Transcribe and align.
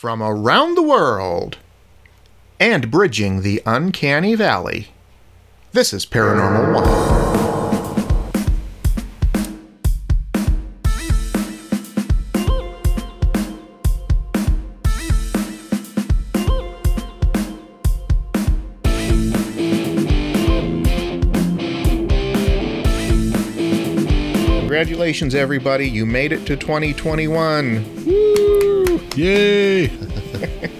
from 0.00 0.22
around 0.22 0.76
the 0.76 0.82
world 0.82 1.58
and 2.58 2.90
bridging 2.90 3.42
the 3.42 3.60
uncanny 3.66 4.34
valley. 4.34 4.88
This 5.72 5.92
is 5.92 6.06
Paranormal 6.06 6.74
One. 6.74 7.20
Congratulations, 24.60 25.34
everybody. 25.34 25.86
You 25.86 26.06
made 26.06 26.32
it 26.32 26.46
to 26.46 26.56
2021. 26.56 28.49
Yay! 29.16 29.88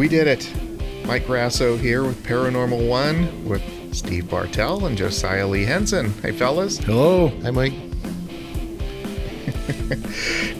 We 0.00 0.08
did 0.08 0.26
it. 0.28 0.50
Mike 1.04 1.26
Grasso 1.26 1.76
here 1.76 2.02
with 2.02 2.24
Paranormal 2.24 2.88
One 2.88 3.46
with 3.46 3.62
Steve 3.94 4.30
Bartell 4.30 4.86
and 4.86 4.96
Josiah 4.96 5.46
Lee 5.46 5.66
Henson. 5.66 6.14
Hey, 6.22 6.32
fellas. 6.32 6.78
Hello. 6.78 7.28
Hi, 7.42 7.50
Mike. 7.50 7.74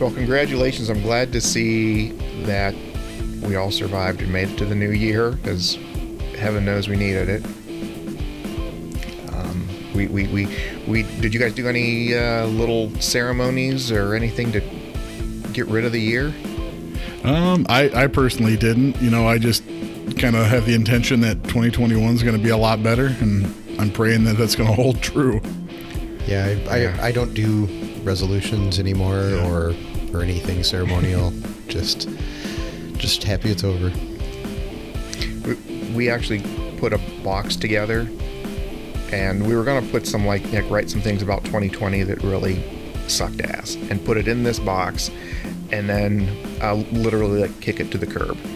Well, 0.00 0.10
congratulations. 0.10 0.88
I'm 0.88 1.02
glad 1.02 1.32
to 1.32 1.40
see 1.40 2.12
that 2.44 2.74
we 3.42 3.56
all 3.56 3.70
survived 3.70 4.22
and 4.22 4.32
made 4.32 4.48
it 4.48 4.58
to 4.58 4.64
the 4.64 4.74
new 4.74 4.90
year 4.90 5.32
because 5.32 5.76
heaven 6.38 6.64
knows 6.64 6.88
we 6.88 6.96
needed 6.96 7.28
it. 7.28 7.44
Um, 9.34 9.68
we, 9.94 10.06
we, 10.06 10.26
we, 10.28 10.46
we, 10.88 11.02
did 11.20 11.34
you 11.34 11.40
guys 11.40 11.54
do 11.54 11.68
any 11.68 12.14
uh, 12.14 12.46
little 12.46 12.90
ceremonies 13.00 13.92
or 13.92 14.14
anything 14.14 14.50
to 14.52 14.60
get 15.64 15.72
rid 15.72 15.84
of 15.84 15.92
the 15.92 16.00
year? 16.00 16.32
Um, 17.22 17.66
I, 17.68 17.90
I 17.94 18.06
personally 18.06 18.56
didn't. 18.56 19.00
You 19.00 19.10
know, 19.10 19.28
I 19.28 19.38
just 19.38 19.62
kind 20.18 20.36
of 20.36 20.46
have 20.46 20.64
the 20.64 20.74
intention 20.74 21.20
that 21.20 21.42
2021 21.44 22.14
is 22.14 22.22
going 22.22 22.36
to 22.36 22.42
be 22.42 22.48
a 22.48 22.56
lot 22.56 22.82
better, 22.82 23.06
and 23.20 23.44
I'm 23.78 23.90
praying 23.90 24.24
that 24.24 24.38
that's 24.38 24.54
going 24.54 24.68
to 24.74 24.74
hold 24.74 25.02
true. 25.02 25.40
Yeah, 26.26 26.56
I, 26.68 26.80
Yeah. 26.80 26.98
I, 27.00 27.06
I 27.08 27.12
don't 27.12 27.34
do 27.34 27.66
resolutions 28.02 28.78
anymore 28.78 29.34
or 29.44 29.74
or 30.12 30.22
anything 30.22 30.62
ceremonial. 30.62 31.32
just 31.68 32.08
just 32.96 33.22
happy 33.22 33.50
it's 33.50 33.64
over. 33.64 33.92
we, 35.46 35.92
we 35.94 36.10
actually 36.10 36.42
put 36.78 36.92
a 36.92 37.00
box 37.22 37.56
together 37.56 38.08
and 39.12 39.46
we 39.46 39.54
were 39.54 39.64
going 39.64 39.84
to 39.84 39.90
put 39.90 40.06
some 40.06 40.26
like, 40.26 40.44
like 40.52 40.68
write 40.70 40.88
some 40.88 41.00
things 41.00 41.22
about 41.22 41.44
2020 41.44 42.02
that 42.04 42.22
really 42.22 42.62
sucked 43.08 43.40
ass 43.40 43.74
and 43.74 44.04
put 44.04 44.16
it 44.16 44.28
in 44.28 44.42
this 44.42 44.58
box 44.58 45.10
and 45.72 45.88
then 45.88 46.28
uh, 46.62 46.74
literally 46.92 47.40
like 47.40 47.60
kick 47.60 47.80
it 47.80 47.90
to 47.90 47.98
the 47.98 48.06
curb. 48.06 48.38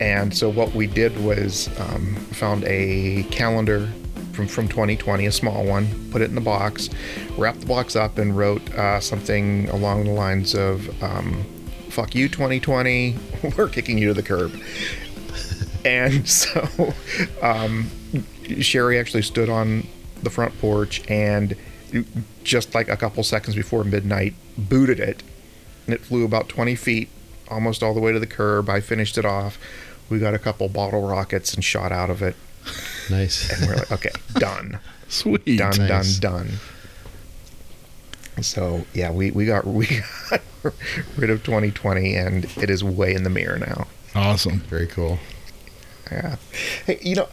And 0.00 0.34
so 0.34 0.48
what 0.48 0.74
we 0.74 0.86
did 0.86 1.16
was 1.22 1.68
um, 1.78 2.16
found 2.32 2.64
a 2.64 3.22
calendar 3.30 3.88
from, 4.32 4.48
from 4.48 4.66
2020 4.66 5.26
a 5.26 5.30
small 5.30 5.64
one 5.64 6.10
put 6.10 6.22
it 6.22 6.30
in 6.30 6.34
the 6.34 6.40
box 6.40 6.88
wrapped 7.36 7.60
the 7.60 7.66
box 7.66 7.94
up 7.94 8.18
and 8.18 8.36
wrote 8.36 8.68
uh, 8.74 8.98
something 8.98 9.68
along 9.68 10.04
the 10.04 10.10
lines 10.10 10.54
of 10.54 10.88
um, 11.02 11.44
fuck 11.88 12.14
you 12.14 12.28
2020 12.28 13.16
we're 13.56 13.68
kicking 13.68 13.98
you 13.98 14.08
to 14.08 14.14
the 14.14 14.22
curb. 14.22 14.52
And 15.84 16.28
so 16.40 16.94
um, 17.42 17.90
Sherry 18.60 18.98
actually 18.98 19.22
stood 19.22 19.48
on 19.48 19.86
the 20.22 20.30
front 20.30 20.58
porch 20.60 21.02
and 21.08 21.56
just 22.42 22.74
like 22.74 22.88
a 22.88 22.96
couple 22.96 23.22
seconds 23.22 23.54
before 23.54 23.84
midnight 23.84 24.34
booted 24.56 24.98
it 24.98 25.22
and 25.86 25.94
it 25.94 26.00
flew 26.00 26.24
about 26.24 26.48
20 26.48 26.74
feet 26.74 27.08
almost 27.48 27.82
all 27.82 27.92
the 27.94 28.00
way 28.00 28.12
to 28.12 28.18
the 28.20 28.26
curb 28.26 28.68
i 28.68 28.80
finished 28.80 29.16
it 29.18 29.24
off 29.24 29.58
we 30.08 30.18
got 30.18 30.34
a 30.34 30.38
couple 30.38 30.68
bottle 30.68 31.06
rockets 31.06 31.54
and 31.54 31.64
shot 31.64 31.92
out 31.92 32.10
of 32.10 32.22
it 32.22 32.36
Nice. 33.10 33.50
and 33.50 33.66
we're 33.68 33.76
like 33.76 33.92
okay 33.92 34.10
done 34.34 34.78
Sweet. 35.08 35.58
done 35.58 35.76
Nice. 35.78 36.18
done 36.18 36.46
done 36.46 36.50
so 38.42 38.84
yeah 38.94 39.10
we, 39.10 39.30
we 39.30 39.44
got 39.46 39.66
we 39.66 39.86
got 40.30 40.40
rid 41.16 41.30
of 41.30 41.42
2020 41.44 42.14
and 42.16 42.44
it 42.56 42.70
is 42.70 42.82
way 42.82 43.14
in 43.14 43.22
the 43.24 43.30
mirror 43.30 43.58
now 43.58 43.86
Awesome. 44.14 44.58
Very 44.68 44.86
cool. 44.88 45.18
Yeah. 46.10 46.36
Hey, 46.84 46.98
you 47.00 47.14
know, 47.16 47.28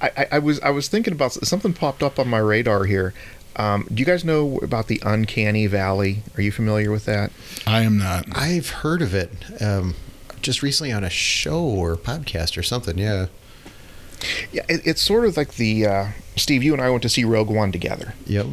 I, 0.00 0.10
I, 0.16 0.26
I 0.32 0.38
was 0.38 0.60
I 0.60 0.70
was 0.70 0.86
thinking 0.86 1.12
about 1.12 1.32
something 1.32 1.72
popped 1.72 2.00
up 2.00 2.20
on 2.20 2.28
my 2.28 2.38
radar 2.38 2.84
here. 2.84 3.12
Um, 3.56 3.86
do 3.92 4.00
you 4.00 4.06
guys 4.06 4.24
know 4.24 4.58
about 4.62 4.86
the 4.88 5.00
uncanny 5.04 5.66
valley? 5.66 6.22
Are 6.36 6.42
you 6.42 6.50
familiar 6.52 6.90
with 6.90 7.04
that? 7.04 7.30
I 7.66 7.82
am 7.82 7.98
not. 7.98 8.26
I've 8.34 8.70
heard 8.70 9.02
of 9.02 9.14
it 9.14 9.30
um, 9.62 9.94
just 10.40 10.62
recently 10.62 10.90
on 10.92 11.04
a 11.04 11.10
show 11.10 11.60
or 11.62 11.96
podcast 11.96 12.56
or 12.56 12.62
something. 12.62 12.96
Yeah. 12.98 13.26
Yeah, 14.52 14.62
it, 14.68 14.86
it's 14.86 15.02
sort 15.02 15.24
of 15.26 15.36
like 15.36 15.54
the 15.56 15.86
uh, 15.86 16.06
Steve. 16.36 16.62
You 16.62 16.72
and 16.72 16.80
I 16.80 16.88
went 16.90 17.02
to 17.02 17.08
see 17.08 17.24
Rogue 17.24 17.50
One 17.50 17.72
together, 17.72 18.14
Yep. 18.26 18.46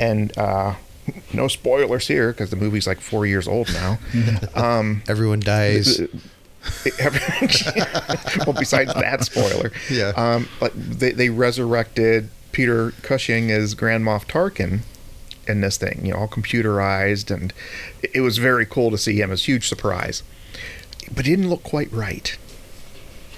and 0.00 0.36
uh, 0.38 0.76
no 1.34 1.48
spoilers 1.48 2.08
here 2.08 2.32
because 2.32 2.48
the 2.48 2.56
movie's 2.56 2.86
like 2.86 3.00
four 3.00 3.26
years 3.26 3.46
old 3.46 3.70
now. 3.74 3.98
um, 4.54 5.02
Everyone 5.06 5.40
dies. 5.40 6.00
well, 8.46 8.54
besides 8.58 8.94
that 8.94 9.22
spoiler, 9.24 9.70
Yeah. 9.90 10.12
um, 10.16 10.48
like 10.62 10.72
they, 10.74 11.12
they 11.12 11.28
resurrected 11.28 12.30
Peter 12.54 12.92
Cushing 13.02 13.50
as 13.50 13.74
Grand 13.74 14.04
Moff 14.04 14.26
Tarkin 14.26 14.80
in 15.46 15.60
this 15.60 15.76
thing, 15.76 16.06
you 16.06 16.12
know, 16.12 16.20
all 16.20 16.28
computerized, 16.28 17.34
and 17.34 17.52
it, 18.02 18.20
was 18.20 18.38
very 18.38 18.64
cool 18.64 18.90
to 18.92 18.96
see 18.96 19.20
him. 19.20 19.28
It 19.30 19.32
was 19.32 19.42
a 19.42 19.46
huge 19.46 19.68
surprise, 19.68 20.22
but 21.10 21.26
it 21.26 21.30
didn't 21.30 21.50
look 21.50 21.64
quite 21.64 21.92
right. 21.92 22.38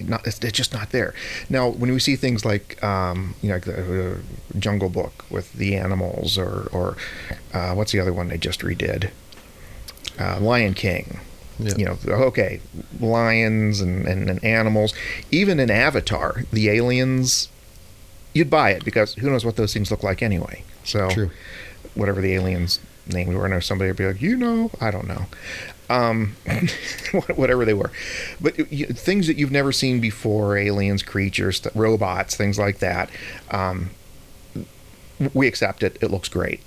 not 0.00 0.26
it's, 0.26 0.38
it's 0.38 0.56
just 0.56 0.72
not 0.72 0.90
there. 0.90 1.12
Now 1.48 1.68
when 1.68 1.90
we 1.90 1.98
see 1.98 2.16
things 2.16 2.44
like 2.44 2.82
um, 2.82 3.34
you 3.42 3.48
know 3.48 3.56
like 3.56 3.64
the 3.64 4.12
uh, 4.12 4.58
jungle 4.58 4.88
book 4.88 5.24
with 5.30 5.52
the 5.54 5.76
animals 5.76 6.38
or 6.38 6.68
or 6.72 6.96
uh, 7.52 7.74
what's 7.74 7.92
the 7.92 8.00
other 8.00 8.12
one 8.12 8.28
they 8.28 8.38
just 8.38 8.60
redid? 8.60 9.10
Uh, 10.18 10.40
lion 10.40 10.74
king 10.74 11.20
Yeah. 11.58 11.74
you 11.76 11.84
know 11.84 11.98
okay 12.08 12.60
lions 13.00 13.80
and, 13.80 14.06
and, 14.06 14.30
and 14.30 14.44
animals 14.44 14.94
even 15.30 15.58
in 15.58 15.70
avatar 15.70 16.44
the 16.52 16.68
aliens 16.68 17.48
you'd 18.32 18.48
buy 18.50 18.70
it 18.70 18.84
because 18.84 19.14
who 19.14 19.28
knows 19.30 19.44
what 19.44 19.56
those 19.56 19.72
things 19.74 19.90
look 19.90 20.02
like 20.04 20.22
anyway 20.22 20.62
so 20.84 21.10
True. 21.10 21.30
whatever 21.94 22.20
the 22.20 22.34
aliens 22.34 22.78
named 23.08 23.34
were, 23.34 23.46
I 23.46 23.48
know 23.48 23.60
somebody 23.60 23.90
would 23.90 23.96
be 23.96 24.06
like, 24.06 24.22
you 24.22 24.36
know, 24.36 24.70
I 24.80 24.90
don't 24.90 25.06
know, 25.08 25.26
um, 25.90 26.36
whatever 27.34 27.64
they 27.64 27.74
were, 27.74 27.90
but 28.40 28.70
you, 28.70 28.86
things 28.86 29.26
that 29.26 29.36
you've 29.36 29.50
never 29.50 29.72
seen 29.72 30.00
before, 30.00 30.56
aliens, 30.56 31.02
creatures, 31.02 31.60
th- 31.60 31.74
robots, 31.74 32.36
things 32.36 32.58
like 32.58 32.78
that. 32.78 33.10
Um, 33.50 33.90
we 35.34 35.46
accept 35.48 35.82
it; 35.82 35.96
it 36.00 36.10
looks 36.10 36.28
great, 36.28 36.60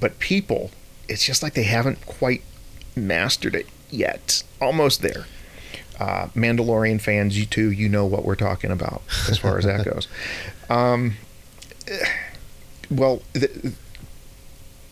but 0.00 0.18
people, 0.18 0.70
it's 1.08 1.24
just 1.24 1.42
like 1.42 1.54
they 1.54 1.64
haven't 1.64 2.06
quite 2.06 2.42
mastered 2.94 3.54
it 3.54 3.66
yet. 3.92 4.42
Almost 4.60 5.02
there. 5.02 5.26
Uh, 5.98 6.28
Mandalorian 6.34 7.00
fans, 7.00 7.38
you 7.38 7.46
too, 7.46 7.70
you 7.70 7.88
know 7.88 8.06
what 8.06 8.24
we're 8.24 8.34
talking 8.34 8.70
about 8.70 9.02
as 9.28 9.38
far 9.38 9.58
as 9.58 9.64
that 9.64 9.84
goes. 9.90 10.08
Um, 10.68 11.16
well, 12.90 13.22
th- 13.34 13.50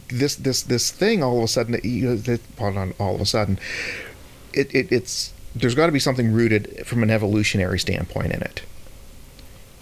this 0.08 0.37
this 0.37 0.62
this 0.62 0.91
thing 0.91 1.23
all 1.23 1.38
of 1.38 1.44
a 1.44 1.49
sudden, 1.49 1.81
you 1.82 2.17
know, 2.17 2.38
well, 2.58 2.73
not 2.73 2.88
all 3.00 3.14
of 3.14 3.20
a 3.20 3.26
sudden, 3.26 3.58
it, 4.52 4.73
it 4.75 4.93
it's 4.93 5.32
there's 5.55 5.75
got 5.75 5.87
to 5.87 5.93
be 5.93 5.99
something 5.99 6.32
rooted 6.32 6.87
from 6.87 7.02
an 7.02 7.11
evolutionary 7.11 7.79
standpoint 7.79 8.32
in 8.32 8.43
it. 8.43 8.62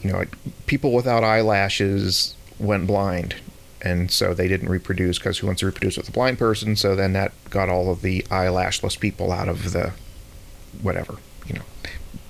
You 0.03 0.13
know, 0.13 0.25
people 0.67 0.93
without 0.93 1.25
eyelashes 1.25 2.35
went 2.59 2.87
blind, 2.87 3.37
and 3.83 4.11
so 4.11 4.35
they 4.35 4.49
didn't 4.49 4.69
reproduce 4.69 5.19
because 5.19 5.39
who 5.39 5.47
wants 5.47 5.61
to 5.61 5.67
reproduce 5.67 5.97
with 5.97 6.09
a 6.09 6.13
blind 6.13 6.39
person? 6.39 6.77
So 6.77 6.95
then 6.95 7.13
that 7.13 7.33
got 7.51 7.69
all 7.69 7.91
of 7.91 8.03
the 8.03 8.25
eyelashless 8.31 8.97
people 8.97 9.33
out 9.33 9.49
of 9.49 9.73
the 9.73 9.93
whatever, 10.83 11.17
you 11.47 11.55
know, 11.55 11.63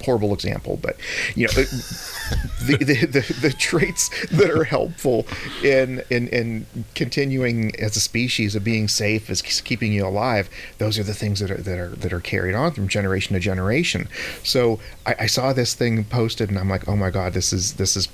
horrible 0.05 0.33
example, 0.33 0.79
but 0.81 0.97
you 1.35 1.47
know, 1.47 1.53
the, 1.53 2.77
the, 2.77 3.07
the, 3.07 3.35
the 3.41 3.53
traits 3.53 4.09
that 4.29 4.51
are 4.51 4.65
helpful 4.65 5.27
in, 5.63 6.03
in 6.11 6.29
in 6.29 6.67
continuing 6.95 7.75
as 7.81 7.97
a 7.97 8.01
species 8.01 8.55
of 8.55 8.65
being 8.65 8.89
safe, 8.89 9.29
as 9.31 9.43
keeping 9.43 9.93
you 9.93 10.07
alive, 10.07 10.49
those 10.79 10.99
are 10.99 11.03
the 11.03 11.15
things 11.15 11.41
that 11.41 11.51
are 11.51 11.57
that 11.57 11.79
are 11.79 11.91
that 11.91 12.13
are 12.13 12.21
carried 12.21 12.55
on 12.55 12.73
from 12.73 12.89
generation 12.89 13.35
to 13.35 13.41
generation. 13.41 14.09
So 14.43 14.81
I, 15.07 15.15
I 15.21 15.27
saw 15.27 15.53
this 15.53 15.75
thing 15.75 16.05
posted, 16.05 16.49
and 16.49 16.59
I'm 16.59 16.69
like, 16.69 16.89
oh 16.89 16.97
my 16.97 17.11
god, 17.11 17.33
this 17.33 17.53
is 17.53 17.75
this 17.75 17.97
is 17.97 18.09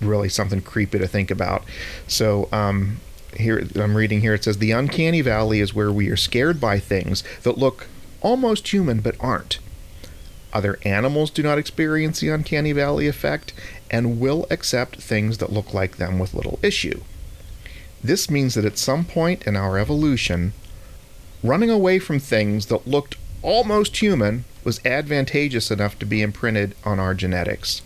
really 0.00 0.28
something 0.28 0.60
creepy 0.60 0.98
to 0.98 1.06
think 1.06 1.30
about. 1.30 1.64
So 2.06 2.48
um, 2.52 2.98
here 3.36 3.66
I'm 3.76 3.96
reading 3.96 4.20
here. 4.20 4.34
It 4.34 4.44
says 4.44 4.58
the 4.58 4.72
uncanny 4.72 5.20
valley 5.20 5.60
is 5.60 5.74
where 5.74 5.92
we 5.92 6.08
are 6.08 6.16
scared 6.16 6.60
by 6.60 6.78
things 6.78 7.22
that 7.42 7.58
look 7.58 7.88
almost 8.20 8.68
human 8.68 9.00
but 9.00 9.16
aren't. 9.20 9.58
Other 10.52 10.78
animals 10.84 11.30
do 11.30 11.42
not 11.42 11.58
experience 11.58 12.20
the 12.20 12.28
uncanny 12.28 12.72
valley 12.72 13.08
effect 13.08 13.52
and 13.90 14.20
will 14.20 14.46
accept 14.50 15.02
things 15.02 15.38
that 15.38 15.52
look 15.52 15.74
like 15.74 15.96
them 15.96 16.18
with 16.18 16.34
little 16.34 16.60
issue. 16.62 17.00
This 18.02 18.30
means 18.30 18.54
that 18.54 18.64
at 18.64 18.78
some 18.78 19.04
point 19.04 19.46
in 19.46 19.56
our 19.56 19.78
evolution, 19.78 20.52
running 21.42 21.70
away 21.70 21.98
from 21.98 22.20
things 22.20 22.66
that 22.66 22.86
looked 22.86 23.16
almost 23.42 23.96
human 23.96 24.44
was 24.62 24.80
advantageous 24.84 25.70
enough 25.70 25.98
to 25.98 26.06
be 26.06 26.22
imprinted 26.22 26.74
on 26.84 26.98
our 26.98 27.14
genetics. 27.14 27.82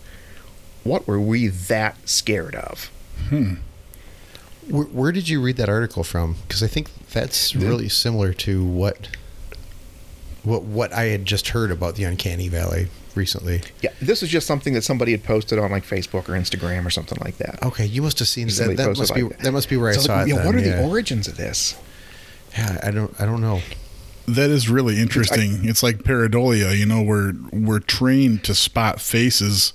What 0.83 1.07
were 1.07 1.19
we 1.19 1.47
that 1.47 2.07
scared 2.07 2.55
of? 2.55 2.89
Hmm. 3.29 3.55
Where, 4.69 4.85
where 4.85 5.11
did 5.11 5.27
you 5.29 5.41
read 5.41 5.57
that 5.57 5.69
article 5.69 6.03
from? 6.03 6.35
Because 6.47 6.61
I 6.63 6.67
think 6.67 6.89
that's 7.09 7.55
really 7.55 7.89
similar 7.89 8.33
to 8.33 8.63
what 8.63 9.09
what 10.43 10.63
what 10.63 10.93
I 10.93 11.05
had 11.05 11.25
just 11.25 11.49
heard 11.49 11.71
about 11.71 11.95
the 11.95 12.03
uncanny 12.05 12.47
valley 12.47 12.87
recently. 13.15 13.61
Yeah, 13.81 13.89
this 14.01 14.23
is 14.23 14.29
just 14.29 14.47
something 14.47 14.73
that 14.73 14.83
somebody 14.83 15.11
had 15.11 15.23
posted 15.23 15.59
on 15.59 15.71
like 15.71 15.83
Facebook 15.85 16.29
or 16.29 16.33
Instagram 16.33 16.85
or 16.85 16.89
something 16.89 17.17
like 17.21 17.37
that. 17.37 17.61
Okay, 17.63 17.85
you 17.85 18.01
must 18.01 18.19
have 18.19 18.27
seen 18.27 18.49
Somebody 18.49 18.77
that. 18.77 18.83
That 18.83 18.95
posted 18.95 19.01
must 19.01 19.15
be 19.15 19.23
like 19.23 19.37
that. 19.39 19.51
must 19.51 19.69
be 19.69 19.77
where 19.77 19.93
So 19.93 19.99
I 19.99 20.03
saw 20.03 20.15
like, 20.17 20.27
it. 20.27 20.29
yeah, 20.29 20.35
then, 20.37 20.45
what 20.45 20.55
are 20.55 20.59
yeah. 20.59 20.75
the 20.81 20.87
origins 20.87 21.27
of 21.27 21.35
this? 21.37 21.77
Yeah, 22.57 22.79
I 22.83 22.91
don't. 22.91 23.13
I 23.19 23.25
don't 23.25 23.41
know. 23.41 23.61
That 24.33 24.49
is 24.49 24.69
really 24.69 24.99
interesting. 24.99 25.67
it's 25.67 25.83
like 25.83 25.99
pareidolia, 25.99 26.77
you 26.77 26.85
know, 26.85 27.01
we're 27.01 27.33
we're 27.51 27.79
trained 27.79 28.43
to 28.45 28.55
spot 28.55 29.01
faces 29.01 29.73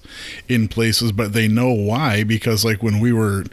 in 0.49 0.69
places, 0.69 1.13
but 1.13 1.33
they 1.33 1.49
know 1.49 1.73
why 1.73 2.25
because 2.25 2.65
like 2.65 2.83
when 2.83 3.01
we 3.01 3.13
were 3.13 3.45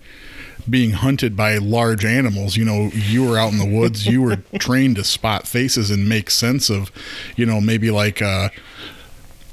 being 0.69 0.91
hunted 0.91 1.35
by 1.35 1.57
large 1.57 2.05
animals, 2.05 2.55
you 2.55 2.63
know, 2.63 2.89
you 2.93 3.27
were 3.27 3.37
out 3.37 3.51
in 3.51 3.57
the 3.57 3.65
woods, 3.65 4.05
you 4.05 4.21
were 4.21 4.35
trained 4.59 4.95
to 4.97 5.03
spot 5.03 5.47
faces 5.47 5.89
and 5.89 6.07
make 6.07 6.29
sense 6.29 6.69
of, 6.69 6.91
you 7.35 7.45
know, 7.45 7.59
maybe 7.59 7.89
like 7.91 8.21
uh 8.21 8.49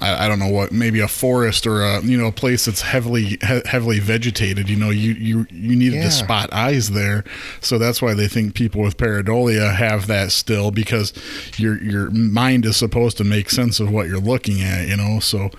I, 0.01 0.25
I 0.25 0.29
don't 0.29 0.39
know 0.39 0.49
what, 0.49 0.71
maybe 0.71 1.01
a 1.01 1.09
forest 1.09 1.67
or 1.67 1.83
a 1.83 2.01
you 2.03 2.17
know 2.17 2.27
a 2.29 2.33
place 2.33 2.67
that's 2.67 2.83
heavily 2.83 3.25
he, 3.25 3.39
heavily 3.67 3.99
vegetated. 3.99 4.69
You 4.69 4.77
know, 4.77 4.91
you 4.91 5.13
you 5.13 5.47
you 5.51 5.75
needed 5.77 5.97
Yeah. 5.97 6.05
to 6.05 6.11
spot 6.11 6.53
eyes 6.53 6.91
there, 6.91 7.25
so 7.61 7.79
that's 7.79 8.01
why 8.01 8.15
they 8.15 8.29
think 8.29 8.55
people 8.55 8.81
with 8.83 8.97
pareidolia 8.97 9.75
have 9.75 10.07
that 10.07 10.31
still 10.33 10.71
because 10.71 11.13
your 11.57 11.83
your 11.83 12.11
mind 12.11 12.65
is 12.65 12.77
supposed 12.77 13.17
to 13.19 13.25
make 13.25 13.51
sense 13.51 13.81
of 13.81 13.91
what 13.91 14.07
you're 14.09 14.19
looking 14.21 14.61
at. 14.61 14.87
You 14.89 14.97
know, 14.97 15.21
so. 15.21 15.51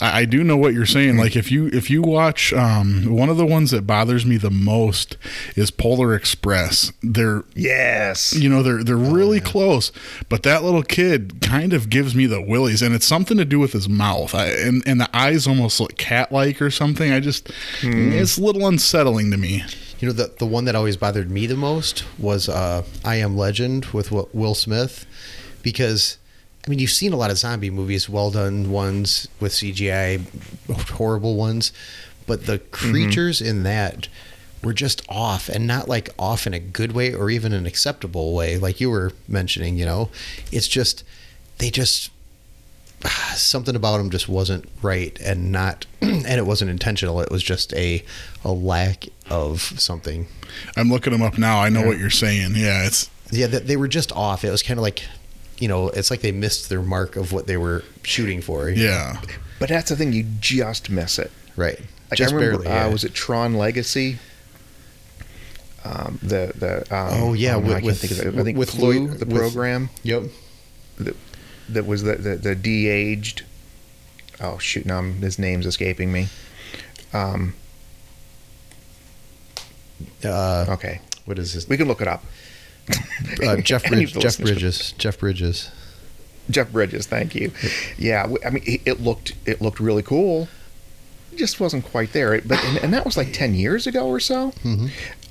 I 0.00 0.20
I 0.20 0.24
do 0.24 0.42
know 0.44 0.56
what 0.56 0.74
you're 0.74 0.86
saying. 0.86 1.16
Like 1.16 1.36
if 1.36 1.50
you 1.50 1.66
if 1.68 1.90
you 1.90 2.02
watch 2.02 2.52
um, 2.52 3.04
one 3.14 3.28
of 3.28 3.36
the 3.36 3.46
ones 3.46 3.70
that 3.70 3.86
bothers 3.86 4.24
me 4.26 4.36
the 4.36 4.50
most 4.50 5.16
is 5.56 5.70
Polar 5.70 6.14
Express. 6.14 6.92
They're 7.02 7.44
Yes. 7.54 8.34
you 8.34 8.48
know 8.48 8.62
they're 8.62 8.82
they're 8.84 8.96
really 8.96 9.40
close 9.40 9.90
but 10.28 10.42
that 10.42 10.62
little 10.62 10.82
kid 10.82 11.40
kind 11.40 11.72
of 11.72 11.88
gives 11.90 12.14
me 12.14 12.26
the 12.26 12.40
willies 12.40 12.82
and 12.82 12.94
it's 12.94 13.06
something 13.06 13.36
to 13.36 13.44
do 13.44 13.58
with 13.58 13.72
his 13.72 13.88
mouth 13.88 14.34
I, 14.34 14.46
and 14.48 14.82
and 14.86 15.00
the 15.00 15.08
eyes 15.16 15.46
almost 15.46 15.80
look 15.80 15.96
cat 15.96 16.30
like 16.32 16.60
or 16.62 16.70
something 16.70 17.12
i 17.12 17.20
just 17.20 17.50
it's 17.82 18.38
a 18.38 18.42
little 18.42 18.66
unsettling 18.66 19.30
to 19.30 19.36
me 19.36 19.64
You 20.00 20.08
know, 20.08 20.12
the 20.14 20.32
the 20.38 20.46
one 20.46 20.64
that 20.66 20.74
always 20.76 20.96
bothered 20.96 21.30
me 21.30 21.46
the 21.46 21.56
most 21.56 22.04
was 22.18 22.48
uh, 22.48 22.84
I 23.04 23.16
Am 23.16 23.36
Legend 23.36 23.86
with 23.86 24.12
Will 24.12 24.54
Smith, 24.54 25.04
because 25.62 26.17
I 26.68 26.70
mean 26.70 26.80
you've 26.80 26.90
seen 26.90 27.14
a 27.14 27.16
lot 27.16 27.30
of 27.30 27.38
zombie 27.38 27.70
movies, 27.70 28.10
well 28.10 28.30
done 28.30 28.70
ones 28.70 29.26
with 29.40 29.52
CGI, 29.52 30.22
horrible 30.90 31.34
ones, 31.34 31.72
but 32.26 32.44
the 32.44 32.58
mm-hmm. 32.58 32.92
creatures 32.92 33.40
in 33.40 33.62
that 33.62 34.08
were 34.62 34.74
just 34.74 35.00
off, 35.08 35.48
and 35.48 35.66
not 35.66 35.88
like 35.88 36.10
off 36.18 36.46
in 36.46 36.52
a 36.52 36.58
good 36.58 36.92
way 36.92 37.14
or 37.14 37.30
even 37.30 37.54
an 37.54 37.64
acceptable 37.64 38.34
way, 38.34 38.58
like 38.58 38.82
you 38.82 38.90
were 38.90 39.12
mentioning. 39.26 39.78
You 39.78 39.86
know, 39.86 40.10
it's 40.52 40.68
just 40.68 41.04
they 41.56 41.70
just 41.70 42.10
something 43.34 43.74
about 43.74 43.96
them 43.96 44.10
just 44.10 44.28
wasn't 44.28 44.68
right 44.82 45.18
and 45.20 45.50
not 45.50 45.86
and 46.02 46.26
it 46.26 46.44
wasn't 46.44 46.70
intentional. 46.70 47.22
It 47.22 47.30
was 47.30 47.42
just 47.42 47.72
a 47.72 48.04
a 48.44 48.52
lack 48.52 49.06
of 49.30 49.62
something. 49.62 50.26
I'm 50.76 50.90
looking 50.90 51.14
them 51.14 51.22
up 51.22 51.38
now. 51.38 51.60
I 51.60 51.70
know 51.70 51.86
what 51.86 51.96
you're 51.96 52.10
saying. 52.10 52.52
Yeah 52.56 52.84
it's 52.84 53.08
yeah 53.30 53.46
they 53.46 53.78
were 53.78 53.88
just 53.88 54.12
off. 54.12 54.44
It 54.44 54.50
was 54.50 54.62
kind 54.62 54.78
of 54.78 54.82
like 54.82 55.02
you 55.58 55.68
know 55.68 55.88
it's 55.88 56.10
like 56.10 56.20
they 56.20 56.32
missed 56.32 56.68
their 56.68 56.82
mark 56.82 57.16
of 57.16 57.32
what 57.32 57.46
they 57.46 57.56
were 57.56 57.82
shooting 58.02 58.40
for 58.40 58.68
you 58.70 58.76
know? 58.76 58.82
yeah 58.90 59.20
But 59.58 59.68
that's 59.70 59.90
the 59.90 59.96
thing, 59.96 60.12
you 60.12 60.24
just 60.40 60.88
miss 60.90 61.18
it. 61.18 61.30
right 61.56 61.78
Like 62.10 62.18
just 62.18 62.32
I 62.32 62.36
remember, 62.36 62.58
barely 62.64 62.66
yeah. 62.76 62.86
uh, 62.86 62.90
was 62.92 63.04
it 63.04 63.12
Tron 63.14 63.54
Legacy? 63.54 64.18
Um, 65.84 66.18
the 66.22 66.52
the 66.56 66.76
um, 66.94 67.08
Oh, 67.22 67.32
yeah, 67.34 67.52
no, 67.52 67.58
with- 67.60 67.68
I 67.70 67.72
can't 67.74 67.84
with- 67.84 68.00
think 68.00 68.12
of 68.12 68.18
it. 68.36 68.40
I 68.40 68.44
think 68.44 68.58
with 68.58 68.70
with 68.72 68.78
Clu, 68.78 69.06
Lloyd- 69.08 69.18
the 69.18 69.26
with- 69.26 69.36
program 69.36 69.90
yep 70.02 70.22
that, 70.98 71.16
that 71.68 71.86
was 71.86 72.02
the 72.02 72.16
the, 72.16 72.36
the 72.36 72.54
de-aged. 72.54 73.44
Oh 74.40 74.58
shoot! 74.58 74.86
Now 74.86 74.96
I'm- 74.96 75.20
his 75.20 75.38
name's 75.38 75.66
escaping 75.66 76.12
me. 76.12 76.28
Um, 77.12 77.54
uh, 80.24 80.66
okay, 80.68 81.00
what 81.24 81.38
is 81.38 81.54
this 81.54 81.68
we 81.68 81.76
can 81.76 81.88
look 81.88 82.00
it 82.00 82.08
up. 82.08 82.24
uh, 83.46 83.56
Jeff 83.56 83.84
Any 83.86 84.06
Bridges 84.06 84.22
Jeff 84.22 84.38
Bridges 84.38 84.92
Jeff 84.98 85.18
Bridges 85.18 85.70
Jeff 86.50 86.72
Bridges, 86.72 87.06
thank 87.06 87.34
you. 87.34 87.52
Yeah, 87.98 88.26
I 88.44 88.48
mean, 88.50 88.62
it, 88.64 89.00
looked 89.02 89.34
it 89.44 89.60
looked 89.60 89.80
really 89.80 90.02
cool. 90.02 90.48
It 91.30 91.36
just 91.36 91.60
wasn't 91.60 91.84
quite 91.84 92.14
there. 92.14 92.32
It- 92.34 92.48
But 92.48 92.64
and, 92.64 92.78
and 92.78 92.94
that 92.94 93.04
was 93.04 93.18
like 93.18 93.32
ten 93.34 93.54
years 93.54 93.86
ago 93.86 94.08
or 94.08 94.18
so. 94.20 94.52
Um, 94.64 94.88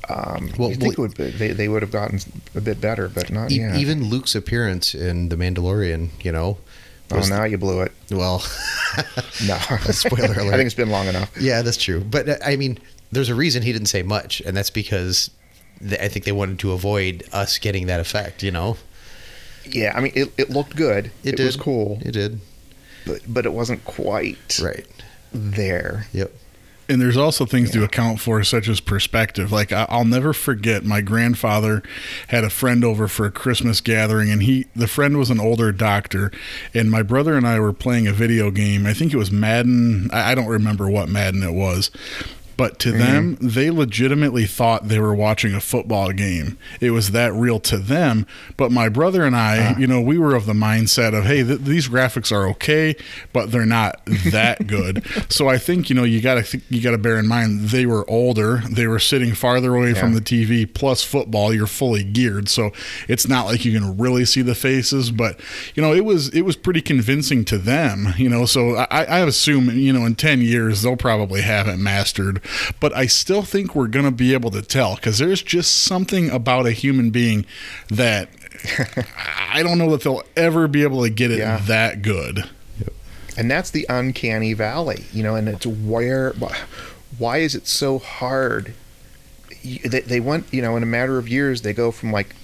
Mm-hmm. 0.09 0.61
Well, 0.61 0.69
you 0.69 0.75
think 0.75 0.97
well- 0.97 1.07
would 1.07 1.17
be, 1.17 1.31
they 1.31 1.51
they 1.53 1.67
would 1.67 1.81
have 1.81 1.91
gotten 1.91 2.19
a 2.55 2.61
bit 2.61 2.79
better, 2.79 3.09
but 3.09 3.31
not 3.31 3.51
E- 3.51 3.67
even 3.75 4.09
Luke's 4.09 4.35
appearance 4.35 4.93
in 4.95 5.29
The 5.29 5.35
Mandalorian 5.35 6.09
you 6.23 6.31
know 6.31 6.57
oh, 7.11 7.19
now 7.27 7.43
you 7.45 7.57
blew 7.57 7.81
it. 7.81 7.91
well 8.11 8.43
No, 9.47 9.57
Spoiler 9.91 10.33
alert. 10.33 10.53
I 10.53 10.57
think 10.57 10.67
it's 10.67 10.75
been 10.75 10.91
long 10.91 11.07
enough. 11.07 11.31
Yeah, 11.39 11.61
that's 11.63 11.77
true. 11.77 12.01
But 12.01 12.29
uh, 12.29 12.35
I 12.45 12.55
mean, 12.57 12.77
there's 13.11 13.29
a 13.29 13.35
reason 13.35 13.63
he 13.63 13.73
didn't 13.73 13.87
say 13.87 14.03
much, 14.03 14.39
and 14.41 14.55
that's 14.55 14.69
because 14.69 15.29
I 15.99 16.07
think 16.07 16.25
they 16.25 16.31
wanted 16.31 16.59
to 16.59 16.71
avoid 16.71 17.23
us 17.31 17.57
getting 17.57 17.87
that 17.87 17.99
effect. 17.99 18.43
You 18.43 18.51
know, 18.51 18.77
Yeah, 19.65 19.93
I 19.95 20.01
mean, 20.01 20.13
it, 20.15 20.31
it 20.37 20.49
looked 20.49 20.75
good. 20.75 21.11
It, 21.23 21.39
was 21.39 21.55
did. 21.55 21.61
cool, 21.63 21.99
It 22.05 22.11
did. 22.11 22.39
but, 23.05 23.21
but 23.27 23.45
it 23.45 23.53
wasn't 23.53 23.83
quite 23.85 24.59
Right. 24.63 24.85
there. 25.33 26.07
Yep. 26.13 26.31
And 26.89 27.01
there's 27.01 27.17
also 27.17 27.45
things 27.45 27.69
to 27.71 27.83
account 27.83 28.21
for, 28.21 28.41
such 28.45 28.69
as 28.69 28.79
perspective. 28.79 29.51
Like 29.51 29.73
I- 29.73 29.87
I'll 29.89 30.05
never 30.05 30.31
forget, 30.31 30.85
my 30.85 31.01
grandfather 31.01 31.83
had 32.29 32.45
a 32.45 32.49
friend 32.49 32.81
over 32.85 33.09
for 33.09 33.25
a 33.25 33.31
Christmas 33.31 33.81
gathering, 33.81 34.31
and 34.31 34.41
he, 34.41 34.67
the 34.73 34.87
friend 34.87 35.17
was 35.17 35.29
an 35.29 35.37
older 35.37 35.73
doctor, 35.73 36.31
and 36.73 36.89
my 36.89 37.01
brother 37.03 37.35
and 37.35 37.45
I 37.45 37.59
were 37.59 37.73
playing 37.73 38.07
a 38.07 38.13
video 38.13 38.51
game. 38.51 38.85
I 38.85 38.93
think 38.93 39.11
it 39.11 39.17
was 39.17 39.31
Madden. 39.33 40.09
I 40.13 40.31
I 40.31 40.35
don't 40.35 40.47
remember 40.47 40.89
what 40.89 41.09
Madden 41.09 41.43
it 41.43 41.51
was. 41.53 41.91
But 42.57 42.79
to 42.79 42.89
mm-hmm. 42.89 42.99
them, 42.99 43.37
they 43.39 43.69
legitimately 43.69 44.45
thought 44.45 44.87
they 44.87 44.99
were 44.99 45.15
watching 45.15 45.53
a 45.53 45.61
football 45.61 46.11
game. 46.11 46.57
It 46.81 46.91
was 46.91 47.11
that 47.11 47.31
real 47.33 47.59
to 47.61 47.77
them. 47.77 48.25
But 48.57 48.71
my 48.71 48.89
brother 48.89 49.23
and 49.23 49.35
I, 49.35 49.59
uh-huh. 49.59 49.79
you 49.79 49.87
know, 49.87 50.01
we 50.01 50.17
were 50.17 50.35
of 50.35 50.47
the 50.47 50.53
mindset 50.53 51.17
of, 51.17 51.25
hey, 51.25 51.43
th- 51.43 51.61
these 51.61 51.87
graphics 51.87 52.31
are 52.31 52.47
okay, 52.49 52.95
but 53.31 53.51
they're 53.51 53.65
not 53.65 54.01
that 54.31 54.65
good. 54.67 55.05
so 55.29 55.47
I 55.47 55.57
think 55.57 55.89
you 55.89 55.95
know 55.95 56.03
you 56.03 56.21
got 56.21 56.35
to 56.35 56.43
th- 56.43 56.63
you 56.69 56.81
got 56.81 56.91
to 56.91 56.97
bear 56.97 57.17
in 57.17 57.27
mind 57.27 57.69
they 57.69 57.85
were 57.85 58.09
older. 58.09 58.63
They 58.69 58.87
were 58.87 58.99
sitting 58.99 59.33
farther 59.33 59.75
away 59.75 59.93
from 59.93 60.13
the 60.13 60.21
TV. 60.21 60.71
Plus 60.71 61.03
football, 61.03 61.53
you're 61.53 61.67
fully 61.67 62.03
geared, 62.03 62.49
so 62.49 62.71
it's 63.07 63.27
not 63.27 63.45
like 63.45 63.65
you 63.65 63.71
can 63.71 63.97
really 63.97 64.25
see 64.25 64.41
the 64.41 64.55
faces. 64.55 65.11
But 65.11 65.39
you 65.75 65.81
know, 65.81 65.93
it 65.93 66.05
was 66.05 66.29
it 66.29 66.41
was 66.41 66.55
pretty 66.55 66.81
convincing 66.81 67.45
to 67.45 67.57
them. 67.57 68.13
You 68.17 68.29
know, 68.29 68.45
so 68.45 68.75
I, 68.75 69.03
I 69.03 69.19
assume 69.19 69.69
you 69.77 69.93
know 69.93 70.05
in 70.05 70.15
ten 70.15 70.41
years 70.41 70.81
they'll 70.81 70.97
probably 70.97 71.41
have 71.41 71.67
it 71.67 71.77
mastered. 71.77 72.41
But 72.79 72.95
I 72.95 73.05
still 73.07 73.41
think 73.43 73.75
we're 73.75 73.87
gonna 73.87 74.11
be 74.11 74.33
able 74.33 74.51
to 74.51 74.61
tell 74.61 74.95
because 74.95 75.17
there's 75.17 75.41
just 75.41 75.73
something 75.83 76.29
about 76.29 76.65
a 76.65 76.71
human 76.71 77.09
being 77.09 77.45
that 77.89 78.29
I 79.51 79.61
don't 79.63 79.77
know 79.77 79.91
that 79.91 80.01
they'll 80.03 80.23
ever 80.35 80.67
be 80.67 80.83
able 80.83 81.03
to 81.03 81.09
get 81.09 81.31
it 81.31 81.39
Yeah. 81.39 81.57
that 81.67 82.01
good. 82.01 82.49
and 83.37 83.51
that's 83.51 83.69
the 83.71 83.85
uncanny 83.89 84.53
valley 84.53 85.05
you 85.13 85.21
know 85.23 85.35
and 85.35 85.47
it's 85.47 85.65
where 85.65 86.33
why 87.19 87.37
is 87.37 87.53
it 87.55 87.67
so 87.67 87.99
hard 87.99 88.73
they, 89.63 89.99
they 90.01 90.19
went 90.19 90.45
you 90.51 90.61
know 90.61 90.75
in 90.75 90.81
a 90.83 90.87
matter 90.87 91.17
of 91.19 91.27
years 91.29 91.61
they 91.61 91.73
go 91.73 91.91
from 91.91 92.11
like 92.11 92.35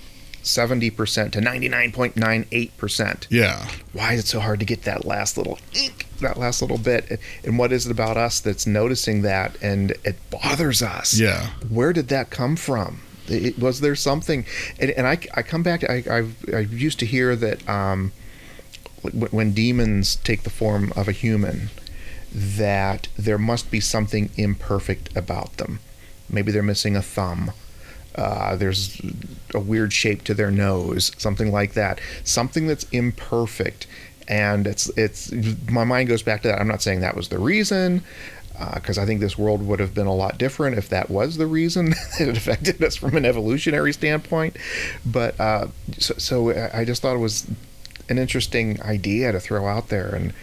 70% 0.43 1.31
to 1.31 1.39
99.98%. 1.39 3.27
Yeah. 3.29 3.67
Why 3.93 4.13
is 4.13 4.19
it 4.21 4.27
so 4.27 4.39
hard 4.41 4.59
to 4.59 4.65
get 4.65 4.83
that 4.83 5.05
last 5.05 5.37
little 5.37 5.57
ink, 5.73 6.05
that 6.23 6.37
last 6.37 6.61
little 6.61 6.77
bit? 6.77 7.19
And 7.43 7.57
what 7.57 7.71
is 7.71 7.85
it 7.85 7.91
about 7.91 8.17
us 8.17 8.39
that's 8.39 8.65
noticing 8.67 9.21
that 9.21 9.57
and 9.61 9.91
it 10.03 10.17
bothers 10.29 10.81
us? 10.81 11.17
Yeah. 11.17 11.49
Where 11.69 11.93
did 11.93 12.07
that 12.09 12.29
come 12.29 12.55
from? 12.55 13.01
It, 13.27 13.57
was 13.57 13.79
there 13.79 13.95
something? 13.95 14.45
And, 14.79 14.91
and 14.91 15.07
I, 15.07 15.17
I 15.33 15.41
come 15.43 15.63
back 15.63 15.81
to, 15.81 15.91
I, 15.91 16.17
I've, 16.17 16.35
I 16.53 16.59
used 16.59 16.99
to 16.99 17.05
hear 17.05 17.35
that 17.35 17.67
um, 17.69 18.11
when 19.01 19.53
demons 19.53 20.15
take 20.17 20.43
the 20.43 20.49
form 20.49 20.91
of 20.95 21.07
a 21.07 21.11
human, 21.11 21.69
that 22.31 23.07
there 23.17 23.37
must 23.37 23.69
be 23.69 23.79
something 23.79 24.29
imperfect 24.37 25.15
about 25.15 25.57
them. 25.57 25.79
Maybe 26.29 26.51
they're 26.51 26.63
missing 26.63 26.95
a 26.95 27.01
thumb. 27.01 27.51
Uh, 28.15 28.55
there's 28.55 29.01
a 29.53 29.59
weird 29.59 29.91
shape 29.91 30.23
to 30.23 30.33
their 30.33 30.51
nose, 30.51 31.11
something 31.17 31.51
like 31.51 31.73
that. 31.73 31.99
Something 32.23 32.67
that's 32.67 32.85
imperfect, 32.91 33.87
and 34.27 34.67
it's 34.67 34.89
it's 34.97 35.31
my 35.69 35.83
mind 35.83 36.09
goes 36.09 36.23
back 36.23 36.41
to 36.43 36.47
that. 36.49 36.59
I'm 36.59 36.67
not 36.67 36.81
saying 36.81 37.01
that 37.01 37.15
was 37.15 37.29
the 37.29 37.39
reason, 37.39 38.03
because 38.73 38.97
uh, 38.97 39.01
I 39.01 39.05
think 39.05 39.19
this 39.19 39.37
world 39.37 39.65
would 39.65 39.79
have 39.79 39.93
been 39.93 40.07
a 40.07 40.13
lot 40.13 40.37
different 40.37 40.77
if 40.77 40.89
that 40.89 41.09
was 41.09 41.37
the 41.37 41.47
reason 41.47 41.89
that 42.19 42.27
it 42.27 42.37
affected 42.37 42.83
us 42.83 42.95
from 42.95 43.15
an 43.15 43.25
evolutionary 43.25 43.93
standpoint. 43.93 44.57
But 45.05 45.39
uh, 45.39 45.67
so, 45.97 46.13
so 46.17 46.69
I 46.73 46.85
just 46.85 47.01
thought 47.01 47.15
it 47.15 47.19
was 47.19 47.47
an 48.09 48.17
interesting 48.17 48.81
idea 48.81 49.31
to 49.31 49.39
throw 49.39 49.67
out 49.67 49.89
there, 49.89 50.13
and 50.13 50.33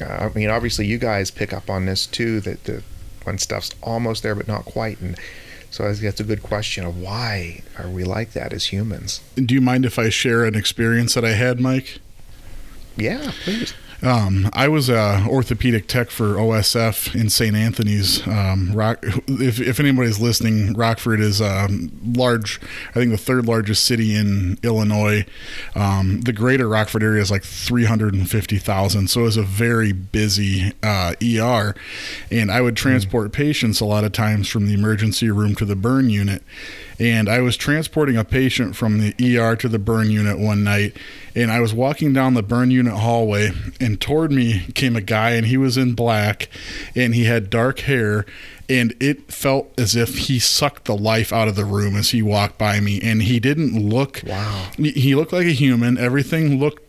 uh, 0.00 0.28
I 0.32 0.32
mean, 0.34 0.50
obviously, 0.50 0.86
you 0.86 0.98
guys 0.98 1.30
pick 1.30 1.52
up 1.52 1.70
on 1.70 1.86
this 1.86 2.06
too 2.06 2.40
that 2.40 2.64
the 2.64 2.82
when 3.24 3.38
stuff's 3.38 3.70
almost 3.82 4.22
there 4.22 4.34
but 4.34 4.48
not 4.48 4.64
quite, 4.64 5.00
and 5.00 5.18
so 5.70 5.84
I 5.84 5.88
think 5.88 6.02
that's 6.02 6.20
a 6.20 6.24
good 6.24 6.42
question 6.42 6.84
of 6.84 6.98
why 6.98 7.62
are 7.78 7.88
we 7.88 8.04
like 8.04 8.32
that 8.32 8.52
as 8.52 8.66
humans? 8.66 9.20
Do 9.34 9.54
you 9.54 9.60
mind 9.60 9.84
if 9.84 9.98
I 9.98 10.08
share 10.08 10.44
an 10.44 10.54
experience 10.54 11.14
that 11.14 11.24
I 11.24 11.32
had, 11.32 11.60
Mike? 11.60 12.00
Yeah, 12.98 13.30
please. 13.44 13.74
Um, 14.00 14.48
I 14.52 14.68
was 14.68 14.88
a 14.88 15.24
orthopedic 15.26 15.88
tech 15.88 16.10
for 16.10 16.34
OSF 16.34 17.18
in 17.20 17.30
St. 17.30 17.56
Anthony's. 17.56 18.24
Um, 18.28 18.72
Rock, 18.72 19.04
if, 19.26 19.60
if 19.60 19.80
anybody's 19.80 20.20
listening, 20.20 20.74
Rockford 20.74 21.20
is 21.20 21.40
a 21.40 21.64
um, 21.64 21.90
large, 22.04 22.60
I 22.90 22.92
think 22.94 23.10
the 23.10 23.18
third 23.18 23.46
largest 23.46 23.84
city 23.84 24.14
in 24.14 24.58
Illinois. 24.62 25.26
Um, 25.74 26.20
the 26.20 26.32
greater 26.32 26.68
Rockford 26.68 27.02
area 27.02 27.20
is 27.20 27.30
like 27.30 27.42
350,000, 27.42 29.08
so 29.08 29.20
it 29.20 29.24
was 29.24 29.36
a 29.36 29.42
very 29.42 29.92
busy 29.92 30.72
uh, 30.82 31.14
ER. 31.20 31.74
And 32.30 32.52
I 32.52 32.60
would 32.60 32.76
transport 32.76 33.30
mm. 33.30 33.32
patients 33.32 33.80
a 33.80 33.84
lot 33.84 34.04
of 34.04 34.12
times 34.12 34.48
from 34.48 34.66
the 34.66 34.74
emergency 34.74 35.28
room 35.30 35.56
to 35.56 35.64
the 35.64 35.76
burn 35.76 36.08
unit. 36.08 36.44
And 36.98 37.28
I 37.28 37.40
was 37.40 37.56
transporting 37.56 38.16
a 38.16 38.24
patient 38.24 38.74
from 38.74 38.98
the 38.98 39.38
ER 39.38 39.54
to 39.56 39.68
the 39.68 39.78
burn 39.78 40.10
unit 40.10 40.38
one 40.38 40.64
night, 40.64 40.96
and 41.34 41.52
I 41.52 41.60
was 41.60 41.72
walking 41.72 42.12
down 42.12 42.34
the 42.34 42.42
burn 42.42 42.72
unit 42.72 42.94
hallway, 42.94 43.52
and 43.80 44.00
toward 44.00 44.32
me 44.32 44.66
came 44.74 44.96
a 44.96 45.00
guy, 45.00 45.30
and 45.30 45.46
he 45.46 45.56
was 45.56 45.76
in 45.76 45.94
black, 45.94 46.48
and 46.96 47.14
he 47.14 47.24
had 47.24 47.50
dark 47.50 47.80
hair, 47.80 48.26
and 48.68 48.94
it 48.98 49.32
felt 49.32 49.72
as 49.78 49.94
if 49.94 50.18
he 50.26 50.40
sucked 50.40 50.86
the 50.86 50.96
life 50.96 51.32
out 51.32 51.46
of 51.46 51.54
the 51.54 51.64
room 51.64 51.96
as 51.96 52.10
he 52.10 52.20
walked 52.20 52.58
by 52.58 52.80
me, 52.80 53.00
and 53.00 53.22
he 53.22 53.38
didn't 53.38 53.78
look. 53.78 54.22
Wow. 54.26 54.70
He 54.76 55.14
looked 55.14 55.32
like 55.32 55.46
a 55.46 55.52
human. 55.52 55.98
Everything 55.98 56.58
looked 56.58 56.82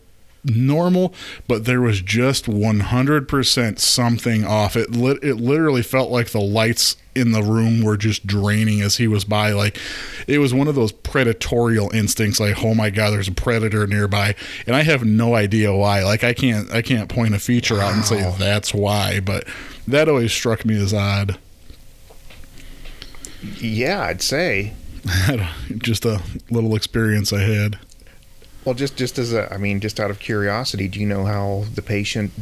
normal, 0.44 1.14
but 1.46 1.64
there 1.64 1.80
was 1.80 2.00
just 2.00 2.46
100% 2.46 3.78
something 3.78 4.44
off. 4.44 4.76
It 4.76 4.90
lit, 4.90 5.22
it 5.22 5.36
literally 5.36 5.82
felt 5.82 6.10
like 6.10 6.30
the 6.30 6.40
lights 6.40 6.96
in 7.20 7.32
the 7.32 7.42
room 7.42 7.82
were 7.82 7.96
just 7.96 8.26
draining 8.26 8.80
as 8.80 8.96
he 8.96 9.06
was 9.06 9.24
by. 9.24 9.52
Like 9.52 9.78
it 10.26 10.38
was 10.38 10.52
one 10.52 10.66
of 10.66 10.74
those 10.74 10.92
predatorial 10.92 11.92
instincts, 11.94 12.40
like 12.40 12.64
oh 12.64 12.74
my 12.74 12.90
god, 12.90 13.10
there's 13.10 13.28
a 13.28 13.32
predator 13.32 13.86
nearby, 13.86 14.34
and 14.66 14.74
I 14.74 14.82
have 14.82 15.04
no 15.04 15.34
idea 15.34 15.72
why. 15.72 16.02
Like 16.02 16.24
I 16.24 16.32
can't 16.32 16.72
I 16.72 16.82
can't 16.82 17.08
point 17.08 17.34
a 17.34 17.38
feature 17.38 17.76
wow. 17.76 17.88
out 17.88 17.94
and 17.94 18.04
say 18.04 18.34
that's 18.38 18.74
why, 18.74 19.20
but 19.20 19.44
that 19.86 20.08
always 20.08 20.32
struck 20.32 20.64
me 20.64 20.80
as 20.80 20.92
odd. 20.92 21.38
Yeah, 23.58 24.02
I'd 24.02 24.22
say. 24.22 24.74
just 25.78 26.04
a 26.04 26.20
little 26.50 26.74
experience 26.76 27.32
I 27.32 27.40
had. 27.40 27.78
Well, 28.64 28.74
just 28.74 28.96
just 28.96 29.18
as 29.18 29.32
a, 29.32 29.52
I 29.52 29.56
mean, 29.56 29.80
just 29.80 29.98
out 29.98 30.10
of 30.10 30.18
curiosity, 30.18 30.88
do 30.88 31.00
you 31.00 31.06
know 31.06 31.24
how 31.24 31.64
the 31.74 31.82
patient 31.82 32.32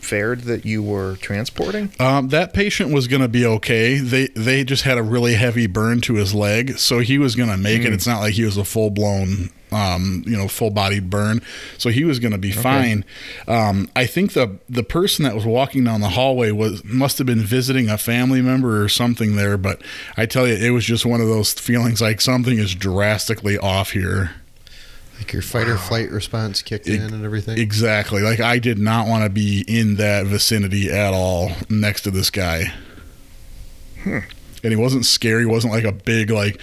fared 0.00 0.40
that 0.42 0.64
you 0.64 0.82
were 0.82 1.16
transporting? 1.16 1.92
Um, 1.98 2.28
that 2.28 2.52
patient 2.52 2.92
was 2.92 3.06
going 3.06 3.22
to 3.22 3.28
be 3.28 3.44
okay. 3.46 3.98
They 3.98 4.28
they 4.28 4.64
just 4.64 4.82
had 4.82 4.98
a 4.98 5.02
really 5.02 5.34
heavy 5.34 5.66
burn 5.66 6.00
to 6.02 6.14
his 6.14 6.34
leg, 6.34 6.78
so 6.78 6.98
he 6.98 7.18
was 7.18 7.36
going 7.36 7.48
to 7.48 7.56
make 7.56 7.82
mm. 7.82 7.86
it. 7.86 7.92
It's 7.92 8.06
not 8.06 8.20
like 8.20 8.34
he 8.34 8.44
was 8.44 8.56
a 8.56 8.64
full 8.64 8.90
blown, 8.90 9.50
um, 9.72 10.24
you 10.26 10.36
know, 10.36 10.48
full 10.48 10.70
bodied 10.70 11.10
burn, 11.10 11.42
so 11.78 11.90
he 11.90 12.04
was 12.04 12.18
going 12.18 12.32
to 12.32 12.38
be 12.38 12.52
okay. 12.52 12.60
fine. 12.60 13.04
Um, 13.46 13.90
I 13.94 14.06
think 14.06 14.32
the 14.32 14.58
the 14.68 14.82
person 14.82 15.24
that 15.24 15.34
was 15.34 15.44
walking 15.44 15.84
down 15.84 16.00
the 16.00 16.10
hallway 16.10 16.50
was 16.50 16.84
must 16.84 17.18
have 17.18 17.26
been 17.26 17.42
visiting 17.42 17.88
a 17.88 17.98
family 17.98 18.42
member 18.42 18.82
or 18.82 18.88
something 18.88 19.36
there. 19.36 19.56
But 19.56 19.82
I 20.16 20.26
tell 20.26 20.46
you, 20.46 20.54
it 20.54 20.70
was 20.70 20.84
just 20.84 21.06
one 21.06 21.20
of 21.20 21.28
those 21.28 21.52
feelings 21.52 22.00
like 22.00 22.20
something 22.20 22.58
is 22.58 22.74
drastically 22.74 23.58
off 23.58 23.92
here. 23.92 24.32
Like 25.20 25.34
your 25.34 25.42
fight 25.42 25.66
wow. 25.66 25.74
or 25.74 25.76
flight 25.76 26.10
response 26.10 26.62
kicked 26.62 26.88
it, 26.88 26.94
in 26.94 27.12
and 27.12 27.24
everything. 27.24 27.58
Exactly. 27.58 28.22
Like 28.22 28.40
I 28.40 28.58
did 28.58 28.78
not 28.78 29.06
want 29.06 29.22
to 29.24 29.28
be 29.28 29.64
in 29.68 29.96
that 29.96 30.24
vicinity 30.24 30.90
at 30.90 31.12
all 31.12 31.52
next 31.68 32.02
to 32.02 32.10
this 32.10 32.30
guy. 32.30 32.72
Hmm. 34.02 34.20
And 34.64 34.72
he 34.72 34.76
wasn't 34.76 35.04
scary. 35.04 35.42
He 35.42 35.46
wasn't 35.46 35.74
like 35.74 35.84
a 35.84 35.92
big, 35.92 36.30
like, 36.30 36.58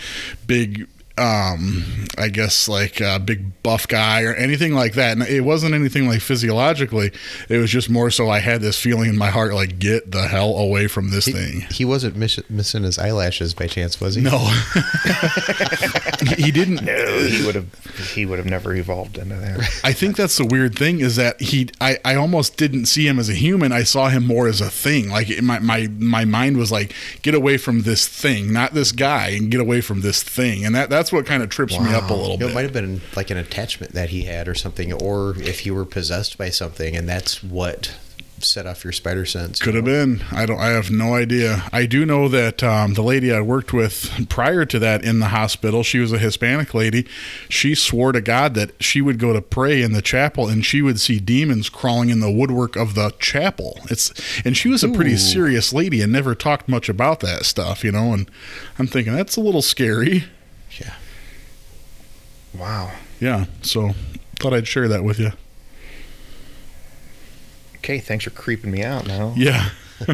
big 0.48 0.88
um, 1.18 1.84
I 2.18 2.30
guess 2.30 2.68
like 2.68 3.02
a 3.02 3.20
big 3.20 3.62
buff 3.64 3.88
guy 3.88 4.24
or 4.24 4.34
anything 4.34 4.74
like 4.74 4.94
that. 4.94 5.18
And 5.18 5.28
it 5.28 5.42
wasn't 5.42 5.74
anything 5.74 6.08
like 6.08 6.22
physiologically. 6.22 7.12
It 7.50 7.58
was 7.58 7.70
just 7.70 7.90
more 7.90 8.10
so 8.10 8.30
I 8.30 8.40
had 8.40 8.62
this 8.62 8.80
feeling 8.80 9.10
in 9.10 9.18
my 9.18 9.30
heart 9.30 9.54
like 9.54 9.80
get 9.80 10.12
the 10.12 10.28
hell 10.28 10.58
away 10.58 10.88
from 10.88 11.12
this 11.12 11.26
he, 11.26 11.32
thing. 11.32 11.62
He 11.72 11.86
wasn't 11.86 12.16
miss- 12.16 12.50
missing 12.50 12.84
his 12.84 12.98
eyelashes 12.98 13.54
by 13.54 13.68
chance, 13.68 14.00
was 14.00 14.16
he? 14.16 14.22
No, 14.22 14.38
he 16.38 16.52
didn't. 16.52 16.84
No, 16.84 17.20
he 17.20 17.46
would 17.46 17.56
have. 17.56 17.68
He 18.14 18.26
would 18.26 18.38
have 18.38 18.48
never 18.48 18.74
evolved 18.74 19.18
into 19.18 19.36
that. 19.36 19.60
I 19.84 19.94
think 19.94 20.16
that's 20.16 20.38
the 20.38 20.46
weird 20.46 20.76
thing 20.76 21.00
is 21.00 21.16
that 21.16 21.42
he. 21.42 21.70
I, 21.82 21.98
I 22.06 22.16
almost 22.16 22.58
didn't 22.58 22.86
see 22.86 23.08
him 23.08 23.20
as 23.20 23.30
a 23.30 23.34
human. 23.34 23.72
I 23.72 23.84
saw 23.84 24.10
him 24.10 24.26
more 24.26 24.48
as 24.48 24.62
a 24.62 24.70
thing. 24.70 25.10
Like 25.10 25.42
my 25.42 25.60
my 25.60 25.88
my 25.98 26.26
mind 26.26 26.58
was 26.58 26.72
like 26.72 26.94
get 27.22 27.36
away 27.36 27.58
from 27.58 27.84
this 27.84 28.08
thing, 28.08 28.54
not 28.54 28.74
this 28.74 28.92
guy, 28.92 29.30
and 29.30 29.52
get 29.52 29.60
away 29.60 29.82
from 29.82 30.02
this 30.02 30.24
thing. 30.24 30.66
And 30.66 30.76
that 30.76 30.90
that's 30.90 31.07
that's 31.08 31.14
what 31.14 31.26
kind 31.26 31.42
of 31.42 31.48
trips 31.48 31.78
wow. 31.78 31.86
me 31.86 31.94
up 31.94 32.10
a 32.10 32.14
little 32.14 32.32
you 32.32 32.38
bit. 32.40 32.50
It 32.50 32.54
might 32.54 32.64
have 32.64 32.74
been 32.74 33.00
like 33.16 33.30
an 33.30 33.38
attachment 33.38 33.94
that 33.94 34.10
he 34.10 34.24
had 34.24 34.50
or 34.50 34.56
something, 34.56 34.92
or 34.92 35.40
if 35.40 35.66
you 35.66 35.74
were 35.74 35.86
possessed 35.86 36.38
by 36.38 36.50
something, 36.50 36.98
and 36.98 37.08
that's 37.08 37.42
what 37.42 37.96
set 38.40 38.68
off 38.68 38.84
your 38.84 38.92
spider 38.92 39.26
sense. 39.26 39.62
Could 39.62 39.74
know? 39.74 39.78
have 39.78 39.86
been. 39.86 40.26
I 40.34 40.46
don't. 40.46 40.60
I 40.60 40.68
have 40.68 40.92
no 40.92 41.16
idea. 41.16 41.64
I 41.72 41.86
do 41.86 42.06
know 42.06 42.28
that 42.28 42.62
um, 42.62 42.96
the 42.96 43.04
lady 43.04 43.32
I 43.32 43.40
worked 43.40 43.72
with 43.72 44.28
prior 44.28 44.66
to 44.66 44.80
that 44.80 45.06
in 45.06 45.20
the 45.20 45.30
hospital, 45.30 45.82
she 45.82 46.00
was 46.00 46.12
a 46.12 46.18
Hispanic 46.18 46.74
lady. 46.74 47.08
She 47.48 47.74
swore 47.74 48.12
to 48.12 48.20
God 48.20 48.54
that 48.56 48.72
she 48.84 49.00
would 49.00 49.18
go 49.18 49.32
to 49.32 49.42
pray 49.42 49.82
in 49.82 49.94
the 49.94 50.02
chapel 50.02 50.50
and 50.50 50.66
she 50.66 50.82
would 50.82 51.00
see 51.00 51.22
demons 51.22 51.70
crawling 51.70 52.10
in 52.10 52.20
the 52.20 52.30
woodwork 52.30 52.76
of 52.76 52.96
the 52.96 53.12
chapel. 53.18 53.80
It's 53.90 54.12
and 54.46 54.58
she 54.58 54.68
was 54.68 54.84
a 54.84 54.90
pretty 54.90 55.14
Ooh. 55.14 55.20
serious 55.20 55.72
lady 55.72 56.02
and 56.02 56.12
never 56.12 56.36
talked 56.36 56.68
much 56.68 56.90
about 56.90 57.22
that 57.22 57.46
stuff, 57.46 57.86
you 57.86 57.94
know. 57.94 58.12
And 58.12 58.30
I'm 58.78 58.88
thinking 58.88 59.14
that's 59.16 59.38
a 59.38 59.42
little 59.42 59.62
scary. 59.62 60.26
Yeah. 60.80 60.94
Wow. 62.58 62.92
Yeah. 63.20 63.46
So 63.62 63.92
thought 64.40 64.54
I'd 64.54 64.68
share 64.68 64.88
that 64.88 65.04
with 65.04 65.20
you. 65.20 65.32
Okay, 67.78 68.00
thanks 68.00 68.24
for 68.26 68.32
creeping 68.32 68.72
me 68.72 68.84
out 68.84 69.08
now. 69.08 69.34
Yeah. 69.38 69.70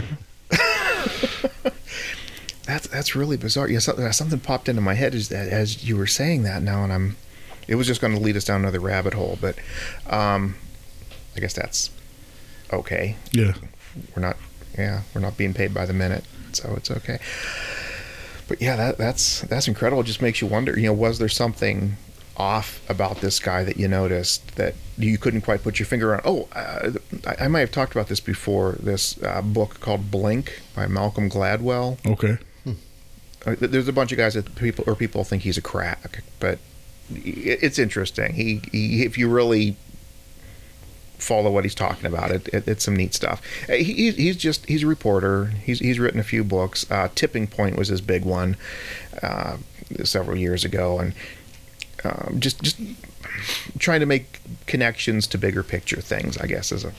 that's 2.66 2.88
that's 2.88 3.16
really 3.16 3.38
bizarre. 3.38 3.70
Yeah, 3.70 3.80
something, 3.80 4.12
something 4.12 4.40
popped 4.40 4.70
into 4.70 4.82
my 4.82 4.94
head 4.94 5.16
as 5.16 5.32
as 5.32 5.88
you 5.88 5.98
were 5.98 6.08
saying 6.08 6.44
that 6.44 6.62
now, 6.62 6.84
and 6.84 6.94
I'm. 6.94 7.18
It 7.66 7.76
was 7.76 7.88
just 7.88 8.02
going 8.02 8.14
to 8.14 8.20
lead 8.20 8.36
us 8.36 8.44
down 8.44 8.60
another 8.60 8.82
rabbit 8.82 9.14
hole, 9.14 9.38
but 9.40 9.58
um, 10.08 10.56
I 11.34 11.40
guess 11.40 11.54
that's 11.54 11.90
okay. 12.74 13.16
Yeah. 13.32 13.54
We're 14.16 14.22
not. 14.22 14.36
Yeah, 14.78 15.04
we're 15.14 15.22
not 15.22 15.38
being 15.38 15.54
paid 15.54 15.74
by 15.74 15.86
the 15.86 15.94
minute, 15.94 16.26
so 16.52 16.74
it's 16.76 16.92
okay 16.92 17.20
but 18.54 18.62
yeah, 18.62 18.76
that, 18.76 19.00
that's 19.00 19.42
that's 19.42 19.68
incredible. 19.68 20.04
It 20.04 20.06
just 20.06 20.22
makes 20.22 20.40
you 20.40 20.46
wonder. 20.46 20.80
You 20.80 20.86
know, 20.86 20.94
was 20.94 21.18
there 21.18 21.28
something 21.28 21.98
off 22.38 22.88
about 22.88 23.18
this 23.18 23.40
guy 23.40 23.64
that 23.64 23.78
you 23.78 23.88
noticed 23.88 24.58
that 24.58 24.76
you 24.96 25.18
couldn't 25.18 25.42
quite 25.42 25.64
put 25.64 25.80
your 25.80 25.88
finger 25.88 26.14
on? 26.14 26.22
Oh, 26.24 26.48
uh, 26.54 26.92
I, 27.26 27.46
I, 27.46 27.48
might 27.48 27.62
have 27.62 27.72
talked 27.72 27.94
about 27.94 28.10
this 28.10 28.20
before. 28.20 28.74
This 28.74 29.20
uh, 29.24 29.42
book 29.42 29.80
called 29.80 30.12
Blink 30.12 30.62
by 30.76 30.86
Malcolm 30.86 31.32
Gladwell. 31.32 31.98
Okay. 32.06 32.38
Hmm. 32.64 32.74
Uh, 33.44 33.56
there's 33.60 33.88
a 33.88 33.94
bunch 33.94 34.12
of 34.12 34.20
guys 34.20 34.36
that 34.36 34.54
people 34.54 34.84
or 34.86 34.94
people 34.94 35.24
think 35.24 35.42
he's 35.42 35.58
a 35.58 35.62
crack, 35.62 36.22
but 36.40 36.60
it's 37.12 37.80
interesting. 37.80 38.36
He, 38.36 38.62
he 38.72 39.04
if 39.04 39.18
you 39.18 39.30
really 39.30 39.78
follow 41.24 41.52
what 41.52 41.64
he's 41.64 41.76
talking 41.76 42.06
about. 42.06 42.32
It, 42.32 42.48
it, 42.50 42.68
it's 42.68 42.84
some 42.84 42.96
neat 42.96 43.14
stuff. 43.14 43.42
Uh, 43.70 43.74
he, 43.74 44.12
he's 44.12 44.38
just 44.38 44.66
he's 44.66 44.84
a 44.84 44.88
reporter. 44.88 45.46
He's 45.46 45.80
he's 45.80 46.00
written 46.00 46.20
a 46.20 46.24
few 46.24 46.44
books. 46.44 46.90
Uh, 46.92 47.10
Tipping 47.16 47.48
Point 47.48 47.78
was 47.78 47.88
his 47.88 48.02
big 48.02 48.26
one 48.26 48.58
uh, 49.22 49.58
several 50.04 50.38
years 50.38 50.66
ago, 50.66 51.00
and 51.00 51.14
um, 52.04 52.40
just 52.40 52.62
just 52.62 52.80
trying 53.80 54.02
to 54.02 54.06
make 54.06 54.42
connections 54.68 55.26
to 55.28 55.38
bigger 55.38 55.64
picture 55.64 56.02
things. 56.02 56.38
I 56.38 56.48
guess 56.48 56.72
is 56.72 56.84
a 56.84 56.94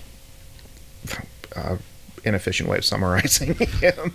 uh, 1.55 1.77
inefficient 2.25 2.69
way 2.69 2.79
of 2.79 2.85
summarizing 2.85 3.55
him, 3.81 4.15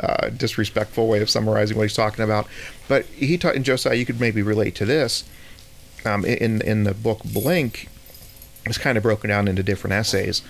uh, 0.00 0.28
disrespectful 0.28 1.08
way 1.08 1.20
of 1.20 1.30
summarizing 1.30 1.76
what 1.76 1.84
he's 1.84 1.96
talking 1.96 2.24
about. 2.24 2.46
But 2.88 3.06
he 3.06 3.38
taught 3.38 3.56
in 3.56 3.64
Josiah, 3.64 3.94
you 3.94 4.04
could 4.06 4.20
maybe 4.20 4.42
relate 4.42 4.74
to 4.76 4.84
this. 4.84 5.24
Um, 6.04 6.24
in 6.24 6.62
in 6.62 6.84
the 6.84 6.94
book 6.94 7.22
Blink, 7.24 7.88
it's 8.66 8.78
kind 8.78 8.96
of 8.96 9.02
broken 9.02 9.30
down 9.30 9.48
into 9.48 9.62
different 9.62 9.94
essays, 9.94 10.42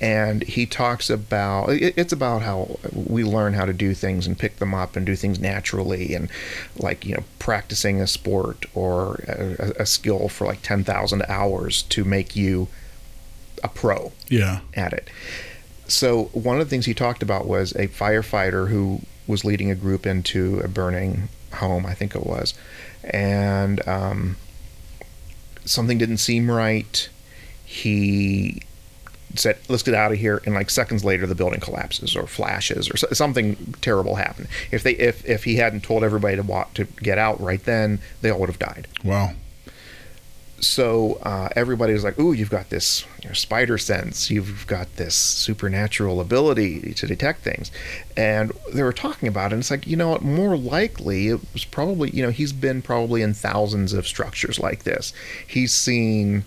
and 0.00 0.42
he 0.44 0.66
talks 0.66 1.08
about 1.10 1.70
it's 1.70 2.12
about 2.12 2.42
how 2.42 2.78
we 2.92 3.24
learn 3.24 3.54
how 3.54 3.64
to 3.64 3.72
do 3.72 3.94
things 3.94 4.26
and 4.26 4.38
pick 4.38 4.56
them 4.56 4.74
up 4.74 4.96
and 4.96 5.06
do 5.06 5.14
things 5.16 5.38
naturally 5.38 6.14
and 6.14 6.28
like 6.76 7.04
you 7.06 7.14
know 7.14 7.24
practicing 7.38 8.00
a 8.00 8.06
sport 8.06 8.66
or 8.74 9.16
a, 9.28 9.82
a 9.82 9.86
skill 9.86 10.28
for 10.28 10.46
like 10.46 10.62
10,000 10.62 11.22
hours 11.28 11.82
to 11.84 12.04
make 12.04 12.34
you 12.36 12.68
a 13.64 13.68
pro 13.68 14.12
Yeah. 14.28 14.60
at 14.74 14.92
it. 14.92 15.08
So 15.86 16.24
one 16.32 16.58
of 16.60 16.66
the 16.66 16.70
things 16.70 16.86
he 16.86 16.94
talked 16.94 17.22
about 17.22 17.46
was 17.46 17.72
a 17.72 17.86
firefighter 17.88 18.68
who 18.68 19.02
was 19.26 19.44
leading 19.44 19.70
a 19.70 19.74
group 19.76 20.04
into 20.06 20.58
a 20.60 20.68
burning 20.68 21.28
home, 21.54 21.86
I 21.86 21.94
think 21.94 22.14
it 22.16 22.26
was, 22.26 22.54
and 23.04 23.86
um, 23.86 24.36
something 25.64 25.98
didn't 25.98 26.16
seem 26.18 26.50
right. 26.50 27.08
He 27.72 28.62
said, 29.34 29.56
"Let's 29.68 29.82
get 29.82 29.94
out 29.94 30.12
of 30.12 30.18
here," 30.18 30.42
and 30.44 30.54
like 30.54 30.68
seconds 30.68 31.04
later, 31.04 31.26
the 31.26 31.34
building 31.34 31.58
collapses 31.60 32.14
or 32.14 32.26
flashes 32.26 32.90
or 32.90 32.96
something 33.14 33.56
terrible 33.80 34.16
happened. 34.16 34.48
If 34.70 34.82
they 34.82 34.92
if 34.92 35.24
if 35.26 35.44
he 35.44 35.56
hadn't 35.56 35.82
told 35.82 36.04
everybody 36.04 36.36
to 36.36 36.42
walk 36.42 36.74
to 36.74 36.84
get 36.84 37.16
out 37.16 37.40
right 37.40 37.62
then, 37.64 38.00
they 38.20 38.30
all 38.30 38.40
would 38.40 38.50
have 38.50 38.58
died 38.58 38.88
Wow. 39.02 39.30
so 40.60 41.18
uh, 41.22 41.48
everybody 41.56 41.92
was 41.94 42.04
like, 42.04 42.18
"Ooh, 42.20 42.32
you've 42.34 42.50
got 42.50 42.68
this 42.68 43.06
you 43.22 43.28
know, 43.30 43.34
spider 43.34 43.78
sense. 43.78 44.30
You've 44.30 44.66
got 44.66 44.94
this 44.96 45.14
supernatural 45.14 46.20
ability 46.20 46.92
to 46.92 47.06
detect 47.06 47.40
things." 47.40 47.70
And 48.16 48.52
they 48.72 48.82
were 48.82 48.92
talking 48.92 49.28
about 49.28 49.52
it. 49.52 49.54
And 49.54 49.60
it's 49.62 49.70
like, 49.70 49.86
you 49.86 49.96
know 49.96 50.10
what? 50.10 50.22
More 50.22 50.58
likely, 50.58 51.28
it 51.28 51.40
was 51.54 51.64
probably 51.64 52.10
you 52.10 52.22
know 52.22 52.30
he's 52.30 52.52
been 52.52 52.82
probably 52.82 53.22
in 53.22 53.32
thousands 53.32 53.94
of 53.94 54.06
structures 54.06 54.58
like 54.60 54.82
this. 54.84 55.12
He's 55.46 55.72
seen 55.72 56.44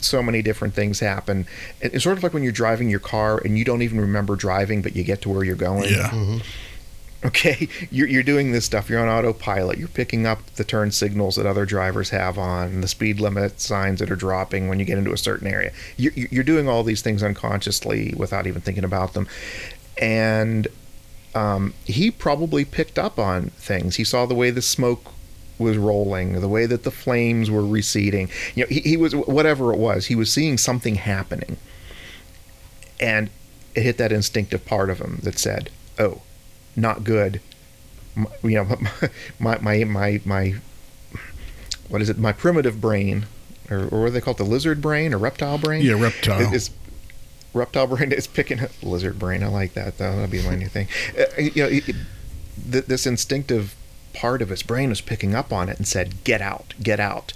so 0.00 0.22
many 0.22 0.42
different 0.42 0.74
things 0.74 1.00
happen. 1.00 1.46
It- 1.80 1.94
It's 1.94 2.04
sort 2.04 2.16
of 2.16 2.22
like 2.22 2.32
when 2.34 2.42
you're 2.42 2.52
driving 2.52 2.88
your 2.88 3.00
car 3.00 3.38
and 3.44 3.58
you 3.58 3.64
don't 3.64 3.82
even 3.82 4.00
remember 4.00 4.36
driving, 4.36 4.82
but 4.82 4.96
you 4.96 5.04
get 5.04 5.20
to 5.22 5.28
where 5.28 5.44
you're 5.44 5.54
going. 5.56 5.90
Yeah. 5.90 6.38
okay 7.24 7.68
you're, 7.90 8.08
you're 8.08 8.22
doing 8.22 8.52
this 8.52 8.64
stuff. 8.64 8.88
You're 8.90 9.00
on 9.00 9.08
autopilot. 9.08 9.78
You're 9.78 9.88
picking 9.88 10.26
up 10.26 10.44
the 10.56 10.64
turn 10.64 10.90
signals 10.90 11.36
that 11.36 11.46
other 11.46 11.64
drivers 11.66 12.10
have 12.10 12.38
on 12.38 12.80
the 12.80 12.88
speed 12.88 13.20
limit 13.20 13.60
signs 13.60 14.00
that 14.00 14.10
are 14.10 14.16
dropping 14.16 14.68
when 14.68 14.78
you 14.80 14.84
get 14.84 14.98
into 14.98 15.12
a 15.12 15.18
certain 15.18 15.46
area. 15.46 15.72
You're, 15.96 16.12
you're 16.14 16.42
doing 16.44 16.68
all 16.68 16.82
these 16.82 17.02
things 17.02 17.22
unconsciously 17.22 18.12
without 18.16 18.46
even 18.46 18.60
thinking 18.62 18.84
about 18.84 19.12
them. 19.14 19.28
And 20.00 20.66
um, 21.34 21.74
he 21.84 22.10
probably 22.10 22.64
picked 22.64 22.98
up 22.98 23.18
on 23.18 23.50
things. 23.50 23.96
He 23.96 24.04
saw 24.04 24.26
the 24.26 24.34
way 24.34 24.50
the 24.50 24.62
smoke 24.62 25.12
was 25.58 25.76
rolling 25.76 26.40
the 26.40 26.48
way 26.48 26.66
that 26.66 26.82
the 26.82 26.90
flames 26.90 27.50
were 27.50 27.64
receding 27.64 28.28
you 28.54 28.64
know 28.64 28.68
he, 28.68 28.80
he 28.80 28.96
was 28.96 29.14
whatever 29.14 29.72
it 29.72 29.78
was 29.78 30.06
he 30.06 30.14
was 30.14 30.32
seeing 30.32 30.56
something 30.58 30.96
happening 30.96 31.56
and 33.00 33.30
it 33.74 33.82
hit 33.82 33.98
that 33.98 34.12
instinctive 34.12 34.64
part 34.64 34.90
of 34.90 34.98
him 35.00 35.20
that 35.22 35.38
said 35.38 35.70
oh 35.98 36.22
not 36.74 37.04
good. 37.04 37.40
My, 38.14 38.26
you 38.42 38.54
know, 38.64 38.76
my, 39.38 39.58
my 39.58 39.84
my 39.84 40.20
my 40.24 40.54
what 41.88 42.00
is 42.00 42.08
it? 42.08 42.18
My 42.18 42.32
primitive 42.32 42.80
brain, 42.80 43.26
or, 43.70 43.80
or 43.88 44.00
what 44.00 44.06
do 44.06 44.10
they 44.12 44.20
call 44.22 44.32
it? 44.32 44.38
The 44.38 44.44
lizard 44.44 44.80
brain 44.80 45.12
or 45.12 45.18
reptile 45.18 45.58
brain? 45.58 45.84
Yeah, 45.84 46.00
reptile. 46.00 46.52
Is 46.54 46.70
reptile 47.52 47.86
brain 47.86 48.10
is 48.12 48.26
picking 48.26 48.60
up 48.60 48.70
lizard 48.82 49.18
brain. 49.18 49.42
I 49.42 49.48
like 49.48 49.74
that 49.74 49.98
though. 49.98 50.12
That'll 50.14 50.28
be 50.30 50.42
my 50.42 50.54
new 50.54 50.68
thing. 50.68 50.88
Uh, 51.18 51.24
you 51.40 51.62
know, 51.62 51.68
it, 51.68 51.88
it- 51.90 51.96
this 52.86 53.06
instinctive 53.06 53.74
part 54.12 54.42
of 54.42 54.48
his 54.48 54.62
brain 54.62 54.88
was 54.90 55.00
picking 55.00 55.34
up 55.34 55.52
on 55.52 55.68
it 55.68 55.78
and 55.78 55.86
said, 55.86 56.22
"Get 56.24 56.40
out, 56.40 56.74
get 56.82 57.00
out," 57.00 57.32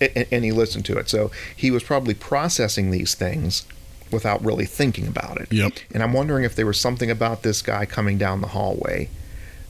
and, 0.00 0.26
and 0.30 0.44
he 0.44 0.52
listened 0.52 0.84
to 0.86 0.98
it. 0.98 1.08
So 1.08 1.30
he 1.54 1.70
was 1.70 1.82
probably 1.82 2.14
processing 2.14 2.90
these 2.90 3.14
things 3.14 3.66
without 4.10 4.44
really 4.44 4.66
thinking 4.66 5.06
about 5.08 5.40
it. 5.40 5.52
Yep. 5.52 5.72
And 5.92 6.02
I'm 6.02 6.12
wondering 6.12 6.44
if 6.44 6.54
there 6.54 6.66
was 6.66 6.78
something 6.78 7.10
about 7.10 7.42
this 7.42 7.62
guy 7.62 7.84
coming 7.86 8.16
down 8.18 8.40
the 8.40 8.48
hallway 8.48 9.08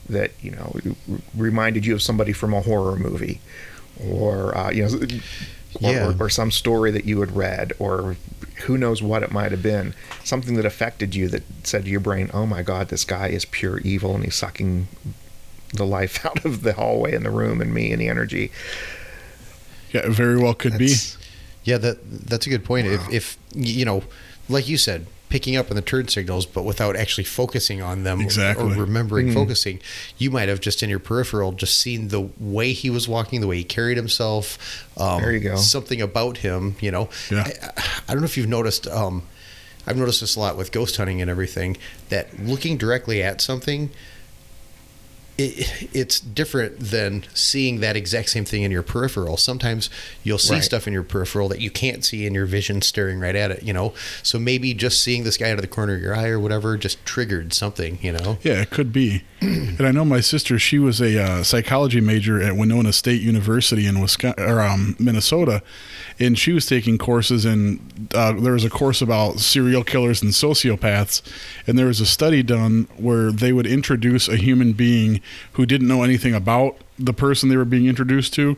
that 0.07 0.31
you 0.41 0.51
know 0.51 0.75
reminded 1.35 1.85
you 1.85 1.93
of 1.95 2.01
somebody 2.01 2.31
from 2.33 2.53
a 2.53 2.61
horror 2.61 2.95
movie, 2.95 3.41
or 4.03 4.55
uh, 4.57 4.71
you 4.71 4.83
know, 4.83 4.93
or, 5.81 5.91
Yeah. 5.91 6.07
or, 6.19 6.25
or 6.25 6.29
some 6.29 6.51
story 6.51 6.91
that 6.91 7.05
you 7.05 7.19
had 7.21 7.35
read, 7.35 7.73
or 7.79 8.15
who 8.65 8.77
knows 8.77 9.01
what 9.03 9.23
it 9.23 9.31
might 9.31 9.51
have 9.51 9.61
been. 9.63 9.93
Something 10.23 10.55
that 10.55 10.65
affected 10.65 11.13
you 11.15 11.27
that 11.29 11.43
said 11.63 11.85
to 11.85 11.89
your 11.91 11.99
brain, 11.99 12.29
"Oh 12.33 12.45
my 12.45 12.61
God, 12.61 12.89
this 12.89 13.03
guy 13.03 13.27
is 13.29 13.45
pure 13.45 13.79
evil, 13.79 14.15
and 14.15 14.23
he's 14.23 14.35
sucking 14.35 14.87
the 15.75 15.85
life 15.85 16.25
out 16.25 16.43
of 16.45 16.61
the 16.63 16.73
hallway 16.73 17.13
and 17.15 17.25
the 17.25 17.31
room 17.31 17.61
and 17.61 17.73
me 17.73 17.91
and 17.91 18.01
the 18.01 18.07
energy." 18.09 18.51
Yeah, 19.91 20.01
it 20.07 20.11
very 20.11 20.37
well 20.37 20.53
could 20.53 20.77
be. 20.77 20.93
Yeah, 21.63 21.77
that 21.79 21.97
that's 22.27 22.45
a 22.45 22.49
good 22.49 22.65
point. 22.65 22.87
If, 22.87 23.09
if 23.11 23.37
you 23.53 23.85
know, 23.85 24.03
like 24.49 24.67
you 24.67 24.77
said, 24.77 25.07
picking 25.29 25.55
up 25.55 25.69
on 25.71 25.75
the 25.75 25.81
turn 25.81 26.07
signals, 26.07 26.45
but 26.45 26.63
without 26.63 26.95
actually 26.95 27.23
focusing 27.23 27.81
on 27.81 28.03
them 28.03 28.21
Exactly. 28.21 28.65
or 28.73 28.81
remembering 28.81 29.33
focusing, 29.33 29.79
you 30.17 30.29
might 30.29 30.47
have 30.49 30.59
just 30.59 30.83
in 30.83 30.89
your 30.89 30.99
peripheral 30.99 31.51
just 31.53 31.79
seen 31.79 32.09
the 32.09 32.29
way 32.39 32.71
he 32.73 32.89
was 32.89 33.07
walking, 33.07 33.41
the 33.41 33.47
way 33.47 33.57
he 33.57 33.63
carried 33.63 33.97
himself. 33.97 34.87
Um, 34.97 35.21
There 35.21 35.31
you 35.33 35.39
go. 35.39 35.55
Something 35.55 36.01
about 36.01 36.37
him, 36.37 36.75
you 36.79 36.91
know. 36.91 37.09
Yeah. 37.31 37.45
I, 37.77 37.83
I 38.07 38.13
don't 38.13 38.21
know 38.21 38.25
if 38.25 38.37
you've 38.37 38.47
noticed. 38.49 38.87
Um, 38.87 39.23
I've 39.87 39.97
noticed 39.97 40.21
this 40.21 40.35
a 40.35 40.39
lot 40.39 40.57
with 40.57 40.71
ghost 40.71 40.97
hunting 40.97 41.21
and 41.21 41.29
everything. 41.31 41.77
That 42.09 42.39
looking 42.39 42.77
directly 42.77 43.23
at 43.23 43.41
something. 43.41 43.89
It, 45.37 45.89
it's 45.93 46.19
different 46.19 46.79
than 46.79 47.25
seeing 47.33 47.81
that 47.81 47.95
exact 47.97 48.29
same 48.29 48.45
thing 48.45 48.63
in 48.63 48.71
your 48.71 48.83
peripheral. 48.83 49.35
Sometimes 49.37 49.89
you'll 50.23 50.37
see 50.37 50.55
Right. 50.55 50.63
stuff 50.63 50.87
in 50.87 50.93
your 50.93 51.03
peripheral 51.03 51.49
that 51.49 51.59
you 51.59 51.69
can't 51.69 52.05
see 52.05 52.25
in 52.25 52.33
your 52.33 52.45
vision 52.45 52.81
staring 52.81 53.19
right 53.19 53.35
at 53.35 53.51
it, 53.51 53.63
you 53.63 53.73
know? 53.73 53.93
So 54.23 54.39
maybe 54.39 54.73
just 54.73 55.03
seeing 55.03 55.25
this 55.25 55.35
guy 55.37 55.49
out 55.51 55.57
of 55.57 55.61
the 55.61 55.67
corner 55.67 55.95
of 55.95 56.01
your 56.01 56.15
eye 56.15 56.29
or 56.29 56.39
whatever 56.39 56.77
just 56.77 57.03
triggered 57.05 57.53
something, 57.53 57.99
you 58.01 58.13
know? 58.13 58.37
Yeah, 58.43 58.61
it 58.61 58.69
could 58.69 58.93
be. 58.93 59.23
and 59.41 59.81
I 59.81 59.91
know 59.91 60.05
my 60.05 60.21
sister; 60.21 60.57
she 60.57 60.79
was 60.79 61.01
a 61.01 61.21
uh, 61.21 61.43
psychology 61.43 61.99
major 61.99 62.41
at 62.41 62.55
Winona 62.55 62.93
State 62.93 63.21
University 63.21 63.85
in 63.85 63.99
Wisconsin 63.99 64.43
or 64.43 64.61
um, 64.61 64.95
Minnesota, 64.97 65.61
and 66.19 66.37
she 66.37 66.53
was 66.53 66.65
taking 66.65 66.97
courses. 66.97 67.45
And 67.45 68.09
uh, 68.13 68.33
there 68.33 68.53
was 68.53 68.65
a 68.65 68.69
course 68.69 69.01
about 69.01 69.39
serial 69.39 69.83
killers 69.83 70.21
and 70.21 70.31
sociopaths, 70.31 71.21
and 71.67 71.77
there 71.77 71.87
was 71.87 71.99
a 71.99 72.05
study 72.05 72.43
done 72.43 72.87
where 72.97 73.31
they 73.31 73.51
would 73.51 73.67
introduce 73.67 74.27
a 74.27 74.37
human 74.37 74.73
being 74.73 75.21
who 75.53 75.65
didn't 75.65 75.87
know 75.87 76.03
anything 76.03 76.33
about 76.33 76.77
the 76.97 77.13
person 77.13 77.49
they 77.49 77.57
were 77.57 77.65
being 77.65 77.87
introduced 77.87 78.33
to, 78.33 78.55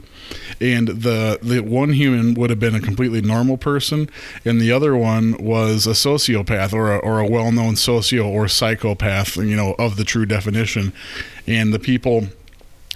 and 0.62 0.88
the 0.90 1.40
the 1.42 1.60
one 1.62 1.94
human 1.94 2.36
would 2.36 2.52
have 2.52 2.60
been 2.60 2.76
a 2.76 2.80
completely 2.80 3.22
normal 3.22 3.58
person, 3.58 4.10
and 4.46 4.62
the 4.62 4.72
other 4.72 4.96
one 4.96 5.36
was 5.44 5.88
a 5.88 5.92
sociopath 5.92 6.72
or 6.74 6.94
a, 6.94 6.98
or 7.00 7.20
a 7.20 7.28
well 7.28 7.52
known 7.52 7.76
socio 7.76 8.28
or 8.28 8.48
psychopath, 8.48 9.38
you 9.38 9.56
know, 9.56 9.74
of 9.80 9.98
the 9.98 10.04
true 10.04 10.26
definition, 10.26 10.94
and 11.48 11.74
the 11.74 11.80
people 11.80 12.28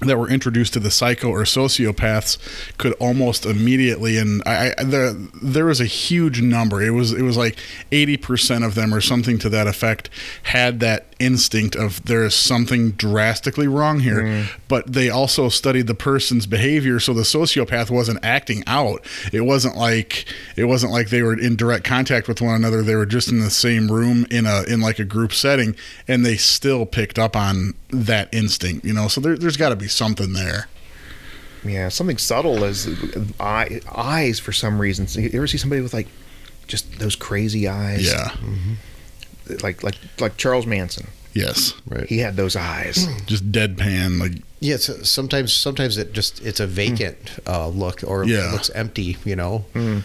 that 0.01 0.17
were 0.17 0.29
introduced 0.29 0.73
to 0.73 0.79
the 0.79 0.91
psycho 0.91 1.29
or 1.29 1.43
sociopaths 1.43 2.37
could 2.77 2.93
almost 2.93 3.45
immediately 3.45 4.17
and 4.17 4.41
I, 4.45 4.73
I 4.77 4.83
there 4.83 5.13
there 5.13 5.65
was 5.65 5.79
a 5.79 5.85
huge 5.85 6.41
number. 6.41 6.81
It 6.81 6.91
was 6.91 7.13
it 7.13 7.21
was 7.21 7.37
like 7.37 7.57
80% 7.91 8.65
of 8.65 8.75
them 8.75 8.93
or 8.93 9.01
something 9.01 9.37
to 9.39 9.49
that 9.49 9.67
effect 9.67 10.09
had 10.43 10.79
that 10.79 11.10
instinct 11.21 11.75
of 11.75 12.03
there 12.03 12.25
is 12.25 12.35
something 12.35 12.91
drastically 12.91 13.67
wrong 13.67 13.99
here. 13.99 14.23
Mm. 14.23 14.47
But 14.67 14.91
they 14.91 15.09
also 15.09 15.49
studied 15.49 15.87
the 15.87 15.95
person's 15.95 16.45
behavior 16.45 16.99
so 16.99 17.13
the 17.13 17.21
sociopath 17.21 17.89
wasn't 17.89 18.23
acting 18.23 18.63
out. 18.67 19.05
It 19.31 19.41
wasn't 19.41 19.77
like 19.77 20.25
it 20.55 20.65
wasn't 20.65 20.91
like 20.91 21.09
they 21.09 21.21
were 21.21 21.39
in 21.39 21.55
direct 21.55 21.85
contact 21.85 22.27
with 22.27 22.41
one 22.41 22.55
another. 22.55 22.81
They 22.81 22.95
were 22.95 23.05
just 23.05 23.29
in 23.29 23.39
the 23.39 23.49
same 23.49 23.91
room 23.91 24.25
in 24.29 24.45
a 24.45 24.63
in 24.63 24.81
like 24.81 24.99
a 24.99 25.05
group 25.05 25.33
setting 25.33 25.75
and 26.07 26.25
they 26.25 26.35
still 26.35 26.85
picked 26.85 27.17
up 27.17 27.35
on 27.35 27.73
that 27.89 28.33
instinct 28.33 28.81
you 28.83 28.93
know? 28.93 29.07
So 29.07 29.21
there, 29.21 29.37
there's 29.37 29.57
got 29.57 29.69
to 29.69 29.75
be 29.75 29.87
something 29.87 30.33
there. 30.33 30.67
Yeah, 31.63 31.89
something 31.89 32.17
subtle 32.17 32.63
as 32.63 32.87
uh, 32.87 33.23
eye, 33.39 33.81
eyes 33.93 34.39
for 34.39 34.51
some 34.51 34.81
reason. 34.81 35.07
You 35.21 35.29
ever 35.33 35.47
see 35.47 35.57
somebody 35.57 35.81
with 35.81 35.93
like 35.93 36.07
just 36.67 36.99
those 36.99 37.15
crazy 37.15 37.67
eyes? 37.67 38.05
yeah 38.05 38.29
mm-hmm. 38.29 38.73
Like 39.63 39.83
like 39.83 39.95
like 40.19 40.37
Charles 40.37 40.65
Manson. 40.65 41.07
yes 41.33 41.73
Right. 41.87 42.07
He 42.07 42.19
had 42.19 42.35
those 42.35 42.55
eyes. 42.55 43.07
just 43.25 43.51
deadpan 43.51 44.19
like 44.19 44.33
Yeah, 44.59 44.75
it's, 44.75 45.09
sometimes 45.09 45.53
sometimes 45.53 45.97
it 45.97 46.13
just 46.13 46.41
it's 46.45 46.59
a 46.59 46.67
vacant 46.67 47.39
uh, 47.47 47.67
look 47.67 48.03
or 48.05 48.23
Yeah. 48.25 48.49
it 48.49 48.51
looks 48.53 48.69
empty, 48.71 49.17
you 49.25 49.35
know. 49.35 49.65
Mm. 49.73 50.03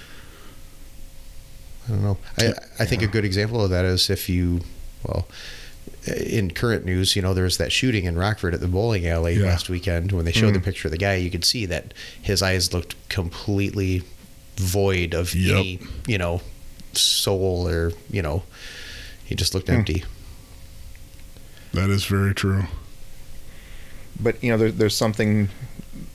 I 1.86 1.88
don't 1.90 2.02
know. 2.02 2.18
I 2.38 2.52
I 2.80 2.84
think 2.84 3.02
a 3.02 3.06
good 3.06 3.24
example 3.24 3.62
of 3.62 3.70
that 3.70 3.84
is 3.84 4.10
if 4.10 4.28
you 4.28 4.60
well 5.04 5.26
in 6.06 6.52
current 6.52 6.84
news, 6.84 7.16
you 7.16 7.22
know, 7.22 7.34
there's 7.34 7.58
that 7.58 7.72
shooting 7.72 8.04
in 8.04 8.16
Rockford 8.16 8.54
at 8.54 8.60
the 8.60 8.68
bowling 8.68 9.06
alley 9.08 9.34
Yeah. 9.34 9.46
last 9.46 9.68
weekend. 9.68 10.12
When 10.12 10.24
they 10.24 10.32
showed 10.32 10.54
the 10.54 10.60
picture 10.60 10.86
of 10.88 10.92
the 10.92 10.98
guy, 10.98 11.16
you 11.16 11.30
could 11.30 11.44
see 11.44 11.66
that 11.66 11.92
his 12.22 12.42
eyes 12.42 12.72
looked 12.72 12.94
completely 13.08 14.02
void 14.56 15.14
of 15.14 15.34
Yep. 15.34 15.56
any, 15.56 15.80
you 16.06 16.16
know, 16.18 16.42
soul 16.92 17.66
or, 17.68 17.92
you 18.10 18.22
know, 18.22 18.44
he 19.26 19.34
just 19.34 19.54
looked 19.54 19.68
empty. 19.68 20.04
That 21.74 21.90
is 21.90 22.04
very 22.06 22.34
true. 22.34 22.64
but 24.18 24.42
you 24.42 24.50
know 24.50 24.56
there, 24.56 24.70
there's 24.70 24.96
something 24.96 25.48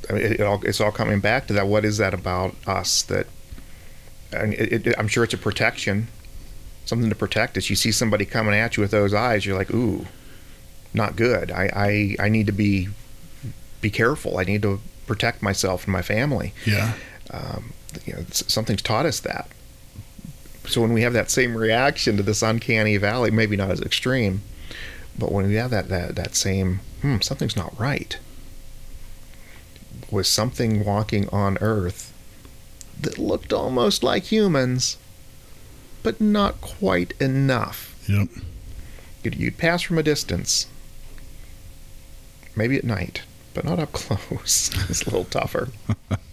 I 0.10 0.14
mean, 0.14 0.24
it, 0.24 0.32
it 0.40 0.42
all, 0.42 0.60
it's 0.66 0.82
all 0.82 0.92
coming 0.92 1.20
back 1.20 1.46
to 1.48 1.54
that 1.54 1.68
what 1.68 1.86
is 1.86 1.98
that 1.98 2.14
about 2.14 2.56
us 2.66 3.04
that 3.04 3.28
and 4.32 4.54
it, 4.56 4.88
it, 4.88 4.96
i'm 4.98 5.08
sure 5.08 5.24
it's 5.24 5.34
a 5.36 5.38
protection 5.38 6.08
something 6.86 7.10
to 7.10 7.16
protect 7.16 7.58
us 7.58 7.70
you 7.70 7.76
see 7.76 7.92
somebody 7.92 8.26
coming 8.26 8.56
at 8.56 8.76
you 8.78 8.82
with 8.82 8.90
those 8.92 9.14
eyes 9.14 9.46
you're 9.46 9.58
like 9.58 9.72
ooh 9.72 10.08
not 10.96 11.16
good 11.16 11.52
i 11.52 12.16
i, 12.20 12.26
I 12.26 12.30
need 12.30 12.48
to 12.48 12.52
be 12.54 12.88
be 13.82 13.92
careful 13.92 14.40
i 14.40 14.44
need 14.44 14.64
to 14.64 14.82
protect 15.06 15.44
myself 15.44 15.84
and 15.86 15.92
my 15.94 16.02
family 16.02 16.54
Yeah. 16.66 16.94
Um, 17.30 17.74
you 18.06 18.14
know 18.14 18.26
something's 18.32 18.82
taught 18.82 19.06
us 19.06 19.20
that 19.20 19.48
so 20.66 20.82
when 20.82 20.94
we 20.94 21.02
have 21.02 21.14
that 21.14 21.30
same 21.32 21.58
reaction 21.58 22.18
to 22.18 22.24
this 22.24 22.42
uncanny 22.42 22.98
valley 22.98 23.32
maybe 23.32 23.56
not 23.56 23.72
as 23.72 23.82
extreme 23.82 24.42
but 25.18 25.32
when 25.32 25.48
we 25.48 25.56
have 25.56 25.72
that 25.72 25.90
that, 25.90 26.16
that 26.16 26.36
same 26.36 26.80
hmm 27.02 27.20
something's 27.20 27.56
not 27.56 27.78
right 27.80 28.20
was 30.12 30.28
something 30.28 30.84
walking 30.84 31.28
on 31.30 31.58
earth 31.62 32.14
that 33.00 33.18
looked 33.18 33.54
almost 33.54 34.04
like 34.04 34.24
humans 34.26 34.98
but 36.04 36.20
not 36.20 36.60
quite 36.62 37.14
enough. 37.20 37.96
Yep. 38.08 38.28
you'd, 39.24 39.36
you'd 39.36 39.58
pass 39.58 39.82
from 39.82 39.98
a 39.98 40.04
distance 40.04 40.68
maybe 42.56 42.76
at 42.78 42.84
night 42.84 43.22
but 43.54 43.64
not 43.64 43.80
up 43.80 43.92
close. 43.94 44.70
It's 44.90 45.02
a 45.04 45.06
little 45.06 45.26
tougher 45.26 45.70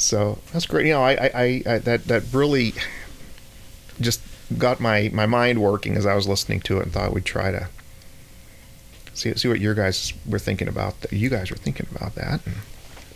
so 0.00 0.38
that's 0.52 0.66
great. 0.66 0.86
You 0.86 0.92
know 0.94 1.02
I, 1.02 1.12
I, 1.12 1.62
I, 1.66 1.78
that 1.78 2.06
that 2.06 2.22
really 2.32 2.74
just 4.00 4.20
got 4.58 4.80
my 4.80 5.10
my 5.12 5.26
mind 5.26 5.62
working 5.62 5.96
as 5.96 6.04
i 6.04 6.14
was 6.14 6.26
listening 6.26 6.58
to 6.58 6.78
it 6.78 6.82
and 6.82 6.92
thought 6.92 7.12
we'd 7.12 7.24
try 7.24 7.52
to 7.52 7.68
see 9.14 9.32
see 9.34 9.48
what 9.48 9.60
your 9.60 9.74
guys 9.74 10.12
were 10.26 10.38
thinking 10.38 10.66
about 10.68 11.00
that 11.02 11.12
you 11.12 11.28
guys 11.28 11.50
were 11.50 11.56
thinking 11.56 11.86
about 11.94 12.14
that. 12.14 12.40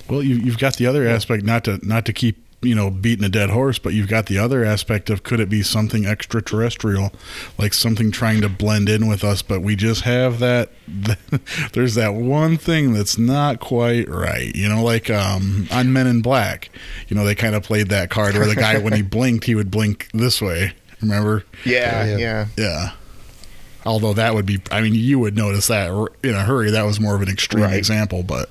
Well, 0.08 0.22
you, 0.22 0.36
you've 0.36 0.58
got 0.58 0.76
the 0.76 0.86
other 0.86 1.06
aspect, 1.08 1.44
not 1.44 1.64
to 1.64 1.80
not 1.86 2.04
to 2.06 2.12
keep 2.12 2.43
you 2.64 2.74
know 2.74 2.90
beating 2.90 3.24
a 3.24 3.28
dead 3.28 3.50
horse, 3.50 3.78
but 3.78 3.92
you've 3.92 4.08
got 4.08 4.26
the 4.26 4.38
other 4.38 4.64
aspect 4.64 5.10
of 5.10 5.22
could 5.22 5.40
it 5.40 5.48
be 5.48 5.62
something 5.62 6.06
extraterrestrial, 6.06 7.12
like 7.58 7.72
something 7.74 8.10
trying 8.10 8.40
to 8.40 8.48
blend 8.48 8.88
in 8.88 9.06
with 9.06 9.22
us, 9.24 9.42
but 9.42 9.60
we 9.62 9.76
just 9.76 10.02
have 10.02 10.38
that. 10.40 10.70
there's 11.72 11.94
that 11.94 12.14
one 12.14 12.56
thing 12.56 12.92
that's 12.92 13.18
not 13.18 13.60
quite 13.60 14.08
right, 14.08 14.54
you 14.54 14.68
know, 14.68 14.82
like 14.82 15.10
um, 15.10 15.66
on 15.70 15.92
Men 15.92 16.06
in 16.06 16.22
Black, 16.22 16.70
you 17.08 17.16
know, 17.16 17.24
they 17.24 17.34
kind 17.34 17.54
of 17.54 17.62
played 17.62 17.88
that 17.88 18.10
card 18.10 18.34
where 18.34 18.46
the 18.46 18.54
guy 18.56 18.78
when 18.78 18.92
he 18.92 19.02
blinked, 19.14 19.44
he 19.44 19.54
would 19.54 19.70
blink 19.70 20.08
this 20.12 20.40
way. 20.42 20.72
Remember? 21.00 21.44
yeah 21.64 22.04
Yeah. 22.06 22.16
yeah 22.16 22.46
Yeah. 22.56 22.90
Although 23.86 24.14
that 24.14 24.34
would 24.34 24.46
be, 24.46 24.62
I 24.70 24.80
mean, 24.80 24.94
you 24.94 25.18
would 25.18 25.36
notice 25.36 25.66
that 25.66 25.90
in 26.22 26.34
a 26.34 26.42
hurry. 26.42 26.70
That 26.70 26.84
was 26.86 26.98
more 26.98 27.14
of 27.14 27.20
an 27.20 27.28
extreme 27.28 27.64
Right. 27.64 27.76
example, 27.76 28.22
but 28.22 28.50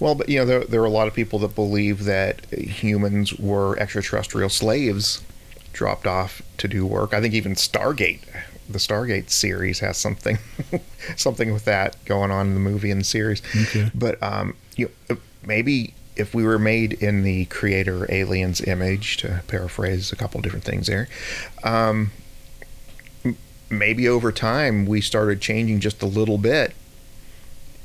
Well, 0.00 0.14
but 0.14 0.28
you 0.30 0.38
know, 0.38 0.46
there, 0.46 0.64
there 0.64 0.80
are 0.80 0.86
a 0.86 0.90
lot 0.90 1.08
of 1.08 1.14
people 1.14 1.38
that 1.40 1.54
believe 1.54 2.04
that 2.04 2.46
humans 2.52 3.34
were 3.34 3.78
extraterrestrial 3.78 4.48
slaves 4.48 5.22
dropped 5.72 6.06
off 6.06 6.42
to 6.58 6.66
do 6.66 6.86
work. 6.86 7.12
I 7.12 7.20
think 7.20 7.34
even 7.34 7.54
Stargate, 7.54 8.22
the 8.68 8.78
Stargate 8.78 9.30
series, 9.30 9.80
has 9.80 9.98
something 9.98 10.38
something 11.16 11.52
with 11.52 11.66
that 11.66 12.02
going 12.06 12.30
on 12.30 12.48
in 12.48 12.54
the 12.54 12.60
movie 12.60 12.90
and 12.90 13.02
the 13.02 13.04
series. 13.04 13.42
Okay. 13.68 13.90
But 13.94 14.20
um, 14.22 14.56
you 14.74 14.90
maybe 15.46 15.94
if 16.16 16.34
we 16.34 16.44
were 16.44 16.58
made 16.58 16.94
in 16.94 17.22
the 17.22 17.44
creator 17.46 18.10
alien's 18.10 18.60
image, 18.62 19.18
to 19.18 19.42
paraphrase 19.46 20.12
a 20.12 20.16
couple 20.16 20.40
different 20.40 20.64
things 20.64 20.86
there, 20.86 21.08
um, 21.62 22.10
maybe 23.70 24.08
over 24.08 24.32
time 24.32 24.86
we 24.86 25.00
started 25.00 25.40
changing 25.40 25.80
just 25.80 26.02
a 26.02 26.06
little 26.06 26.38
bit 26.38 26.74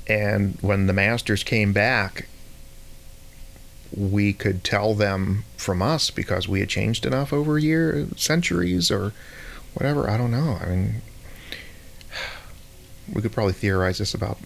and 0.08 0.58
when 0.62 0.88
the 0.88 0.94
masters 0.94 1.44
came 1.44 1.74
back 1.74 2.28
we 3.96 4.34
could 4.34 4.64
tell 4.64 4.94
them 4.94 5.44
from 5.58 5.82
us 5.82 6.10
because 6.12 6.48
we 6.48 6.60
had 6.60 6.70
changed 6.70 7.06
enough 7.06 7.32
over 7.32 7.58
year 7.58 8.08
centuries 8.16 8.92
or 8.92 9.14
whatever 9.74 10.10
i 10.10 10.18
don't 10.18 10.32
know 10.32 10.58
i 10.62 10.66
mean 10.66 11.02
we 13.14 13.22
could 13.22 13.32
probably 13.32 13.54
theorize 13.54 14.00
this 14.00 14.14
about 14.14 14.38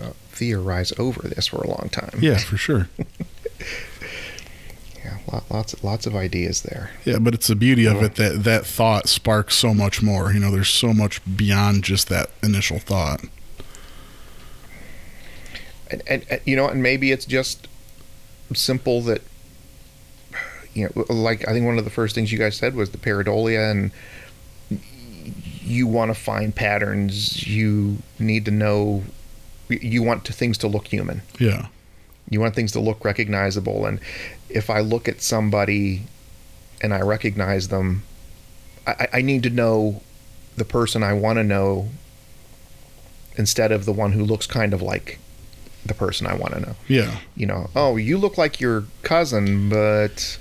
uh, 0.00 0.10
theorize 0.28 0.92
over 0.98 1.22
this 1.28 1.48
for 1.48 1.62
a 1.62 1.68
long 1.68 1.88
time 1.90 2.18
yeah, 2.20 2.38
for 2.38 2.56
sure. 2.56 2.88
yeah 5.04 5.18
lot, 5.32 5.50
lots 5.50 5.82
lots 5.82 6.06
of 6.06 6.14
ideas 6.14 6.62
there 6.62 6.90
Yeah, 7.04 7.18
but 7.18 7.34
it's 7.34 7.48
the 7.48 7.56
beauty 7.56 7.86
of 7.86 8.02
it 8.02 8.14
that 8.16 8.44
that 8.44 8.66
thought 8.66 9.08
sparks 9.08 9.56
so 9.56 9.74
much 9.74 10.02
more. 10.02 10.32
You 10.32 10.40
know, 10.40 10.50
there's 10.50 10.68
so 10.68 10.92
much 10.92 11.20
beyond 11.36 11.84
just 11.84 12.08
that 12.08 12.30
initial 12.42 12.78
thought. 12.78 13.22
And, 15.90 16.02
and, 16.06 16.24
and 16.30 16.40
you 16.44 16.56
know 16.56 16.68
and 16.68 16.82
maybe 16.82 17.12
it's 17.12 17.24
just 17.24 17.68
simple 18.54 19.00
that 19.02 19.22
you 20.74 20.84
know 20.84 21.04
like 21.08 21.46
i 21.48 21.52
think 21.52 21.64
one 21.66 21.78
of 21.78 21.84
the 21.84 21.90
first 21.90 22.14
things 22.14 22.32
you 22.32 22.38
guys 22.38 22.56
said 22.56 22.74
was 22.74 22.90
the 22.90 22.98
pareidolia 22.98 23.70
and 23.70 23.90
you 25.62 25.86
want 25.86 26.10
to 26.10 26.14
find 26.14 26.54
patterns. 26.54 27.46
You 27.46 27.98
need 28.18 28.44
to 28.46 28.50
know 28.50 29.04
you 29.68 30.02
want 30.02 30.24
to, 30.24 30.32
things 30.32 30.58
to 30.58 30.66
look 30.66 30.88
human. 30.88 31.22
Yeah. 31.38 31.68
you 32.28 32.40
want 32.40 32.56
things 32.56 32.72
to 32.72 32.80
look 32.80 33.04
recognizable. 33.04 33.86
And 33.86 34.00
if 34.50 34.68
i 34.68 34.80
look 34.80 35.08
at 35.08 35.22
somebody 35.22 36.02
and 36.82 36.92
i 36.92 37.00
recognize 37.00 37.68
them 37.68 38.02
i, 38.86 39.08
I 39.14 39.22
need 39.22 39.42
to 39.44 39.50
know 39.50 40.02
the 40.56 40.64
person 40.64 41.02
i 41.02 41.12
want 41.12 41.38
to 41.38 41.44
know 41.44 41.88
instead 43.36 43.72
of 43.72 43.84
the 43.84 43.92
one 43.92 44.12
who 44.12 44.24
looks 44.24 44.46
kind 44.46 44.74
of 44.74 44.82
like 44.82 45.18
the 45.86 45.94
person 45.94 46.26
i 46.26 46.34
want 46.34 46.52
to 46.54 46.60
know 46.60 46.74
Yeah. 46.88 47.16
you 47.34 47.46
know, 47.46 47.70
oh, 47.74 47.96
you 47.96 48.18
look 48.18 48.36
like 48.38 48.60
your 48.60 48.84
cousin, 49.02 49.68
but 49.70 50.38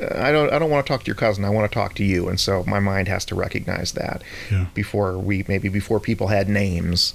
uh, 0.00 0.18
I 0.20 0.30
don't 0.32 0.52
I 0.52 0.58
don't 0.58 0.70
want 0.70 0.84
to 0.86 0.92
talk 0.92 1.02
to 1.04 1.06
your 1.06 1.14
cousin. 1.16 1.44
I 1.44 1.50
want 1.50 1.70
to 1.70 1.74
talk 1.74 1.94
to 1.94 2.04
you. 2.04 2.28
And 2.28 2.38
so 2.38 2.64
my 2.66 2.80
mind 2.80 3.08
has 3.08 3.24
to 3.26 3.34
recognize 3.34 3.92
that 3.92 4.22
Yeah. 4.50 4.66
before 4.74 5.16
we 5.18 5.44
maybe 5.48 5.68
before 5.68 6.00
people 6.00 6.26
had 6.28 6.48
names 6.48 7.14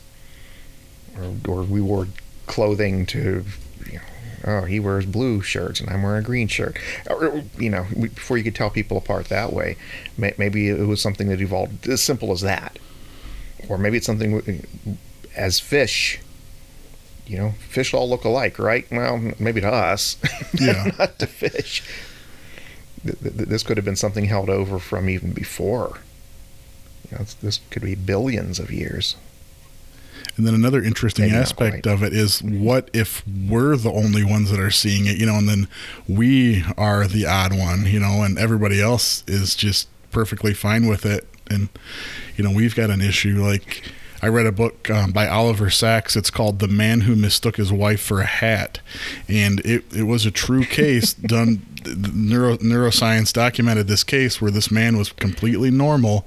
or 1.17 1.35
or 1.47 1.63
we 1.63 1.81
wore 1.81 2.07
clothing 2.47 3.05
to 3.07 3.45
you 3.91 3.99
know, 3.99 4.01
oh, 4.45 4.61
he 4.65 4.79
wears 4.79 5.05
blue 5.05 5.41
shirts 5.41 5.79
and 5.79 5.89
I'm 5.89 6.01
wearing 6.03 6.23
a 6.23 6.25
green 6.25 6.47
shirt. 6.47 6.77
Or, 7.09 7.43
you 7.57 7.69
know, 7.69 7.85
before 7.99 8.37
you 8.37 8.43
could 8.43 8.55
tell 8.55 8.69
people 8.69 8.97
apart 8.97 9.27
that 9.29 9.51
way. 9.53 9.75
Maybe 10.17 10.69
it 10.69 10.87
was 10.87 11.01
something 11.01 11.27
that 11.29 11.41
evolved 11.41 11.87
as 11.87 12.01
simple 12.01 12.31
as 12.31 12.41
that. 12.41 12.79
Or 13.67 13.77
maybe 13.77 13.97
it's 13.97 14.05
something 14.05 14.65
as 15.35 15.59
fish 15.59 16.19
you 17.29 17.37
know, 17.37 17.51
fish 17.69 17.93
all 17.93 18.09
look 18.09 18.25
alike, 18.25 18.57
right? 18.59 18.85
Well, 18.91 19.31
maybe 19.39 19.61
to 19.61 19.69
us, 19.71 20.17
Yeah. 20.59 20.91
not 20.99 21.19
to 21.19 21.27
fish. 21.27 21.83
Th- 23.03 23.17
th- 23.21 23.33
This 23.47 23.63
could 23.63 23.77
have 23.77 23.85
been 23.85 23.95
something 23.95 24.25
held 24.25 24.49
over 24.49 24.79
from 24.79 25.09
even 25.09 25.31
before. 25.31 25.99
You 27.09 27.17
know, 27.17 27.21
it's- 27.21 27.35
this 27.41 27.59
could 27.69 27.83
be 27.83 27.95
billions 27.95 28.59
of 28.59 28.71
years. 28.71 29.15
And 30.37 30.45
then 30.47 30.53
another 30.53 30.81
interesting 30.83 31.25
Maybe 31.27 31.37
aspect 31.37 31.85
of 31.85 32.01
it 32.01 32.13
is 32.13 32.41
what 32.41 32.89
if 32.93 33.23
we're 33.27 33.75
the 33.75 33.91
only 33.91 34.23
ones 34.23 34.49
that 34.51 34.59
are 34.59 34.71
seeing 34.71 35.05
it, 35.05 35.17
you 35.17 35.25
know, 35.25 35.35
and 35.35 35.47
then 35.47 35.67
we 36.07 36.63
are 36.77 37.07
the 37.07 37.25
odd 37.25 37.53
one, 37.57 37.85
you 37.85 37.99
know, 37.99 38.23
and 38.23 38.37
everybody 38.39 38.81
else 38.81 39.23
is 39.27 39.53
just 39.55 39.87
perfectly 40.11 40.53
fine 40.53 40.87
with 40.87 41.05
it. 41.05 41.27
And, 41.49 41.69
you 42.37 42.43
know, 42.43 42.51
we've 42.51 42.75
got 42.75 42.89
an 42.89 43.01
issue 43.01 43.43
like. 43.43 43.83
I 44.21 44.27
read 44.27 44.45
a 44.45 44.51
book 44.51 44.89
um, 44.89 45.11
by 45.11 45.27
Oliver 45.27 45.69
Sacks. 45.69 46.15
It's 46.15 46.29
called 46.29 46.59
"The 46.59 46.67
Man 46.67 47.01
Who 47.01 47.15
Mistook 47.15 47.57
His 47.57 47.71
Wife 47.71 48.01
for 48.01 48.21
a 48.21 48.25
Hat," 48.25 48.79
and 49.27 49.59
it, 49.61 49.85
it 49.95 50.03
was 50.03 50.25
a 50.25 50.31
true 50.31 50.65
case 50.65 51.13
done. 51.29 51.65
Neuro, 51.85 52.57
neuroscience 52.57 53.33
documented 53.33 53.87
this 53.87 54.03
case 54.03 54.41
where 54.41 54.51
this 54.51 54.71
man 54.71 54.97
was 54.97 55.11
completely 55.11 55.71
normal, 55.71 56.25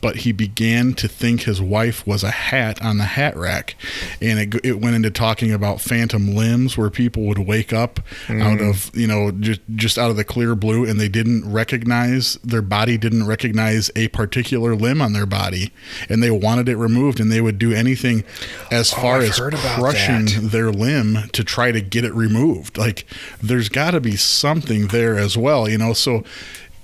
but 0.00 0.16
he 0.16 0.32
began 0.32 0.94
to 0.94 1.08
think 1.08 1.42
his 1.42 1.60
wife 1.60 2.06
was 2.06 2.22
a 2.22 2.30
hat 2.30 2.82
on 2.82 2.98
the 2.98 3.04
hat 3.04 3.36
rack, 3.36 3.76
and 4.20 4.38
it, 4.38 4.64
it 4.64 4.80
went 4.80 4.96
into 4.96 5.10
talking 5.10 5.52
about 5.52 5.80
phantom 5.80 6.34
limbs 6.34 6.76
where 6.76 6.90
people 6.90 7.24
would 7.24 7.38
wake 7.38 7.72
up 7.72 8.00
out 8.28 8.58
mm. 8.58 8.70
of 8.70 8.94
you 8.96 9.06
know 9.06 9.30
just 9.30 9.60
just 9.74 9.98
out 9.98 10.10
of 10.10 10.16
the 10.16 10.24
clear 10.24 10.54
blue 10.54 10.84
and 10.84 11.00
they 11.00 11.08
didn't 11.08 11.50
recognize 11.50 12.34
their 12.44 12.62
body 12.62 12.96
didn't 12.98 13.26
recognize 13.26 13.90
a 13.96 14.08
particular 14.08 14.74
limb 14.74 15.00
on 15.00 15.12
their 15.12 15.26
body, 15.26 15.72
and 16.08 16.22
they 16.22 16.30
wanted 16.30 16.68
it 16.68 16.76
removed, 16.76 17.20
and 17.20 17.30
they 17.30 17.40
would 17.40 17.58
do 17.58 17.72
anything 17.72 18.24
as 18.70 18.92
oh, 18.92 18.96
far 18.96 19.16
I've 19.18 19.30
as 19.30 19.38
crushing 19.38 20.26
that. 20.26 20.50
their 20.50 20.70
limb 20.70 21.28
to 21.32 21.44
try 21.44 21.72
to 21.72 21.80
get 21.80 22.04
it 22.04 22.14
removed. 22.14 22.78
Like 22.78 23.04
there's 23.42 23.68
got 23.68 23.92
to 23.92 24.00
be 24.00 24.16
something 24.16 24.79
there 24.88 25.18
as 25.18 25.36
well, 25.36 25.68
you 25.68 25.78
know. 25.78 25.92
So 25.92 26.24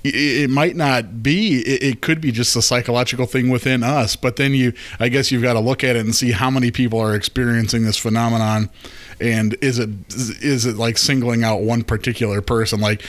it, 0.03 0.49
might 0.49 0.75
not 0.75 1.21
be. 1.23 1.59
It, 1.59 2.01
could 2.01 2.21
be 2.21 2.31
just 2.31 2.55
a 2.55 2.61
psychological 2.61 3.25
thing 3.25 3.49
within 3.49 3.83
us. 3.83 4.15
But 4.15 4.35
then 4.35 4.53
you, 4.53 4.73
I 4.99 5.09
guess, 5.09 5.31
you've 5.31 5.41
got 5.43 5.53
to 5.53 5.59
look 5.59 5.83
at 5.83 5.95
it 5.95 5.99
and 5.99 6.15
see 6.15 6.31
how 6.31 6.49
many 6.49 6.71
people 6.71 6.99
are 6.99 7.15
experiencing 7.15 7.83
this 7.83 7.97
phenomenon, 7.97 8.69
and 9.19 9.55
is 9.61 9.79
it 9.79 9.89
is 10.09 10.65
it 10.65 10.77
like 10.77 10.97
singling 10.97 11.43
out 11.43 11.61
one 11.61 11.83
particular 11.83 12.41
person? 12.41 12.79
Like, 12.79 13.03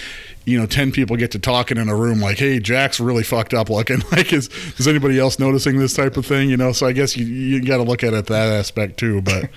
you 0.45 0.59
know, 0.59 0.67
ten 0.67 0.93
people 0.93 1.17
get 1.17 1.31
to 1.33 1.39
talking 1.39 1.77
in 1.77 1.89
a 1.89 1.97
room, 1.97 2.21
like, 2.21 2.39
"Hey, 2.39 2.59
Jack's 2.59 2.99
really 2.99 3.23
fucked 3.23 3.55
up 3.55 3.71
looking." 3.71 4.03
Like, 4.13 4.33
is 4.33 4.49
is 4.79 4.89
anybody 4.89 5.19
else 5.19 5.39
noticing 5.39 5.79
this 5.79 5.95
type 5.95 6.17
of 6.17 6.25
thing? 6.25 6.49
You 6.49 6.57
know, 6.57 6.73
so 6.73 6.87
I 6.87 6.93
guess 6.93 7.17
you 7.17 7.27
you 7.27 7.63
got 7.63 7.77
to 7.77 7.83
look 7.83 8.03
at 8.03 8.15
it 8.15 8.27
that 8.27 8.49
aspect 8.53 8.99
too. 8.99 9.21
But 9.21 9.51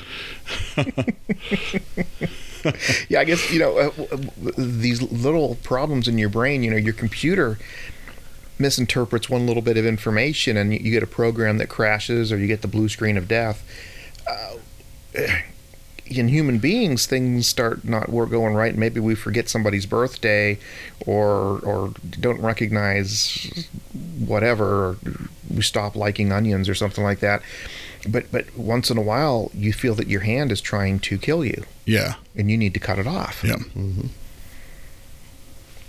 yeah, 3.10 3.20
I 3.20 3.24
guess 3.24 3.52
you 3.52 3.60
know 3.60 3.78
uh, 3.78 3.92
these 4.58 5.02
little 5.02 5.56
problems 5.64 6.08
in 6.08 6.18
your 6.18 6.30
brain. 6.30 6.64
You 6.64 6.72
know, 6.72 6.78
your 6.78 6.94
computer 6.94 7.58
misinterprets 8.60 9.30
one 9.30 9.48
little 9.48 9.62
bit 9.62 9.78
of 9.78 9.86
information, 9.86 10.58
and 10.58 10.74
you 10.74 10.92
get 10.92 11.04
a 11.04 11.08
program 11.08 11.58
that 11.58 11.68
crashes, 11.68 12.32
or 12.32 12.38
you 12.38 12.48
get 12.48 12.62
the 12.62 12.68
blue 12.68 12.90
screen 12.90 13.18
of 13.18 13.28
death. 13.28 13.64
Uh, 14.30 14.58
in 16.06 16.28
human 16.28 16.60
beings, 16.60 17.06
things 17.06 17.48
start 17.48 17.86
not 17.86 18.08
going 18.08 18.54
right. 18.54 18.76
Maybe 18.76 19.00
we 19.00 19.16
forget 19.16 19.50
somebody's 19.50 19.86
birthday, 19.86 20.60
or 21.06 21.60
or 21.60 21.94
don't 22.20 22.42
recognize 22.42 23.68
whatever. 24.20 24.66
Or 24.66 24.98
we 25.50 25.62
stop 25.62 25.96
liking 25.96 26.32
onions 26.32 26.70
or 26.70 26.76
something 26.76 27.04
like 27.04 27.20
that 27.20 27.42
but 28.08 28.32
but 28.32 28.56
once 28.58 28.90
in 28.90 28.98
a 28.98 29.02
while 29.02 29.52
you 29.54 29.74
feel 29.74 29.96
that 29.96 30.08
your 30.08 30.22
hand 30.22 30.52
is 30.52 30.62
trying 30.62 31.00
to 31.00 31.18
kill 31.18 31.46
you. 31.46 31.64
Yeah. 31.86 32.16
And 32.36 32.50
you 32.50 32.58
need 32.58 32.74
to 32.74 32.80
cut 32.80 33.00
it 33.00 33.08
off. 33.08 33.44
Yeah. 33.44 33.56
Mm-hmm. 33.56 34.08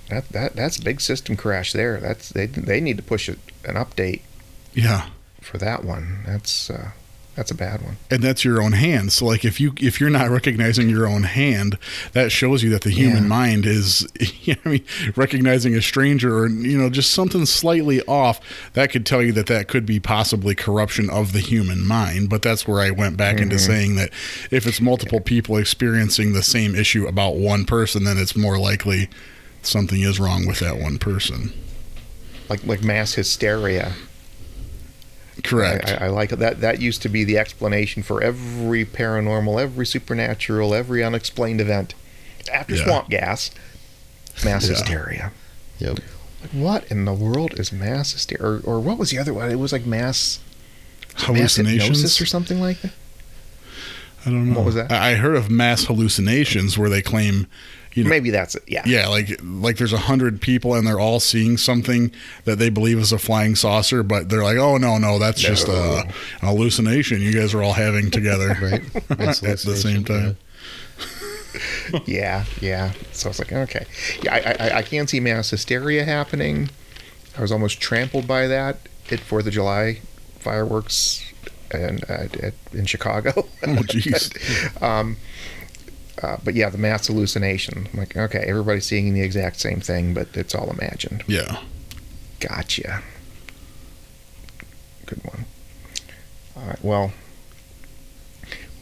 that 0.08 0.28
that 0.30 0.56
that's 0.56 0.78
a 0.78 0.82
big 0.82 1.00
system 1.00 1.36
crash 1.36 1.72
there. 1.72 1.98
That's 2.00 2.28
they 2.30 2.46
they 2.46 2.80
need 2.80 2.96
to 2.96 3.02
push 3.02 3.28
it, 3.28 3.38
an 3.64 3.76
update 3.76 4.22
yeah. 4.74 5.08
for 5.40 5.58
that 5.58 5.84
one. 5.84 6.22
That's 6.26 6.70
uh, 6.70 6.90
that's 7.34 7.50
a 7.50 7.54
bad 7.54 7.80
one. 7.80 7.96
And 8.10 8.22
that's 8.22 8.44
your 8.44 8.62
own 8.62 8.72
hand. 8.72 9.12
So 9.12 9.24
like 9.24 9.44
if 9.44 9.58
you 9.58 9.72
if 9.80 10.00
you're 10.00 10.10
not 10.10 10.28
recognizing 10.28 10.90
your 10.90 11.06
own 11.06 11.22
hand 11.22 11.78
that 12.12 12.30
shows 12.30 12.62
you 12.62 12.68
that 12.70 12.82
the 12.82 12.90
human 12.90 13.22
Yeah. 13.22 13.28
mind 13.28 13.66
is 13.66 14.06
you 14.42 14.54
know, 14.54 14.60
I 14.66 14.68
mean 14.68 14.84
recognizing 15.16 15.74
a 15.74 15.80
stranger 15.80 16.36
or 16.36 16.48
you 16.48 16.76
know 16.76 16.90
just 16.90 17.10
something 17.12 17.46
slightly 17.46 18.02
off 18.02 18.40
that 18.74 18.90
could 18.90 19.06
tell 19.06 19.22
you 19.22 19.32
that 19.32 19.46
that 19.46 19.68
could 19.68 19.86
be 19.86 19.98
possibly 19.98 20.54
corruption 20.54 21.08
of 21.08 21.32
the 21.32 21.40
human 21.40 21.86
mind. 21.86 22.28
But 22.28 22.42
that's 22.42 22.68
where 22.68 22.80
I 22.80 22.90
went 22.90 23.16
back 23.16 23.38
into 23.38 23.56
mm-hmm. 23.56 23.72
saying 23.72 23.94
that 23.96 24.10
if 24.50 24.66
it's 24.66 24.80
multiple 24.80 25.20
people 25.20 25.56
experiencing 25.56 26.34
the 26.34 26.42
same 26.42 26.74
issue 26.74 27.06
about 27.06 27.36
one 27.36 27.64
person 27.64 28.04
then 28.04 28.18
it's 28.18 28.36
more 28.36 28.58
likely 28.58 29.08
something 29.62 30.02
is 30.02 30.20
wrong 30.20 30.46
with 30.46 30.58
that 30.58 30.78
one 30.78 30.98
person. 30.98 31.52
Like 32.50 32.66
like 32.66 32.82
mass 32.82 33.14
hysteria 33.14 33.94
correct. 35.44 35.88
I, 35.88 36.06
I, 36.06 36.08
like 36.08 36.30
that 36.30 36.60
that 36.60 36.80
used 36.80 37.02
to 37.02 37.08
be 37.08 37.24
the 37.24 37.38
explanation 37.38 38.02
for 38.02 38.22
every 38.22 38.84
paranormal 38.84 39.60
every 39.60 39.86
supernatural 39.86 40.74
every 40.74 41.02
unexplained 41.02 41.60
event. 41.60 41.94
After 42.52 42.74
Yeah. 42.74 42.84
swamp 42.84 43.08
gas. 43.10 43.50
Mass 44.44 44.64
Yeah. 44.64 44.70
hysteria. 44.74 45.32
Yep. 45.78 45.98
what 46.52 46.84
in 46.90 47.04
the 47.04 47.12
world 47.12 47.58
is 47.58 47.72
mass 47.72 48.12
hysteria? 48.12 48.42
Or, 48.44 48.60
or 48.64 48.80
what 48.80 48.98
was 48.98 49.10
the 49.10 49.18
other 49.18 49.32
one? 49.32 49.50
It 49.50 49.58
was 49.58 49.72
like 49.72 49.86
mass 49.86 50.40
mass 51.14 51.24
hallucinations 51.26 51.98
hypnosis 51.98 52.20
or 52.20 52.26
something 52.26 52.60
like 52.60 52.80
that? 52.82 52.92
I 54.26 54.30
don't 54.30 54.50
know. 54.50 54.56
What 54.56 54.66
was 54.66 54.74
that? 54.76 54.92
I 54.92 55.14
heard 55.14 55.36
of 55.36 55.50
mass 55.50 55.84
hallucinations 55.84 56.76
where 56.78 56.88
they 56.90 57.02
claim 57.02 57.46
you 57.94 58.04
know 58.04 58.10
maybe 58.10 58.30
that's 58.30 58.54
it 58.54 58.62
yeah 58.66 58.82
Yeah, 58.86 59.08
like 59.08 59.38
like 59.42 59.76
there's 59.76 59.92
a 59.92 59.98
hundred 59.98 60.40
people 60.40 60.74
and 60.74 60.86
they're 60.86 61.00
all 61.00 61.20
seeing 61.20 61.56
something 61.56 62.12
that 62.44 62.58
they 62.58 62.70
believe 62.70 62.98
is 62.98 63.12
a 63.12 63.18
flying 63.18 63.54
saucer, 63.54 64.02
but 64.02 64.28
they're 64.28 64.42
like, 64.42 64.56
oh 64.56 64.76
no, 64.78 64.98
no, 64.98 65.18
that's 65.18 65.40
just 65.40 65.68
a, 65.68 66.00
an 66.06 66.12
hallucination 66.48 67.20
you 67.20 67.32
guys 67.32 67.54
are 67.54 67.62
all 67.62 67.74
having 67.74 68.10
together 68.10 68.48
Right. 68.62 68.82
at 69.20 69.40
the 69.40 69.76
same 69.76 70.04
time. 70.04 70.36
yeah, 72.06 72.44
yeah. 72.60 72.92
So 73.12 73.28
I 73.28 73.30
was 73.30 73.38
like, 73.38 73.52
okay, 73.52 73.86
yeah, 74.22 74.34
I, 74.34 74.64
I, 74.68 74.76
I 74.78 74.82
can 74.82 75.06
see 75.06 75.20
mass 75.20 75.50
hysteria 75.50 76.04
happening. 76.04 76.70
I 77.36 77.40
was 77.42 77.52
almost 77.52 77.80
trampled 77.80 78.26
by 78.26 78.46
that 78.46 78.78
at 79.10 79.20
Fourth 79.20 79.46
of 79.46 79.52
July 79.52 80.00
fireworks 80.38 81.24
and 81.70 82.04
uh, 82.08 82.24
at, 82.42 82.54
in 82.72 82.86
Chicago. 82.86 83.32
Oh 83.62 83.82
jeez, 83.86 84.82
um, 84.82 85.16
uh, 86.22 86.36
but 86.44 86.54
yeah, 86.54 86.70
the 86.70 86.78
mass 86.78 87.06
hallucination. 87.08 87.88
I'm 87.92 87.98
like, 87.98 88.16
okay, 88.16 88.44
everybody's 88.46 88.86
seeing 88.86 89.12
the 89.14 89.22
exact 89.22 89.58
same 89.60 89.80
thing, 89.80 90.14
but 90.14 90.28
it's 90.34 90.54
all 90.54 90.70
imagined. 90.70 91.24
yeah, 91.26 91.58
Gotcha. 92.40 93.02
Good 95.06 95.22
one. 95.24 95.44
All 96.56 96.66
right. 96.66 96.82
Well, 96.84 97.12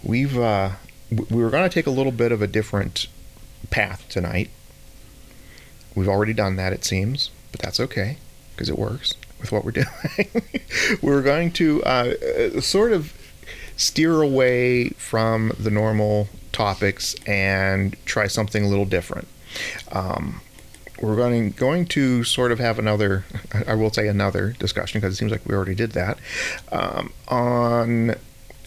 we've 0.03 0.39
uh, 0.39 0.71
we 1.11 1.43
were 1.43 1.51
going 1.51 1.69
to 1.69 1.73
take 1.75 1.87
a 1.87 1.91
little 1.91 2.13
bit 2.13 2.33
of 2.33 2.41
a 2.43 2.47
different 2.47 3.07
path 3.71 4.07
tonight. 4.09 4.51
We've 5.95 6.09
already 6.09 6.33
done 6.33 6.57
that, 6.57 6.73
it 6.73 6.85
seems, 6.85 7.31
but 7.53 7.61
that's 7.61 7.81
okay 7.81 8.17
because 8.55 8.69
it 8.69 8.79
works 8.79 9.15
with 9.41 9.51
what 9.53 9.65
we're 9.65 9.71
doing. 9.73 9.87
we're 11.03 11.23
going 11.23 11.51
to 11.53 11.83
uh, 11.85 12.15
uh, 12.57 12.61
sort 12.61 12.93
of 12.93 13.13
steer 13.81 14.21
away 14.21 14.91
from 14.91 15.53
the 15.59 15.71
normal 15.71 16.29
topics 16.53 17.15
and 17.27 17.97
try 18.05 18.27
something 18.27 18.63
a 18.63 18.69
little 18.69 18.85
different. 18.85 19.27
Um, 19.91 20.43
we're 21.01 21.17
going 21.17 21.53
going 21.53 21.87
to 21.87 22.23
sort 22.23 22.53
of 22.53 22.59
have 22.59 22.79
another 22.79 23.25
I 23.67 23.75
will 23.75 23.91
say 23.91 24.07
another 24.07 24.55
discussion 24.59 25.01
because 25.01 25.15
it 25.15 25.17
seems 25.17 25.33
like 25.33 25.47
we 25.47 25.55
already 25.55 25.75
did 25.75 25.93
that 25.93 26.19
um, 26.71 27.15
on 27.29 28.11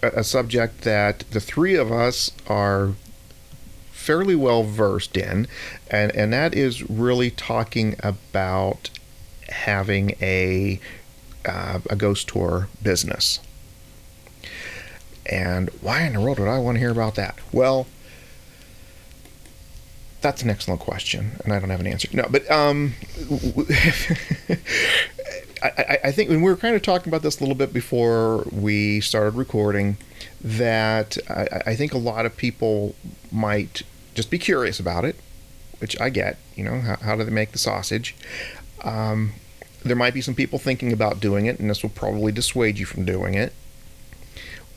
a, 0.01 0.07
a 0.15 0.23
subject 0.23 0.81
that 0.81 1.19
the 1.29 1.39
three 1.39 1.75
of 1.75 1.91
us 1.91 2.31
are 2.47 2.93
fairly 3.91 4.35
well 4.35 4.63
versed 4.63 5.15
in 5.15 5.47
and 5.91 6.11
and 6.15 6.33
that 6.33 6.55
is 6.55 6.89
really 6.89 7.29
talking 7.29 7.95
about 7.99 8.89
having 9.49 10.15
a 10.19 10.79
uh, 11.45 11.79
a 11.87 11.95
ghost 11.95 12.29
tour 12.29 12.67
business 12.81 13.39
and 15.25 15.69
why 15.81 16.03
in 16.03 16.13
the 16.13 16.21
world 16.21 16.39
would 16.39 16.47
I 16.47 16.59
want 16.59 16.75
to 16.75 16.79
hear 16.79 16.91
about 16.91 17.15
that 17.15 17.37
well 17.51 17.87
that's 20.23 20.41
an 20.41 20.49
excellent 20.49 20.79
question, 20.79 21.33
and 21.43 21.53
I 21.53 21.59
don't 21.59 21.69
have 21.69 21.81
an 21.81 21.85
answer. 21.85 22.07
No, 22.13 22.25
but 22.29 22.49
um, 22.49 22.93
I, 25.61 25.99
I, 26.05 26.11
think 26.11 26.29
when 26.29 26.41
we 26.41 26.49
were 26.49 26.57
kind 26.57 26.75
of 26.75 26.81
talking 26.81 27.11
about 27.11 27.21
this 27.21 27.39
a 27.39 27.41
little 27.41 27.55
bit 27.55 27.73
before 27.73 28.47
we 28.51 29.01
started 29.01 29.35
recording, 29.35 29.97
that 30.41 31.17
I, 31.29 31.61
I 31.67 31.75
think 31.75 31.93
a 31.93 31.97
lot 31.97 32.25
of 32.25 32.35
people 32.37 32.95
might 33.31 33.83
just 34.15 34.31
be 34.31 34.39
curious 34.39 34.79
about 34.79 35.05
it, 35.05 35.17
which 35.79 35.99
I 35.99 36.09
get. 36.09 36.37
You 36.55 36.63
know, 36.63 36.79
how, 36.79 36.95
how 36.95 37.15
do 37.17 37.23
they 37.25 37.31
make 37.31 37.51
the 37.51 37.59
sausage? 37.59 38.15
Um, 38.81 39.33
there 39.83 39.97
might 39.97 40.13
be 40.13 40.21
some 40.21 40.35
people 40.35 40.57
thinking 40.57 40.93
about 40.93 41.19
doing 41.19 41.45
it, 41.47 41.59
and 41.59 41.69
this 41.69 41.83
will 41.83 41.89
probably 41.89 42.31
dissuade 42.31 42.79
you 42.79 42.85
from 42.85 43.03
doing 43.03 43.33
it 43.33 43.53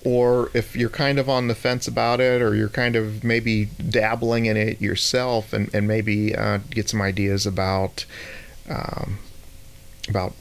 or 0.06 0.52
if 0.54 0.76
you're 0.76 0.88
kind 0.88 1.18
of 1.18 1.28
on 1.28 1.48
the 1.48 1.54
fence 1.56 1.88
about 1.88 2.20
it, 2.20 2.40
or 2.40 2.54
you're 2.54 2.68
kind 2.68 2.94
of 2.94 3.24
maybe 3.24 3.64
dabbling 3.90 4.46
in 4.46 4.56
it 4.56 4.80
yourself, 4.80 5.52
and, 5.52 5.68
and 5.74 5.88
maybe 5.88 6.32
uh, 6.32 6.58
get 6.70 6.88
some 6.88 7.02
ideas 7.02 7.44
about 7.44 8.06
um, 8.70 9.18
about 10.08 10.32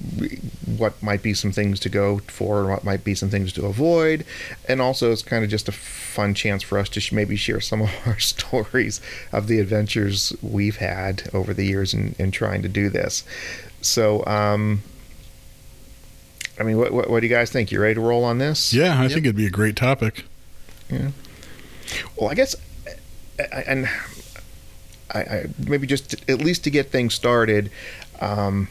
what 0.78 1.02
might 1.02 1.24
be 1.24 1.34
some 1.34 1.52
things 1.52 1.80
to 1.80 1.90
go 1.90 2.20
for, 2.28 2.60
and 2.60 2.70
what 2.70 2.84
might 2.84 3.04
be 3.04 3.16
some 3.16 3.32
things 3.32 3.52
to 3.54 3.66
avoid, 3.66 4.24
and 4.70 4.82
also 4.82 5.12
it's 5.12 5.24
kind 5.24 5.44
of 5.44 5.50
just 5.50 5.68
a 5.68 5.72
fun 5.72 6.36
chance 6.36 6.62
for 6.62 6.78
us 6.78 6.88
to 6.88 7.00
sh- 7.00 7.12
maybe 7.12 7.36
share 7.36 7.60
some 7.60 7.82
of 7.82 7.90
our 8.06 8.20
stories 8.36 9.02
of 9.32 9.48
the 9.48 9.60
adventures 9.60 10.32
we've 10.44 10.78
had 10.78 11.28
over 11.34 11.56
the 11.56 11.66
years 11.66 11.92
in, 11.92 12.14
in 12.20 12.30
trying 12.30 12.62
to 12.62 12.70
do 12.70 12.88
this. 12.88 13.24
So. 13.82 14.24
Um, 14.28 14.84
I 16.60 16.64
mean, 16.64 16.78
what, 16.78 16.92
what, 16.92 17.10
what 17.10 17.20
do 17.22 17.28
you 17.28 17.34
guys 17.34 17.52
think? 17.52 17.72
You 17.72 17.82
ready 17.82 17.96
to 17.96 18.02
roll 18.02 18.24
on 18.24 18.38
this? 18.38 18.74
yeah, 18.74 18.98
I 19.00 19.04
Yep. 19.04 19.12
think 19.12 19.26
it'd 19.26 19.36
be 19.36 19.46
a 19.46 19.50
great 19.52 19.76
topic. 19.76 20.26
Yeah. 20.90 21.12
Well, 22.18 22.30
I 22.30 22.34
guess, 22.36 22.56
I- 23.40 23.62
and 23.68 23.90
I, 25.14 25.20
I 25.20 25.46
maybe 25.68 25.86
just 25.88 26.14
at 26.30 26.40
least 26.40 26.64
to 26.66 26.70
get 26.70 26.92
things 26.92 27.14
started, 27.14 27.72
um, 28.22 28.70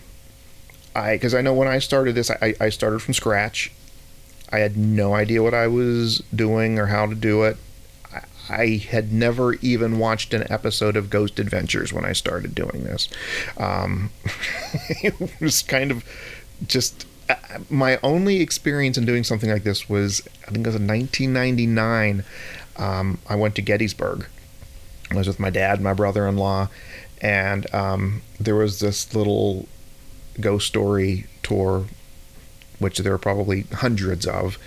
I 0.96 1.14
because 1.16 1.34
I 1.34 1.40
know 1.42 1.52
when 1.54 1.68
I 1.68 1.78
started 1.78 2.14
this, 2.14 2.30
I, 2.30 2.54
I 2.60 2.68
started 2.70 3.00
from 3.00 3.14
scratch. 3.14 3.70
I 4.52 4.58
had 4.58 4.76
no 4.76 5.14
idea 5.14 5.42
what 5.42 5.54
I 5.54 5.66
was 5.66 6.22
doing 6.34 6.78
or 6.78 6.86
how 6.86 7.06
to 7.06 7.14
do 7.14 7.42
it. 7.44 7.56
I, 8.12 8.20
I 8.48 8.66
had 8.76 9.12
never 9.12 9.54
even 9.54 9.98
watched 9.98 10.32
an 10.34 10.44
episode 10.50 10.96
of 10.96 11.10
Ghost 11.10 11.38
Adventures 11.40 11.92
when 11.92 12.04
I 12.04 12.12
started 12.12 12.54
doing 12.54 12.84
this. 12.84 13.08
Um, 13.58 14.10
it 15.02 15.14
was 15.40 15.62
kind 15.62 15.90
of 15.90 16.04
just 16.66 17.06
my 17.70 17.98
only 18.02 18.40
experience 18.40 18.98
in 18.98 19.04
doing 19.04 19.24
something 19.24 19.50
like 19.50 19.64
this 19.64 19.88
was 19.88 20.26
I 20.46 20.50
think 20.50 20.66
it 20.66 20.70
was 20.70 20.76
in 20.76 20.86
1999. 20.86 22.24
Um, 22.76 23.18
I 23.28 23.36
went 23.36 23.54
to 23.56 23.62
Gettysburg. 23.62 24.26
I 25.10 25.16
was 25.16 25.28
with 25.28 25.38
my 25.38 25.50
dad, 25.50 25.80
my 25.80 25.94
brother-in-law, 25.94 26.68
and 27.20 27.72
um, 27.74 28.22
there 28.40 28.56
was 28.56 28.80
this 28.80 29.14
little 29.14 29.68
ghost 30.40 30.66
story 30.66 31.26
tour, 31.42 31.86
which 32.78 32.98
there 32.98 33.12
are 33.12 33.18
probably 33.18 33.62
hundreds 33.72 34.26
of 34.26 34.58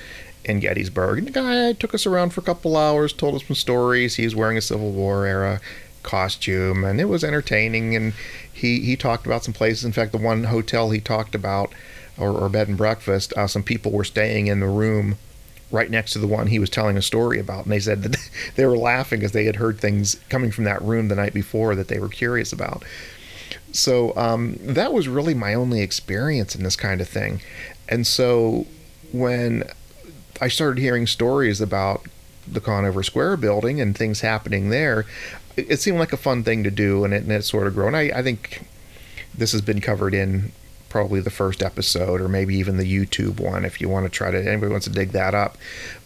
in 0.46 0.60
Gettysburg. 0.60 1.20
And 1.20 1.28
the 1.28 1.32
guy 1.32 1.74
took 1.74 1.94
us 1.94 2.06
around 2.06 2.32
for 2.32 2.42
a 2.42 2.44
couple 2.44 2.78
hours, 2.78 3.14
told 3.14 3.36
us 3.36 3.46
some 3.46 3.56
stories. 3.56 4.16
He 4.16 4.24
was 4.24 4.36
wearing 4.36 4.58
a 4.58 4.62
Civil 4.62 4.92
War 4.92 5.26
era 5.26 5.60
costume, 6.04 6.84
and 6.84 7.02
it 7.02 7.06
was 7.06 7.24
entertaining. 7.24 7.96
And 7.96 8.14
he, 8.52 8.80
he 8.80 8.96
talked 8.96 9.26
about 9.26 9.44
some 9.44 9.54
places. 9.54 9.84
In 9.84 9.92
fact, 9.92 10.12
the 10.12 10.18
one 10.18 10.46
hotel 10.46 10.90
he 10.92 11.02
talked 11.02 11.36
about, 11.36 11.74
or, 12.18 12.32
or 12.32 12.50
bed 12.50 12.68
and 12.68 12.78
breakfast, 12.78 13.34
uh, 13.38 13.48
some 13.48 13.64
people 13.64 13.92
were 13.92 14.04
staying 14.04 14.48
in 14.48 14.60
the 14.60 14.68
room 14.68 15.18
right 15.70 15.90
next 15.90 16.14
to 16.14 16.20
the 16.20 16.28
one 16.28 16.48
he 16.48 16.60
was 16.60 16.70
telling 16.70 16.98
a 16.98 17.02
story 17.02 17.40
about. 17.40 17.66
And 17.66 17.72
they 17.72 17.80
said 17.80 18.04
that 18.04 18.18
they 18.56 18.66
were 18.66 18.78
laughing 18.78 19.20
because 19.20 19.34
they 19.34 19.46
had 19.46 19.58
heard 19.58 19.80
things 19.80 20.16
coming 20.30 20.52
from 20.52 20.64
that 20.64 20.82
room 20.82 21.08
the 21.08 21.16
night 21.16 21.34
before 21.34 21.76
that 21.76 21.88
they 21.88 22.00
were 22.00 22.10
curious 22.10 22.54
about. 22.54 22.84
So 23.72 24.16
um, 24.16 24.58
that 24.62 24.94
was 24.94 25.08
really 25.08 25.34
my 25.34 25.54
only 25.54 25.82
experience 25.82 26.56
in 26.56 26.64
this 26.64 26.76
kind 26.76 27.02
of 27.02 27.10
thing. 27.10 27.42
And 27.90 28.08
so 28.08 28.66
when 29.12 29.64
I 30.42 30.48
started 30.48 30.82
hearing 30.82 31.08
stories 31.08 31.62
about 31.62 32.06
the 32.48 32.62
Conover 32.62 33.04
Square 33.04 33.38
building 33.38 33.82
and 33.82 33.98
things 33.98 34.22
happening 34.22 34.70
there, 34.70 35.06
it, 35.58 35.80
seemed 35.80 36.00
like 36.00 36.14
a 36.14 36.18
fun 36.18 36.44
thing 36.44 36.64
to 36.64 36.72
do, 36.72 37.04
and 37.04 37.14
it, 37.14 37.24
and 37.24 37.32
it 37.32 37.44
sort 37.44 37.68
of 37.68 37.74
grown. 37.74 37.96
I, 37.96 38.12
I 38.12 38.22
think 38.22 38.66
this 39.36 39.52
has 39.52 39.62
been 39.62 39.82
covered 39.82 40.14
in 40.14 40.52
probably 40.98 41.20
the 41.20 41.30
first 41.30 41.62
episode 41.62 42.20
or 42.20 42.28
maybe 42.28 42.56
even 42.56 42.78
the 42.78 42.92
YouTube 42.92 43.40
one 43.40 43.64
if 43.64 43.80
you 43.80 43.88
want 43.88 44.04
to 44.04 44.10
try 44.10 44.32
to 44.32 44.40
anybody 44.40 44.72
wants 44.72 44.88
to 44.88 44.92
dig 44.92 45.12
that 45.12 45.36
up. 45.36 45.56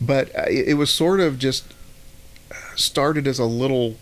But 0.01 0.35
uh, 0.35 0.43
it, 0.49 0.67
it 0.67 0.73
was 0.73 0.89
sort 0.89 1.21
of 1.21 1.39
just 1.39 1.63
started 2.75 3.25
as 3.25 3.39
a 3.39 3.45
little 3.45 3.95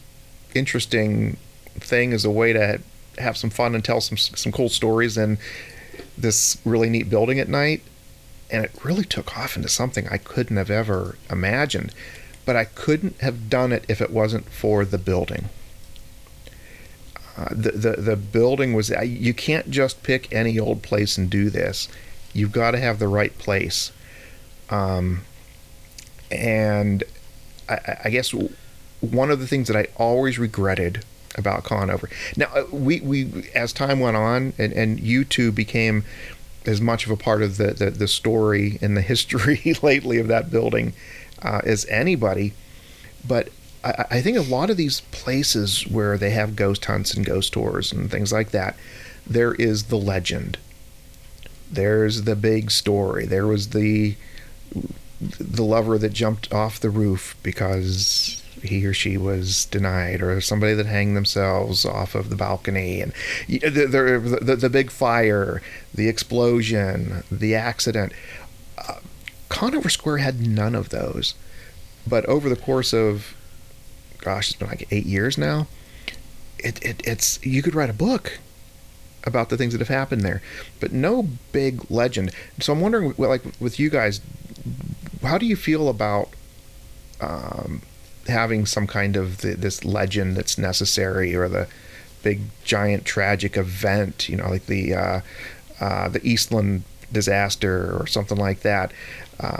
interesting 0.56 1.38
thing 1.76 2.12
as 2.12 2.26
a 2.26 2.32
way 2.32 2.54
to 2.54 2.82
have 3.20 3.38
some 3.38 3.52
fun 3.52 3.76
and 3.76 3.86
tell 3.86 4.02
some 4.02 4.18
some 4.18 4.52
cool 4.52 4.68
stories 4.68 5.16
in 5.16 5.38
this 6.18 6.58
really 6.66 6.90
neat 6.90 7.08
building 7.08 7.38
at 7.40 7.48
night. 7.48 7.84
And 8.50 8.66
it 8.66 8.72
really 8.84 9.06
took 9.06 9.38
off 9.38 9.56
into 9.56 9.70
something 9.70 10.08
I 10.10 10.18
couldn't 10.18 10.58
have 10.58 10.72
ever 10.72 11.18
imagined. 11.30 11.94
But 12.48 12.56
I 12.56 12.66
couldn't 12.66 13.22
have 13.22 13.48
done 13.48 13.72
it 13.72 13.86
if 13.88 14.02
it 14.02 14.10
wasn't 14.10 14.50
for 14.50 14.86
the 14.86 14.98
building 14.98 15.50
uh, 17.40 17.48
the, 17.52 17.72
the 17.72 17.92
the 18.02 18.16
building 18.18 18.74
was 18.74 18.90
you 18.90 19.34
can't 19.34 19.72
just 19.72 20.04
pick 20.04 20.32
any 20.34 20.60
old 20.60 20.84
place 20.84 21.18
and 21.18 21.30
do 21.30 21.50
this. 21.50 21.88
You've 22.34 22.52
got 22.52 22.72
to 22.72 22.80
have 22.80 23.00
the 23.00 23.08
right 23.08 23.36
place. 23.38 23.94
Um, 24.70 25.22
and 26.30 27.04
I, 27.70 27.98
I, 28.06 28.10
guess 28.10 28.36
one 29.00 29.32
of 29.32 29.40
the 29.40 29.48
things 29.48 29.68
that 29.70 29.78
I 29.78 29.88
always 29.96 30.38
regretted 30.38 31.06
about 31.36 31.64
Conover. 31.64 32.10
Now 32.36 32.48
uh, 32.54 32.66
we 32.72 33.00
we 33.00 33.50
as 33.56 33.72
time 33.72 34.02
went 34.02 34.18
on 34.18 34.54
and, 34.58 34.74
and 34.74 35.00
YouTube 35.00 35.56
became 35.56 36.04
as 36.66 36.82
much 36.82 37.06
of 37.06 37.12
a 37.12 37.18
part 37.18 37.42
of 37.42 37.56
the 37.56 37.72
the, 37.72 37.90
the 37.90 38.08
story 38.08 38.78
and 38.82 38.98
the 38.98 39.02
history 39.02 39.76
lately 39.82 40.20
of 40.20 40.28
that 40.28 40.52
building 40.52 40.94
uh, 41.42 41.62
as 41.64 41.86
anybody. 41.86 42.54
But 43.26 43.48
I, 43.84 44.22
think 44.22 44.38
a 44.38 44.42
lot 44.42 44.70
of 44.70 44.78
these 44.78 45.02
places 45.12 45.88
where 45.88 46.18
they 46.18 46.32
have 46.32 46.56
ghost 46.56 46.84
hunts 46.86 47.14
and 47.14 47.26
ghost 47.26 47.54
tours 47.54 47.94
and 47.94 48.12
things 48.12 48.34
like 48.34 48.52
that, 48.52 48.76
there 49.26 49.54
is 49.54 49.86
the 49.86 49.96
legend. 49.98 50.58
There's 51.72 52.24
the 52.24 52.36
big 52.36 52.72
story. 52.72 53.26
There 53.26 53.48
was 53.48 53.70
the 53.70 54.16
the 55.22 55.64
lover 55.64 55.98
that 55.98 56.14
jumped 56.14 56.52
off 56.54 56.80
the 56.80 56.90
roof 56.90 57.36
because 57.44 58.42
he 58.64 58.86
or 58.86 58.94
she 58.94 59.18
was 59.18 59.66
denied, 59.66 60.22
or 60.22 60.40
somebody 60.42 60.74
that 60.74 60.86
hanged 60.86 61.16
themselves 61.16 61.86
off 61.86 62.16
of 62.16 62.30
the 62.30 62.36
balcony, 62.36 63.02
and 63.02 63.14
the, 63.48 63.60
the, 63.60 64.40
the, 64.42 64.56
the 64.56 64.70
big 64.70 64.92
fire, 64.92 65.62
the 65.94 66.08
explosion, 66.08 67.24
the 67.32 67.56
accident. 67.56 68.14
Uh, 68.78 69.00
Conover 69.50 69.90
Square 69.90 70.18
had 70.18 70.46
none 70.46 70.76
of 70.76 70.90
those, 70.90 71.36
but 72.08 72.26
over 72.26 72.50
the 72.50 72.56
course 72.56 72.94
of 72.94 73.36
gosh, 74.22 74.50
it's 74.50 74.60
been 74.60 74.68
like 74.68 74.88
eight 74.92 75.06
years 75.06 75.38
now. 75.38 75.68
It, 76.58 76.84
it 76.84 77.02
it's 77.06 77.44
you 77.46 77.62
could 77.62 77.76
write 77.76 77.90
a 77.90 77.94
book 77.94 78.40
about 79.24 79.50
the 79.50 79.58
things 79.58 79.74
that 79.74 79.80
have 79.80 79.90
happened 79.90 80.22
there, 80.22 80.42
but 80.80 80.92
no 80.92 81.28
big 81.52 81.90
legend. 81.90 82.32
So 82.60 82.74
I'm 82.74 82.82
wondering, 82.82 83.14
like 83.18 83.44
with 83.60 83.80
you 83.80 83.90
guys, 83.90 84.22
how 85.22 85.38
do 85.38 85.46
you 85.46 85.56
feel 85.56 85.90
about 85.90 86.30
um, 87.22 87.82
having 88.28 88.66
some 88.66 88.88
kind 88.88 89.16
of 89.16 89.40
the, 89.40 89.54
this 89.56 89.84
legend 89.86 90.36
that's 90.36 90.58
necessary, 90.58 91.36
or 91.36 91.48
the 91.48 91.68
big 92.24 92.42
giant 92.64 93.06
tragic 93.06 93.56
event? 93.56 94.28
You 94.28 94.38
know, 94.38 94.50
like 94.50 94.66
the 94.66 94.94
uh, 94.94 95.22
uh, 95.80 96.10
the 96.10 96.26
Eastland 96.28 96.84
disaster 97.12 97.98
or 97.98 98.06
something 98.06 98.38
like 98.38 98.62
that. 98.62 98.92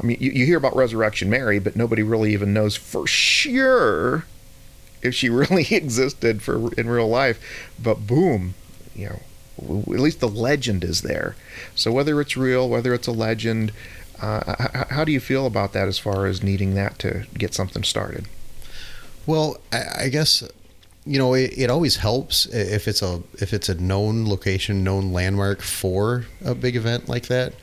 Mean, 0.04 0.18
you, 0.20 0.32
you 0.32 0.46
hear 0.46 0.58
about 0.58 0.76
Resurrection 0.76 1.30
Mary, 1.30 1.58
but 1.58 1.78
nobody 1.78 2.04
really 2.04 2.34
even 2.34 2.54
knows 2.54 2.76
for 2.76 3.08
sure 3.08 4.26
if 5.02 5.16
she 5.16 5.30
really 5.30 5.68
existed 5.74 6.42
for 6.42 6.74
in 6.74 6.90
real 6.90 7.08
life. 7.08 7.40
But 7.82 8.08
boom, 8.08 8.56
you 8.96 9.10
know, 9.10 9.20
at 9.62 10.00
least 10.00 10.20
the 10.20 10.28
legend 10.28 10.84
is 10.84 11.02
there. 11.02 11.36
So 11.76 11.92
whether 11.92 12.20
it's 12.22 12.38
real, 12.38 12.70
whether 12.70 12.94
it's 12.94 13.08
a 13.08 13.12
legend, 13.12 13.72
uh, 14.22 14.86
how, 14.90 15.04
do 15.04 15.12
you 15.12 15.20
feel 15.20 15.46
about 15.46 15.74
that 15.74 15.88
as 15.88 15.98
far 15.98 16.26
as 16.26 16.44
needing 16.44 16.76
that 16.76 17.00
to 17.00 17.26
get 17.34 17.54
something 17.54 17.84
started? 17.84 18.28
Well, 19.26 19.58
I, 19.72 20.04
I 20.04 20.10
guess 20.10 20.44
you 21.06 21.18
know 21.18 21.34
it, 21.34 21.54
it, 21.58 21.70
always 21.70 21.98
helps 21.98 22.46
if 22.48 22.88
it's 22.88 23.02
a 23.02 23.22
if 23.36 23.54
it's 23.54 23.70
a 23.70 23.76
known 23.76 24.28
location, 24.28 24.84
known 24.84 25.14
landmark 25.14 25.62
for 25.62 26.26
a 26.44 26.54
big 26.54 26.76
event 26.76 27.08
like 27.08 27.28
that. 27.28 27.54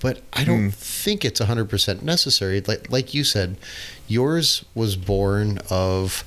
But 0.00 0.20
I 0.32 0.44
don't 0.44 0.70
mm. 0.70 0.74
think 0.74 1.24
it's 1.24 1.40
100% 1.40 2.02
necessary. 2.02 2.60
Like 2.60 2.90
like 2.90 3.14
you 3.14 3.24
said, 3.24 3.56
yours 4.06 4.64
was 4.74 4.96
born 4.96 5.60
of 5.70 6.24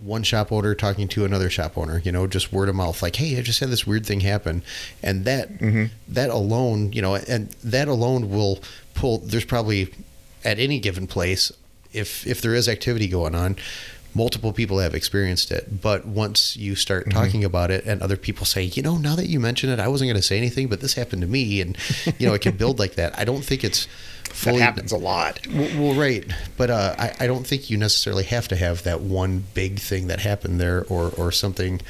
one 0.00 0.22
shop 0.22 0.50
owner 0.50 0.74
talking 0.74 1.08
to 1.08 1.24
another 1.24 1.50
shop 1.50 1.76
owner, 1.76 2.00
you 2.04 2.12
know, 2.12 2.26
just 2.26 2.52
word 2.52 2.68
of 2.68 2.74
mouth, 2.74 3.02
like, 3.02 3.16
"Hey, 3.16 3.38
I 3.38 3.42
just 3.42 3.60
had 3.60 3.70
this 3.70 3.86
weird 3.86 4.06
thing 4.06 4.20
happen," 4.20 4.62
and 5.02 5.24
that 5.24 5.58
mm-hmm. 5.58 5.86
that 6.08 6.30
alone, 6.30 6.92
you 6.92 7.02
know, 7.02 7.16
and 7.16 7.50
that 7.64 7.88
alone 7.88 8.30
will 8.30 8.60
pull. 8.94 9.18
There's 9.18 9.44
probably 9.44 9.92
at 10.44 10.58
any 10.58 10.78
given 10.78 11.06
place, 11.06 11.52
if 11.92 12.26
if 12.26 12.40
there 12.40 12.54
is 12.54 12.68
activity 12.68 13.08
going 13.08 13.34
on, 13.34 13.56
multiple 14.14 14.52
people 14.52 14.78
have 14.78 14.94
experienced 14.94 15.50
it. 15.50 15.80
But 15.80 16.06
once 16.06 16.56
you 16.56 16.74
start 16.74 17.06
mm-hmm. 17.06 17.18
talking 17.18 17.44
about 17.44 17.70
it, 17.70 17.84
and 17.84 18.02
other 18.02 18.16
people 18.16 18.46
say, 18.46 18.62
you 18.62 18.82
know, 18.82 18.96
now 18.96 19.16
that 19.16 19.28
you 19.28 19.40
mention 19.40 19.70
it, 19.70 19.78
I 19.78 19.88
wasn't 19.88 20.08
going 20.08 20.20
to 20.20 20.26
say 20.26 20.38
anything, 20.38 20.68
but 20.68 20.80
this 20.80 20.94
happened 20.94 21.22
to 21.22 21.28
me, 21.28 21.60
and 21.60 21.76
you 22.18 22.26
know, 22.26 22.34
it 22.34 22.40
can 22.40 22.56
build 22.56 22.78
like 22.78 22.94
that. 22.94 23.18
I 23.18 23.24
don't 23.24 23.44
think 23.44 23.64
it's 23.64 23.86
fully, 24.40 24.58
that 24.58 24.64
happens 24.64 24.92
a 24.92 24.96
lot. 24.96 25.46
Well, 25.46 25.68
well 25.78 25.94
right, 25.94 26.24
but 26.56 26.70
uh, 26.70 26.94
I, 26.98 27.14
I 27.20 27.26
don't 27.26 27.46
think 27.46 27.70
you 27.70 27.76
necessarily 27.76 28.24
have 28.24 28.48
to 28.48 28.56
have 28.56 28.82
that 28.84 29.00
one 29.00 29.44
big 29.54 29.78
thing 29.78 30.06
that 30.08 30.20
happened 30.20 30.60
there, 30.60 30.84
or 30.88 31.12
or 31.16 31.30
something, 31.32 31.80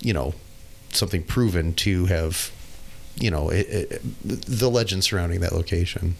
you 0.00 0.12
know, 0.12 0.34
something 0.92 1.22
proven 1.22 1.74
to 1.74 2.06
have, 2.06 2.50
you 3.16 3.30
know, 3.30 3.50
it, 3.50 3.66
it, 3.68 4.02
the 4.24 4.70
legend 4.70 5.04
surrounding 5.04 5.40
that 5.40 5.52
location. 5.52 6.16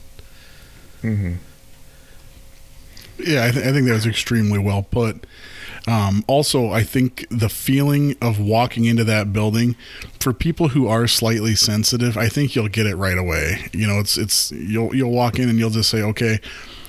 Mm-hmm. 1.02 1.34
Yeah, 3.26 3.44
I, 3.46 3.50
th- 3.50 3.64
I 3.64 3.72
think 3.72 3.86
that 3.86 3.94
was 3.94 4.06
extremely 4.06 4.58
well 4.58 4.82
put. 4.82 5.26
Um, 5.86 6.24
also, 6.26 6.70
I 6.70 6.82
think 6.82 7.26
the 7.30 7.48
feeling 7.48 8.16
of 8.20 8.38
walking 8.38 8.84
into 8.84 9.04
that 9.04 9.32
building 9.32 9.76
for 10.20 10.32
people 10.32 10.68
who 10.68 10.86
are 10.86 11.06
slightly 11.06 11.54
sensitive, 11.54 12.16
I 12.16 12.28
think 12.28 12.54
you'll 12.54 12.68
get 12.68 12.86
it 12.86 12.96
right 12.96 13.16
away. 13.16 13.68
You 13.72 13.86
know, 13.86 13.98
it's 13.98 14.18
it's 14.18 14.52
you'll 14.52 14.94
you'll 14.94 15.12
walk 15.12 15.38
in 15.38 15.48
and 15.48 15.58
you'll 15.58 15.70
just 15.70 15.90
say, 15.90 16.02
okay, 16.02 16.38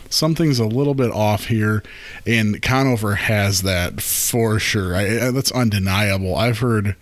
something's 0.09 0.59
a 0.59 0.65
little 0.65 0.93
bit 0.93 1.11
off 1.11 1.45
here, 1.45 1.83
and 2.27 2.61
Conover 2.61 3.15
has 3.15 3.61
that 3.61 4.01
for 4.01 4.59
sure. 4.59 4.95
I, 4.95 5.27
I, 5.27 5.31
that's 5.31 5.51
undeniable. 5.51 6.35
I've 6.35 6.59
heard 6.59 6.95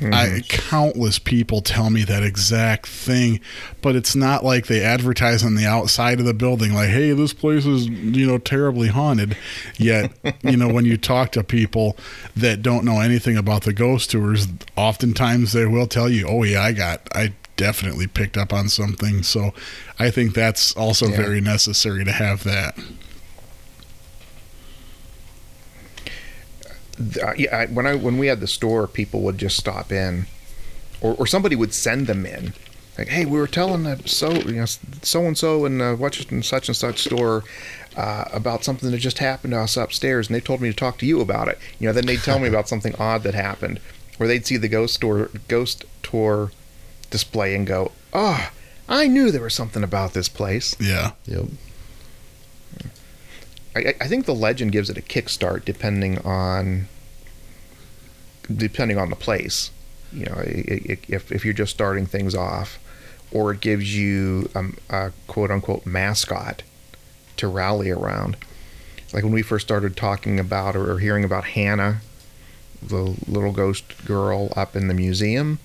Mm-hmm. 0.00 0.12
I, 0.12 0.40
countless 0.48 1.20
people 1.20 1.60
tell 1.60 1.88
me 1.88 2.02
that 2.02 2.24
exact 2.24 2.88
thing, 2.88 3.40
but 3.80 3.94
it's 3.94 4.16
not 4.16 4.44
like 4.44 4.66
they 4.66 4.82
advertise 4.82 5.44
on 5.44 5.54
the 5.54 5.66
outside 5.66 6.18
of 6.18 6.26
the 6.26 6.34
building, 6.34 6.74
like, 6.74 6.88
"Hey, 6.88 7.12
this 7.12 7.32
place 7.32 7.64
is 7.64 7.86
you 7.86 8.26
know 8.26 8.38
terribly 8.38 8.88
haunted." 8.88 9.36
Yet, 9.78 10.10
you 10.42 10.56
know, 10.56 10.68
when 10.68 10.84
you 10.84 10.96
talk 10.96 11.30
to 11.32 11.44
people 11.44 11.96
that 12.36 12.60
don't 12.60 12.84
know 12.84 13.00
anything 13.00 13.36
about 13.36 13.62
the 13.62 13.72
ghost 13.72 14.10
tours, 14.10 14.48
oftentimes 14.76 15.52
they 15.52 15.66
will 15.66 15.86
tell 15.86 16.08
you, 16.08 16.26
"Oh 16.26 16.42
yeah, 16.42 16.62
I 16.62 16.72
got, 16.72 17.08
I 17.14 17.32
definitely 17.56 18.08
picked 18.08 18.36
up 18.36 18.52
on 18.52 18.68
something." 18.68 19.22
So, 19.22 19.54
I 20.00 20.10
think 20.10 20.34
that's 20.34 20.74
also 20.76 21.06
yeah. 21.06 21.16
very 21.16 21.40
necessary 21.40 22.04
to 22.04 22.12
have 22.12 22.42
that. 22.44 22.76
Yeah, 27.36 27.56
I, 27.56 27.66
when 27.66 27.86
I 27.86 27.94
when 27.94 28.18
we 28.18 28.26
had 28.26 28.40
the 28.40 28.46
store, 28.46 28.86
people 28.86 29.20
would 29.22 29.38
just 29.38 29.56
stop 29.56 29.92
in, 29.92 30.26
or 31.00 31.14
or 31.14 31.26
somebody 31.26 31.56
would 31.56 31.74
send 31.74 32.06
them 32.06 32.26
in, 32.26 32.54
like, 32.98 33.08
hey, 33.08 33.24
we 33.24 33.38
were 33.38 33.46
telling 33.46 33.84
that 33.84 34.08
so 34.08 34.32
you 34.32 34.52
know 34.52 34.66
so 34.66 35.24
and 35.24 35.36
so 35.36 35.64
in 35.64 35.80
uh, 35.80 35.96
such 35.96 36.30
and 36.30 36.44
such 36.44 36.68
and 36.68 36.76
such 36.76 37.02
store. 37.02 37.44
Uh, 37.96 38.24
about 38.32 38.64
something 38.64 38.90
that 38.90 38.98
just 38.98 39.18
happened 39.18 39.52
to 39.52 39.60
us 39.60 39.76
upstairs, 39.76 40.26
and 40.26 40.34
they 40.34 40.40
told 40.40 40.60
me 40.60 40.68
to 40.68 40.74
talk 40.74 40.98
to 40.98 41.06
you 41.06 41.20
about 41.20 41.46
it. 41.46 41.56
You 41.78 41.86
know, 41.86 41.92
then 41.92 42.06
they'd 42.06 42.18
tell 42.18 42.40
me 42.40 42.48
about 42.48 42.68
something 42.72 42.92
odd 42.96 43.22
that 43.22 43.34
happened, 43.34 43.78
or 44.18 44.26
they'd 44.26 44.44
see 44.44 44.56
the 44.56 44.66
ghost 44.66 44.94
store 44.94 45.30
ghost 45.46 45.84
tour 46.02 46.50
display 47.10 47.54
and 47.54 47.64
go, 47.68 47.92
oh, 48.12 48.50
I 48.88 49.06
knew 49.06 49.30
there 49.30 49.42
was 49.42 49.54
something 49.54 49.84
about 49.84 50.12
this 50.12 50.28
place. 50.28 50.74
Yeah. 50.80 51.12
Yep. 51.26 51.44
I, 53.76 53.94
I 54.00 54.06
think 54.08 54.26
the 54.26 54.34
legend 54.34 54.72
gives 54.72 54.88
it 54.90 54.98
a 54.98 55.02
kickstart 55.02 55.64
depending 55.64 56.18
on 56.18 56.86
depending 58.54 58.98
on 58.98 59.10
the 59.10 59.16
place. 59.16 59.70
You 60.12 60.26
know, 60.26 60.34
i- 60.36 60.80
i- 60.90 60.98
if 61.08 61.32
if 61.32 61.44
you're 61.44 61.54
just 61.54 61.72
starting 61.72 62.06
things 62.06 62.34
off, 62.34 62.78
or 63.32 63.52
it 63.52 63.60
gives 63.60 63.94
you 63.96 64.48
um, 64.54 64.76
a 64.90 65.12
quote 65.26 65.50
unquote 65.50 65.84
mascot 65.86 66.62
to 67.36 67.48
rally 67.48 67.90
around. 67.90 68.36
Like 69.12 69.24
when 69.24 69.32
we 69.32 69.42
first 69.42 69.66
started 69.66 69.96
talking 69.96 70.38
about 70.40 70.76
or 70.76 70.98
hearing 70.98 71.24
about 71.24 71.44
Hannah, 71.46 72.00
the 72.82 73.16
little 73.26 73.52
ghost 73.52 74.04
girl 74.04 74.52
up 74.56 74.76
in 74.76 74.88
the 74.88 74.94
museum, 74.94 75.58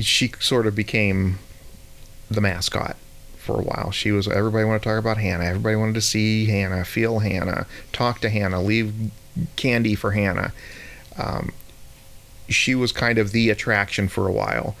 she 0.00 0.32
sort 0.40 0.66
of 0.66 0.74
became 0.74 1.38
the 2.30 2.40
mascot 2.40 2.96
for 3.44 3.60
a 3.60 3.62
while. 3.62 3.90
She 3.92 4.10
was 4.10 4.26
everybody 4.26 4.64
wanted 4.64 4.80
to 4.82 4.88
talk 4.88 4.98
about 4.98 5.18
Hannah. 5.18 5.44
Everybody 5.44 5.76
wanted 5.76 5.94
to 5.96 6.00
see 6.00 6.46
Hannah, 6.46 6.84
feel 6.84 7.18
Hannah, 7.20 7.66
talk 7.92 8.20
to 8.20 8.28
Hannah, 8.30 8.60
leave 8.62 8.92
candy 9.56 9.94
for 9.94 10.12
Hannah. 10.12 10.52
Um, 11.18 11.52
she 12.48 12.74
was 12.74 12.92
kind 12.92 13.18
of 13.18 13.32
the 13.32 13.50
attraction 13.50 14.08
for 14.08 14.26
a 14.28 14.32
while 14.32 14.76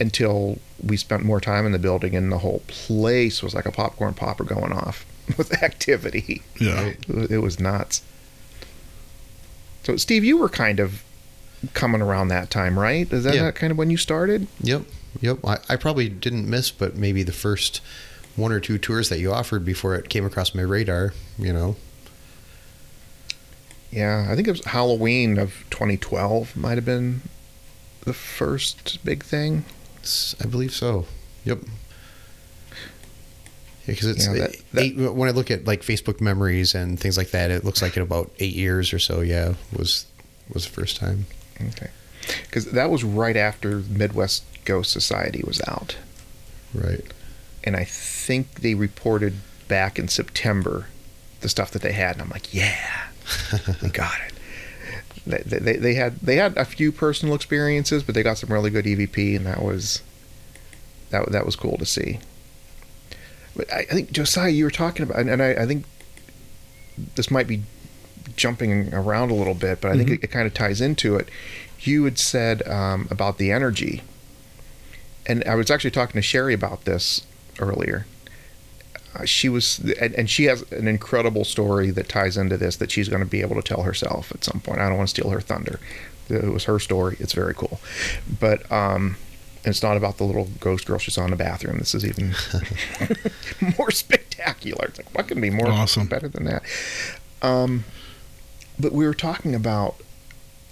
until 0.00 0.58
we 0.82 0.96
spent 0.96 1.22
more 1.24 1.40
time 1.40 1.66
in 1.66 1.72
the 1.72 1.78
building 1.78 2.16
and 2.16 2.30
the 2.32 2.38
whole 2.38 2.62
place 2.66 3.42
was 3.42 3.54
like 3.54 3.66
a 3.66 3.70
popcorn 3.72 4.12
popper 4.14 4.42
going 4.44 4.72
off 4.72 5.04
with 5.38 5.62
activity. 5.62 6.42
Yeah. 6.60 6.86
It 6.88 7.08
was- 7.08 7.30
It 7.30 7.38
was 7.38 7.60
nuts. 7.60 8.02
So, 9.84 9.96
Steve, 9.96 10.24
you 10.24 10.36
were 10.38 10.48
kind 10.48 10.80
of 10.80 11.02
coming 11.74 12.00
around 12.02 12.28
that 12.28 12.50
time, 12.50 12.78
right? 12.78 13.10
Is 13.12 13.24
that 13.24 13.34
Yeah. 13.34 13.50
kind 13.50 13.70
of 13.70 13.78
when 13.78 13.90
you 13.90 13.96
started? 13.96 14.46
Yep. 14.62 14.82
Yep. 15.20 15.38
I, 15.46 15.58
I 15.68 15.76
probably 15.76 16.08
didn't 16.08 16.48
miss, 16.48 16.70
but 16.70 16.96
maybe 16.96 17.22
the 17.22 17.32
first 17.32 17.80
one 18.36 18.50
or 18.52 18.60
two 18.60 18.78
tours 18.78 19.08
that 19.10 19.18
you 19.20 19.32
offered 19.32 19.64
before 19.64 19.94
it 19.94 20.08
came 20.08 20.24
across 20.26 20.54
my 20.54 20.62
radar. 20.62 21.12
You 21.38 21.52
know. 21.52 21.76
Yeah, 23.90 24.26
I 24.28 24.34
think 24.34 24.48
it 24.48 24.50
was 24.50 24.64
Halloween 24.64 25.38
of 25.38 25.64
2012 25.70 26.56
might 26.56 26.74
have 26.76 26.84
been 26.84 27.22
the 28.04 28.12
first 28.12 28.98
big 29.04 29.22
thing. 29.22 29.64
I 30.42 30.46
believe 30.46 30.72
so. 30.74 31.06
Yep. 31.44 31.60
Because 33.86 34.06
it's 34.08 34.26
Yeah, 34.26 34.32
that- 34.34 34.56
that- 34.72 34.82
eight, 34.82 34.96
when 34.96 35.28
I 35.28 35.32
look 35.32 35.50
at 35.50 35.64
like 35.66 35.82
Facebook 35.82 36.20
memories 36.20 36.74
and 36.74 36.98
things 36.98 37.16
like 37.16 37.30
that, 37.30 37.50
it 37.50 37.64
looks 37.64 37.82
like 37.82 37.96
in 37.96 38.02
about 38.02 38.32
eight 38.40 38.54
years 38.56 38.92
or 38.92 38.98
so. 38.98 39.20
Yeah, 39.20 39.54
was 39.72 40.06
was 40.52 40.64
the 40.64 40.70
first 40.72 40.96
time. 40.96 41.26
Okay. 41.60 41.88
Because 42.42 42.66
that 42.66 42.90
was 42.90 43.04
right 43.04 43.36
after 43.36 43.78
Midwest 43.88 44.42
Ghost 44.64 44.90
Society 44.90 45.42
was 45.46 45.60
out. 45.66 45.96
Right. 46.72 47.04
And 47.62 47.76
I 47.76 47.84
think 47.84 48.60
they 48.60 48.74
reported 48.74 49.34
back 49.68 49.98
in 49.98 50.08
September 50.08 50.86
the 51.40 51.48
stuff 51.48 51.70
that 51.70 51.82
they 51.82 51.92
had. 51.92 52.16
And 52.16 52.22
I'm 52.22 52.30
like, 52.30 52.52
yeah, 52.52 53.08
we 53.82 53.88
got 53.90 54.18
it. 54.26 54.34
They, 55.26 55.58
they, 55.58 55.76
they 55.76 55.94
had 55.94 56.20
they 56.20 56.36
had 56.36 56.56
a 56.58 56.64
few 56.66 56.92
personal 56.92 57.34
experiences, 57.34 58.02
but 58.02 58.14
they 58.14 58.22
got 58.22 58.36
some 58.36 58.52
really 58.52 58.70
good 58.70 58.84
EVP, 58.84 59.36
and 59.36 59.46
that 59.46 59.62
was 59.62 60.02
that 61.08 61.30
that 61.32 61.46
was 61.46 61.56
cool 61.56 61.78
to 61.78 61.86
see. 61.86 62.18
But 63.56 63.72
I, 63.72 63.78
I 63.78 63.84
think 63.84 64.12
Josiah, 64.12 64.50
you 64.50 64.64
were 64.64 64.70
talking 64.70 65.04
about, 65.04 65.20
and, 65.20 65.42
I, 65.42 65.52
I 65.52 65.66
think 65.66 65.86
this 67.14 67.30
might 67.30 67.46
be 67.46 67.62
jumping 68.36 68.92
around 68.92 69.30
a 69.30 69.34
little 69.34 69.54
bit, 69.54 69.80
but 69.80 69.92
I 69.92 69.96
think 69.96 70.10
it, 70.10 70.24
it 70.24 70.26
kind 70.28 70.46
of 70.46 70.54
ties 70.54 70.80
into 70.80 71.16
it. 71.16 71.28
You 71.80 72.04
had 72.04 72.18
said 72.18 72.66
um, 72.68 73.06
about 73.10 73.38
the 73.38 73.52
energy, 73.52 74.02
and 75.26 75.44
I 75.44 75.54
was 75.54 75.70
actually 75.70 75.90
talking 75.90 76.18
to 76.18 76.22
Sherry 76.22 76.54
about 76.54 76.84
this 76.84 77.26
earlier. 77.58 78.06
Uh, 79.14 79.24
she 79.24 79.48
was, 79.48 79.78
and, 80.00 80.12
and 80.14 80.28
she 80.28 80.44
has 80.44 80.62
an 80.72 80.88
incredible 80.88 81.44
story 81.44 81.90
that 81.90 82.08
ties 82.08 82.36
into 82.36 82.56
this 82.56 82.76
that 82.76 82.90
she's 82.90 83.08
going 83.08 83.22
to 83.22 83.28
be 83.28 83.40
able 83.42 83.54
to 83.56 83.62
tell 83.62 83.82
herself 83.82 84.32
at 84.32 84.42
some 84.42 84.60
point. 84.60 84.80
I 84.80 84.88
don't 84.88 84.96
want 84.98 85.08
to 85.08 85.14
steal 85.14 85.30
her 85.30 85.40
thunder. 85.40 85.78
It 86.28 86.52
was 86.52 86.64
her 86.64 86.78
story. 86.78 87.16
It's 87.20 87.32
very 87.32 87.54
cool, 87.54 87.80
but 88.40 88.70
um, 88.72 89.16
it's 89.64 89.82
not 89.82 89.96
about 89.96 90.16
the 90.18 90.24
little 90.24 90.48
ghost 90.58 90.86
girl 90.86 90.98
she 90.98 91.10
saw 91.10 91.24
in 91.24 91.30
the 91.30 91.36
bathroom. 91.36 91.78
This 91.78 91.94
is 91.94 92.04
even 92.04 92.34
more 93.78 93.90
spectacular. 93.90 94.86
It's 94.86 94.98
like 94.98 95.14
what 95.14 95.28
can 95.28 95.40
be 95.40 95.50
more 95.50 95.68
Awesome. 95.68 96.06
better 96.06 96.28
than 96.28 96.44
that? 96.44 96.62
Um, 97.42 97.84
but 98.80 98.92
we 98.92 99.06
were 99.06 99.14
talking 99.14 99.54
about 99.54 99.96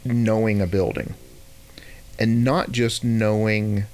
knowing 0.05 0.61
a 0.61 0.67
building, 0.67 1.15
and 2.19 2.43
not 2.43 2.73
just 2.73 3.05
knowing 3.05 3.85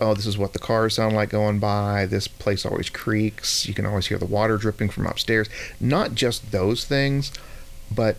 oh, 0.00 0.14
this 0.14 0.26
is 0.26 0.36
what 0.36 0.52
the 0.52 0.58
cars 0.58 0.94
sound 0.94 1.14
like 1.14 1.30
going 1.30 1.58
by. 1.58 2.06
This 2.06 2.28
place 2.28 2.66
always 2.66 2.90
creaks. 2.90 3.66
You 3.66 3.74
can 3.74 3.86
always 3.86 4.06
hear 4.06 4.18
the 4.18 4.26
water 4.26 4.56
dripping 4.56 4.90
from 4.90 5.06
upstairs. 5.06 5.48
Not 5.80 6.14
just 6.14 6.52
those 6.52 6.84
things, 6.84 7.32
but 7.94 8.18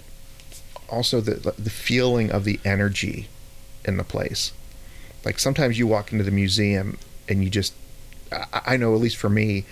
also 0.90 1.20
the 1.22 1.54
the 1.58 1.70
feeling 1.70 2.32
of 2.32 2.44
the 2.46 2.60
energy 2.66 3.28
in 3.86 3.98
the 3.98 4.04
place. 4.04 4.52
Like 5.26 5.40
sometimes 5.40 5.78
you 5.78 5.88
walk 5.88 6.12
into 6.12 6.24
the 6.24 6.32
museum 6.32 6.98
and 7.28 7.44
you 7.44 7.50
just, 7.50 7.74
I, 8.32 8.62
I 8.66 8.78
know 8.78 8.94
at 8.96 9.02
least 9.02 9.18
for 9.18 9.30
me, 9.30 9.66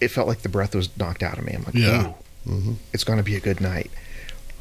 it 0.00 0.08
felt 0.08 0.26
like 0.26 0.40
the 0.42 0.48
breath 0.48 0.74
was 0.74 0.88
knocked 0.98 1.22
out 1.22 1.38
of 1.38 1.44
me. 1.44 1.52
I'm 1.54 1.62
like, 1.64 1.74
Yeah. 1.74 2.08
"Ooh, 2.46 2.50
hmm 2.50 2.72
it's 2.92 3.04
going 3.04 3.18
to 3.18 3.22
be 3.24 3.36
a 3.36 3.40
good 3.40 3.60
night. 3.60 3.90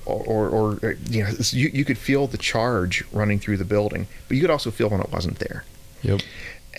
Or, 0.06 0.24
or, 0.50 0.80
or 0.82 0.98
you 1.10 1.24
know, 1.24 1.30
you, 1.52 1.70
you 1.72 1.86
could 1.86 1.98
feel 1.98 2.26
the 2.26 2.38
charge 2.38 3.04
running 3.12 3.38
through 3.40 3.58
the 3.58 3.66
building, 3.66 4.08
but 4.28 4.36
you 4.38 4.42
could 4.42 4.50
also 4.50 4.72
feel 4.72 4.90
when 4.90 5.02
it 5.02 5.12
wasn't 5.12 5.38
there 5.40 5.64
Yep. 6.02 6.22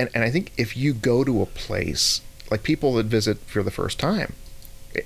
And 0.01 0.09
and 0.15 0.23
I 0.25 0.31
think 0.31 0.53
if 0.57 0.77
you 0.77 0.93
go 0.95 1.17
to 1.25 1.43
a 1.43 1.47
place 1.47 2.21
like 2.51 2.63
people 2.63 2.95
that 2.95 3.07
visit 3.07 3.39
for 3.47 3.63
the 3.63 3.71
first 3.81 3.99
time, 3.99 4.33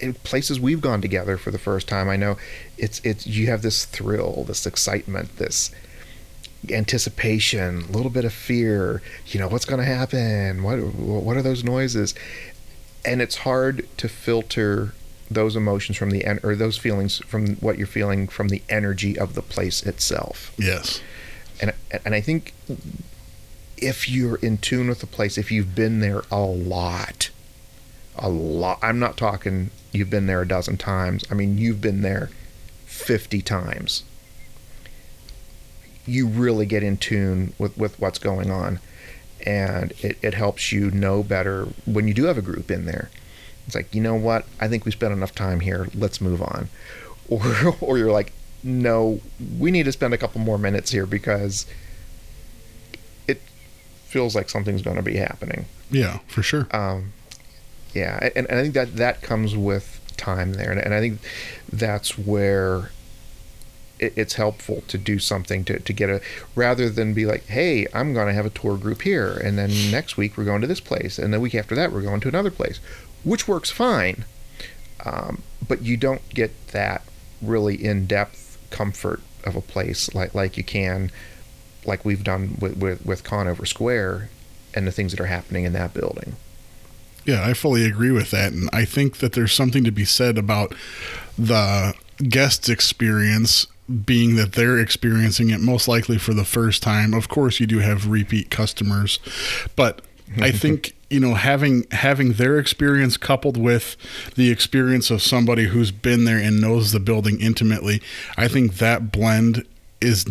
in 0.01 0.15
places 0.15 0.59
we've 0.59 0.81
gone 0.81 1.01
together 1.03 1.37
for 1.37 1.51
the 1.51 1.59
first 1.59 1.87
time, 1.89 2.09
I 2.09 2.17
know 2.17 2.37
it's 2.79 3.01
it's 3.05 3.27
you 3.27 3.47
have 3.49 3.63
this 3.63 3.85
thrill, 3.85 4.45
this 4.49 4.67
excitement, 4.67 5.37
this 5.37 5.71
anticipation, 6.71 7.83
a 7.89 7.93
little 7.93 8.11
bit 8.11 8.25
of 8.25 8.33
fear. 8.33 9.03
You 9.27 9.41
know 9.41 9.49
what's 9.49 9.65
going 9.65 9.81
to 9.81 9.87
happen? 9.87 10.63
What 10.63 10.79
what 10.79 11.37
are 11.37 11.43
those 11.43 11.65
noises? 11.65 12.15
And 13.05 13.21
it's 13.21 13.37
hard 13.39 13.87
to 13.99 14.09
filter 14.09 14.95
those 15.31 15.57
emotions 15.57 15.97
from 15.99 16.11
the 16.11 16.25
en- 16.25 16.41
or 16.43 16.55
those 16.55 16.77
feelings 16.79 17.19
from 17.27 17.57
what 17.57 17.79
you're 17.79 17.87
feeling 17.87 18.29
from 18.29 18.49
the 18.49 18.63
energy 18.69 19.19
of 19.19 19.35
the 19.35 19.43
place 19.43 19.83
itself 19.83 20.53
Yes. 20.59 21.01
and 21.61 21.73
and 22.05 22.15
I 22.15 22.21
think 22.21 22.53
if 23.77 24.09
you're 24.09 24.37
in 24.37 24.59
tune 24.59 24.89
with 24.89 25.01
the 25.01 25.07
place, 25.07 25.39
if 25.39 25.51
you've 25.51 25.75
been 25.75 26.01
there 26.01 26.23
a 26.31 26.41
lot, 26.41 27.31
a 28.17 28.29
lot. 28.29 28.79
I'm 28.83 28.99
not 28.99 29.17
talking 29.17 29.71
you've 29.93 30.11
been 30.11 30.27
there 30.27 30.43
a 30.43 30.49
dozen 30.49 30.77
times. 30.77 31.25
I 31.31 31.35
mean 31.35 31.59
you've 31.59 31.81
been 31.81 32.03
there 32.03 32.31
fifty 32.87 33.43
times. 33.43 34.05
You 36.07 36.27
really 36.27 36.67
get 36.67 36.83
in 36.83 36.97
tune 36.97 37.55
with 37.59 37.77
with 37.77 37.99
what's 37.99 38.19
going 38.19 38.51
on, 38.51 38.81
and 39.45 39.93
it, 39.99 40.19
it 40.23 40.35
helps 40.35 40.73
you 40.73 40.91
know 40.91 41.23
better 41.23 41.69
when 41.87 42.07
you 42.09 42.15
do 42.15 42.25
have 42.25 42.39
a 42.39 42.43
group 42.43 42.71
in 42.71 42.87
there. 42.87 43.11
It's 43.67 43.75
like 43.75 43.95
you 43.95 44.01
know 44.01 44.15
what 44.15 44.45
I 44.61 44.69
think 44.69 44.85
we 44.85 44.93
spent 44.93 45.13
enough 45.13 45.35
time 45.35 45.61
here. 45.61 45.89
Let's 45.95 46.21
move 46.21 46.43
on, 46.43 46.69
or 47.29 47.77
or 47.81 47.99
you're 47.99 48.13
like 48.13 48.33
no, 48.65 49.21
we 49.59 49.71
need 49.71 49.85
to 49.85 49.93
spend 49.93 50.15
a 50.15 50.19
couple 50.19 50.41
more 50.41 50.57
minutes 50.57 50.91
here 50.91 51.05
because 51.05 51.67
feels 54.15 54.37
like 54.37 54.49
something's 54.49 54.81
going 54.81 54.95
to 54.95 55.03
be 55.03 55.17
happening. 55.17 55.65
Yeah, 55.91 56.21
for 56.29 56.41
sure. 56.41 56.69
Um, 56.71 57.13
yeah, 57.93 58.31
and, 58.37 58.47
and 58.49 58.61
I 58.61 58.63
think 58.63 58.75
that 58.75 58.95
that 58.95 59.23
comes 59.23 59.57
with 59.57 60.01
time 60.17 60.53
there, 60.53 60.71
and, 60.71 60.81
and 60.81 60.95
I 60.95 61.01
think 61.01 61.19
that's 61.69 62.17
where 62.17 62.93
it, 63.99 64.13
it's 64.15 64.35
helpful 64.35 64.85
to 64.87 64.97
do 64.97 65.19
something 65.19 65.65
to, 65.65 65.81
to 65.81 65.93
get 65.93 66.11
a 66.11 66.21
rather 66.55 66.89
than 66.89 67.13
be 67.13 67.27
like, 67.27 67.47
hey, 67.47 67.89
I'm 67.93 68.15
going 68.15 68.29
to 68.29 68.33
have 68.35 68.47
a 68.47 68.51
tour 68.51 68.77
group 68.77 69.03
here, 69.03 69.33
and 69.33 69.59
then 69.59 69.71
next 69.91 70.17
week 70.17 70.37
we're 70.37 70.45
going 70.45 70.61
to 70.61 70.69
this 70.69 70.79
place, 70.79 71.19
and 71.19 71.35
the 71.35 71.41
week 71.41 71.57
after 71.57 71.75
that 71.75 71.91
we're 71.91 72.03
going 72.03 72.21
to 72.21 72.29
another 72.29 72.53
place, 72.53 72.79
which 73.25 73.49
works 73.49 73.71
fine, 73.73 74.27
um, 75.05 75.43
but 75.67 75.83
you 75.83 75.97
don't 75.97 76.27
get 76.29 76.69
that 76.69 77.03
really 77.43 77.75
in 77.75 78.07
depth 78.07 78.59
comfort 78.71 79.23
of 79.43 79.57
a 79.57 79.61
place 79.61 80.15
like 80.15 80.35
like 80.35 80.57
you 80.57 80.65
can 80.65 81.11
like 81.87 82.05
we've 82.05 82.25
done 82.25 82.57
with, 82.61 82.77
with, 82.77 83.05
with 83.05 83.25
Conover 83.25 83.67
Square 83.67 84.29
and 84.75 84.87
the 84.87 84.93
things 84.93 85.13
that 85.13 85.21
are 85.21 85.27
happening 85.27 85.65
in 85.65 85.73
that 85.73 85.95
building. 85.95 86.37
Yeah, 87.25 87.47
I 87.47 87.55
fully 87.55 87.87
agree 87.87 88.11
with 88.11 88.31
that. 88.33 88.53
And 88.53 88.69
I 88.73 88.85
think 88.85 89.19
that 89.19 89.33
there's 89.33 89.53
something 89.53 89.85
to 89.85 89.91
be 89.91 90.05
said 90.05 90.37
about 90.37 90.75
the 91.39 91.95
guest's 92.29 92.69
experience 92.69 93.67
being 94.05 94.37
that 94.37 94.53
they're 94.53 94.79
experiencing 94.79 95.51
it 95.51 95.61
most 95.61 95.89
likely 95.89 96.19
for 96.19 96.35
the 96.35 96.45
first 96.45 96.83
time. 96.83 97.13
Of 97.13 97.29
course, 97.29 97.61
you 97.61 97.67
do 97.67 97.81
have 97.81 98.09
repeat 98.09 98.51
customers, 98.51 99.19
but 99.77 100.03
I 100.39 100.51
think 100.53 100.95
you 101.11 101.21
know 101.21 101.35
having 101.35 101.87
having 101.91 102.35
their 102.35 102.59
experience 102.59 103.17
coupled 103.17 103.57
with 103.57 103.97
the 104.37 104.51
experience 104.51 105.11
of 105.11 105.23
somebody 105.23 105.67
who's 105.67 105.91
been 105.91 106.25
there 106.25 106.39
and 106.39 106.61
knows 106.61 106.93
the 106.93 107.01
building 107.01 107.41
intimately, 107.41 108.01
I 108.37 108.49
think 108.49 108.75
that 108.75 109.13
blend 109.13 109.67
is 110.01 110.25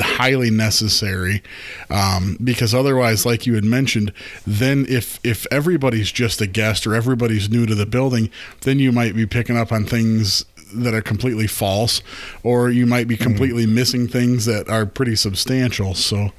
highly 0.00 0.50
necessary 0.50 1.42
um, 1.90 2.36
because 2.42 2.74
otherwise 2.74 3.24
like 3.26 3.46
you 3.46 3.54
had 3.54 3.64
mentioned 3.64 4.12
then 4.46 4.86
if 4.88 5.18
if 5.24 5.46
everybody's 5.50 6.10
just 6.10 6.40
a 6.40 6.46
guest 6.46 6.86
or 6.86 6.94
everybody's 6.94 7.50
new 7.50 7.66
to 7.66 7.74
the 7.74 7.86
building 7.86 8.30
then 8.62 8.78
you 8.78 8.92
might 8.92 9.14
be 9.14 9.26
picking 9.26 9.56
up 9.56 9.72
on 9.72 9.84
things 9.84 10.44
that 10.72 10.94
are 10.94 11.02
completely 11.02 11.46
false 11.46 12.02
or 12.42 12.70
you 12.70 12.86
might 12.86 13.06
be 13.06 13.16
completely 13.16 13.66
missing 13.66 14.08
things 14.08 14.44
that 14.44 14.68
are 14.68 14.86
pretty 14.86 15.14
substantial 15.14 15.94
so 15.94 16.30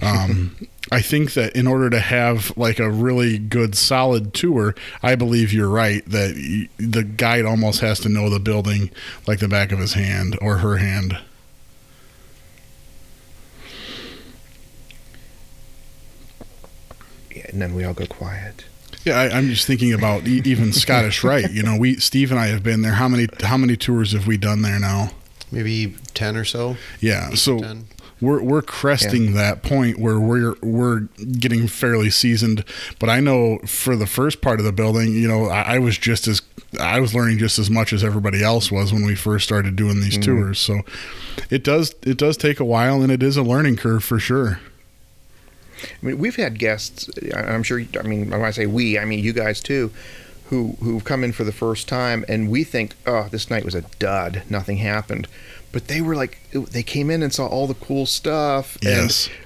um, 0.00 0.56
I 0.90 1.00
think 1.00 1.32
that 1.34 1.56
in 1.56 1.66
order 1.66 1.88
to 1.88 2.00
have 2.00 2.54
like 2.56 2.78
a 2.78 2.90
really 2.90 3.38
good 3.38 3.74
solid 3.74 4.34
tour, 4.34 4.74
I 5.02 5.14
believe 5.14 5.52
you're 5.52 5.68
right 5.68 6.04
that 6.06 6.34
y- 6.36 6.68
the 6.76 7.02
guide 7.02 7.46
almost 7.46 7.80
has 7.80 7.98
to 8.00 8.10
know 8.10 8.28
the 8.28 8.40
building 8.40 8.90
like 9.26 9.38
the 9.38 9.48
back 9.48 9.72
of 9.72 9.78
his 9.78 9.94
hand 9.94 10.36
or 10.42 10.58
her 10.58 10.76
hand. 10.76 11.18
And 17.40 17.60
then 17.60 17.74
we 17.74 17.84
all 17.84 17.94
go 17.94 18.06
quiet. 18.06 18.64
Yeah, 19.04 19.18
I, 19.18 19.30
I'm 19.30 19.48
just 19.48 19.66
thinking 19.66 19.92
about 19.92 20.26
e- 20.26 20.42
even 20.44 20.72
Scottish 20.72 21.24
Rite. 21.24 21.52
You 21.52 21.62
know, 21.62 21.76
we 21.76 21.96
Steve 21.96 22.30
and 22.30 22.38
I 22.38 22.46
have 22.46 22.62
been 22.62 22.82
there. 22.82 22.92
How 22.92 23.08
many 23.08 23.28
how 23.42 23.56
many 23.56 23.76
tours 23.76 24.12
have 24.12 24.26
we 24.26 24.36
done 24.36 24.62
there 24.62 24.78
now? 24.78 25.10
Maybe 25.50 25.96
ten 26.14 26.36
or 26.36 26.44
so. 26.44 26.76
Yeah, 27.00 27.30
so 27.30 27.58
10. 27.58 27.86
we're 28.20 28.42
we're 28.42 28.62
cresting 28.62 29.34
that 29.34 29.62
point 29.62 29.98
where 29.98 30.20
we're 30.20 30.54
we're 30.62 31.00
getting 31.38 31.66
fairly 31.66 32.10
seasoned. 32.10 32.64
But 32.98 33.10
I 33.10 33.20
know 33.20 33.58
for 33.66 33.96
the 33.96 34.06
first 34.06 34.40
part 34.40 34.60
of 34.60 34.64
the 34.64 34.72
building, 34.72 35.12
you 35.12 35.28
know, 35.28 35.46
I, 35.46 35.74
I 35.74 35.78
was 35.78 35.98
just 35.98 36.28
as 36.28 36.42
I 36.80 37.00
was 37.00 37.14
learning 37.14 37.38
just 37.38 37.58
as 37.58 37.68
much 37.68 37.92
as 37.92 38.04
everybody 38.04 38.42
else 38.42 38.70
was 38.70 38.92
when 38.92 39.04
we 39.04 39.14
first 39.14 39.44
started 39.44 39.76
doing 39.76 40.00
these 40.00 40.16
mm. 40.16 40.22
tours. 40.22 40.58
So 40.58 40.82
it 41.50 41.64
does 41.64 41.94
it 42.02 42.16
does 42.16 42.36
take 42.36 42.60
a 42.60 42.64
while, 42.64 43.02
and 43.02 43.10
it 43.10 43.22
is 43.22 43.36
a 43.36 43.42
learning 43.42 43.76
curve 43.76 44.04
for 44.04 44.18
sure. 44.18 44.60
I 45.84 46.06
mean, 46.06 46.18
we've 46.18 46.36
had 46.36 46.58
guests. 46.58 47.08
I'm 47.34 47.62
sure. 47.62 47.82
I 47.98 48.02
mean, 48.02 48.30
when 48.30 48.42
I 48.42 48.50
say 48.50 48.66
we, 48.66 48.98
I 48.98 49.04
mean 49.04 49.18
you 49.20 49.32
guys 49.32 49.60
too, 49.60 49.90
who 50.46 50.76
who've 50.80 51.04
come 51.04 51.24
in 51.24 51.32
for 51.32 51.44
the 51.44 51.52
first 51.52 51.88
time, 51.88 52.24
and 52.28 52.50
we 52.50 52.64
think, 52.64 52.94
oh, 53.06 53.28
this 53.30 53.50
night 53.50 53.64
was 53.64 53.74
a 53.74 53.82
dud. 53.98 54.42
Nothing 54.48 54.78
happened, 54.78 55.28
but 55.72 55.88
they 55.88 56.00
were 56.00 56.14
like, 56.14 56.38
they 56.52 56.82
came 56.82 57.10
in 57.10 57.22
and 57.22 57.32
saw 57.32 57.46
all 57.46 57.66
the 57.66 57.74
cool 57.74 58.06
stuff. 58.06 58.78
Yes. 58.82 59.28
And 59.28 59.38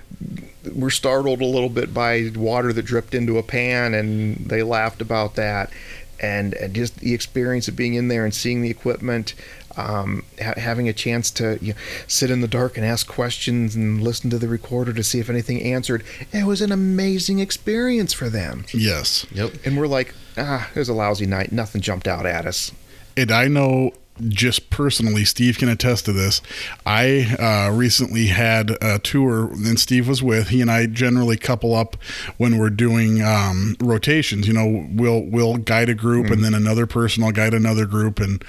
were 0.74 0.91
startled 0.91 1.41
a 1.41 1.47
little 1.47 1.68
bit 1.68 1.95
by 1.95 2.30
water 2.34 2.72
that 2.72 2.82
dripped 2.82 3.14
into 3.14 3.39
a 3.39 3.43
pan, 3.43 3.95
and 3.95 4.37
they 4.37 4.62
laughed 4.62 5.01
about 5.01 5.37
that. 5.37 5.70
And, 6.18 6.55
and 6.55 6.74
just 6.74 7.01
the 7.01 7.12
experience 7.12 7.68
of 7.68 7.76
being 7.76 7.95
in 7.95 8.09
there 8.09 8.24
and 8.24 8.34
seeing 8.34 8.62
the 8.62 8.70
equipment, 8.70 9.34
um, 9.77 10.24
ha- 10.43 10.55
having 10.57 10.89
a 10.89 10.93
chance 10.93 11.31
to 11.33 11.59
you 11.61 11.72
know, 11.72 11.79
sit 12.07 12.31
in 12.31 12.41
the 12.41 12.49
dark 12.49 12.77
and 12.77 12.87
ask 12.87 13.07
questions 13.07 13.74
and 13.77 14.03
listen 14.03 14.31
to 14.31 14.39
the 14.39 14.49
recorder 14.49 14.93
to 14.93 15.03
see 15.03 15.18
if 15.20 15.29
anything 15.31 15.62
answered. 15.62 16.05
It 16.33 16.45
was 16.45 16.61
an 16.61 16.72
amazing 16.72 17.39
experience 17.39 18.12
for 18.12 18.29
them. 18.29 18.64
Yes. 18.72 19.27
Yep. 19.33 19.53
And 19.64 19.77
we're 19.79 19.87
like, 19.87 20.14
ah, 20.37 20.68
it 20.74 20.79
was 20.79 20.89
a 20.89 20.95
lousy 20.95 21.27
night. 21.27 21.53
Nothing 21.53 21.81
jumped 21.81 22.09
out 22.09 22.27
at 22.27 22.47
us. 22.47 22.72
and 23.16 23.31
I 23.31 23.49
know 23.49 23.93
just 24.29 24.70
personally, 24.70 25.27
Steve 25.27 25.59
can 25.59 25.68
attest 25.68 26.07
to 26.07 26.12
this. 26.12 26.41
I 26.87 27.37
uh, 27.39 27.70
recently 27.70 28.29
had 28.29 28.70
a 28.81 28.99
tour, 28.99 29.51
and 29.53 29.79
Steve 29.79 30.09
was 30.09 30.22
with. 30.22 30.49
He 30.49 30.62
and 30.62 30.70
I 30.70 30.87
generally 30.87 31.37
couple 31.37 31.74
up 31.74 31.97
when 32.39 32.57
we're 32.57 32.70
doing 32.70 33.22
um, 33.22 33.77
rotations. 33.81 34.47
You 34.47 34.55
know, 34.55 34.87
we'll 34.91 35.20
we'll 35.22 35.57
guide 35.59 35.91
a 35.91 35.95
group, 35.95 36.31
and 36.31 36.43
then 36.43 36.55
another 36.55 36.87
person 36.87 37.24
will 37.24 37.33
guide 37.33 37.53
another 37.53 37.85
group, 37.85 38.18
and 38.18 38.43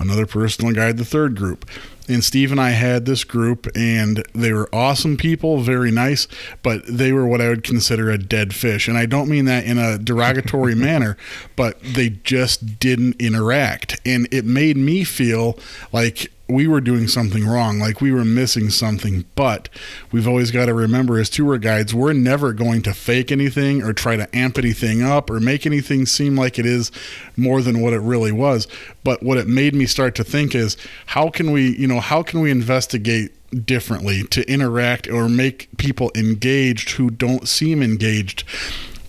another 0.00 0.26
person 0.26 0.66
will 0.66 0.74
guide 0.74 0.96
the 0.96 1.04
third 1.04 1.36
group. 1.36 1.68
And 2.08 2.24
Steve 2.24 2.50
and 2.50 2.60
I 2.60 2.70
had 2.70 3.06
this 3.06 3.22
group, 3.22 3.68
and 3.76 4.24
they 4.34 4.52
were 4.52 4.68
awesome 4.74 5.16
people, 5.16 5.60
very 5.60 5.92
nice, 5.92 6.26
but 6.60 6.84
they 6.86 7.12
were 7.12 7.24
what 7.24 7.40
I 7.40 7.48
would 7.48 7.62
consider 7.62 8.10
a 8.10 8.18
dead 8.18 8.52
fish. 8.52 8.88
And 8.88 8.98
I 8.98 9.06
don't 9.06 9.28
mean 9.28 9.44
that 9.44 9.64
in 9.64 9.78
a 9.78 9.96
derogatory 9.96 10.74
manner, 10.76 11.16
but 11.54 11.80
they 11.82 12.08
just 12.08 12.80
didn't 12.80 13.20
interact. 13.20 14.00
And 14.04 14.26
it 14.32 14.44
made 14.44 14.76
me 14.76 15.04
feel 15.04 15.56
like 15.92 16.32
we 16.50 16.66
were 16.66 16.80
doing 16.80 17.08
something 17.08 17.46
wrong, 17.46 17.78
like 17.78 18.00
we 18.00 18.12
were 18.12 18.24
missing 18.24 18.70
something. 18.70 19.24
But 19.34 19.68
we've 20.12 20.28
always 20.28 20.50
got 20.50 20.66
to 20.66 20.74
remember 20.74 21.18
as 21.18 21.30
tour 21.30 21.58
guides, 21.58 21.94
we're 21.94 22.12
never 22.12 22.52
going 22.52 22.82
to 22.82 22.94
fake 22.94 23.32
anything 23.32 23.82
or 23.82 23.92
try 23.92 24.16
to 24.16 24.34
amp 24.36 24.58
anything 24.58 25.02
up 25.02 25.30
or 25.30 25.40
make 25.40 25.66
anything 25.66 26.06
seem 26.06 26.36
like 26.36 26.58
it 26.58 26.66
is 26.66 26.90
more 27.36 27.62
than 27.62 27.80
what 27.80 27.92
it 27.92 28.00
really 28.00 28.32
was. 28.32 28.66
But 29.04 29.22
what 29.22 29.38
it 29.38 29.46
made 29.46 29.74
me 29.74 29.86
start 29.86 30.14
to 30.16 30.24
think 30.24 30.54
is 30.54 30.76
how 31.06 31.30
can 31.30 31.52
we, 31.52 31.76
you 31.76 31.86
know, 31.86 32.00
how 32.00 32.22
can 32.22 32.40
we 32.40 32.50
investigate 32.50 33.32
differently 33.66 34.22
to 34.24 34.48
interact 34.48 35.08
or 35.08 35.28
make 35.28 35.68
people 35.76 36.10
engaged 36.14 36.90
who 36.90 37.10
don't 37.10 37.48
seem 37.48 37.82
engaged? 37.82 38.44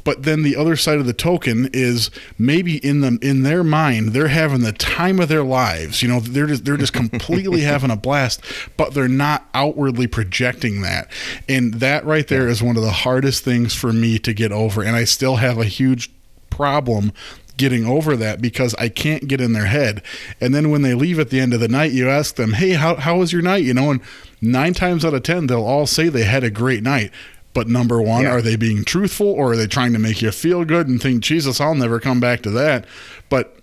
But 0.04 0.24
then 0.24 0.44
the 0.44 0.56
other 0.56 0.76
side 0.76 1.00
of 1.00 1.06
the 1.06 1.14
token 1.14 1.70
is 1.74 2.10
maybe 2.38 2.78
in 2.78 3.02
them 3.02 3.20
in 3.22 3.44
their 3.44 3.64
mind 3.64 4.10
they're 4.10 4.28
having 4.28 4.62
the 4.62 4.72
time 4.72 5.20
of 5.20 5.30
their 5.30 5.44
lives. 5.44 6.02
You 6.02 6.08
know, 6.08 6.20
they're 6.20 6.48
just 6.48 6.66
they're 6.66 6.78
just 6.78 6.94
completely 6.94 7.62
having 7.62 7.92
a 7.92 7.96
blast, 7.96 8.42
but 8.78 8.94
they're 8.94 9.08
not 9.08 9.48
outwardly 9.54 10.08
projecting 10.08 10.82
that. 10.82 11.10
And 11.48 11.76
that 11.76 12.06
right 12.06 12.28
there 12.28 12.48
is 12.48 12.64
one 12.64 12.78
of 12.78 12.84
the 12.84 12.92
hardest 12.92 13.44
things 13.44 13.74
for 13.74 13.94
me 13.94 14.20
to 14.20 14.34
get 14.34 14.52
over. 14.52 14.84
And 14.84 14.96
I 14.96 15.04
still 15.04 15.38
have 15.38 15.58
a 15.58 15.66
huge 15.66 16.12
problem 16.50 17.12
getting 17.58 17.86
over 17.86 18.16
that 18.16 18.42
because 18.42 18.74
I 18.76 18.90
can't 18.90 19.28
get 19.28 19.40
in 19.40 19.54
their 19.54 19.66
head. 19.66 20.02
And 20.40 20.54
then 20.56 20.72
when 20.72 20.82
they 20.82 20.96
leave 20.96 21.20
at 21.20 21.30
the 21.30 21.40
end 21.40 21.54
of 21.54 21.60
the 21.60 21.68
night, 21.68 21.92
you 21.92 22.10
ask 22.10 22.36
them, 22.36 22.54
"Hey, 22.54 22.72
how 22.72 22.96
how 22.96 23.18
was 23.18 23.32
your 23.32 23.42
night?" 23.42 23.64
You 23.64 23.74
know, 23.74 23.92
and 23.92 24.02
9 24.42 24.74
times 24.74 25.06
out 25.06 25.14
of 25.14 25.22
10 25.22 25.48
they'll 25.48 25.64
all 25.64 25.86
say 25.86 26.10
they 26.10 26.24
had 26.24 26.44
a 26.44 26.50
great 26.50 26.82
night. 26.82 27.12
But 27.54 27.68
number 27.68 28.02
one, 28.02 28.24
Yeah. 28.24 28.32
are 28.32 28.42
they 28.42 28.56
being 28.56 28.84
truthful 28.86 29.28
or 29.28 29.52
are 29.54 29.58
they 29.58 29.68
trying 29.68 29.94
to 29.94 30.00
make 30.00 30.22
you 30.22 30.32
feel 30.32 30.64
good 30.66 30.88
and 30.88 31.02
think, 31.02 31.22
Jesus, 31.22 31.60
I'll 31.60 31.76
never 31.76 32.00
come 32.00 32.20
back 32.20 32.42
to 32.44 32.50
that? 32.52 32.86
But 33.30 33.58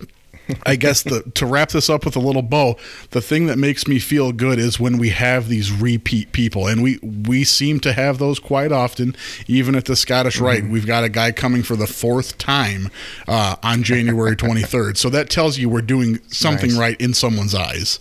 I 0.65 0.77
guess 0.77 1.03
the 1.03 1.23
to 1.35 1.45
wrap 1.45 1.71
this 1.71 1.91
up 1.91 2.07
with 2.07 2.17
a 2.17 2.21
little 2.21 2.41
bow, 2.43 2.77
the 3.11 3.21
thing 3.21 3.47
that 3.49 3.59
makes 3.59 3.87
me 3.87 3.99
feel 3.99 4.33
good 4.33 4.59
is 4.59 4.81
when 4.81 4.97
we 4.97 5.11
have 5.11 5.49
these 5.49 5.71
repeat 5.71 6.33
people, 6.33 6.67
and 6.67 6.83
we 6.83 6.99
we 7.03 7.45
seem 7.45 7.81
to 7.81 7.93
have 7.93 8.17
those 8.17 8.39
quite 8.39 8.73
often. 8.73 9.15
Even 9.47 9.75
at 9.75 9.85
the 9.85 9.95
Scottish 9.95 10.39
Rite, 10.41 10.67
we've 10.67 10.87
got 10.87 11.05
a 11.05 11.11
guy 11.11 11.33
coming 11.33 11.63
for 11.63 11.77
the 11.77 11.87
fourth 11.87 12.39
time 12.39 12.89
uh, 13.27 13.57
on 13.63 13.83
January 13.83 14.37
23rd. 14.37 14.97
So 14.97 15.11
that 15.11 15.29
tells 15.29 15.59
you 15.59 15.69
we're 15.69 15.83
doing 15.83 16.19
something 16.29 16.71
Nice. 16.71 16.79
right 16.79 16.99
in 17.01 17.13
someone's 17.13 17.55
eyes. 17.55 18.01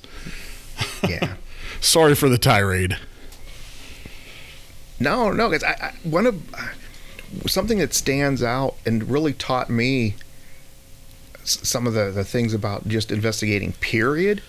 Yeah. 1.08 1.34
Sorry 1.82 2.16
for 2.16 2.30
the 2.30 2.38
tirade. 2.38 2.98
No, 5.00 5.32
no, 5.32 5.50
because 5.50 5.64
I, 5.64 5.72
I 5.72 5.94
one 6.04 6.26
of 6.26 6.42
something 7.46 7.78
that 7.80 7.94
stands 7.94 8.42
out 8.42 8.76
and 8.86 9.10
really 9.10 9.34
taught 9.34 9.70
me 9.70 10.16
some 11.44 11.88
of 11.88 11.94
the, 11.94 12.12
the 12.12 12.24
things 12.24 12.54
about 12.54 12.88
just 12.88 13.12
investigating. 13.12 13.74
Period 13.74 14.42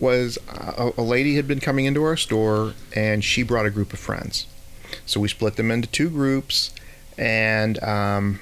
was 0.00 0.38
a, 0.48 0.92
a 0.96 1.02
lady 1.02 1.36
had 1.36 1.46
been 1.46 1.60
coming 1.60 1.84
into 1.84 2.02
our 2.02 2.16
store 2.16 2.74
and 2.94 3.24
she 3.24 3.42
brought 3.42 3.66
a 3.66 3.70
group 3.70 3.92
of 3.92 3.98
friends, 3.98 4.46
so 5.06 5.20
we 5.20 5.28
split 5.28 5.56
them 5.56 5.70
into 5.70 5.88
two 5.88 6.08
groups, 6.08 6.72
and 7.16 7.82
um, 7.82 8.40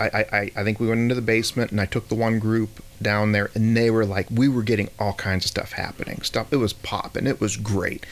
I, 0.00 0.24
I 0.32 0.50
I 0.56 0.64
think 0.64 0.80
we 0.80 0.88
went 0.88 1.00
into 1.00 1.14
the 1.14 1.22
basement 1.22 1.70
and 1.70 1.80
I 1.80 1.86
took 1.86 2.08
the 2.08 2.14
one 2.14 2.38
group 2.38 2.82
down 3.00 3.32
there 3.32 3.50
and 3.54 3.76
they 3.76 3.90
were 3.90 4.06
like 4.06 4.26
we 4.30 4.48
were 4.48 4.62
getting 4.62 4.88
all 4.98 5.12
kinds 5.12 5.44
of 5.44 5.50
stuff 5.50 5.72
happening. 5.72 6.22
Stuff 6.22 6.52
it 6.52 6.56
was 6.56 6.72
popping. 6.72 7.26
It 7.26 7.40
was 7.40 7.56
great 7.56 8.04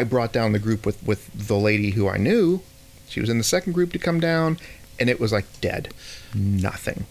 I 0.00 0.04
brought 0.04 0.32
down 0.32 0.52
the 0.52 0.58
group 0.58 0.84
with 0.86 1.02
with 1.02 1.30
the 1.48 1.56
lady 1.56 1.90
who 1.90 2.08
I 2.08 2.16
knew. 2.18 2.60
She 3.08 3.20
was 3.20 3.28
in 3.30 3.38
the 3.38 3.44
second 3.44 3.72
group 3.74 3.92
to 3.92 3.98
come 3.98 4.18
down, 4.20 4.58
and 4.98 5.08
it 5.08 5.20
was 5.20 5.32
like 5.32 5.46
dead, 5.60 5.92
nothing. 6.34 7.06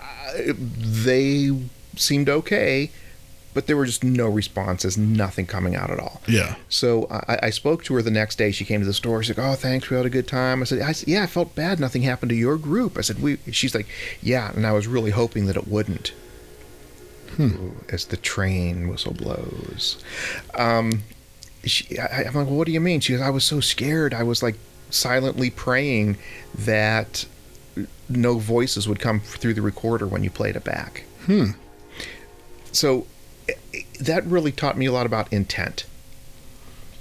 Uh, 0.00 0.52
they 0.56 1.50
seemed 1.96 2.28
okay, 2.28 2.90
but 3.54 3.66
there 3.66 3.76
were 3.76 3.86
just 3.86 4.02
no 4.02 4.28
responses, 4.28 4.98
nothing 4.98 5.46
coming 5.46 5.76
out 5.76 5.90
at 5.90 5.98
all. 6.00 6.20
Yeah. 6.26 6.56
So 6.68 7.06
I, 7.10 7.38
I 7.44 7.50
spoke 7.50 7.84
to 7.84 7.94
her 7.94 8.02
the 8.02 8.10
next 8.10 8.36
day. 8.36 8.50
She 8.50 8.64
came 8.64 8.80
to 8.80 8.86
the 8.86 8.92
store. 8.94 9.22
She's 9.22 9.36
like, 9.36 9.46
"Oh, 9.46 9.54
thanks, 9.54 9.88
we 9.88 9.96
had 9.96 10.06
a 10.06 10.10
good 10.10 10.26
time." 10.28 10.62
I 10.62 10.64
said, 10.64 10.80
I 10.82 10.92
said, 10.92 11.08
"Yeah, 11.08 11.22
I 11.22 11.26
felt 11.26 11.54
bad. 11.54 11.78
Nothing 11.78 12.02
happened 12.02 12.30
to 12.30 12.36
your 12.36 12.56
group." 12.56 12.98
I 12.98 13.02
said, 13.02 13.22
"We." 13.22 13.38
She's 13.52 13.74
like, 13.74 13.86
"Yeah," 14.20 14.50
and 14.56 14.66
I 14.66 14.72
was 14.72 14.86
really 14.86 15.10
hoping 15.12 15.46
that 15.46 15.56
it 15.56 15.68
wouldn't. 15.68 16.12
Ooh, 17.38 17.74
As 17.90 18.06
the 18.06 18.16
train 18.16 18.88
whistle 18.88 19.12
blows, 19.12 20.02
um, 20.54 21.02
she, 21.66 21.98
I, 21.98 22.24
I'm 22.24 22.34
like, 22.34 22.46
well, 22.46 22.56
what 22.56 22.66
do 22.66 22.72
you 22.72 22.80
mean? 22.80 23.00
She 23.00 23.12
goes, 23.12 23.22
I 23.22 23.30
was 23.30 23.44
so 23.44 23.60
scared. 23.60 24.14
I 24.14 24.22
was 24.22 24.42
like 24.42 24.56
silently 24.90 25.50
praying 25.50 26.16
that 26.54 27.26
no 28.08 28.38
voices 28.38 28.88
would 28.88 29.00
come 29.00 29.20
through 29.20 29.54
the 29.54 29.62
recorder 29.62 30.06
when 30.06 30.24
you 30.24 30.30
played 30.30 30.56
it 30.56 30.64
back. 30.64 31.04
Hmm. 31.26 31.50
So 32.72 33.06
that 34.00 34.24
really 34.24 34.52
taught 34.52 34.76
me 34.76 34.86
a 34.86 34.92
lot 34.92 35.06
about 35.06 35.32
intent. 35.32 35.86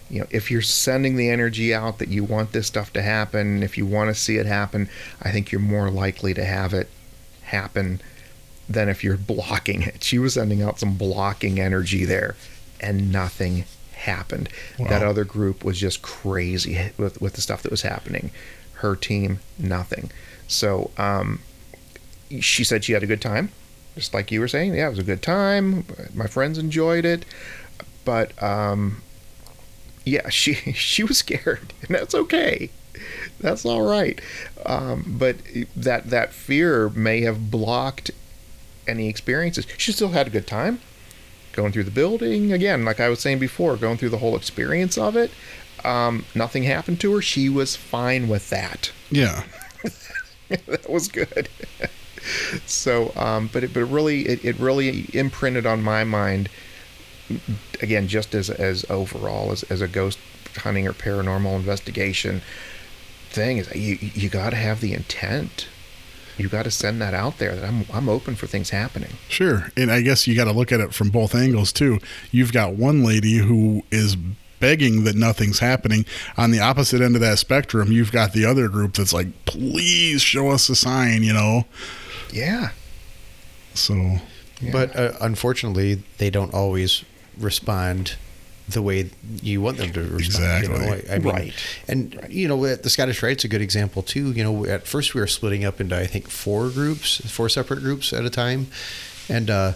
You 0.09 0.21
know, 0.21 0.27
if 0.29 0.51
you're 0.51 0.61
sending 0.61 1.15
the 1.15 1.29
energy 1.29 1.73
out 1.73 1.97
that 1.97 2.09
you 2.09 2.23
want 2.23 2.51
this 2.51 2.67
stuff 2.67 2.93
to 2.93 3.01
happen, 3.01 3.63
if 3.63 3.77
you 3.77 3.85
want 3.85 4.09
to 4.09 4.15
see 4.15 4.37
it 4.37 4.45
happen, 4.45 4.87
I 5.21 5.31
think 5.31 5.51
you're 5.51 5.61
more 5.61 5.89
likely 5.89 6.33
to 6.35 6.45
have 6.45 6.73
it 6.73 6.89
happen 7.43 8.01
than 8.69 8.87
if 8.87 9.03
you're 9.03 9.17
blocking 9.17 9.81
it. 9.81 10.03
She 10.03 10.19
was 10.19 10.35
sending 10.35 10.61
out 10.61 10.79
some 10.79 10.95
blocking 10.95 11.59
energy 11.59 12.05
there, 12.05 12.35
and 12.79 13.11
nothing 13.11 13.65
happened. 14.05 14.49
Wow. 14.79 14.87
That 14.87 15.03
other 15.03 15.23
group 15.23 15.63
was 15.63 15.79
just 15.79 16.01
crazy 16.01 16.91
with 16.97 17.21
with 17.21 17.33
the 17.33 17.41
stuff 17.41 17.61
that 17.63 17.71
was 17.71 17.81
happening. 17.81 18.31
Her 18.75 18.95
team, 18.95 19.39
nothing. 19.57 20.11
So 20.47 20.91
um, 20.97 21.41
she 22.39 22.63
said 22.63 22.83
she 22.83 22.93
had 22.93 23.03
a 23.03 23.07
good 23.07 23.21
time, 23.21 23.51
just 23.95 24.13
like 24.13 24.31
you 24.31 24.39
were 24.39 24.47
saying. 24.47 24.73
Yeah, 24.75 24.87
it 24.87 24.91
was 24.91 24.99
a 24.99 25.03
good 25.03 25.21
time. 25.21 25.85
My 26.13 26.27
friends 26.27 26.57
enjoyed 26.57 27.05
it, 27.05 27.25
but 28.03 28.41
um, 28.41 29.01
yeah, 30.05 30.29
she 30.29 30.53
she 30.73 31.03
was 31.03 31.17
scared, 31.17 31.73
and 31.81 31.95
that's 31.95 32.15
okay. 32.15 32.69
That's 33.39 33.65
all 33.65 33.81
right. 33.81 34.19
Um, 34.65 35.15
but 35.19 35.37
that 35.75 36.09
that 36.09 36.33
fear 36.33 36.89
may 36.89 37.21
have 37.21 37.51
blocked 37.51 38.11
any 38.87 39.09
experiences. 39.09 39.65
She 39.77 39.91
still 39.91 40.09
had 40.09 40.27
a 40.27 40.29
good 40.29 40.47
time 40.47 40.79
going 41.55 41.71
through 41.71 41.83
the 41.83 41.91
building 41.91 42.51
again, 42.51 42.85
like 42.85 42.99
I 42.99 43.09
was 43.09 43.19
saying 43.19 43.39
before, 43.39 43.77
going 43.77 43.97
through 43.97 44.09
the 44.09 44.17
whole 44.17 44.35
experience 44.35 44.97
of 44.97 45.15
it. 45.15 45.31
Um, 45.83 46.25
nothing 46.33 46.63
happened 46.63 46.99
to 47.01 47.13
her. 47.15 47.21
She 47.21 47.47
was 47.49 47.75
fine 47.75 48.27
with 48.27 48.49
that. 48.49 48.91
Yeah. 49.09 49.43
that 50.49 50.89
was 50.89 51.07
good. 51.07 51.49
so, 52.65 53.11
um, 53.15 53.49
but 53.53 53.63
it, 53.63 53.73
but 53.73 53.81
it 53.81 53.85
really, 53.85 54.27
it, 54.27 54.43
it 54.43 54.59
really 54.59 55.05
imprinted 55.13 55.65
on 55.65 55.83
my 55.83 56.03
mind. 56.03 56.49
Again, 57.81 58.07
just 58.07 58.35
as 58.35 58.51
as 58.51 58.85
overall 58.89 59.51
as 59.51 59.63
as 59.63 59.81
a 59.81 59.87
ghost 59.87 60.19
hunting 60.57 60.87
or 60.87 60.93
paranormal 60.93 61.55
investigation 61.55 62.41
thing 63.29 63.57
is, 63.57 63.73
you 63.75 63.97
you 63.99 64.29
got 64.29 64.51
to 64.51 64.55
have 64.55 64.81
the 64.81 64.93
intent. 64.93 65.67
You 66.37 66.49
got 66.49 66.63
to 66.63 66.71
send 66.71 67.01
that 67.01 67.13
out 67.13 67.37
there 67.37 67.55
that 67.55 67.63
I'm 67.65 67.85
I'm 67.93 68.09
open 68.09 68.35
for 68.35 68.47
things 68.47 68.69
happening. 68.71 69.11
Sure. 69.29 69.69
And 69.77 69.91
I 69.91 70.01
guess 70.01 70.27
you 70.27 70.35
got 70.35 70.45
to 70.45 70.51
look 70.51 70.71
at 70.71 70.79
it 70.79 70.93
from 70.93 71.09
both 71.09 71.33
angles 71.33 71.71
too. 71.71 71.99
You've 72.31 72.51
got 72.51 72.73
one 72.73 73.03
lady 73.03 73.37
who 73.37 73.83
is 73.91 74.17
begging 74.59 75.03
that 75.03 75.15
nothing's 75.15 75.59
happening. 75.59 76.05
On 76.37 76.51
the 76.51 76.59
opposite 76.59 77.01
end 77.01 77.15
of 77.15 77.21
that 77.21 77.39
spectrum, 77.39 77.91
you've 77.91 78.11
got 78.11 78.33
the 78.33 78.45
other 78.45 78.67
group 78.67 78.93
that's 78.95 79.13
like, 79.13 79.27
please 79.45 80.21
show 80.21 80.49
us 80.49 80.69
a 80.69 80.75
sign, 80.75 81.23
you 81.23 81.33
know? 81.33 81.65
Yeah. 82.31 82.71
So, 83.73 83.93
Yeah. 84.61 84.71
But 84.71 84.95
uh, 84.95 85.13
unfortunately, 85.21 86.03
they 86.17 86.29
don't 86.29 86.53
always 86.53 87.03
respond 87.37 88.15
the 88.69 88.81
way 88.81 89.09
you 89.41 89.61
want 89.61 89.77
them 89.77 89.93
to 89.93 90.01
respond. 90.01 90.63
You 90.63 90.69
know? 90.69 90.75
Exactly. 90.75 91.09
I, 91.09 91.15
I 91.15 91.19
mean, 91.19 91.33
Right. 91.33 91.53
And 91.87 92.27
you 92.29 92.47
know, 92.47 92.75
the 92.75 92.89
Scottish 92.89 93.21
Rite's 93.21 93.43
a 93.43 93.47
good 93.47 93.61
example 93.61 94.01
too. 94.01 94.31
You 94.31 94.43
know, 94.43 94.65
at 94.65 94.87
first 94.87 95.13
we 95.13 95.21
were 95.21 95.27
splitting 95.27 95.65
up 95.65 95.79
into 95.79 95.97
I 95.97 96.07
think 96.07 96.29
four 96.29 96.69
groups, 96.69 97.17
four 97.29 97.49
separate 97.49 97.81
groups 97.81 98.13
at 98.13 98.25
a 98.25 98.29
time, 98.29 98.67
and 99.29 99.49
uh, 99.49 99.73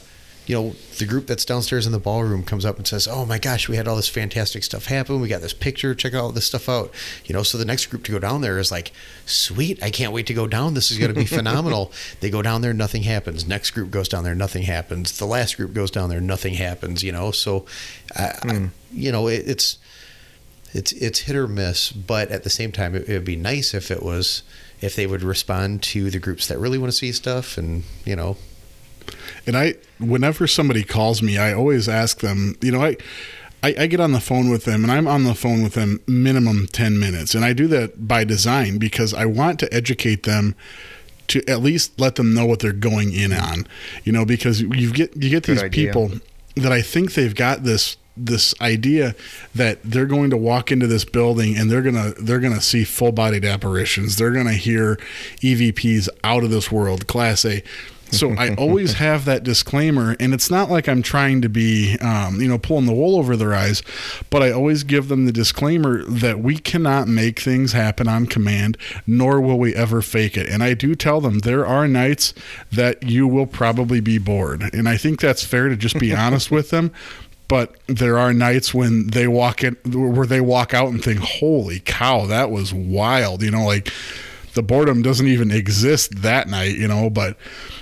you 0.49 0.55
know, 0.55 0.75
the 0.97 1.05
group 1.05 1.27
that's 1.27 1.45
downstairs 1.45 1.85
in 1.85 1.91
the 1.91 1.99
ballroom 1.99 2.43
comes 2.43 2.65
up 2.65 2.77
and 2.77 2.87
says, 2.87 3.07
"Oh 3.07 3.23
my 3.23 3.37
gosh, 3.37 3.69
we 3.69 3.75
had 3.75 3.87
all 3.87 3.95
this 3.95 4.09
fantastic 4.09 4.63
stuff 4.63 4.85
happen. 4.85 5.21
We 5.21 5.27
got 5.27 5.41
this 5.41 5.53
picture. 5.53 5.93
Check 5.93 6.15
all 6.15 6.31
this 6.31 6.45
stuff 6.45 6.67
out." 6.67 6.91
You 7.25 7.33
know, 7.33 7.43
so 7.43 7.59
the 7.59 7.65
next 7.65 7.85
group 7.85 8.03
to 8.05 8.11
go 8.11 8.17
down 8.17 8.41
there 8.41 8.57
is 8.57 8.71
like, 8.71 8.91
"Sweet, 9.27 9.81
I 9.83 9.91
can't 9.91 10.11
wait 10.11 10.25
to 10.25 10.33
go 10.33 10.47
down. 10.47 10.73
This 10.73 10.89
is 10.89 10.97
going 10.97 11.13
to 11.13 11.19
be 11.19 11.25
phenomenal." 11.37 11.91
they 12.19 12.31
go 12.31 12.41
down 12.41 12.61
there, 12.61 12.73
nothing 12.73 13.03
happens. 13.03 13.47
Next 13.47 13.69
group 13.71 13.91
goes 13.91 14.09
down 14.09 14.23
there, 14.23 14.33
nothing 14.33 14.63
happens. 14.63 15.19
The 15.19 15.27
last 15.27 15.55
group 15.55 15.71
goes 15.71 15.91
down 15.91 16.09
there, 16.09 16.19
nothing 16.19 16.55
happens. 16.55 17.03
You 17.03 17.11
know, 17.11 17.29
so, 17.29 17.67
I, 18.15 18.39
I, 18.41 18.69
you 18.91 19.11
know, 19.11 19.27
it, 19.27 19.47
it's 19.47 19.77
it's 20.73 20.91
it's 20.93 21.19
hit 21.19 21.35
or 21.35 21.47
miss. 21.47 21.91
But 21.91 22.29
at 22.29 22.43
the 22.43 22.49
same 22.49 22.71
time, 22.71 22.95
it, 22.95 23.07
it 23.09 23.13
would 23.13 23.25
be 23.25 23.35
nice 23.35 23.73
if 23.73 23.91
it 23.91 24.03
was 24.03 24.43
if 24.81 24.95
they 24.95 25.07
would 25.07 25.23
respond 25.23 25.83
to 25.83 26.09
the 26.09 26.19
groups 26.19 26.47
that 26.47 26.57
really 26.57 26.77
want 26.77 26.91
to 26.91 26.97
see 26.97 27.11
stuff, 27.11 27.57
and 27.57 27.83
you 28.05 28.15
know, 28.15 28.37
and 29.45 29.57
I, 29.57 29.75
whenever 29.99 30.47
somebody 30.47 30.83
calls 30.83 31.21
me, 31.21 31.37
I 31.37 31.53
always 31.53 31.89
ask 31.89 32.19
them, 32.19 32.55
you 32.61 32.71
know, 32.71 32.83
I, 32.83 32.97
I, 33.63 33.75
I 33.79 33.87
get 33.87 33.99
on 33.99 34.11
the 34.11 34.19
phone 34.19 34.49
with 34.49 34.65
them 34.65 34.83
and 34.83 34.91
I'm 34.91 35.07
on 35.07 35.23
the 35.23 35.35
phone 35.35 35.63
with 35.63 35.73
them 35.73 35.99
minimum 36.07 36.67
10 36.67 36.99
minutes. 36.99 37.35
And 37.35 37.43
I 37.43 37.53
do 37.53 37.67
that 37.67 38.07
by 38.07 38.23
design 38.23 38.77
because 38.77 39.13
I 39.13 39.25
want 39.25 39.59
to 39.59 39.73
educate 39.73 40.23
them 40.23 40.55
to 41.27 41.47
at 41.47 41.61
least 41.61 41.99
let 41.99 42.15
them 42.15 42.33
know 42.33 42.45
what 42.45 42.59
they're 42.59 42.73
going 42.73 43.13
in 43.13 43.33
on, 43.33 43.67
you 44.03 44.11
know, 44.11 44.25
because 44.25 44.61
you 44.61 44.91
get, 44.91 45.15
you 45.15 45.29
get 45.29 45.43
Good 45.43 45.57
these 45.57 45.63
idea. 45.63 45.87
people 45.87 46.11
that 46.55 46.71
I 46.71 46.81
think 46.81 47.13
they've 47.13 47.35
got 47.35 47.63
this 47.63 47.97
this 48.25 48.53
idea 48.61 49.15
that 49.55 49.79
they're 49.83 50.05
going 50.05 50.29
to 50.29 50.37
walk 50.37 50.71
into 50.71 50.87
this 50.87 51.05
building 51.05 51.57
and 51.57 51.71
they're 51.71 51.81
gonna 51.81 52.13
they're 52.19 52.39
gonna 52.39 52.61
see 52.61 52.83
full 52.83 53.11
bodied 53.11 53.45
apparitions. 53.45 54.17
They're 54.17 54.31
gonna 54.31 54.53
hear 54.53 54.97
EVPs 55.41 56.09
out 56.23 56.43
of 56.43 56.49
this 56.49 56.71
world, 56.71 57.07
class 57.07 57.45
A. 57.45 57.63
So 58.11 58.33
I 58.33 58.53
always 58.57 58.93
have 58.93 59.25
that 59.25 59.43
disclaimer, 59.43 60.15
and 60.19 60.33
it's 60.33 60.49
not 60.49 60.69
like 60.69 60.87
I'm 60.87 61.01
trying 61.01 61.41
to 61.41 61.49
be, 61.49 61.97
um, 61.99 62.41
you 62.41 62.47
know, 62.47 62.57
pulling 62.57 62.85
the 62.85 62.93
wool 62.93 63.17
over 63.17 63.35
their 63.35 63.53
eyes, 63.53 63.83
but 64.29 64.41
I 64.41 64.51
always 64.51 64.83
give 64.83 65.07
them 65.07 65.25
the 65.25 65.31
disclaimer 65.31 66.03
that 66.05 66.39
we 66.39 66.57
cannot 66.57 67.07
make 67.07 67.39
things 67.39 67.73
happen 67.73 68.07
on 68.07 68.25
command, 68.25 68.77
nor 69.05 69.39
will 69.39 69.59
we 69.59 69.75
ever 69.75 70.01
fake 70.01 70.37
it. 70.37 70.49
And 70.49 70.63
I 70.63 70.73
do 70.73 70.95
tell 70.95 71.21
them 71.21 71.39
there 71.39 71.65
are 71.65 71.87
nights 71.87 72.33
that 72.71 73.03
you 73.03 73.27
will 73.27 73.47
probably 73.47 73.99
be 73.99 74.17
bored, 74.17 74.73
and 74.73 74.89
I 74.89 74.97
think 74.97 75.19
that's 75.19 75.43
fair 75.43 75.69
to 75.69 75.75
just 75.75 75.99
be 75.99 76.13
honest 76.15 76.51
with 76.51 76.69
them. 76.69 76.91
But 77.49 77.75
there 77.87 78.17
are 78.17 78.31
nights 78.31 78.73
when 78.73 79.07
they 79.07 79.27
walk 79.27 79.63
in, 79.63 79.75
where 79.91 80.27
they 80.27 80.39
walk 80.39 80.73
out 80.73 80.89
and 80.89 81.03
think, 81.03 81.19
"Holy 81.19 81.81
cow, 81.81 82.25
that 82.27 82.51
was 82.51 82.73
wild!" 82.73 83.43
You 83.43 83.51
know, 83.51 83.65
like 83.65 83.91
the 84.53 84.63
boredom 84.63 85.01
doesn't 85.01 85.27
even 85.27 85.51
exist 85.51 86.21
that 86.21 86.47
night, 86.47 86.77
you 86.77 86.87
know. 86.87 87.09
But 87.09 87.37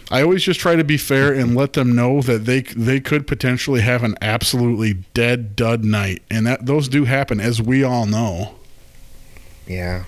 I 0.09 0.21
always 0.21 0.41
just 0.41 0.59
try 0.59 0.75
to 0.75 0.83
be 0.83 0.97
fair 0.97 1.33
and 1.33 1.53
let 1.55 1.73
them 1.73 1.93
know 1.93 2.21
that 2.21 2.45
they 2.45 2.61
they 2.61 2.99
could 2.99 3.27
potentially 3.27 3.81
have 3.81 4.03
an 4.03 4.15
absolutely 4.21 5.03
dead 5.13 5.55
dud 5.55 5.83
night, 5.83 6.23
and 6.31 6.47
that 6.47 6.65
those 6.65 6.87
do 6.87 7.05
happen, 7.05 7.39
as 7.39 7.61
we 7.61 7.83
all 7.83 8.05
know. 8.05 8.55
Yeah. 9.67 10.05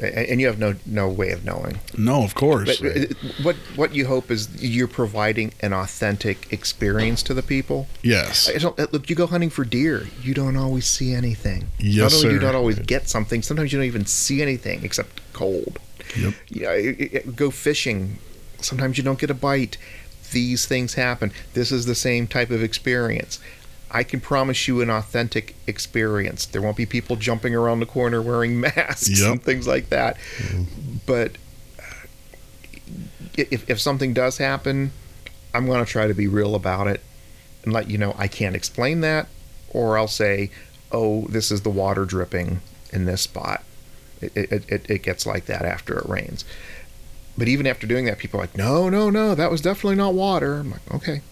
And 0.00 0.40
you 0.40 0.46
have 0.46 0.58
no 0.58 0.74
no 0.86 1.08
way 1.08 1.30
of 1.32 1.44
knowing. 1.44 1.78
No, 1.96 2.22
of 2.22 2.34
course. 2.34 2.80
But 2.80 2.96
uh, 2.96 3.04
what 3.42 3.56
what 3.76 3.94
you 3.94 4.06
hope 4.06 4.30
is 4.30 4.48
you're 4.62 4.86
providing 4.88 5.52
an 5.60 5.72
authentic 5.72 6.52
experience 6.52 7.22
to 7.24 7.34
the 7.34 7.42
people. 7.42 7.88
yes. 8.02 8.48
Uh, 8.48 8.86
look, 8.92 9.10
you 9.10 9.16
go 9.16 9.26
hunting 9.26 9.50
for 9.50 9.64
deer. 9.64 10.06
You 10.22 10.34
don't 10.34 10.56
always 10.56 10.86
see 10.86 11.12
anything. 11.14 11.66
Yes, 11.78 12.12
Not 12.12 12.18
only 12.18 12.34
you 12.34 12.40
sir. 12.40 12.46
don't 12.46 12.54
always 12.54 12.78
get 12.78 13.08
something. 13.08 13.42
Sometimes 13.42 13.72
you 13.72 13.78
don't 13.78 13.86
even 13.86 14.06
see 14.06 14.40
anything 14.42 14.84
except 14.84 15.20
cold. 15.32 15.78
Yep. 16.16 16.34
You 16.48 16.62
know, 16.62 16.70
it- 16.72 17.34
go 17.36 17.50
fishing. 17.50 18.18
Sometimes 18.60 18.98
you 18.98 19.04
don't 19.04 19.18
get 19.18 19.30
a 19.30 19.34
bite. 19.34 19.78
These 20.32 20.66
things 20.66 20.94
happen. 20.94 21.32
This 21.54 21.72
is 21.72 21.86
the 21.86 21.94
same 21.94 22.26
type 22.26 22.50
of 22.50 22.62
experience. 22.62 23.40
I 23.90 24.02
can 24.02 24.20
promise 24.20 24.68
you 24.68 24.80
an 24.82 24.90
authentic 24.90 25.54
experience. 25.66 26.44
There 26.46 26.60
won't 26.60 26.76
be 26.76 26.84
people 26.86 27.16
jumping 27.16 27.54
around 27.54 27.80
the 27.80 27.86
corner 27.86 28.20
wearing 28.20 28.60
masks 28.76 29.20
Yep. 29.20 29.30
and 29.32 29.42
things 29.42 29.66
like 29.66 29.88
that. 29.88 30.16
But 31.06 31.32
uh, 31.78 31.82
if, 33.36 33.68
if 33.70 33.80
something 33.80 34.12
does 34.12 34.38
happen, 34.38 34.92
I'm 35.54 35.66
going 35.66 35.84
to 35.84 35.90
try 35.90 36.06
to 36.06 36.14
be 36.14 36.26
real 36.26 36.54
about 36.54 36.86
it 36.86 37.00
and 37.64 37.72
let 37.72 37.88
you 37.88 37.98
know 37.98 38.14
I 38.18 38.28
can't 38.28 38.54
explain 38.56 39.00
that, 39.00 39.26
or 39.70 39.96
I'll 39.98 40.06
say, 40.08 40.50
"Oh, 40.92 41.22
this 41.28 41.50
is 41.50 41.62
the 41.62 41.70
water 41.70 42.04
dripping 42.04 42.60
in 42.92 43.04
this 43.06 43.22
spot." 43.22 43.62
It 44.20 44.32
it, 44.36 44.70
it, 44.70 44.90
it 44.90 45.02
gets 45.02 45.24
like 45.26 45.46
that 45.46 45.62
after 45.64 45.98
it 45.98 46.06
rains. 46.08 46.44
But 47.38 47.48
even 47.48 47.66
after 47.66 47.86
doing 47.86 48.04
that, 48.06 48.18
people 48.18 48.38
are 48.40 48.42
like, 48.44 48.56
"No, 48.56 48.88
no, 48.88 49.10
no, 49.10 49.34
that 49.34 49.50
was 49.50 49.60
definitely 49.60 49.96
not 49.96 50.12
water." 50.14 50.56
I'm 50.56 50.70
like, 50.72 50.94
"Okay, 50.94 51.22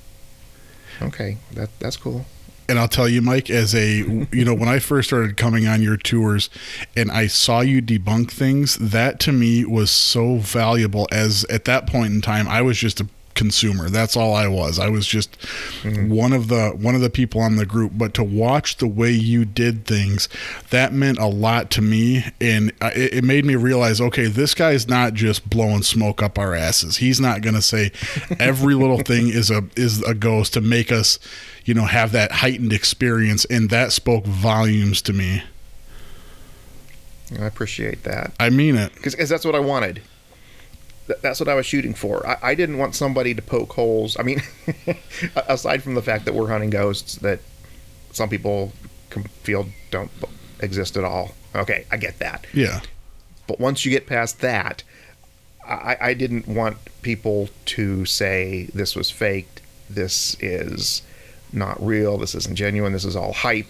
okay, 1.03 1.37
that 1.53 1.69
that's 1.79 1.97
cool." 1.97 2.25
And 2.69 2.79
I'll 2.79 2.89
tell 2.89 3.09
you, 3.09 3.23
Mike, 3.23 3.49
as 3.49 3.75
a, 3.75 3.99
you 4.33 4.45
know, 4.45 4.55
when 4.55 4.69
I 4.69 4.79
first 4.79 5.09
started 5.09 5.37
coming 5.37 5.67
on 5.67 5.83
your 5.83 5.97
tours 5.97 6.51
and 6.97 7.11
I 7.11 7.29
saw 7.29 7.61
you 7.61 7.81
debunk 7.81 8.31
things, 8.31 8.77
that 8.77 9.21
to 9.21 9.33
me 9.33 9.65
was 9.65 9.91
so 9.91 10.37
valuable. 10.37 11.07
As 11.13 11.45
at 11.45 11.65
that 11.67 11.87
point 11.87 12.13
in 12.13 12.21
time, 12.21 12.49
I 12.49 12.63
was 12.63 12.77
just 12.79 13.01
a 13.01 13.09
consumer. 13.37 13.89
That's 13.89 14.17
all 14.17 14.35
I 14.35 14.49
was. 14.49 14.79
I 14.79 14.89
was 14.89 15.07
just 15.07 15.37
one 15.85 16.33
of 16.33 16.49
the 16.49 16.71
one 16.71 16.95
of 16.95 17.01
the 17.01 17.11
people 17.11 17.41
on 17.41 17.57
the 17.57 17.67
group. 17.67 17.93
But 17.95 18.15
to 18.15 18.25
watch 18.25 18.79
the 18.79 18.89
way 18.89 19.13
you 19.13 19.45
did 19.45 19.85
things, 19.87 20.29
that 20.71 20.93
meant 20.93 21.19
a 21.19 21.27
lot 21.27 21.71
to 21.73 21.83
me, 21.83 22.25
and 22.41 22.73
it, 22.81 23.15
it 23.15 23.25
made 23.25 23.45
me 23.45 23.55
realize, 23.55 24.01
okay, 24.01 24.27
this 24.27 24.55
guy's 24.55 24.89
not 24.89 25.15
just 25.15 25.49
blowing 25.49 25.83
smoke 25.83 26.23
up 26.23 26.39
our 26.39 26.55
asses. 26.55 26.97
He's 26.97 27.21
not 27.21 27.43
going 27.43 27.55
to 27.55 27.63
say 27.63 27.93
every 28.41 28.75
little 28.75 28.99
thing 29.03 29.29
is 29.29 29.51
a 29.51 29.63
is 29.77 30.03
a 30.03 30.15
ghost 30.15 30.55
to 30.55 30.61
make 30.61 30.91
us, 30.91 31.19
you 31.65 31.75
know, 31.75 31.85
have 31.85 32.13
that 32.13 32.33
heightened 32.33 32.73
experience, 32.73 33.45
and 33.45 33.71
that 33.71 33.93
spoke 33.93 34.25
volumes 34.25 35.01
to 35.03 35.13
me. 35.13 35.43
I 37.39 37.45
appreciate 37.45 38.05
that. 38.05 38.33
I 38.39 38.51
mean 38.51 38.77
it. 38.77 38.95
because 38.95 39.29
that's 39.29 39.45
what 39.45 39.55
I 39.55 39.61
wanted. 39.61 40.01
Th- 41.07 41.19
That's 41.21 41.41
what 41.41 41.49
I 41.49 41.55
was 41.55 41.67
shooting 41.67 41.95
for. 41.95 42.27
I, 42.27 42.37
I 42.51 42.55
didn't 42.55 42.79
want 42.79 42.95
somebody 42.95 43.35
to 43.35 43.43
poke 43.43 43.73
holes. 43.73 44.17
I 44.19 44.23
mean, 44.23 44.43
aside 45.49 45.83
from 45.83 45.95
the 45.95 46.03
fact 46.03 46.25
that 46.25 46.35
we're 46.35 46.49
hunting 46.49 46.71
ghosts 46.71 47.17
that 47.17 47.41
some 48.13 48.29
people 48.29 48.73
feel 49.43 49.67
don't 49.91 50.11
exist 50.61 50.97
at 50.97 51.05
all. 51.05 51.35
Okay, 51.55 51.87
I 51.91 51.97
get 51.97 52.19
that. 52.19 52.47
Yeah. 52.53 52.81
But 53.47 53.61
once 53.61 53.85
you 53.85 53.91
get 53.91 54.07
past 54.07 54.41
that, 54.41 54.83
I, 55.67 55.97
I 56.01 56.15
didn't 56.15 56.47
want 56.49 56.77
people 57.03 57.49
to 57.67 58.05
say 58.05 58.69
this 58.75 58.95
was 58.97 59.11
faked. 59.11 59.63
This 59.89 60.37
is 60.41 61.03
not 61.53 61.85
real. 61.85 62.19
This 62.19 62.35
isn't 62.35 62.57
genuine. 62.57 62.93
This 62.93 63.05
is 63.05 63.17
all 63.17 63.33
hype. 63.33 63.69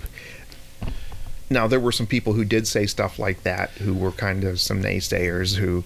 Now, 1.48 1.66
there 1.68 1.78
were 1.78 1.92
some 1.92 2.06
people 2.06 2.32
who 2.32 2.44
did 2.44 2.66
say 2.66 2.86
stuff 2.86 3.18
like 3.18 3.42
that 3.44 3.70
who 3.72 3.94
were 3.94 4.10
kind 4.12 4.42
of 4.44 4.58
some 4.58 4.82
naysayers, 4.82 5.56
who, 5.56 5.84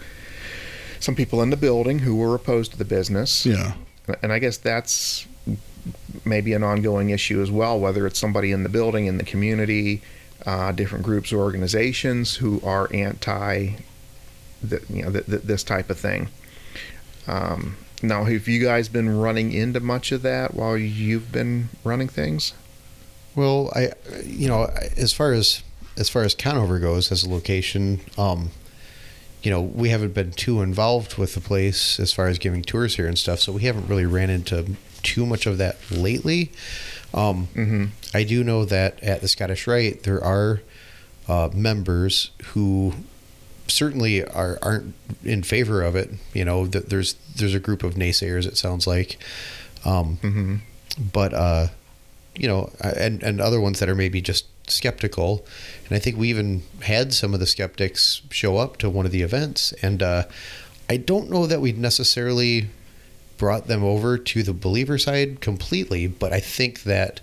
some 1.00 1.14
people 1.14 1.42
in 1.42 1.50
the 1.50 1.56
building 1.56 2.00
who 2.00 2.14
were 2.14 2.34
opposed 2.34 2.72
to 2.72 2.78
the 2.78 2.84
business. 2.84 3.44
Yeah. 3.44 3.74
And 4.22 4.32
I 4.32 4.38
guess 4.38 4.56
that's 4.56 5.26
maybe 6.24 6.52
an 6.52 6.62
ongoing 6.62 7.10
issue 7.10 7.42
as 7.42 7.50
well, 7.50 7.78
whether 7.78 8.06
it's 8.06 8.18
somebody 8.18 8.52
in 8.52 8.62
the 8.62 8.68
building, 8.68 9.06
in 9.06 9.18
the 9.18 9.24
community, 9.24 10.02
uh, 10.46 10.72
different 10.72 11.04
groups 11.04 11.32
or 11.32 11.38
organizations 11.38 12.36
who 12.36 12.60
are 12.64 12.88
anti 12.92 13.70
the, 14.62 14.82
you 14.90 15.02
know, 15.02 15.10
the, 15.10 15.22
the, 15.22 15.38
this 15.38 15.64
type 15.64 15.88
of 15.90 15.98
thing. 15.98 16.28
Um, 17.26 17.76
now, 18.02 18.24
have 18.24 18.48
you 18.48 18.62
guys 18.62 18.88
been 18.88 19.18
running 19.18 19.52
into 19.52 19.80
much 19.80 20.12
of 20.12 20.22
that 20.22 20.54
while 20.54 20.76
you've 20.76 21.32
been 21.32 21.68
running 21.84 22.08
things? 22.08 22.54
Well, 23.34 23.70
I, 23.74 23.92
you 24.24 24.48
know, 24.48 24.64
as 24.96 25.12
far 25.12 25.32
as 25.32 25.62
as 25.96 26.08
far 26.08 26.22
as 26.22 26.34
Conover 26.34 26.78
goes 26.78 27.12
as 27.12 27.24
a 27.24 27.28
location, 27.28 28.00
um, 28.16 28.50
you 29.42 29.50
know, 29.50 29.60
we 29.60 29.88
haven't 29.88 30.12
been 30.14 30.32
too 30.32 30.60
involved 30.62 31.16
with 31.16 31.34
the 31.34 31.40
place 31.40 31.98
as 31.98 32.12
far 32.12 32.28
as 32.28 32.38
giving 32.38 32.62
tours 32.62 32.96
here 32.96 33.06
and 33.06 33.18
stuff, 33.18 33.40
so 33.40 33.52
we 33.52 33.62
haven't 33.62 33.86
really 33.88 34.06
ran 34.06 34.28
into 34.30 34.76
too 35.02 35.24
much 35.24 35.46
of 35.46 35.58
that 35.58 35.76
lately. 35.90 36.52
Um, 37.14 37.48
Mm-hmm. 37.54 37.84
I 38.14 38.22
do 38.24 38.44
know 38.44 38.64
that 38.64 39.02
at 39.02 39.20
the 39.20 39.28
Scottish 39.28 39.66
Rite 39.66 40.02
there 40.02 40.22
are 40.22 40.60
uh, 41.28 41.48
members 41.54 42.30
who 42.54 42.92
certainly 43.68 44.24
are 44.24 44.58
aren't 44.62 44.94
in 45.24 45.42
favor 45.42 45.82
of 45.82 45.94
it. 45.96 46.10
You 46.34 46.44
know, 46.44 46.66
th- 46.66 46.86
there's 46.86 47.14
there's 47.36 47.54
a 47.54 47.60
group 47.60 47.82
of 47.82 47.94
naysayers. 47.94 48.46
It 48.46 48.56
sounds 48.56 48.86
like, 48.86 49.16
um, 49.84 50.18
Mm-hmm. 50.22 50.56
but 51.12 51.32
uh, 51.34 51.68
you 52.34 52.48
know, 52.48 52.70
and 52.80 53.22
and 53.22 53.40
other 53.40 53.60
ones 53.60 53.78
that 53.80 53.88
are 53.88 53.94
maybe 53.94 54.20
just 54.20 54.46
skeptical. 54.70 55.44
And 55.88 55.96
I 55.96 55.98
think 55.98 56.16
we 56.16 56.28
even 56.30 56.62
had 56.82 57.12
some 57.12 57.34
of 57.34 57.40
the 57.40 57.46
skeptics 57.46 58.22
show 58.30 58.56
up 58.58 58.76
to 58.78 58.90
one 58.90 59.06
of 59.06 59.12
the 59.12 59.22
events, 59.22 59.72
and 59.82 60.02
uh, 60.02 60.24
I 60.88 60.96
don't 60.96 61.30
know 61.30 61.46
that 61.46 61.60
we 61.60 61.72
necessarily 61.72 62.66
brought 63.38 63.66
them 63.68 63.82
over 63.82 64.18
to 64.18 64.42
the 64.42 64.52
believer 64.52 64.98
side 64.98 65.40
completely, 65.40 66.06
but 66.06 66.32
I 66.32 66.40
think 66.40 66.82
that 66.82 67.20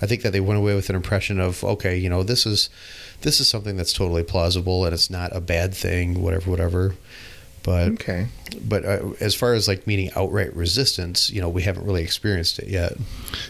I 0.00 0.06
think 0.06 0.22
that 0.22 0.32
they 0.32 0.40
went 0.40 0.58
away 0.58 0.74
with 0.74 0.90
an 0.90 0.96
impression 0.96 1.40
of 1.40 1.64
okay, 1.64 1.96
you 1.96 2.08
know, 2.08 2.22
this 2.22 2.46
is 2.46 2.68
this 3.22 3.40
is 3.40 3.48
something 3.48 3.76
that's 3.76 3.92
totally 3.94 4.22
plausible 4.22 4.84
and 4.84 4.92
it's 4.94 5.10
not 5.10 5.34
a 5.34 5.40
bad 5.40 5.74
thing, 5.74 6.22
whatever, 6.22 6.50
whatever. 6.50 6.94
But 7.62 7.88
Okay. 7.92 8.28
but 8.62 8.84
uh, 8.84 9.10
as 9.18 9.34
far 9.34 9.54
as 9.54 9.66
like 9.66 9.88
meeting 9.88 10.10
outright 10.14 10.54
resistance, 10.54 11.30
you 11.30 11.40
know, 11.40 11.48
we 11.48 11.62
haven't 11.62 11.84
really 11.84 12.02
experienced 12.04 12.60
it 12.60 12.68
yet. 12.68 12.92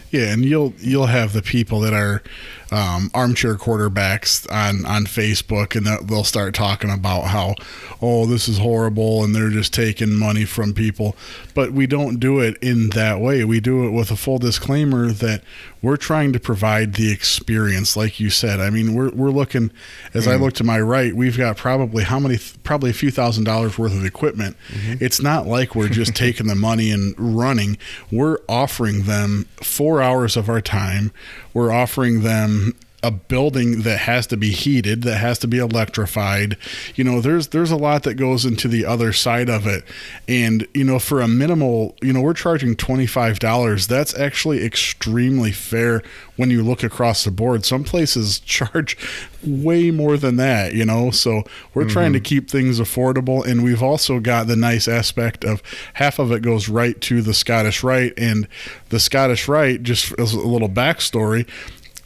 Yeah, 0.09 0.31
and 0.33 0.43
you'll 0.43 0.73
you'll 0.79 1.05
have 1.07 1.33
the 1.33 1.43
people 1.43 1.81
that 1.81 1.93
are 1.93 2.23
um, 2.71 3.09
armchair 3.13 3.55
quarterbacks 3.55 4.49
on 4.51 4.85
on 4.85 5.05
Facebook, 5.05 5.75
and 5.75 5.85
that 5.85 6.07
they'll 6.07 6.23
start 6.23 6.53
talking 6.53 6.89
about 6.89 7.25
how, 7.25 7.55
oh, 8.01 8.25
this 8.25 8.47
is 8.47 8.57
horrible, 8.57 9.23
and 9.23 9.35
they're 9.35 9.49
just 9.49 9.73
taking 9.73 10.13
money 10.13 10.45
from 10.45 10.73
people. 10.73 11.15
But 11.53 11.71
we 11.71 11.87
don't 11.87 12.19
do 12.19 12.39
it 12.39 12.57
in 12.61 12.89
that 12.91 13.19
way. 13.19 13.43
We 13.43 13.59
do 13.59 13.85
it 13.87 13.91
with 13.91 14.11
a 14.11 14.15
full 14.15 14.39
disclaimer 14.39 15.11
that 15.11 15.41
we're 15.81 15.97
trying 15.97 16.33
to 16.33 16.39
provide 16.39 16.95
the 16.95 17.11
experience, 17.11 17.95
like 17.95 18.19
you 18.19 18.29
said. 18.29 18.59
I 18.59 18.69
mean, 18.69 18.93
we're 18.93 19.11
we're 19.11 19.31
looking. 19.31 19.71
As 20.13 20.27
I 20.27 20.35
look 20.35 20.53
to 20.55 20.63
my 20.63 20.79
right, 20.79 21.13
we've 21.15 21.37
got 21.37 21.57
probably 21.57 22.03
how 22.03 22.19
many? 22.19 22.37
Probably 22.63 22.89
a 22.89 22.93
few 22.93 23.11
thousand 23.11 23.43
dollars 23.45 23.77
worth 23.77 23.95
of 23.95 24.05
equipment. 24.05 24.57
It's 24.99 25.21
not 25.21 25.47
like 25.47 25.75
we're 25.75 25.89
just 25.89 26.15
taking 26.15 26.47
the 26.47 26.55
money 26.55 26.91
and 26.91 27.15
running. 27.17 27.77
We're 28.11 28.39
offering 28.49 29.03
them 29.03 29.47
four 29.63 30.01
hours 30.01 30.35
of 30.35 30.49
our 30.49 30.61
time. 30.61 31.11
We're 31.57 31.71
offering 31.71 32.21
them 32.21 32.75
a 33.07 33.11
building 33.11 33.83
that 33.83 33.99
has 33.99 34.27
to 34.27 34.35
be 34.35 34.51
heated, 34.51 35.03
that 35.03 35.17
has 35.17 35.39
to 35.39 35.47
be 35.47 35.59
electrified. 35.59 36.57
You 36.95 37.05
know, 37.05 37.21
there's 37.21 37.47
there's 37.47 37.71
a 37.71 37.77
lot 37.77 38.03
that 38.03 38.15
goes 38.15 38.43
into 38.43 38.67
the 38.67 38.85
other 38.85 39.13
side 39.13 39.49
of 39.49 39.65
it. 39.65 39.85
And, 40.27 40.67
you 40.73 40.83
know, 40.83 40.99
for 40.99 41.21
a 41.21 41.27
minimal, 41.27 41.95
you 42.01 42.11
know, 42.11 42.19
we're 42.19 42.33
charging 42.33 42.75
$25. 42.75 43.87
That's 43.87 44.13
actually 44.19 44.65
extremely 44.65 45.53
fair 45.53 46.03
when 46.35 46.51
you 46.51 46.63
look 46.63 46.83
across 46.83 47.23
the 47.23 47.31
board. 47.31 47.63
Some 47.63 47.85
places 47.85 48.39
charge 48.45 48.97
way 49.41 49.89
more 49.89 50.17
than 50.17 50.35
that, 50.35 50.73
you 50.73 50.83
know. 50.83 51.09
So 51.09 51.43
we're 51.73 51.83
mm-hmm. 51.83 51.91
trying 51.91 52.13
to 52.13 52.19
keep 52.19 52.49
things 52.49 52.77
affordable 52.77 53.45
and 53.45 53.63
we've 53.63 53.83
also 53.83 54.19
got 54.19 54.47
the 54.47 54.57
nice 54.57 54.89
aspect 54.89 55.45
of 55.45 55.63
half 55.93 56.19
of 56.19 56.33
it 56.33 56.41
goes 56.41 56.67
right 56.67 56.99
to 57.01 57.21
the 57.21 57.33
Scottish 57.33 57.83
Rite 57.83 58.13
and 58.17 58.49
the 58.89 58.99
Scottish 58.99 59.47
Rite 59.47 59.83
just 59.83 60.13
as 60.19 60.33
a 60.33 60.39
little 60.39 60.69
backstory 60.69 61.47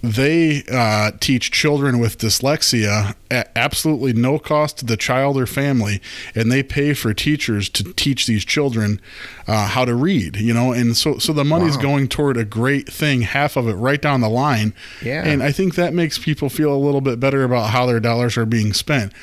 they 0.03 0.63
uh, 0.71 1.11
teach 1.19 1.51
children 1.51 1.99
with 1.99 2.17
dyslexia 2.17 3.15
at 3.29 3.51
absolutely 3.55 4.13
no 4.13 4.39
cost 4.39 4.79
to 4.79 4.85
the 4.85 4.97
child 4.97 5.37
or 5.37 5.45
family, 5.45 6.01
and 6.33 6.51
they 6.51 6.63
pay 6.63 6.93
for 6.93 7.13
teachers 7.13 7.69
to 7.69 7.83
teach 7.93 8.25
these 8.25 8.43
children 8.43 8.99
uh, 9.47 9.67
how 9.67 9.85
to 9.85 9.93
read. 9.93 10.37
You 10.37 10.53
know, 10.53 10.71
and 10.73 10.97
so 10.97 11.17
so 11.19 11.33
the 11.33 11.45
money's 11.45 11.75
Wow. 11.77 11.83
going 11.83 12.07
toward 12.07 12.37
a 12.37 12.45
great 12.45 12.87
thing, 12.91 13.21
half 13.21 13.55
of 13.55 13.67
it 13.67 13.73
right 13.73 14.01
down 14.01 14.21
the 14.21 14.29
line. 14.29 14.73
Yeah. 15.03 15.23
and 15.25 15.43
I 15.43 15.51
think 15.51 15.75
that 15.75 15.93
makes 15.93 16.17
people 16.17 16.49
feel 16.49 16.73
a 16.73 16.77
little 16.77 17.01
bit 17.01 17.19
better 17.19 17.43
about 17.43 17.69
how 17.69 17.85
their 17.85 17.99
dollars 17.99 18.37
are 18.37 18.45
being 18.45 18.73
spent. 18.73 19.13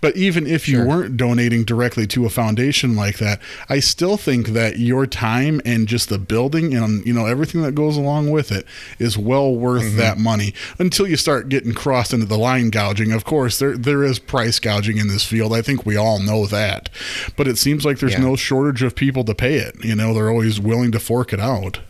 But 0.00 0.16
even 0.16 0.46
if 0.46 0.68
you 0.68 0.76
Sure. 0.78 0.86
weren't 0.86 1.16
donating 1.16 1.64
directly 1.64 2.06
to 2.08 2.24
a 2.24 2.30
foundation 2.30 2.94
like 2.96 3.18
that, 3.18 3.40
I 3.68 3.80
still 3.80 4.16
think 4.16 4.48
that 4.48 4.78
your 4.78 5.06
time 5.06 5.60
and 5.64 5.88
just 5.88 6.08
the 6.08 6.18
building 6.18 6.74
and 6.74 7.04
you 7.06 7.12
know 7.12 7.26
everything 7.26 7.62
that 7.62 7.74
goes 7.74 7.96
along 7.96 8.30
with 8.30 8.52
it 8.52 8.64
is 8.98 9.18
well 9.18 9.54
worth 9.54 9.96
that 9.96 10.18
money. 10.18 10.54
Until 10.78 11.06
you 11.08 11.16
start 11.16 11.48
getting 11.48 11.72
crossed 11.72 12.12
into 12.12 12.26
the 12.26 12.38
line 12.38 12.70
gouging. 12.70 13.12
Of 13.12 13.24
course, 13.24 13.58
there 13.58 13.76
there 13.76 14.04
is 14.04 14.18
price 14.18 14.58
gouging 14.60 14.98
in 14.98 15.08
this 15.08 15.24
field. 15.24 15.52
I 15.52 15.62
think 15.62 15.84
we 15.84 15.96
all 15.96 16.20
know 16.20 16.46
that. 16.46 16.88
But 17.36 17.48
it 17.48 17.58
seems 17.58 17.84
like 17.84 17.98
there's 17.98 18.12
Yeah. 18.12 18.20
no 18.20 18.36
shortage 18.36 18.82
of 18.82 18.94
people 18.94 19.24
to 19.24 19.34
pay 19.34 19.56
it. 19.56 19.76
You 19.82 19.94
know, 19.96 20.14
they're 20.14 20.30
always 20.30 20.60
willing 20.60 20.92
to 20.92 21.00
fork 21.00 21.32
it 21.32 21.40
out. 21.40 21.80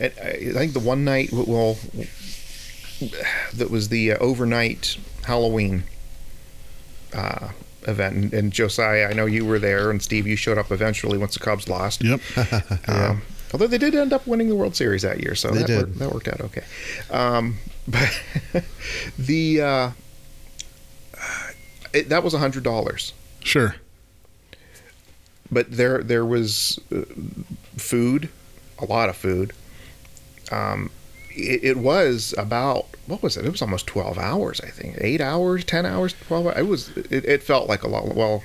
And 0.00 0.12
I 0.22 0.28
I 0.28 0.52
think 0.52 0.72
the 0.72 0.78
one 0.80 1.04
night, 1.04 1.30
well, 1.32 1.76
that 3.54 3.70
was 3.70 3.88
the 3.88 4.12
uh, 4.12 4.16
overnight 4.18 4.96
Halloween 5.24 5.84
uh, 7.14 7.48
event. 7.86 8.14
And, 8.16 8.34
and 8.34 8.52
Josiah, 8.52 9.08
I 9.08 9.12
know 9.12 9.26
you 9.26 9.44
were 9.44 9.58
there, 9.58 9.90
and 9.90 10.02
Steve, 10.02 10.26
you 10.26 10.36
showed 10.36 10.58
up 10.58 10.70
eventually 10.70 11.18
once 11.18 11.34
the 11.34 11.40
Cubs 11.40 11.68
lost. 11.68 12.02
Yep. 12.04 12.20
Um, 12.88 13.22
although 13.52 13.66
they 13.66 13.78
did 13.78 13.94
end 13.94 14.12
up 14.12 14.26
winning 14.26 14.48
the 14.48 14.54
World 14.54 14.76
Series 14.76 15.02
that 15.02 15.20
year, 15.22 15.34
so 15.34 15.50
They 15.50 15.60
that, 15.60 15.66
did. 15.66 15.78
Worked, 15.78 15.98
that 15.98 16.12
worked 16.12 16.28
out 16.28 16.40
okay. 16.42 16.64
Um, 17.10 17.58
but 17.88 18.20
the 19.18 19.60
uh, 19.62 19.90
it, 21.92 22.08
that 22.10 22.22
was 22.22 22.34
a 22.34 22.38
hundred 22.38 22.62
dollars. 22.64 23.12
Sure. 23.40 23.76
but 25.50 25.70
there 25.70 26.02
there 26.02 26.24
was 26.26 26.78
uh, 26.94 27.02
food, 27.76 28.28
a 28.78 28.84
lot 28.84 29.08
of 29.08 29.16
food. 29.16 29.52
Um, 30.52 30.90
it, 31.38 31.64
it 31.64 31.76
was 31.78 32.34
about 32.36 32.86
what 33.06 33.22
was 33.22 33.36
it? 33.36 33.44
It 33.44 33.50
was 33.50 33.62
almost 33.62 33.86
twelve 33.86 34.18
hours, 34.18 34.60
I 34.60 34.68
think. 34.68 34.96
Eight 35.00 35.20
hours, 35.20 35.64
ten 35.64 35.86
hours, 35.86 36.14
twelve. 36.26 36.46
Hours. 36.46 36.58
It 36.58 36.66
was. 36.66 36.96
It, 36.96 37.24
it 37.24 37.42
felt 37.42 37.68
like 37.68 37.82
a 37.82 37.88
lot. 37.88 38.14
Well, 38.14 38.42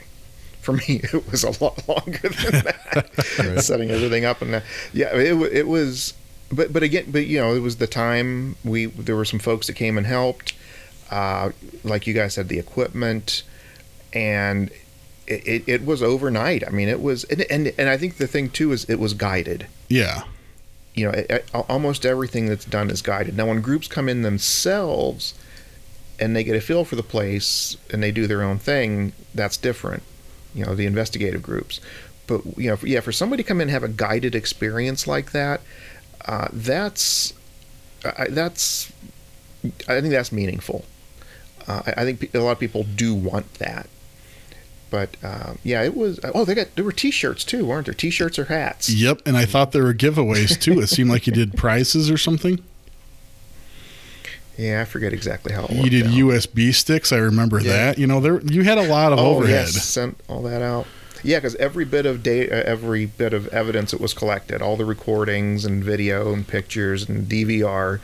for 0.61 0.73
me, 0.73 0.83
it 1.03 1.29
was 1.31 1.43
a 1.43 1.63
lot 1.63 1.87
longer 1.87 2.29
than 2.29 2.63
that. 2.63 2.73
Right. 3.39 3.59
Setting 3.59 3.89
everything 3.89 4.25
up 4.25 4.41
and 4.41 4.61
yeah, 4.93 5.15
it 5.15 5.33
it 5.53 5.67
was. 5.67 6.13
But 6.51 6.71
but 6.71 6.83
again, 6.83 7.05
but 7.11 7.25
you 7.25 7.39
know, 7.39 7.55
it 7.55 7.59
was 7.61 7.77
the 7.77 7.87
time 7.87 8.55
we 8.63 8.85
there 8.85 9.15
were 9.15 9.25
some 9.25 9.39
folks 9.39 9.67
that 9.67 9.73
came 9.73 9.97
and 9.97 10.05
helped. 10.05 10.53
Uh, 11.09 11.51
like 11.83 12.07
you 12.07 12.13
guys 12.13 12.33
said, 12.35 12.47
the 12.47 12.57
equipment 12.59 13.43
and 14.13 14.71
it, 15.27 15.47
it, 15.47 15.63
it 15.67 15.85
was 15.85 16.01
overnight. 16.03 16.65
I 16.65 16.71
mean, 16.71 16.87
it 16.87 17.01
was, 17.01 17.23
and, 17.25 17.41
and 17.49 17.73
and 17.77 17.89
I 17.89 17.97
think 17.97 18.17
the 18.17 18.27
thing 18.27 18.49
too 18.49 18.71
is 18.71 18.85
it 18.85 18.99
was 18.99 19.13
guided. 19.13 19.67
Yeah. 19.89 20.23
You 20.93 21.05
know, 21.05 21.11
it, 21.11 21.25
it- 21.29 21.49
almost 21.53 22.05
everything 22.05 22.47
that's 22.47 22.65
done 22.65 22.89
is 22.89 23.01
guided. 23.01 23.35
Now, 23.35 23.47
when 23.47 23.61
groups 23.61 23.87
come 23.87 24.07
in 24.09 24.21
themselves 24.21 25.33
and 26.19 26.35
they 26.35 26.43
get 26.43 26.55
a 26.55 26.61
feel 26.61 26.85
for 26.85 26.95
the 26.95 27.03
place 27.03 27.75
and 27.91 28.01
they 28.03 28.11
do 28.11 28.27
their 28.27 28.43
own 28.43 28.59
thing, 28.59 29.13
that's 29.33 29.57
different. 29.57 30.03
You 30.53 30.65
know, 30.65 30.75
the 30.75 30.85
investigative 30.85 31.41
groups. 31.41 31.79
But 32.27 32.41
you 32.57 32.69
know, 32.69 32.77
yeah, 32.83 32.99
for 33.01 33.11
somebody 33.11 33.43
to 33.43 33.47
come 33.47 33.57
in 33.57 33.63
and 33.63 33.71
have 33.71 33.83
a 33.83 33.87
guided 33.89 34.35
experience 34.35 35.07
like 35.07 35.31
that, 35.31 35.61
uh, 36.25 36.47
that's 36.53 37.33
I, 38.17 38.27
that's 38.29 38.91
I 39.87 39.99
think 40.01 40.11
that's 40.11 40.31
meaningful. 40.31 40.85
Uh, 41.67 41.81
I, 41.87 42.01
I 42.01 42.05
think 42.05 42.33
a 42.33 42.39
lot 42.39 42.51
of 42.51 42.59
people 42.59 42.83
do 42.83 43.15
want 43.15 43.55
that. 43.55 43.87
But 44.93 45.17
uh, 45.23 45.53
yeah, 45.63 45.81
it 45.81 45.97
was. 45.97 46.19
Oh, 46.35 46.45
they 46.45 46.53
got 46.53 46.75
there 46.75 46.85
were 46.85 46.91
T-shirts 46.91 47.43
too, 47.43 47.65
weren't 47.65 47.87
there? 47.87 47.95
T-shirts 47.95 48.37
or 48.37 48.45
hats? 48.45 48.91
Yep. 48.91 49.23
And 49.25 49.35
I 49.35 49.43
thought 49.45 49.71
there 49.71 49.81
were 49.81 49.93
giveaways 49.95 50.59
too. 50.61 50.79
It 50.81 50.87
seemed 50.87 51.09
like 51.09 51.25
you 51.25 51.33
did 51.33 51.57
prizes 51.57 52.11
or 52.11 52.17
something. 52.19 52.59
Yeah, 54.55 54.81
I 54.81 54.85
forget 54.85 55.13
exactly 55.13 55.51
how. 55.51 55.65
It 55.65 55.71
You 55.71 55.89
did 55.89 56.05
out. 56.05 56.13
USB 56.13 56.71
sticks. 56.75 57.11
I 57.11 57.17
remember 57.17 57.59
Yeah. 57.59 57.71
that. 57.71 57.97
You 57.97 58.05
know, 58.05 58.19
there 58.19 58.39
you 58.41 58.61
had 58.63 58.77
a 58.77 58.83
lot 58.87 59.11
of 59.11 59.17
Oh 59.17 59.37
overhead. 59.37 59.65
yes, 59.73 59.83
sent 59.83 60.15
all 60.27 60.43
that 60.43 60.61
out. 60.61 60.85
Yeah, 61.23 61.37
because 61.37 61.55
every 61.55 61.85
bit 61.85 62.05
of 62.05 62.21
data, 62.21 62.63
every 62.67 63.07
bit 63.07 63.33
of 63.33 63.47
evidence 63.47 63.91
that 63.91 63.99
was 64.01 64.13
collected, 64.13 64.61
all 64.61 64.77
the 64.77 64.85
recordings 64.85 65.65
and 65.65 65.83
video 65.83 66.31
and 66.33 66.47
pictures 66.47 67.09
and 67.09 67.27
DVR, 67.27 67.99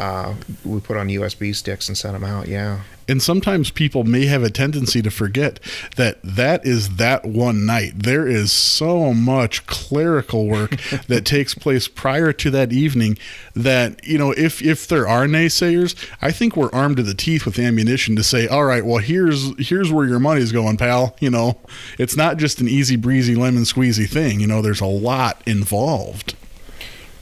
uh, 0.00 0.34
we 0.64 0.80
put 0.80 0.96
on 0.96 1.08
USB 1.08 1.54
sticks 1.54 1.86
and 1.88 1.96
sent 1.96 2.14
them 2.14 2.24
out. 2.24 2.48
Yeah. 2.48 2.80
And 3.06 3.20
sometimes 3.20 3.70
people 3.70 4.04
may 4.04 4.26
have 4.26 4.42
a 4.42 4.50
tendency 4.50 5.02
to 5.02 5.10
forget 5.10 5.60
that 5.96 6.22
that 6.22 6.64
is 6.64 6.96
that 6.96 7.26
one 7.26 7.66
night. 7.66 8.04
There 8.04 8.26
is 8.26 8.50
so 8.50 9.12
much 9.12 9.66
clerical 9.66 10.46
work 10.46 10.80
that 11.08 11.26
takes 11.26 11.54
place 11.54 11.86
prior 11.86 12.32
to 12.32 12.50
that 12.50 12.72
evening 12.72 13.18
that, 13.54 14.06
you 14.06 14.16
know, 14.16 14.30
if 14.30 14.62
if 14.62 14.86
there 14.86 15.06
are 15.06 15.26
naysayers, 15.26 15.94
I 16.22 16.30
think 16.30 16.56
we're 16.56 16.72
armed 16.72 16.96
to 16.98 17.02
the 17.02 17.14
teeth 17.14 17.44
with 17.44 17.58
ammunition 17.58 18.16
to 18.16 18.22
say, 18.22 18.46
"All 18.46 18.64
right, 18.64 18.86
well, 18.86 18.98
here's 18.98 19.52
here's 19.68 19.92
where 19.92 20.06
your 20.06 20.20
money's 20.20 20.52
going, 20.52 20.76
pal." 20.76 21.16
You 21.20 21.30
know, 21.30 21.58
it's 21.98 22.16
not 22.16 22.38
just 22.38 22.60
an 22.60 22.68
easy 22.68 22.96
breezy 22.96 23.34
lemon 23.34 23.64
squeezy 23.64 24.08
thing. 24.08 24.40
You 24.40 24.46
know, 24.46 24.62
there's 24.62 24.80
a 24.80 24.86
lot 24.86 25.42
involved. 25.46 26.36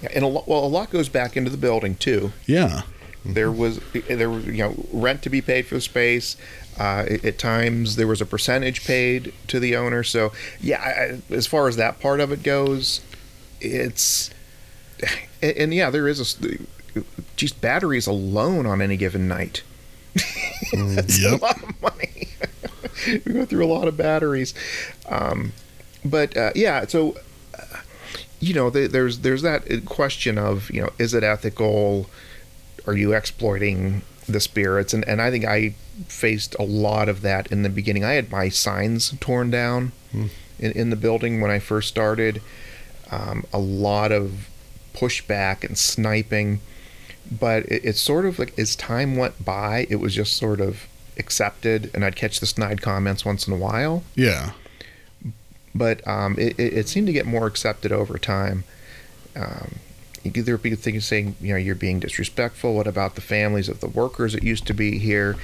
Yeah, 0.02 0.10
and 0.14 0.24
a 0.24 0.28
lot, 0.28 0.46
well, 0.48 0.64
a 0.64 0.66
lot 0.68 0.90
goes 0.90 1.08
back 1.08 1.36
into 1.36 1.50
the 1.50 1.56
building 1.56 1.96
too. 1.96 2.32
Yeah. 2.46 2.82
There 3.24 3.50
was 3.50 3.80
there 4.08 4.30
was 4.30 4.46
you 4.46 4.52
know 4.58 4.74
rent 4.92 5.22
to 5.22 5.30
be 5.30 5.40
paid 5.42 5.66
for 5.66 5.74
the 5.74 5.80
space. 5.80 6.36
Uh, 6.78 7.04
at 7.24 7.38
times 7.38 7.96
there 7.96 8.06
was 8.06 8.20
a 8.20 8.26
percentage 8.26 8.84
paid 8.86 9.32
to 9.48 9.58
the 9.58 9.74
owner. 9.74 10.04
So 10.04 10.32
yeah, 10.60 10.80
I, 11.30 11.34
as 11.34 11.46
far 11.46 11.66
as 11.68 11.76
that 11.76 11.98
part 12.00 12.20
of 12.20 12.30
it 12.30 12.42
goes, 12.44 13.00
it's 13.60 14.30
and, 15.42 15.56
and 15.56 15.74
yeah, 15.74 15.90
there 15.90 16.06
is 16.06 16.20
a 16.44 17.02
just 17.36 17.60
batteries 17.60 18.06
alone 18.06 18.64
on 18.66 18.80
any 18.80 18.96
given 18.96 19.26
night. 19.28 19.62
That's 20.72 21.20
Yep. 21.20 21.40
a 21.40 21.44
lot 21.44 21.62
of 21.62 21.82
money. 21.82 22.28
we 23.26 23.32
go 23.32 23.44
through 23.44 23.64
a 23.64 23.70
lot 23.72 23.88
of 23.88 23.96
batteries, 23.96 24.54
um, 25.08 25.52
but 26.04 26.36
uh, 26.36 26.52
yeah, 26.54 26.86
so 26.86 27.16
you 28.40 28.54
know, 28.54 28.70
the, 28.70 28.86
there's 28.86 29.20
there's 29.20 29.42
that 29.42 29.84
question 29.84 30.38
of 30.38 30.70
you 30.70 30.82
know, 30.82 30.90
is 30.98 31.14
it 31.14 31.22
ethical? 31.24 32.08
Are 32.86 32.96
you 32.96 33.12
exploiting 33.12 34.02
the 34.28 34.40
spirits? 34.40 34.94
And 34.94 35.06
and 35.08 35.20
I 35.20 35.30
think 35.30 35.44
I 35.44 35.74
faced 36.06 36.54
a 36.58 36.62
lot 36.62 37.08
of 37.08 37.22
that 37.22 37.50
in 37.50 37.62
the 37.62 37.68
beginning. 37.68 38.04
I 38.04 38.12
had 38.12 38.30
my 38.30 38.48
signs 38.48 39.14
torn 39.20 39.50
down 39.50 39.92
in, 40.12 40.72
in 40.72 40.90
the 40.90 40.96
building 40.96 41.40
when 41.40 41.50
I 41.50 41.58
first 41.58 41.88
started. 41.88 42.40
Um, 43.10 43.44
a 43.54 43.58
lot 43.58 44.12
of 44.12 44.48
pushback 44.94 45.64
and 45.64 45.78
sniping, 45.78 46.60
but 47.30 47.64
it, 47.64 47.84
it's 47.84 48.00
sort 48.00 48.26
of 48.26 48.38
like 48.38 48.58
as 48.58 48.76
time 48.76 49.16
went 49.16 49.44
by, 49.44 49.86
it 49.88 49.96
was 49.96 50.14
just 50.14 50.36
sort 50.36 50.60
of 50.60 50.86
accepted, 51.18 51.90
and 51.94 52.04
I'd 52.04 52.16
catch 52.16 52.38
the 52.38 52.46
snide 52.46 52.82
comments 52.82 53.24
once 53.24 53.46
in 53.46 53.52
a 53.52 53.56
while 53.56 54.04
Yeah. 54.14 54.50
But 55.78 56.06
um, 56.06 56.36
it, 56.38 56.58
it, 56.58 56.88
seemed 56.88 57.06
to 57.06 57.12
get 57.12 57.26
more 57.26 57.46
accepted 57.46 57.92
over 57.92 58.18
time. 58.18 58.64
Um, 59.36 59.76
you 60.24 60.30
could- 60.30 60.46
there 60.46 60.58
be 60.58 60.74
things 60.74 61.04
saying, 61.04 61.36
you 61.40 61.52
know, 61.52 61.58
you're 61.58 61.74
being 61.74 62.00
disrespectful. 62.00 62.74
What 62.74 62.86
about 62.86 63.14
the 63.14 63.20
families 63.20 63.68
of 63.68 63.80
the 63.80 63.88
workers 63.88 64.32
that 64.32 64.42
used 64.42 64.66
to 64.66 64.74
be 64.74 64.98
here? 64.98 65.36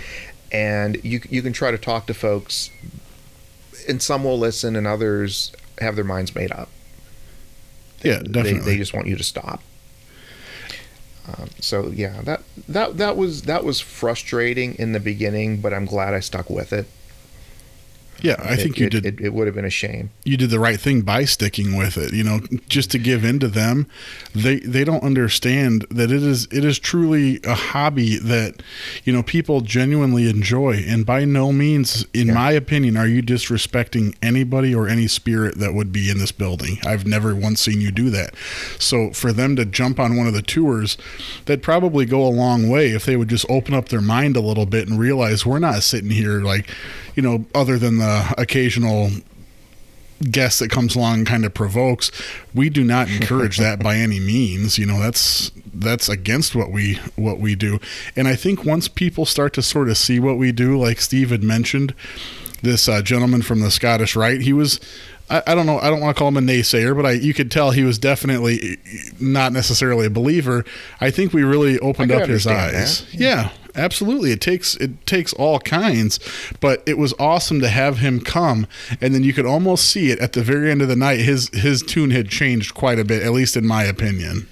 And 0.52 1.02
you 1.04 1.20
you 1.30 1.42
can 1.42 1.52
try 1.52 1.70
to 1.70 1.78
talk 1.78 2.06
to 2.06 2.14
folks, 2.14 2.70
and 3.88 4.00
some 4.02 4.24
will 4.24 4.38
listen, 4.38 4.76
and 4.76 4.86
others 4.86 5.52
have 5.78 5.96
their 5.96 6.04
minds 6.04 6.34
made 6.34 6.52
up. 6.52 6.68
Yeah, 8.02 8.18
They, 8.18 8.30
definitely. 8.30 8.60
they 8.60 8.76
just 8.76 8.92
want 8.94 9.06
you 9.06 9.16
to 9.16 9.24
stop. 9.24 9.62
Um, 11.26 11.48
so 11.58 11.88
yeah, 11.88 12.20
that 12.22 12.42
that 12.68 12.98
that 12.98 13.16
was 13.16 13.42
that 13.42 13.64
was 13.64 13.80
frustrating 13.80 14.74
in 14.74 14.92
the 14.92 15.00
beginning, 15.00 15.60
but 15.60 15.72
I'm 15.72 15.86
glad 15.86 16.12
I 16.14 16.20
stuck 16.20 16.50
with 16.50 16.72
it. 16.72 16.86
Yeah, 18.22 18.36
I 18.38 18.54
It- 18.54 18.60
think 18.60 18.78
you 18.78 18.86
it, 18.86 18.90
did 18.90 19.06
It, 19.06 19.20
it 19.20 19.34
would 19.34 19.46
have 19.46 19.54
been 19.54 19.64
a 19.64 19.70
shame. 19.70 20.10
you 20.24 20.36
did 20.36 20.50
the 20.50 20.60
right 20.60 20.80
thing 20.80 21.02
by 21.02 21.24
sticking 21.24 21.76
with 21.76 21.96
it 21.98 22.12
you 22.12 22.22
know 22.24 22.40
just 22.68 22.90
to 22.92 22.98
give 22.98 23.24
in 23.24 23.38
to 23.40 23.48
them 23.48 23.86
they 24.34 24.56
they 24.60 24.84
don't 24.84 25.02
understand 25.02 25.84
that 25.90 26.10
it 26.10 26.22
is 26.22 26.46
it 26.50 26.64
is 26.64 26.78
truly 26.78 27.40
a 27.44 27.54
hobby 27.54 28.16
that 28.18 28.62
you 29.04 29.12
know 29.12 29.22
people 29.22 29.60
genuinely 29.60 30.28
enjoy 30.28 30.82
and 30.86 31.04
by 31.06 31.24
no 31.24 31.52
means 31.52 32.06
in 32.14 32.28
Yeah. 32.28 32.34
my 32.34 32.52
opinion 32.52 32.96
are 32.96 33.06
you 33.06 33.22
disrespecting 33.22 34.14
anybody 34.22 34.74
or 34.74 34.88
any 34.88 35.06
spirit 35.06 35.58
that 35.58 35.74
would 35.74 35.92
be 35.92 36.10
in 36.10 36.18
this 36.18 36.32
building 36.32 36.78
i've 36.86 37.06
never 37.06 37.34
once 37.34 37.60
seen 37.60 37.80
you 37.80 37.90
do 37.90 38.10
that 38.10 38.34
so 38.78 39.10
for 39.10 39.32
them 39.32 39.56
to 39.56 39.64
jump 39.64 39.98
on 40.00 40.16
one 40.16 40.26
of 40.26 40.34
the 40.34 40.42
tours 40.42 40.96
that'd 41.46 41.62
probably 41.62 42.04
go 42.06 42.22
a 42.26 42.28
long 42.28 42.68
way 42.68 42.88
if 42.90 43.04
they 43.04 43.16
would 43.16 43.28
just 43.28 43.46
open 43.48 43.74
up 43.74 43.88
their 43.88 44.00
mind 44.00 44.36
a 44.36 44.40
little 44.40 44.66
bit 44.66 44.88
and 44.88 44.98
realize 44.98 45.44
we're 45.46 45.58
not 45.58 45.82
sitting 45.82 46.10
here 46.10 46.40
like 46.40 46.68
you 47.14 47.22
know 47.22 47.44
other 47.54 47.78
than 47.78 47.98
the 47.98 48.34
occasional 48.38 49.10
guest 50.30 50.60
that 50.60 50.70
comes 50.70 50.94
along 50.94 51.18
and 51.18 51.26
kind 51.26 51.44
of 51.44 51.52
provokes 51.52 52.10
we 52.54 52.70
do 52.70 52.84
not 52.84 53.10
encourage 53.10 53.58
that 53.58 53.82
by 53.82 53.96
any 53.96 54.20
means 54.20 54.78
you 54.78 54.86
know 54.86 54.98
that's 55.00 55.50
that's 55.74 56.08
against 56.08 56.54
what 56.54 56.70
we 56.70 56.94
what 57.16 57.38
we 57.38 57.54
do. 57.54 57.78
And 58.16 58.28
i 58.28 58.36
think 58.36 58.64
once 58.64 58.88
people 58.88 59.26
start 59.26 59.52
to 59.54 59.62
sort 59.62 59.88
of 59.88 59.96
see 59.96 60.20
what 60.20 60.38
we 60.38 60.52
do 60.52 60.78
like 60.78 61.00
steve 61.00 61.30
had 61.30 61.42
mentioned 61.42 61.94
this 62.62 62.88
uh, 62.88 63.02
gentleman 63.02 63.42
from 63.42 63.60
the 63.60 63.70
scottish 63.70 64.16
rite 64.16 64.40
he 64.42 64.52
was 64.52 64.80
I, 65.30 65.42
I 65.46 65.54
don't 65.54 65.66
know 65.66 65.78
i 65.78 65.88
don't 65.90 66.00
want 66.00 66.16
to 66.16 66.18
call 66.18 66.28
him 66.28 66.36
a 66.36 66.40
naysayer 66.40 66.94
but 66.94 67.06
i 67.06 67.12
you 67.12 67.32
could 67.34 67.50
tell 67.50 67.70
he 67.70 67.82
was 67.82 67.98
definitely 67.98 68.78
eh, 68.86 68.96
not 69.20 69.52
necessarily 69.52 70.06
a 70.06 70.10
believer 70.10 70.64
i 71.00 71.10
think 71.10 71.32
we 71.32 71.42
really 71.42 71.78
opened 71.78 72.12
up 72.12 72.28
his 72.28 72.46
eyes 72.46 73.06
that. 73.06 73.14
yeah 73.14 73.50
absolutely 73.74 74.30
it 74.30 74.40
takes 74.40 74.76
it 74.76 75.04
takes 75.06 75.32
all 75.32 75.58
kinds 75.58 76.20
but 76.60 76.82
it 76.86 76.96
was 76.98 77.12
awesome 77.18 77.60
to 77.60 77.68
have 77.68 77.98
him 77.98 78.20
come 78.20 78.66
and 79.00 79.14
then 79.14 79.24
you 79.24 79.32
could 79.32 79.46
almost 79.46 79.90
see 79.90 80.10
it 80.10 80.18
at 80.20 80.32
the 80.34 80.42
very 80.42 80.70
end 80.70 80.80
of 80.82 80.88
the 80.88 80.94
night 80.96 81.18
his 81.20 81.48
his 81.54 81.82
tune 81.82 82.10
had 82.10 82.28
changed 82.28 82.74
quite 82.74 82.98
a 82.98 83.04
bit 83.04 83.22
at 83.22 83.32
least 83.32 83.56
in 83.56 83.66
my 83.66 83.82
opinion 83.84 84.46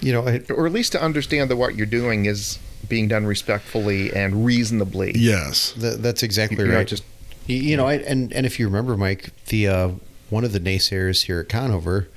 You 0.00 0.12
know, 0.12 0.22
or 0.50 0.66
at 0.66 0.72
least 0.72 0.92
to 0.92 1.02
understand 1.02 1.50
that 1.50 1.56
what 1.56 1.74
you're 1.74 1.84
doing 1.86 2.26
is 2.26 2.58
being 2.88 3.08
done 3.08 3.26
respectfully 3.26 4.12
and 4.14 4.44
reasonably. 4.46 5.12
yes 5.16 5.72
Th- 5.72 5.96
that's 5.98 6.22
exactly 6.22 6.64
You're 6.64 6.76
right. 6.76 6.86
just 6.86 7.02
you, 7.46 7.56
you 7.56 7.76
know, 7.76 7.86
I, 7.86 7.94
and 7.94 8.32
and 8.32 8.46
if 8.46 8.58
you 8.58 8.66
remember, 8.66 8.96
Mike, 8.96 9.30
the 9.46 9.68
uh, 9.68 9.90
one 10.30 10.44
of 10.44 10.52
the 10.52 10.60
naysayers 10.60 11.24
here 11.24 11.40
at 11.40 11.48
Conover 11.48 12.08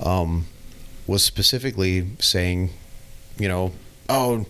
um, 0.00 0.46
was 1.06 1.24
specifically 1.24 2.10
saying, 2.18 2.70
you 3.38 3.48
know, 3.48 3.72
oh, 4.08 4.46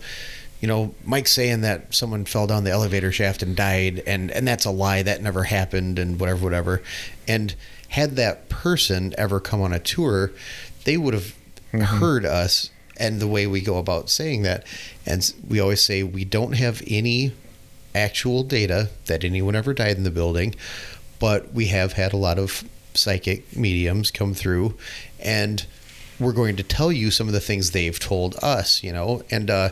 you 0.60 0.68
know, 0.68 0.94
Mike's 1.04 1.32
saying 1.32 1.62
that 1.62 1.94
someone 1.94 2.24
fell 2.24 2.46
down 2.46 2.64
the 2.64 2.70
elevator 2.70 3.12
shaft 3.12 3.42
and 3.42 3.56
died, 3.56 4.02
and 4.06 4.30
and 4.30 4.46
that's 4.46 4.64
a 4.64 4.70
lie. 4.70 5.02
That 5.02 5.22
never 5.22 5.44
happened, 5.44 5.98
and 5.98 6.18
whatever, 6.18 6.44
whatever. 6.44 6.82
And 7.28 7.54
had 7.88 8.16
that 8.16 8.48
person 8.48 9.14
ever 9.18 9.38
come 9.38 9.60
on 9.60 9.72
a 9.72 9.78
tour, 9.78 10.32
they 10.84 10.96
would 10.96 11.14
have 11.14 11.34
heard 11.72 12.24
us 12.24 12.70
and 12.96 13.20
the 13.20 13.26
way 13.26 13.46
we 13.46 13.60
go 13.60 13.78
about 13.78 14.08
saying 14.08 14.42
that. 14.42 14.66
And 15.04 15.32
we 15.48 15.60
always 15.60 15.82
say 15.82 16.02
we 16.02 16.24
don't 16.24 16.52
have 16.52 16.82
any 16.86 17.32
actual 17.94 18.42
data 18.42 18.90
that 19.06 19.24
anyone 19.24 19.54
ever 19.54 19.74
died 19.74 19.96
in 19.96 20.04
the 20.04 20.10
building, 20.10 20.54
but 21.18 21.52
we 21.52 21.66
have 21.66 21.94
had 21.94 22.12
a 22.12 22.16
lot 22.16 22.38
of 22.38 22.64
psychic 22.94 23.56
mediums 23.56 24.10
come 24.10 24.34
through 24.34 24.74
and 25.18 25.66
we're 26.20 26.32
going 26.32 26.56
to 26.56 26.62
tell 26.62 26.92
you 26.92 27.10
some 27.10 27.26
of 27.26 27.32
the 27.32 27.40
things 27.40 27.70
they've 27.72 27.98
told 27.98 28.36
us, 28.42 28.82
you 28.82 28.92
know, 28.92 29.22
and 29.30 29.50
uh, 29.50 29.70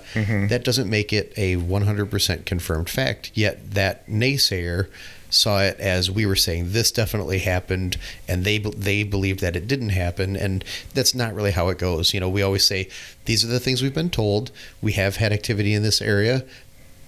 that 0.48 0.64
doesn't 0.64 0.90
make 0.90 1.12
it 1.12 1.32
a 1.36 1.56
100% 1.56 2.44
confirmed 2.44 2.88
fact. 2.90 3.30
Yet 3.34 3.72
that 3.72 4.06
naysayer 4.08 4.88
saw 5.28 5.60
it 5.62 5.78
as 5.78 6.10
we 6.10 6.26
were 6.26 6.34
saying 6.34 6.72
this 6.72 6.90
definitely 6.90 7.38
happened, 7.38 7.96
and 8.26 8.44
they 8.44 8.58
they 8.58 9.04
believed 9.04 9.40
that 9.40 9.54
it 9.54 9.68
didn't 9.68 9.90
happen, 9.90 10.34
and 10.34 10.64
that's 10.92 11.14
not 11.14 11.34
really 11.34 11.52
how 11.52 11.68
it 11.68 11.78
goes. 11.78 12.12
You 12.12 12.18
know, 12.18 12.28
we 12.28 12.42
always 12.42 12.64
say 12.64 12.88
these 13.26 13.44
are 13.44 13.48
the 13.48 13.60
things 13.60 13.80
we've 13.80 13.94
been 13.94 14.10
told. 14.10 14.50
We 14.82 14.92
have 14.92 15.16
had 15.16 15.32
activity 15.32 15.72
in 15.72 15.84
this 15.84 16.02
area. 16.02 16.44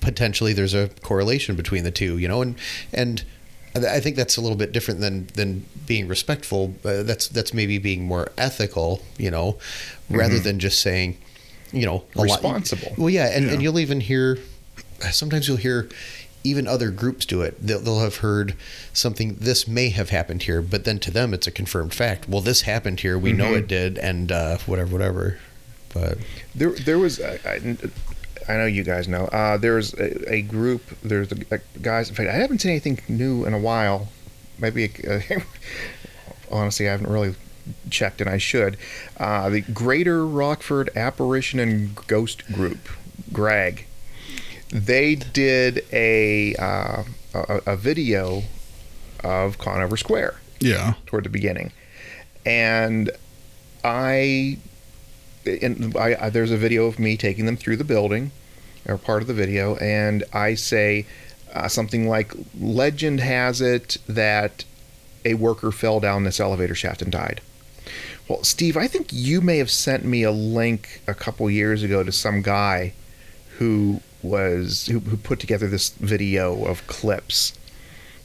Potentially, 0.02 0.52
there's 0.52 0.74
a 0.74 0.88
correlation 1.02 1.56
between 1.56 1.84
the 1.84 1.90
two. 1.90 2.18
You 2.18 2.28
know, 2.28 2.42
and 2.42 2.54
and 2.92 3.24
I 3.74 4.00
think 4.00 4.16
that's 4.16 4.36
a 4.36 4.40
little 4.42 4.58
bit 4.58 4.72
different 4.72 5.00
than 5.00 5.28
than 5.34 5.64
being 5.86 6.06
respectful. 6.08 6.74
Uh, 6.84 7.02
that's 7.02 7.28
that's 7.28 7.54
maybe 7.54 7.78
being 7.78 8.04
more 8.04 8.30
ethical, 8.36 9.02
you 9.16 9.30
know, 9.30 9.56
rather 10.10 10.38
than 10.38 10.58
just 10.58 10.80
saying, 10.80 11.16
you 11.72 11.86
know, 11.86 12.04
a 12.14 12.18
lot- 12.18 12.24
Responsible. 12.24 12.92
well, 12.98 13.08
yeah, 13.10 13.26
and, 13.34 13.46
Yeah. 13.46 13.52
and 13.52 13.62
you'll 13.62 13.78
even 13.78 14.00
hear 14.00 14.38
sometimes 15.10 15.48
you'll 15.48 15.56
hear 15.56 15.88
even 16.44 16.66
other 16.66 16.90
groups 16.90 17.24
do 17.24 17.40
it. 17.42 17.54
They'll, 17.64 17.78
they'll 17.80 18.00
have 18.00 18.16
heard 18.16 18.54
something. 18.92 19.36
This 19.40 19.66
may 19.68 19.90
have 19.90 20.10
happened 20.10 20.42
here, 20.42 20.60
but 20.60 20.84
then 20.84 20.98
to 21.00 21.10
them 21.10 21.32
it's 21.32 21.46
a 21.46 21.50
confirmed 21.52 21.94
fact. 21.94 22.28
Well, 22.28 22.40
this 22.40 22.62
happened 22.62 23.00
here. 23.00 23.16
We 23.16 23.32
know 23.32 23.54
it 23.54 23.68
did, 23.68 23.96
and 23.98 24.30
uh, 24.32 24.58
whatever, 24.66 24.90
whatever. 24.92 25.38
But 25.94 26.18
There, 26.54 26.70
there 26.70 26.98
was. 26.98 27.20
I, 27.20 27.38
I, 27.46 27.76
I 28.48 28.56
know 28.56 28.66
you 28.66 28.82
guys 28.82 29.08
know. 29.08 29.26
Uh, 29.26 29.56
there's 29.56 29.94
a, 29.94 30.34
a 30.34 30.42
group. 30.42 30.82
There's 31.02 31.32
guys. 31.80 32.08
In 32.08 32.14
fact, 32.14 32.28
I 32.28 32.34
haven't 32.34 32.60
seen 32.60 32.70
anything 32.72 33.00
new 33.08 33.44
in 33.44 33.54
a 33.54 33.58
while. 33.58 34.08
Maybe. 34.58 34.90
Uh, 35.08 35.20
honestly, 36.50 36.88
I 36.88 36.92
haven't 36.92 37.10
really 37.10 37.34
checked, 37.90 38.20
and 38.20 38.28
I 38.28 38.38
should. 38.38 38.76
Uh, 39.18 39.48
the 39.48 39.60
Greater 39.60 40.26
Rockford 40.26 40.90
Apparition 40.96 41.60
and 41.60 41.94
Ghost 42.06 42.44
Group, 42.52 42.88
Greg. 43.32 43.86
They 44.70 45.14
did 45.14 45.84
a 45.92 46.54
uh, 46.56 47.04
a, 47.34 47.60
a 47.66 47.76
video 47.76 48.42
of 49.22 49.58
Conover 49.58 49.96
Square. 49.96 50.36
Yeah. 50.60 50.94
toward 51.06 51.24
the 51.24 51.28
beginning, 51.28 51.72
and 52.46 53.10
I, 53.84 54.58
and 55.46 55.96
I, 55.96 56.16
I 56.26 56.30
there's 56.30 56.50
a 56.50 56.56
video 56.56 56.86
of 56.86 56.98
me 56.98 57.16
taking 57.16 57.46
them 57.46 57.56
through 57.56 57.76
the 57.76 57.84
building, 57.84 58.30
or 58.86 58.98
part 58.98 59.22
of 59.22 59.28
the 59.28 59.34
video, 59.34 59.76
and 59.76 60.24
I 60.32 60.54
say 60.54 61.06
uh, 61.52 61.68
something 61.68 62.08
like, 62.08 62.32
"Legend 62.58 63.20
has 63.20 63.60
it 63.60 63.98
that 64.06 64.64
a 65.24 65.34
worker 65.34 65.70
fell 65.70 66.00
down 66.00 66.24
this 66.24 66.40
elevator 66.40 66.74
shaft 66.74 67.02
and 67.02 67.12
died." 67.12 67.40
Well, 68.28 68.44
Steve, 68.44 68.76
I 68.76 68.86
think 68.86 69.08
you 69.12 69.40
may 69.40 69.58
have 69.58 69.70
sent 69.70 70.04
me 70.04 70.22
a 70.22 70.30
link 70.30 71.02
a 71.06 71.14
couple 71.14 71.50
years 71.50 71.82
ago 71.82 72.02
to 72.02 72.12
some 72.12 72.40
guy 72.40 72.92
who 73.58 74.00
was 74.22 74.86
who, 74.86 75.00
who 75.00 75.16
put 75.16 75.40
together 75.40 75.66
this 75.68 75.90
video 75.90 76.64
of 76.64 76.86
clips. 76.86 77.52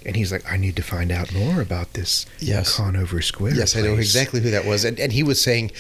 And 0.05 0.15
he's 0.15 0.32
like, 0.32 0.49
I 0.49 0.55
need 0.55 0.78
to 0.78 0.84
find 0.84 1.11
out 1.11 1.34
more 1.34 1.59
about 1.59 1.93
this 1.93 2.26
Yes. 2.39 2.78
Conover 2.78 3.22
Square. 3.22 3.55
Yes, 3.55 3.76
I 3.76 3.82
know 3.82 3.95
exactly 3.95 4.39
who 4.39 4.51
that 4.51 4.63
was, 4.65 4.86
and 4.86 4.99
and 4.99 5.11
he 5.11 5.24
was 5.24 5.41
saying. 5.41 5.72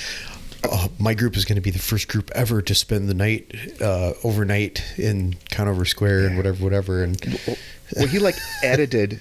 Oh, 0.63 0.89
my 0.99 1.13
group 1.13 1.37
is 1.37 1.45
going 1.45 1.55
to 1.55 1.61
be 1.61 1.71
the 1.71 1.79
first 1.79 2.07
group 2.07 2.31
ever 2.33 2.61
to 2.61 2.75
spend 2.75 3.09
the 3.09 3.13
night 3.13 3.53
uh, 3.81 4.13
overnight 4.23 4.83
in 4.97 5.35
Conover 5.51 5.85
Square 5.85 6.25
and 6.27 6.37
whatever, 6.37 6.63
whatever. 6.63 7.03
And 7.03 7.39
Well, 7.95 8.07
he 8.07 8.19
like 8.19 8.35
edited 8.63 9.19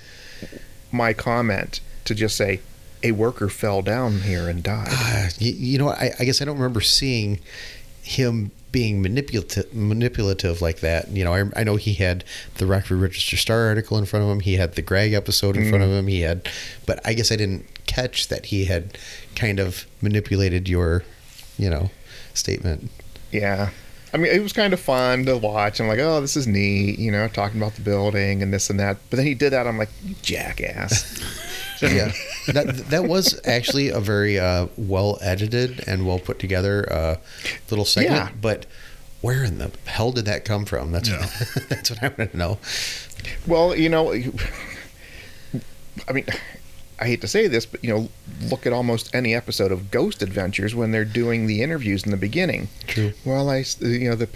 my 0.91 1.13
comment 1.13 1.81
to 2.05 2.15
just 2.15 2.37
say, 2.37 2.61
a 3.03 3.13
worker 3.13 3.49
fell 3.49 3.83
down 3.83 4.21
here 4.21 4.49
and 4.49 4.63
died. 4.63 4.89
Uh, 4.91 5.29
you, 5.39 5.53
you 5.53 5.79
know, 5.79 5.91
I, 5.91 6.13
I 6.19 6.25
guess 6.25 6.41
I 6.41 6.45
don't 6.45 6.57
remember 6.57 6.81
seeing 6.81 7.41
him 8.03 8.51
being 8.73 9.01
manipulative, 9.03 9.73
manipulative 9.75 10.61
like 10.61 10.81
that. 10.81 11.09
You 11.09 11.25
know, 11.25 11.35
I, 11.35 11.45
I 11.61 11.65
know 11.65 11.77
he 11.77 11.95
had 11.95 12.25
the 12.57 12.67
Rockford 12.67 12.99
Register 12.99 13.37
Star 13.37 13.67
article 13.69 13.99
in 13.99 14.07
front 14.07 14.25
of 14.25 14.31
him. 14.31 14.41
He 14.41 14.57
had 14.57 14.75
the 14.75 14.83
Greg 14.83 15.13
episode 15.13 15.57
in 15.57 15.69
front 15.69 15.85
of 15.85 15.91
him. 15.91 16.07
He 16.07 16.23
had, 16.23 16.49
but 16.85 17.01
I 17.05 17.15
guess 17.15 17.31
I 17.31 17.37
didn't 17.37 17.67
catch 17.87 18.29
that 18.29 18.47
he 18.47 18.65
had 18.67 18.99
kind 19.35 19.59
of 19.61 19.87
manipulated 20.01 20.69
your, 20.69 21.05
you 21.59 21.71
know, 21.71 21.91
statement. 22.35 22.91
Yeah. 23.33 23.71
I 24.13 24.19
mean, 24.19 24.33
it 24.33 24.43
was 24.43 24.53
kind 24.53 24.73
of 24.73 24.81
fun 24.81 25.27
to 25.27 25.37
watch. 25.37 25.81
I'm 25.81 25.89
like, 25.89 25.99
oh, 25.99 26.21
this 26.21 26.37
is 26.37 26.47
neat, 26.47 26.99
you 26.99 27.11
know, 27.11 27.29
talking 27.29 27.61
about 27.61 27.75
the 27.75 27.83
building 27.83 28.43
and 28.43 28.53
this 28.53 28.71
and 28.71 28.81
that. 28.81 28.97
But 29.11 29.17
then 29.17 29.27
he 29.27 29.35
did 29.35 29.53
that. 29.53 29.67
I'm 29.67 29.77
like, 29.77 29.91
jackass. 30.23 31.21
yeah, 31.83 32.13
that 32.47 32.87
that 32.89 33.05
was 33.05 33.39
actually 33.45 33.89
a 33.89 34.01
very 34.01 34.39
uh, 34.39 34.69
well 34.79 35.19
edited 35.21 35.87
and 35.87 36.07
well 36.07 36.19
put 36.19 36.39
together 36.39 36.91
uh, 36.91 37.17
little 37.69 37.85
segment. 37.85 38.15
Yeah. 38.15 38.31
But 38.41 38.65
where 39.21 39.45
in 39.45 39.59
the 39.59 39.71
hell 39.87 40.13
did 40.13 40.25
that 40.25 40.45
come 40.45 40.65
from? 40.65 40.93
That's 40.93 41.09
Yeah. 41.09 41.29
that's 41.69 41.91
what 41.91 42.03
I 42.03 42.09
want 42.09 42.33
to 42.33 42.37
know. 42.37 42.59
Well, 43.47 43.77
you 43.77 43.89
know, 43.89 44.13
I 46.09 46.13
mean, 46.13 46.27
I 46.99 47.07
hate 47.07 47.21
to 47.21 47.29
say 47.29 47.47
this, 47.47 47.67
but 47.67 47.85
you 47.85 47.95
know, 47.95 48.09
look 48.49 48.67
at 48.67 48.73
almost 48.73 49.15
any 49.15 49.35
episode 49.35 49.71
of 49.71 49.91
Ghost 49.91 50.23
Adventures 50.23 50.75
when 50.75 50.93
they're 50.93 51.05
doing 51.05 51.47
the 51.47 51.63
interviews 51.63 52.05
in 52.05 52.11
the 52.11 52.17
beginning. 52.17 52.69
True. 52.87 53.13
Well, 53.25 53.51
I, 53.51 53.65
you 53.81 54.09
know, 54.09 54.17
the 54.17 54.27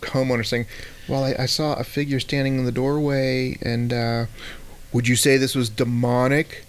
homeowner 0.00 0.46
saying, 0.46 0.66
"Well, 1.08 1.24
I, 1.24 1.34
I 1.40 1.46
saw 1.46 1.74
a 1.74 1.84
figure 1.84 2.18
standing 2.20 2.58
in 2.58 2.64
the 2.64 2.72
doorway, 2.72 3.58
and 3.60 3.92
uh, 3.92 4.26
would 4.92 5.08
you 5.08 5.16
say 5.16 5.36
this 5.36 5.54
was 5.54 5.68
demonic?" 5.68 6.64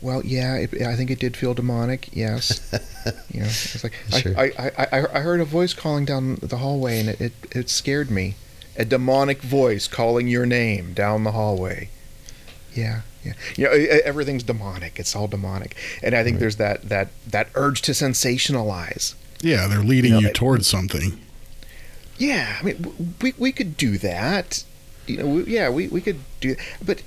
Well, 0.00 0.24
yeah, 0.24 0.56
it, 0.56 0.82
I 0.82 0.94
think 0.94 1.10
it 1.10 1.18
did 1.18 1.36
feel 1.36 1.54
demonic. 1.54 2.08
Yes, 2.12 2.60
you 3.32 3.40
know, 3.40 3.46
it's 3.46 3.82
like 3.82 3.94
Sure. 4.16 4.38
I, 4.38 4.52
I, 4.58 4.70
I, 4.78 4.86
I 4.92 5.18
I 5.18 5.20
heard 5.20 5.40
a 5.40 5.44
voice 5.44 5.74
calling 5.74 6.04
down 6.04 6.36
the 6.36 6.58
hallway, 6.58 7.00
and 7.00 7.08
it, 7.08 7.20
it, 7.20 7.32
it 7.50 7.70
scared 7.70 8.10
me. 8.10 8.36
A 8.76 8.84
demonic 8.84 9.42
voice 9.42 9.88
calling 9.88 10.28
your 10.28 10.46
name 10.46 10.92
down 10.92 11.24
the 11.24 11.32
hallway. 11.32 11.88
Yeah, 12.74 13.00
yeah. 13.26 13.32
You 13.56 13.64
know, 13.64 13.98
everything's 14.04 14.42
demonic. 14.42 14.98
It's 14.98 15.14
all 15.16 15.28
demonic, 15.28 15.76
and 16.02 16.14
I 16.14 16.22
think 16.24 16.38
there's 16.38 16.56
that 16.56 16.88
that 16.88 17.08
that 17.26 17.48
urge 17.54 17.82
to 17.82 17.92
sensationalize. 17.92 19.14
Yeah, 19.40 19.66
they're 19.66 19.80
leading 19.80 20.12
You 20.12 20.16
know, 20.16 20.20
you 20.20 20.28
it- 20.28 20.34
towards 20.34 20.66
something. 20.66 21.20
Yeah, 22.18 22.56
I 22.58 22.62
mean, 22.62 23.14
we 23.20 23.34
we 23.36 23.52
could 23.52 23.76
do 23.76 23.98
that. 23.98 24.64
You 25.06 25.18
know, 25.18 25.26
we, 25.26 25.44
yeah, 25.44 25.68
we 25.68 25.88
we 25.88 26.00
could 26.00 26.20
do, 26.40 26.56
but 26.84 27.02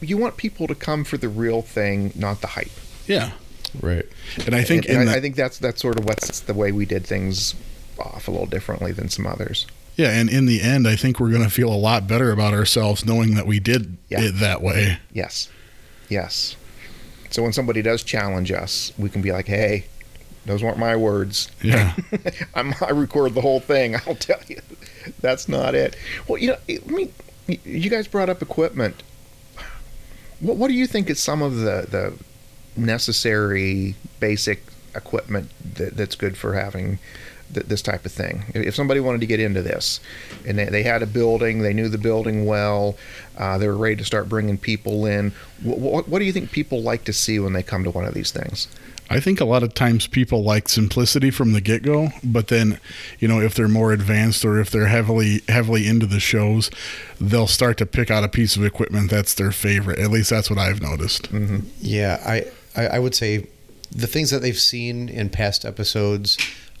you 0.00 0.16
want 0.16 0.36
people 0.36 0.66
to 0.68 0.74
come 0.74 1.04
for 1.04 1.16
the 1.16 1.28
real 1.28 1.62
thing, 1.62 2.12
not 2.14 2.40
the 2.40 2.48
hype. 2.48 2.70
Yeah. 3.06 3.32
Right. 3.80 4.06
And 4.46 4.54
I 4.54 4.62
think 4.62 4.84
and, 4.86 4.94
in 4.94 5.00
and 5.02 5.10
I, 5.10 5.12
the, 5.12 5.18
I 5.18 5.20
think 5.20 5.36
that's 5.36 5.58
that's 5.58 5.82
sort 5.82 5.98
of 5.98 6.04
what's 6.04 6.40
the 6.40 6.54
way 6.54 6.70
we 6.72 6.86
did 6.86 7.06
things 7.06 7.54
off 7.98 8.28
a 8.28 8.30
little 8.30 8.46
differently 8.46 8.92
than 8.92 9.08
some 9.08 9.26
others. 9.26 9.66
Yeah, 9.96 10.10
and 10.10 10.28
in 10.30 10.46
the 10.46 10.60
end, 10.60 10.86
I 10.86 10.94
think 10.96 11.18
we're 11.18 11.30
going 11.30 11.42
to 11.44 11.50
feel 11.50 11.72
a 11.72 11.76
lot 11.76 12.06
better 12.06 12.30
about 12.32 12.54
ourselves 12.54 13.04
knowing 13.04 13.34
that 13.34 13.46
we 13.46 13.58
did 13.60 13.96
Yeah. 14.08 14.20
it 14.22 14.32
that 14.40 14.62
way. 14.62 14.98
Yes, 15.12 15.48
yes. 16.08 16.56
So 17.30 17.42
when 17.42 17.52
somebody 17.52 17.82
does 17.82 18.02
challenge 18.02 18.52
us, 18.52 18.92
we 18.96 19.08
can 19.10 19.20
be 19.22 19.32
like, 19.32 19.46
"Hey, 19.46 19.86
those 20.46 20.62
weren't 20.62 20.78
my 20.78 20.94
words. 20.96 21.50
Yeah. 21.62 21.94
I'm, 22.54 22.72
I 22.80 22.90
record 22.90 23.34
the 23.34 23.40
whole 23.40 23.60
thing. 23.60 23.96
I'll 24.06 24.14
tell 24.14 24.40
you, 24.48 24.60
that's 25.20 25.48
not 25.48 25.74
it." 25.74 25.96
Well, 26.28 26.38
you 26.38 26.48
know, 26.50 26.56
I 26.68 26.78
mean, 26.90 27.12
you 27.46 27.90
guys 27.90 28.06
brought 28.08 28.28
up 28.28 28.42
equipment. 28.42 29.02
What 30.40 30.56
What 30.56 30.68
do 30.68 30.74
you 30.74 30.86
think 30.86 31.10
is 31.10 31.20
some 31.22 31.42
of 31.42 31.56
the 31.56 31.86
the 31.90 32.14
necessary 32.80 33.94
basic 34.20 34.62
equipment 34.94 35.50
that, 35.76 35.96
that's 35.96 36.14
good 36.14 36.36
for 36.36 36.54
having 36.54 36.98
th- 37.52 37.66
this 37.66 37.82
type 37.82 38.04
of 38.04 38.12
thing? 38.12 38.44
If 38.54 38.74
somebody 38.74 39.00
wanted 39.00 39.20
to 39.20 39.26
get 39.26 39.40
into 39.40 39.62
this, 39.62 40.00
and 40.46 40.58
they, 40.58 40.66
they 40.66 40.82
had 40.82 41.02
a 41.02 41.06
building, 41.06 41.60
they 41.60 41.72
knew 41.72 41.88
the 41.88 41.98
building 41.98 42.46
well, 42.46 42.96
uh, 43.38 43.58
they 43.58 43.68
were 43.68 43.76
ready 43.76 43.96
to 43.96 44.04
start 44.04 44.28
bringing 44.28 44.58
people 44.58 45.06
in. 45.06 45.32
What, 45.62 45.78
what, 45.78 46.08
what 46.08 46.18
do 46.18 46.24
you 46.24 46.32
think 46.32 46.50
people 46.50 46.82
like 46.82 47.04
to 47.04 47.12
see 47.12 47.38
when 47.38 47.52
they 47.52 47.62
come 47.62 47.84
to 47.84 47.90
one 47.90 48.04
of 48.04 48.14
these 48.14 48.30
things? 48.30 48.68
I 49.08 49.20
think 49.20 49.40
a 49.40 49.44
lot 49.44 49.62
of 49.62 49.72
times 49.72 50.08
people 50.08 50.42
like 50.42 50.68
simplicity 50.68 51.30
from 51.30 51.52
the 51.52 51.60
get 51.60 51.82
go, 51.82 52.08
but 52.24 52.48
then, 52.48 52.80
you 53.20 53.28
know, 53.28 53.40
if 53.40 53.54
they're 53.54 53.68
more 53.68 53.92
advanced 53.92 54.44
or 54.44 54.58
if 54.58 54.70
they're 54.70 54.88
heavily 54.88 55.42
heavily 55.48 55.86
into 55.86 56.06
the 56.06 56.18
shows, 56.18 56.70
they'll 57.20 57.46
start 57.46 57.78
to 57.78 57.86
pick 57.86 58.10
out 58.10 58.24
a 58.24 58.28
piece 58.28 58.56
of 58.56 58.64
equipment 58.64 59.10
that's 59.10 59.34
their 59.34 59.52
favorite. 59.52 60.00
At 60.00 60.10
least 60.10 60.30
that's 60.30 60.50
what 60.50 60.58
I've 60.58 60.82
noticed. 60.82 61.28
Yeah, 61.80 62.20
I, 62.26 62.46
I, 62.74 62.96
I 62.96 62.98
would 62.98 63.14
say 63.14 63.46
the 63.92 64.08
things 64.08 64.30
that 64.30 64.42
they've 64.42 64.58
seen 64.58 65.08
in 65.08 65.30
past 65.30 65.64
episodes 65.64 66.36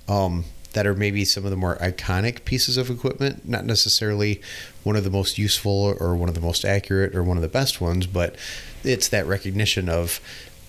um, 0.08 0.44
that 0.76 0.86
are 0.86 0.94
maybe 0.94 1.24
some 1.24 1.42
of 1.46 1.50
the 1.50 1.56
more 1.56 1.76
iconic 1.76 2.44
pieces 2.44 2.76
of 2.76 2.90
equipment, 2.90 3.48
not 3.48 3.64
necessarily 3.64 4.42
one 4.82 4.94
of 4.94 5.04
the 5.04 5.10
most 5.10 5.38
useful 5.38 5.96
or 5.98 6.14
one 6.14 6.28
of 6.28 6.34
the 6.34 6.40
most 6.40 6.66
accurate 6.66 7.16
or 7.16 7.22
one 7.22 7.38
of 7.38 7.42
the 7.42 7.48
best 7.48 7.80
ones, 7.80 8.06
but 8.06 8.36
it's 8.84 9.08
that 9.08 9.26
recognition 9.26 9.88
of. 9.88 10.20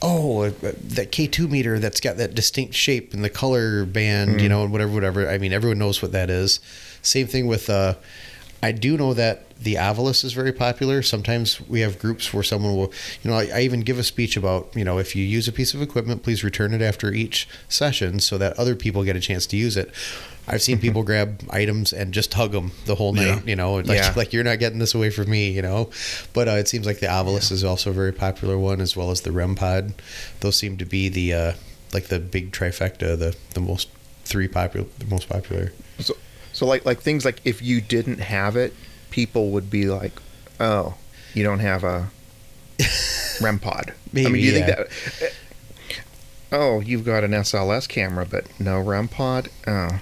Oh, 0.01 0.43
uh, 0.43 0.51
that 0.61 1.11
K2 1.11 1.49
meter 1.49 1.77
that's 1.79 1.99
got 1.99 2.15
that 2.17 2.35
distinct 2.35 2.73
shape 2.75 3.13
and 3.13 3.21
the 3.23 3.31
color 3.31 3.83
band, 3.83 4.39
you 4.39 4.47
know, 4.47 4.61
and 4.63 4.71
whatever, 4.71 4.93
whatever. 4.93 5.27
I 5.27 5.39
mean, 5.39 5.51
everyone 5.51 5.79
knows 5.79 6.01
what 6.01 6.13
that 6.13 6.29
is. 6.29 6.59
Same 7.01 7.27
thing 7.27 7.47
with, 7.47 7.67
uh, 7.67 7.95
I 8.61 8.71
do 8.71 8.97
know 8.97 9.13
that 9.13 9.43
the 9.59 9.75
Ovilus 9.75 10.23
is 10.23 10.33
very 10.33 10.51
popular. 10.51 11.01
Sometimes 11.01 11.61
we 11.61 11.81
have 11.81 11.99
groups 11.99 12.33
where 12.33 12.43
someone 12.43 12.75
will, 12.75 12.91
you 13.23 13.29
know, 13.29 13.37
I, 13.37 13.49
I 13.53 13.61
even 13.61 13.81
give 13.81 13.99
a 13.99 14.03
speech 14.03 14.35
about, 14.37 14.69
you 14.75 14.83
know, 14.83 14.97
if 14.97 15.15
you 15.15 15.23
use 15.23 15.47
a 15.47 15.51
piece 15.51 15.73
of 15.73 15.81
equipment, 15.81 16.23
please 16.23 16.43
return 16.43 16.73
it 16.73 16.81
after 16.81 17.11
each 17.13 17.47
session 17.69 18.19
so 18.19 18.37
that 18.37 18.57
other 18.57 18.75
people 18.75 19.03
get 19.03 19.15
a 19.15 19.19
chance 19.19 19.45
to 19.47 19.57
use 19.57 19.77
it. 19.77 19.91
I've 20.47 20.61
seen 20.61 20.79
people 20.79 21.03
grab 21.03 21.41
items 21.49 21.91
and 21.91 22.13
just 22.13 22.33
hug 22.33 22.53
them 22.53 22.71
the 22.85 22.95
whole 22.95 23.13
night, 23.13 23.25
Yeah. 23.25 23.39
you 23.45 23.55
know, 23.55 23.75
like, 23.75 23.87
Yeah. 23.87 24.13
like 24.15 24.31
you're 24.33 24.43
not 24.45 24.59
getting 24.59 24.79
this 24.79 24.95
away 24.95 25.09
from 25.09 25.29
me, 25.29 25.51
you 25.51 25.61
know. 25.61 25.89
But 26.33 26.47
uh, 26.47 26.51
it 26.51 26.67
seems 26.67 26.85
like 26.85 26.99
the 26.99 27.07
Ovilus 27.07 27.51
is 27.51 27.63
also 27.63 27.89
a 27.89 27.93
very 27.93 28.13
popular 28.13 28.57
one, 28.57 28.79
as 28.79 28.95
well 28.95 29.11
as 29.11 29.21
the 29.21 29.31
REM 29.31 29.55
pod. 29.55 29.93
Those 30.39 30.55
seem 30.55 30.77
to 30.77 30.85
be 30.85 31.09
the 31.09 31.33
uh, 31.33 31.53
like 31.93 32.05
the 32.07 32.19
big 32.19 32.51
trifecta, 32.53 33.17
the 33.19 33.35
the 33.55 33.59
most 33.59 33.89
three 34.23 34.47
popular, 34.47 34.87
the 34.99 35.05
most 35.05 35.27
popular. 35.29 35.73
So, 35.99 36.15
so 36.57 36.65
like 36.65 36.85
like 36.87 36.99
things 37.01 37.23
like 37.23 37.39
if 37.45 37.61
you 37.61 37.81
didn't 37.81 38.17
have 38.17 38.55
it, 38.55 38.73
people 39.11 39.51
would 39.51 39.69
be 39.69 39.85
like, 39.85 40.13
"Oh, 40.59 40.95
you 41.35 41.43
don't 41.43 41.59
have 41.59 41.83
a 41.83 42.09
REM 43.41 43.59
pod." 43.59 43.93
I 43.93 43.93
mean, 44.11 44.31
do 44.33 44.39
you 44.39 44.53
yeah. 44.53 44.65
think 44.65 44.87
that? 45.19 45.33
Oh, 46.51 46.79
you've 46.79 47.05
got 47.05 47.23
an 47.23 47.29
SLS 47.29 47.87
camera, 47.87 48.25
but 48.25 48.47
no 48.59 48.81
REM 48.81 49.07
pod. 49.07 49.49
Oh, 49.67 49.99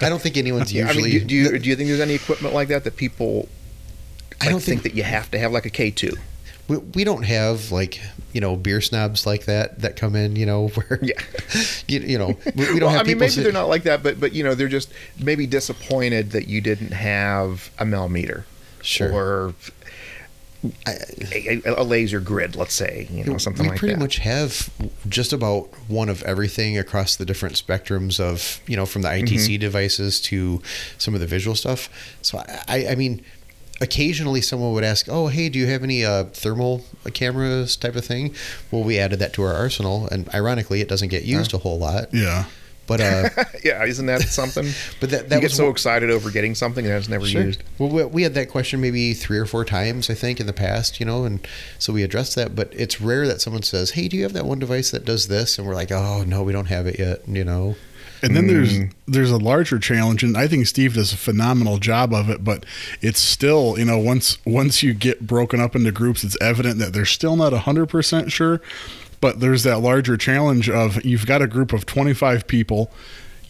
I 0.00 0.08
don't 0.08 0.22
think 0.22 0.38
anyone's 0.38 0.72
I 0.74 0.78
usually. 0.78 1.02
mean, 1.02 1.20
do, 1.20 1.26
do 1.26 1.34
you 1.34 1.58
do 1.58 1.68
you 1.68 1.76
think 1.76 1.88
there's 1.88 2.00
any 2.00 2.14
equipment 2.14 2.54
like 2.54 2.68
that 2.68 2.84
that 2.84 2.96
people? 2.96 3.50
I 4.40 4.48
don't 4.48 4.60
think, 4.62 4.80
think- 4.80 4.94
that 4.94 4.94
you 4.96 5.02
have 5.02 5.30
to 5.32 5.38
have 5.38 5.52
like 5.52 5.66
a 5.66 5.70
K 5.70 5.90
two. 5.90 6.14
We, 6.68 6.76
we 6.78 7.04
don't 7.04 7.24
have 7.24 7.70
like 7.72 8.00
you 8.32 8.40
know 8.40 8.56
beer 8.56 8.80
snobs 8.80 9.26
like 9.26 9.44
that 9.46 9.80
that 9.80 9.96
come 9.96 10.14
in 10.16 10.36
you 10.36 10.46
know 10.46 10.68
where 10.74 10.98
Yeah. 11.02 11.20
you, 11.88 12.00
you 12.00 12.18
know 12.18 12.36
we, 12.56 12.64
don't 12.64 12.80
well, 12.80 12.90
have 12.90 13.00
I 13.00 13.04
mean, 13.04 13.18
maybe 13.18 13.30
sit- 13.30 13.42
they're 13.44 13.52
not 13.52 13.68
like 13.68 13.82
that, 13.84 14.02
but 14.02 14.18
but 14.20 14.32
you 14.32 14.42
know, 14.44 14.54
they're 14.54 14.68
just 14.68 14.90
maybe 15.20 15.46
disappointed 15.46 16.30
that 16.32 16.48
you 16.48 16.60
didn't 16.60 16.92
have 16.92 17.70
a 17.78 17.84
millimeter, 17.84 18.46
Sure. 18.80 19.12
or 19.12 19.54
a, 20.86 21.60
a, 21.66 21.74
a 21.78 21.82
laser 21.82 22.20
grid, 22.20 22.54
let's 22.54 22.74
say, 22.74 23.08
you 23.10 23.24
know, 23.24 23.36
something 23.36 23.66
like 23.66 23.74
that. 23.80 23.82
we 23.82 23.88
pretty 23.88 24.00
much 24.00 24.18
have 24.18 24.70
just 25.08 25.32
about 25.32 25.64
one 25.88 26.08
of 26.08 26.22
everything 26.22 26.78
across 26.78 27.16
the 27.16 27.24
different 27.24 27.56
spectrums 27.56 28.20
of 28.20 28.60
you 28.68 28.76
know 28.76 28.86
from 28.86 29.02
the 29.02 29.08
ITC 29.08 29.32
Mm-hmm. 29.54 29.60
devices 29.60 30.20
to 30.22 30.62
some 30.98 31.14
of 31.14 31.20
the 31.20 31.26
visual 31.26 31.56
stuff. 31.56 31.88
So 32.22 32.38
I, 32.68 32.86
I 32.90 32.94
mean, 32.94 33.24
occasionally 33.82 34.40
someone 34.40 34.72
would 34.72 34.84
ask, 34.84 35.06
"Oh, 35.10 35.26
hey, 35.26 35.48
do 35.50 35.58
you 35.58 35.66
have 35.66 35.82
any 35.82 36.04
uh, 36.04 36.24
thermal 36.32 36.84
cameras 37.12 37.76
type 37.76 37.96
of 37.96 38.04
thing?" 38.04 38.34
Well, 38.70 38.82
we 38.84 38.98
added 38.98 39.18
that 39.18 39.32
to 39.34 39.42
our 39.42 39.52
arsenal, 39.52 40.08
and 40.08 40.32
ironically, 40.34 40.80
it 40.80 40.88
doesn't 40.88 41.08
get 41.08 41.24
used 41.24 41.52
a 41.52 41.58
whole 41.58 41.78
lot. 41.78 42.06
Yeah. 42.14 42.44
But 42.86 43.00
uh, 43.00 43.28
yeah, 43.64 43.84
isn't 43.84 44.06
that 44.06 44.22
something? 44.22 44.66
but 45.00 45.10
that 45.10 45.28
that 45.28 45.36
you 45.36 45.40
get 45.42 45.46
was 45.50 45.56
so 45.56 45.64
one- 45.64 45.72
excited 45.72 46.10
over 46.10 46.30
getting 46.30 46.54
something 46.54 46.84
that 46.84 46.96
it's 46.96 47.08
never 47.08 47.26
Sure. 47.26 47.42
used. 47.42 47.62
Well, 47.78 47.88
we, 47.88 48.04
we 48.04 48.22
had 48.24 48.34
that 48.34 48.48
question 48.50 48.80
maybe 48.80 49.14
three 49.14 49.38
or 49.38 49.46
four 49.46 49.64
times, 49.64 50.10
I 50.10 50.14
think, 50.14 50.40
in 50.40 50.46
the 50.46 50.52
past, 50.52 50.98
you 50.98 51.06
know, 51.06 51.24
and 51.24 51.46
so 51.78 51.92
we 51.92 52.02
addressed 52.02 52.34
that. 52.36 52.56
But 52.56 52.72
it's 52.74 53.00
rare 53.00 53.26
that 53.28 53.40
someone 53.40 53.62
says, 53.62 53.92
"Hey, 53.92 54.08
do 54.08 54.16
you 54.16 54.24
have 54.24 54.32
that 54.32 54.46
one 54.46 54.58
device 54.58 54.90
that 54.90 55.04
does 55.04 55.28
this?" 55.28 55.58
And 55.58 55.66
we're 55.66 55.74
like, 55.76 55.92
"Oh 55.92 56.24
no, 56.26 56.42
we 56.42 56.52
don't 56.52 56.66
have 56.66 56.86
it 56.86 56.98
yet," 56.98 57.26
you 57.28 57.44
know. 57.44 57.76
And 58.22 58.36
then 58.36 58.46
there's 58.46 58.78
Mm. 58.78 58.90
there's 59.08 59.30
a 59.30 59.36
larger 59.36 59.78
challenge, 59.78 60.22
and 60.22 60.36
I 60.36 60.46
think 60.46 60.66
Steve 60.66 60.94
does 60.94 61.12
a 61.12 61.16
phenomenal 61.16 61.78
job 61.78 62.14
of 62.14 62.30
it. 62.30 62.44
But 62.44 62.64
it's 63.00 63.20
still, 63.20 63.74
you 63.78 63.84
know, 63.84 63.98
once 63.98 64.38
once 64.44 64.82
you 64.82 64.94
get 64.94 65.26
broken 65.26 65.60
up 65.60 65.74
into 65.74 65.90
groups, 65.90 66.22
it's 66.22 66.36
evident 66.40 66.78
that 66.78 66.92
they're 66.92 67.04
still 67.04 67.36
not 67.36 67.52
hundred 67.52 67.86
percent 67.86 68.30
sure. 68.30 68.60
But 69.20 69.40
there's 69.40 69.62
that 69.62 69.78
larger 69.80 70.16
challenge 70.16 70.68
of 70.70 71.04
you've 71.04 71.26
got 71.26 71.42
a 71.42 71.46
group 71.46 71.72
of 71.72 71.86
25 71.86 72.46
people. 72.48 72.90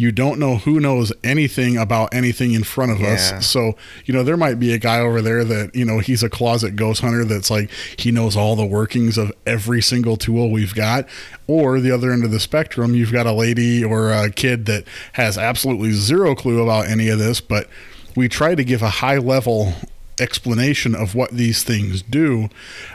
You 0.03 0.11
don't 0.11 0.41
know 0.41 0.57
who 0.57 0.81
knows 0.81 1.13
anything 1.23 1.77
about 1.77 2.13
anything 2.13 2.55
in 2.55 2.65
front 2.65 2.91
of 2.91 2.99
Yeah. 2.99 3.11
us. 3.13 3.47
So, 3.47 3.77
you 4.05 4.13
know, 4.13 4.25
there 4.25 4.37
might 4.37 4.59
be 4.59 4.73
a 4.73 4.79
guy 4.79 4.99
over 4.99 5.23
there 5.23 5.45
that, 5.45 5.77
you 5.77 5.85
know, 5.85 6.01
he's 6.01 6.25
a 6.25 6.29
closet 6.29 6.75
ghost 6.75 7.03
hunter 7.03 7.25
that's 7.25 7.53
like, 7.53 7.71
he 7.97 8.11
knows 8.11 8.37
all 8.37 8.57
the 8.57 8.67
workings 8.67 9.17
of 9.17 9.31
every 9.47 9.81
single 9.81 10.17
tool 10.17 10.51
we've 10.51 10.75
got. 10.75 11.07
Or 11.47 11.79
the 11.79 11.93
other 11.93 12.11
end 12.11 12.25
of 12.25 12.33
the 12.33 12.41
spectrum, 12.41 12.97
you've 12.97 13.13
got 13.13 13.27
a 13.27 13.33
lady 13.33 13.85
or 13.85 14.11
a 14.11 14.29
kid 14.29 14.67
that 14.67 14.85
has 15.13 15.39
absolutely 15.39 15.93
zero 15.93 16.35
clue 16.35 16.61
about 16.61 16.89
any 16.89 17.09
of 17.09 17.21
this, 17.21 17.41
but 17.41 17.69
we 18.17 18.29
try 18.29 18.57
to 18.57 18.65
give 18.65 18.83
a 18.83 18.91
high 18.91 19.19
level 19.19 19.75
explanation 20.19 20.97
of 20.97 21.15
what 21.15 21.31
these 21.31 21.63
things 21.63 22.03
do. 22.03 22.49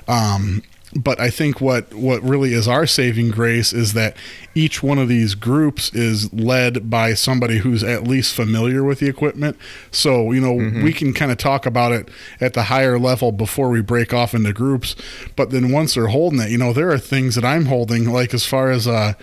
Um, 0.09 0.61
but 0.95 1.19
I 1.19 1.29
think 1.29 1.59
what 1.59 1.93
what 1.93 2.23
really 2.23 2.53
is 2.53 2.67
our 2.67 2.87
saving 2.87 3.29
grace 3.29 3.73
is 3.73 3.93
that 3.93 4.15
each 4.55 4.81
one 4.81 4.97
of 4.97 5.09
these 5.09 5.35
groups 5.35 5.93
is 5.93 6.31
led 6.31 6.89
by 6.89 7.13
somebody 7.13 7.57
who's 7.57 7.83
at 7.83 8.07
least 8.07 8.33
familiar 8.33 8.83
with 8.83 8.99
the 8.99 9.09
equipment. 9.09 9.57
So 9.91 10.31
you 10.31 10.39
know 10.39 10.53
we 10.53 10.93
can 10.93 11.13
kind 11.13 11.31
of 11.31 11.37
talk 11.37 11.65
about 11.65 11.91
it 11.91 12.09
at 12.39 12.53
the 12.53 12.63
higher 12.63 12.97
level 12.97 13.31
before 13.31 13.69
we 13.69 13.81
break 13.81 14.13
off 14.13 14.33
into 14.33 14.53
groups. 14.53 14.95
But 15.35 15.51
then 15.51 15.71
once 15.71 15.95
they're 15.95 16.07
holding 16.07 16.39
it, 16.39 16.51
you 16.51 16.57
know 16.57 16.71
there 16.71 16.91
are 16.91 16.99
things 16.99 17.35
that 17.35 17.45
I'm 17.45 17.65
holding, 17.65 18.09
like 18.11 18.33
as 18.33 18.45
far 18.45 18.71
as 18.71 18.87
uh, 18.87 19.13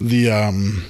the 0.00 0.30
um, 0.30 0.84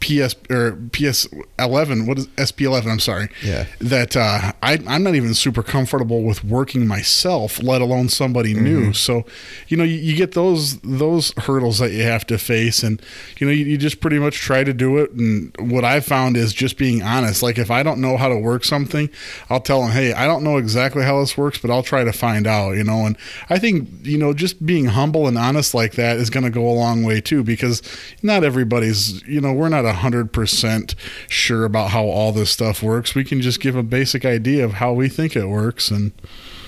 PS 0.00 0.34
or 0.48 0.78
PS 0.92 1.28
eleven. 1.58 2.06
What 2.06 2.18
is 2.18 2.28
SP 2.38 2.62
eleven? 2.62 2.90
I'm 2.90 3.00
sorry. 3.00 3.28
Yeah. 3.42 3.66
That 3.80 4.16
uh, 4.16 4.52
I 4.62 4.78
I'm 4.86 5.02
not 5.02 5.14
even 5.14 5.34
super 5.34 5.62
comfortable 5.62 6.22
with 6.22 6.44
working 6.44 6.86
myself, 6.86 7.62
let 7.62 7.80
alone 7.80 8.08
somebody 8.08 8.54
new. 8.54 8.92
So, 8.92 9.24
you 9.68 9.76
know, 9.76 9.84
you, 9.84 9.96
you 9.96 10.16
get 10.16 10.32
those 10.32 10.78
those 10.80 11.32
hurdles 11.38 11.78
that 11.78 11.92
you 11.92 12.02
have 12.02 12.26
to 12.28 12.38
face, 12.38 12.82
and 12.82 13.00
you 13.38 13.46
know, 13.46 13.52
you, 13.52 13.64
you 13.64 13.78
just 13.78 14.00
pretty 14.00 14.18
much 14.18 14.36
try 14.36 14.64
to 14.64 14.72
do 14.72 14.98
it. 14.98 15.12
And 15.12 15.54
what 15.58 15.84
I've 15.84 16.04
found 16.04 16.36
is 16.36 16.52
just 16.52 16.76
being 16.76 17.02
honest. 17.02 17.42
Like 17.42 17.58
if 17.58 17.70
I 17.70 17.82
don't 17.82 18.00
know 18.00 18.16
how 18.16 18.28
to 18.28 18.36
work 18.36 18.64
something, 18.64 19.10
I'll 19.48 19.60
tell 19.60 19.82
them, 19.82 19.90
hey, 19.90 20.12
I 20.12 20.26
don't 20.26 20.44
know 20.44 20.56
exactly 20.56 21.02
how 21.04 21.20
this 21.20 21.36
works, 21.36 21.58
but 21.58 21.70
I'll 21.70 21.82
try 21.82 22.04
to 22.04 22.12
find 22.12 22.46
out. 22.46 22.72
You 22.72 22.84
know, 22.84 23.06
and 23.06 23.16
I 23.48 23.58
think 23.58 23.88
you 24.02 24.18
know 24.18 24.32
just 24.32 24.64
being 24.64 24.86
humble 24.86 25.26
and 25.26 25.38
honest 25.38 25.74
like 25.74 25.92
that 25.92 26.16
is 26.16 26.30
going 26.30 26.44
to 26.44 26.50
go 26.50 26.68
a 26.68 26.72
long 26.72 27.02
way 27.02 27.20
too, 27.20 27.42
because 27.42 27.82
not 28.22 28.44
everybody's 28.44 29.22
you 29.26 29.40
know 29.40 29.52
we're 29.52 29.68
not 29.68 29.79
a 29.84 29.94
hundred 29.94 30.32
percent 30.32 30.94
sure 31.28 31.64
about 31.64 31.90
how 31.90 32.04
all 32.04 32.32
this 32.32 32.50
stuff 32.50 32.82
works. 32.82 33.14
We 33.14 33.24
can 33.24 33.40
just 33.40 33.60
give 33.60 33.76
a 33.76 33.82
basic 33.82 34.24
idea 34.24 34.64
of 34.64 34.74
how 34.74 34.92
we 34.92 35.08
think 35.08 35.36
it 35.36 35.46
works, 35.46 35.90
and 35.90 36.12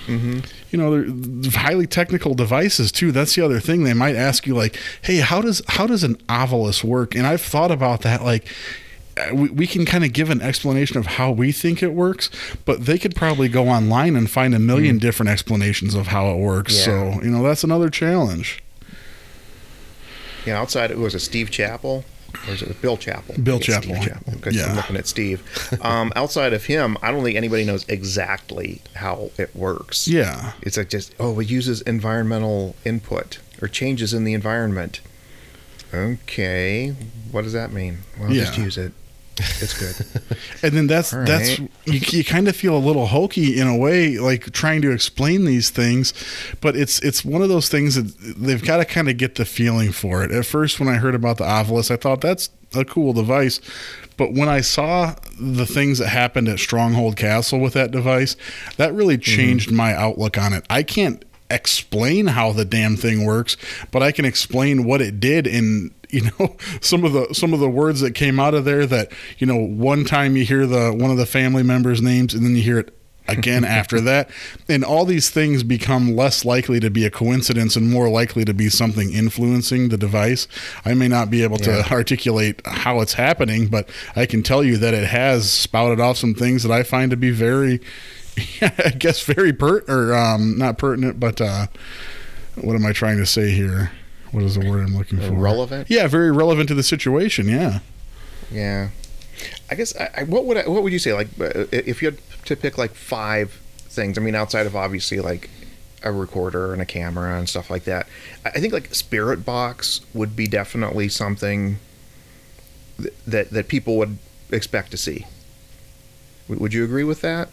you 0.07 0.43
know, 0.73 1.03
they're 1.07 1.51
highly 1.51 1.87
technical 1.87 2.33
devices 2.33 2.91
too. 2.91 3.11
That's 3.11 3.35
the 3.35 3.41
other 3.43 3.59
thing. 3.59 3.83
They 3.83 3.93
might 3.93 4.15
ask 4.15 4.45
you 4.45 4.55
like, 4.55 4.77
"Hey, 5.01 5.17
how 5.17 5.41
does 5.41 5.61
how 5.67 5.87
does 5.87 6.03
an 6.03 6.15
ovilus 6.27 6.83
work?" 6.83 7.15
And 7.15 7.25
I've 7.25 7.41
thought 7.41 7.71
about 7.71 8.01
that. 8.01 8.23
Like, 8.23 8.47
uh, 9.15 9.33
we, 9.33 9.49
we 9.49 9.67
can 9.67 9.85
kind 9.85 10.03
of 10.03 10.11
give 10.11 10.29
an 10.29 10.41
explanation 10.41 10.97
of 10.97 11.05
how 11.05 11.31
we 11.31 11.51
think 11.51 11.81
it 11.81 11.93
works, 11.93 12.29
but 12.65 12.85
they 12.85 12.97
could 12.97 13.15
probably 13.15 13.47
go 13.47 13.69
online 13.69 14.15
and 14.15 14.29
find 14.29 14.53
a 14.53 14.59
million 14.59 14.97
different 14.97 15.29
explanations 15.29 15.95
of 15.95 16.07
how 16.07 16.29
it 16.31 16.37
works. 16.37 16.77
Yeah. 16.79 16.83
So 16.83 17.21
you 17.23 17.29
know, 17.29 17.43
that's 17.43 17.63
another 17.63 17.89
challenge. 17.89 18.61
Yeah, 20.45 20.59
outside 20.59 20.91
it 20.91 20.97
was 20.97 21.15
a 21.15 21.19
Steve 21.19 21.49
Chappell. 21.51 22.03
Or 22.47 22.53
is 22.53 22.61
it 22.61 22.81
Bill 22.81 22.97
Chappell? 22.97 23.35
Bill 23.41 23.55
I 23.55 23.59
think 23.59 23.69
it's 23.69 23.85
Steve 23.85 23.95
Chappell. 24.03 24.33
Chappell. 24.33 24.53
Yeah. 24.53 24.65
I'm 24.69 24.75
looking 24.75 24.97
at 24.97 25.07
Steve. 25.07 25.79
Um, 25.81 26.11
outside 26.15 26.53
of 26.53 26.65
him, 26.65 26.97
I 27.01 27.11
don't 27.11 27.23
think 27.23 27.37
anybody 27.37 27.63
knows 27.63 27.85
exactly 27.87 28.81
how 28.95 29.31
it 29.37 29.55
works. 29.55 30.07
Yeah. 30.07 30.53
It's 30.61 30.77
like 30.77 30.89
just 30.89 31.15
oh, 31.19 31.39
it 31.39 31.49
uses 31.49 31.81
environmental 31.81 32.75
input 32.85 33.39
or 33.61 33.67
changes 33.67 34.13
in 34.13 34.23
the 34.23 34.33
environment. 34.33 35.01
Okay, 35.93 36.89
what 37.31 37.43
does 37.43 37.53
that 37.53 37.71
mean? 37.71 37.99
Well, 38.19 38.31
just 38.31 38.57
use 38.57 38.77
it. 38.77 38.93
It's 39.37 39.77
good. 39.77 40.05
And 40.63 40.71
then 40.71 40.87
that's 40.87 41.11
that's 41.11 41.59
you, 41.59 41.69
you 41.85 42.23
kind 42.23 42.47
of 42.47 42.55
feel 42.55 42.77
a 42.77 42.79
little 42.79 43.07
hokey 43.07 43.59
in 43.59 43.67
a 43.67 43.75
way, 43.75 44.17
like 44.17 44.53
trying 44.53 44.81
to 44.83 44.91
explain 44.91 45.43
these 45.43 45.69
things, 45.69 46.13
but 46.61 46.77
it's 46.77 46.99
it's 47.01 47.25
one 47.25 47.41
of 47.41 47.49
those 47.49 47.67
things 47.67 47.95
that 47.95 48.17
they've 48.37 48.63
got 48.63 48.77
to 48.77 48.85
kind 48.85 49.09
of 49.09 49.17
get 49.17 49.35
the 49.35 49.43
feeling 49.43 49.91
for 49.91 50.23
it. 50.23 50.31
At 50.31 50.45
first, 50.45 50.79
when 50.79 50.87
I 50.87 50.95
heard 50.95 51.15
about 51.15 51.37
the 51.37 51.43
Ovilus, 51.43 51.91
I 51.91 51.97
thought 51.97 52.21
that's 52.21 52.49
a 52.73 52.85
cool 52.85 53.11
device, 53.11 53.59
but 54.15 54.33
when 54.33 54.47
I 54.47 54.61
saw 54.61 55.15
the 55.39 55.65
things 55.65 55.99
that 55.99 56.07
happened 56.07 56.47
at 56.47 56.59
Stronghold 56.59 57.17
Castle 57.17 57.59
with 57.59 57.73
that 57.73 57.91
device, 57.91 58.37
that 58.77 58.93
really 58.93 59.17
mm-hmm. 59.17 59.35
changed 59.35 59.71
my 59.71 59.93
outlook 59.93 60.37
on 60.37 60.53
it. 60.53 60.65
I 60.69 60.83
can't 60.83 61.25
explain 61.49 62.27
how 62.27 62.51
the 62.51 62.65
damn 62.65 62.95
thing 62.95 63.25
works, 63.25 63.57
but 63.91 64.01
I 64.01 64.11
can 64.11 64.25
explain 64.25 64.85
what 64.85 65.01
it 65.01 65.19
did 65.19 65.45
and 65.45 65.91
you 66.13 66.21
know 66.39 66.55
some 66.81 67.03
of 67.03 67.11
the 67.13 67.33
some 67.33 67.53
of 67.53 67.59
the 67.59 67.69
words 67.69 67.99
that 68.01 68.11
came 68.13 68.39
out 68.39 68.53
of 68.53 68.63
there 68.65 68.85
that 68.85 69.11
you 69.39 69.47
know 69.47 69.57
one 69.57 70.05
time 70.05 70.37
you 70.37 70.45
hear 70.45 70.65
the 70.65 70.93
one 70.93 71.11
of 71.11 71.17
the 71.17 71.25
family 71.25 71.63
members 71.63 72.01
names 72.01 72.33
and 72.33 72.45
then 72.45 72.55
you 72.55 72.61
hear 72.61 72.79
it 72.79 72.97
again 73.29 73.63
after 73.79 74.01
that. 74.01 74.29
And 74.67 74.83
all 74.83 75.05
these 75.05 75.29
things 75.29 75.63
become 75.63 76.13
less 76.13 76.43
likely 76.43 76.81
to 76.81 76.89
be 76.89 77.05
a 77.05 77.09
coincidence 77.09 77.77
and 77.77 77.89
more 77.89 78.09
likely 78.09 78.43
to 78.43 78.53
be 78.53 78.67
something 78.69 79.13
influencing 79.13 79.87
the 79.87 79.97
device. 79.97 80.45
I 80.83 80.93
may 80.93 81.07
not 81.07 81.29
be 81.29 81.41
able 81.41 81.57
to 81.59 81.71
Yeah. 81.71 81.87
articulate 81.89 82.61
how 82.65 82.99
it's 82.99 83.13
happening 83.13 83.67
but 83.67 83.87
i 84.15 84.25
can 84.25 84.43
tell 84.43 84.61
you 84.63 84.75
that 84.77 84.93
it 84.93 85.05
has 85.07 85.49
spouted 85.49 86.01
off 86.01 86.17
some 86.17 86.33
things 86.35 86.63
that 86.63 86.71
i 86.71 86.83
find 86.83 87.11
to 87.11 87.17
be 87.17 87.31
very 87.31 87.79
i 88.61 88.89
guess 88.97 89.23
very 89.23 89.53
pert 89.53 89.89
or 89.89 90.13
um 90.13 90.57
not 90.57 90.77
pertinent 90.77 91.17
but 91.19 91.39
uh 91.39 91.67
what 92.61 92.75
am 92.75 92.85
i 92.85 92.91
trying 92.91 93.17
to 93.17 93.25
say 93.25 93.51
here 93.51 93.91
what 94.33 94.43
is 94.43 94.55
the 94.55 94.69
word 94.69 94.83
i'm 94.85 94.95
looking 94.97 95.19
for 95.19 95.31
Relevant. 95.31 95.89
yeah 95.89 96.07
very 96.07 96.31
relevant 96.31 96.67
to 96.67 96.75
the 96.75 96.83
situation 96.83 97.47
yeah 97.47 97.79
Yeah, 98.51 98.89
I 99.71 99.75
guess. 99.75 99.95
I, 99.97 100.09
I, 100.17 100.23
what 100.25 100.45
would 100.45 100.57
I, 100.57 100.67
what 100.67 100.83
would 100.83 100.93
you 100.93 100.99
say? 100.99 101.11
Like, 101.13 101.27
uh, 101.39 101.65
if 101.71 102.01
you 102.03 102.11
had 102.11 102.19
to 102.45 102.55
pick 102.55 102.77
like 102.77 102.93
five 102.93 103.59
things. 103.87 104.17
I 104.17 104.21
mean, 104.21 104.35
outside 104.35 104.67
of 104.67 104.75
obviously 104.75 105.19
like 105.21 105.49
a 106.03 106.11
recorder 106.11 106.71
and 106.73 106.81
a 106.81 106.85
camera 106.85 107.37
and 107.39 107.47
stuff 107.49 107.69
like 107.71 107.85
that. 107.85 108.05
I 108.45 108.49
I 108.49 108.59
think 108.59 108.73
like 108.73 108.93
Spirit 108.93 109.43
Box 109.45 110.01
would 110.13 110.35
be 110.35 110.45
definitely 110.47 111.09
something 111.09 111.79
th- 113.01 113.13
that 113.25 113.49
that 113.51 113.67
people 113.69 113.97
would 113.97 114.17
expect 114.51 114.91
to 114.91 114.97
see. 114.97 115.25
Would, 116.47 116.59
would 116.59 116.73
you 116.73 116.83
agree 116.83 117.05
with 117.05 117.21
that? 117.21 117.49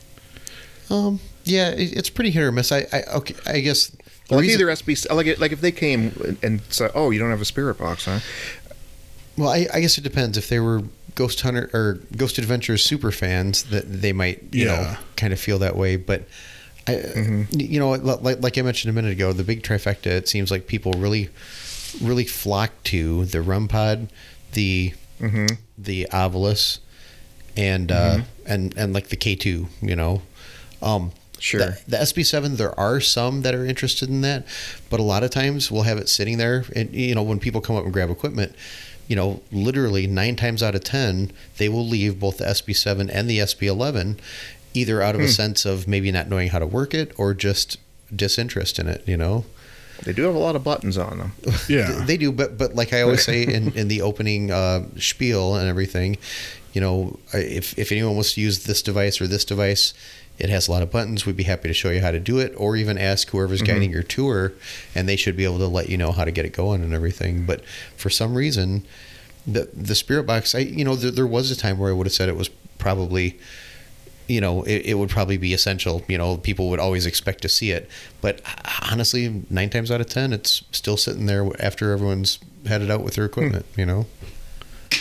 Um, 0.91 1.21
yeah, 1.45 1.71
it's 1.77 2.11
pretty 2.11 2.31
hit 2.31 2.43
or 2.43 2.53
miss. 2.53 2.73
I, 2.73 2.87
I 2.93 3.03
okay, 3.19 3.37
I 3.47 3.61
guess 3.61 3.93
the 4.31 4.37
like 4.37 4.43
reason- 4.43 4.61
either 4.63 4.71
SBC, 4.73 5.15
like 5.15 5.39
like 5.39 5.53
if 5.53 5.61
they 5.61 5.73
came 5.73 6.39
and 6.43 6.63
said, 6.71 6.91
"Oh, 6.95 7.11
you 7.11 7.19
don't 7.19 7.31
have 7.31 7.41
a 7.43 7.45
Spirit 7.45 7.77
Box, 7.79 8.07
huh?" 8.07 8.21
Well, 9.37 9.51
I, 9.51 9.67
I 9.73 9.81
guess 9.81 9.97
it 9.99 10.03
depends. 10.03 10.37
If 10.39 10.49
they 10.49 10.59
were 10.61 10.83
Ghost 11.15 11.41
Hunter 11.43 11.69
or 11.73 12.01
Ghost 12.17 12.39
Adventures 12.39 12.83
super 12.85 13.11
fans, 13.13 13.65
that 13.65 13.85
they 14.01 14.13
might 14.13 14.43
you 14.53 14.65
know 14.67 14.97
kind 15.17 15.33
of 15.33 15.39
feel 15.41 15.59
that 15.59 15.77
way. 15.77 15.97
But 15.97 16.25
I, 16.89 17.47
you 17.51 17.79
know, 17.79 17.91
like 17.91 18.41
like 18.43 18.57
I 18.59 18.63
mentioned 18.63 18.91
a 18.91 18.95
minute 18.95 19.13
ago, 19.13 19.33
the 19.33 19.45
big 19.45 19.63
trifecta. 19.63 20.07
It 20.07 20.29
seems 20.29 20.51
like 20.51 20.67
people 20.67 20.93
really, 20.95 21.29
really 22.01 22.25
flock 22.25 22.71
to 22.85 23.25
the 23.27 23.41
REM 23.43 23.69
pod, 23.69 24.09
the 24.53 24.95
Mm-hmm. 25.21 25.47
the 25.77 26.07
Ovilus, 26.13 26.79
and 27.55 27.93
uh, 27.93 28.21
and 28.47 28.75
and 28.79 28.95
like 28.95 29.09
the 29.09 29.17
K 29.17 29.35
two. 29.35 29.69
You 29.83 29.95
know, 29.95 30.23
um, 30.81 31.13
Sure. 31.41 31.61
the, 31.61 31.81
the 31.89 31.97
SB7, 31.97 32.59
there 32.59 32.79
are 32.79 33.01
some 33.01 33.43
that 33.43 33.55
are 33.55 33.65
interested 33.65 34.09
in 34.09 34.21
that, 34.21 34.47
but 34.91 35.01
a 35.01 35.03
lot 35.03 35.25
of 35.25 35.31
times 35.31 35.71
we'll 35.71 35.83
have 35.83 35.99
it 35.99 36.09
sitting 36.09 36.39
there. 36.39 36.65
And, 36.77 36.95
you 36.95 37.15
know, 37.15 37.23
when 37.23 37.41
people 37.41 37.61
come 37.61 37.77
up 37.77 37.85
and 37.85 37.93
grab 37.93 38.11
equipment, 38.11 38.55
you 39.09 39.17
know, 39.17 39.43
literally 39.51 40.07
nine 40.07 40.37
times 40.37 40.63
out 40.63 40.75
of 40.75 40.85
10, 40.85 41.33
they 41.57 41.69
will 41.69 41.87
leave 41.87 42.21
both 42.21 42.39
the 42.39 42.45
SB7 42.45 43.11
and 43.13 43.29
the 43.29 43.39
SB11 43.39 44.19
either 44.75 45.03
out 45.03 45.17
of 45.17 45.21
a 45.21 45.29
sense 45.29 45.65
of 45.65 45.89
maybe 45.89 46.13
not 46.13 46.29
knowing 46.29 46.51
how 46.51 46.59
to 46.61 46.67
work 46.67 46.95
it 46.95 47.13
or 47.19 47.35
just 47.35 47.77
disinterest 48.15 48.79
in 48.79 48.87
it, 48.87 49.03
you 49.07 49.17
know? 49.17 49.45
They 50.05 50.13
do 50.13 50.23
have 50.23 50.35
a 50.35 50.39
lot 50.39 50.57
of 50.57 50.65
buttons 50.65 50.97
on 50.97 51.19
them. 51.19 51.33
yeah 51.69 52.05
They 52.05 52.17
do, 52.17 52.33
but 52.33 52.57
but 52.57 52.75
like 52.75 52.93
I 52.93 53.03
always 53.03 53.25
say 53.25 53.43
in, 53.43 53.73
in 53.73 53.89
the 53.89 54.03
opening 54.03 54.51
uh, 54.51 54.85
spiel 54.99 55.57
and 55.57 55.69
everything, 55.69 56.17
you 56.73 56.81
know, 56.81 57.19
if 57.35 57.79
if 57.79 57.93
anyone 57.93 58.15
wants 58.15 58.35
to 58.35 58.41
use 58.41 58.65
this 58.65 58.81
device 58.81 59.21
or 59.21 59.27
this 59.27 59.45
device, 59.45 59.93
it 60.41 60.49
has 60.51 60.67
a 60.69 60.71
lot 60.73 60.83
of 60.83 60.91
buttons. 60.91 61.27
We'd 61.27 61.37
be 61.37 61.45
happy 61.45 61.69
to 61.69 61.75
show 61.75 61.91
you 61.91 62.01
how 62.01 62.11
to 62.11 62.21
do 62.21 62.39
it, 62.39 62.53
or 62.57 62.77
even 62.77 62.99
ask 62.99 63.29
whoever's 63.31 63.61
Mm-hmm. 63.63 63.73
guiding 63.73 63.91
your 63.93 64.03
tour, 64.03 64.53
and 64.95 65.09
they 65.09 65.17
should 65.17 65.37
be 65.37 65.45
able 65.45 65.59
to 65.59 65.67
let 65.69 65.89
you 65.89 65.97
know 65.99 66.13
how 66.13 66.25
to 66.25 66.31
get 66.31 66.45
it 66.45 66.53
going 66.53 66.83
and 66.83 66.93
everything. 66.95 67.45
But 67.47 67.65
for 67.97 68.11
some 68.11 68.35
reason, 68.35 68.85
the 69.47 69.69
the 69.75 69.95
spirit 69.95 70.25
box, 70.25 70.55
I 70.55 70.61
you 70.61 70.85
know, 70.85 70.97
there, 70.97 71.11
there 71.11 71.27
was 71.27 71.51
a 71.51 71.57
time 71.57 71.79
where 71.79 71.91
I 71.91 71.93
would 71.93 72.07
have 72.07 72.13
said 72.15 72.29
it 72.29 72.37
was 72.37 72.49
probably 72.79 73.39
you 74.29 74.41
know, 74.41 74.63
it, 74.63 74.83
it 74.87 74.95
would 74.95 75.11
probably 75.11 75.37
be 75.39 75.53
essential. 75.53 76.03
You 76.07 76.17
know, 76.17 76.37
people 76.37 76.71
would 76.71 76.79
always 76.79 77.05
expect 77.05 77.43
to 77.43 77.49
see 77.49 77.73
it. 77.73 77.91
But 78.21 78.41
honestly, 78.89 79.43
nine 79.51 79.71
times 79.71 79.91
out 79.91 80.01
of 80.01 80.09
ten, 80.09 80.33
it's 80.33 80.63
still 80.71 80.97
sitting 80.97 81.27
there 81.27 81.51
after 81.61 81.91
everyone's 81.93 82.39
headed 82.65 82.93
out 82.93 83.03
with 83.03 83.15
their 83.17 83.25
equipment. 83.25 83.67
You 83.77 83.87
know, 83.87 84.07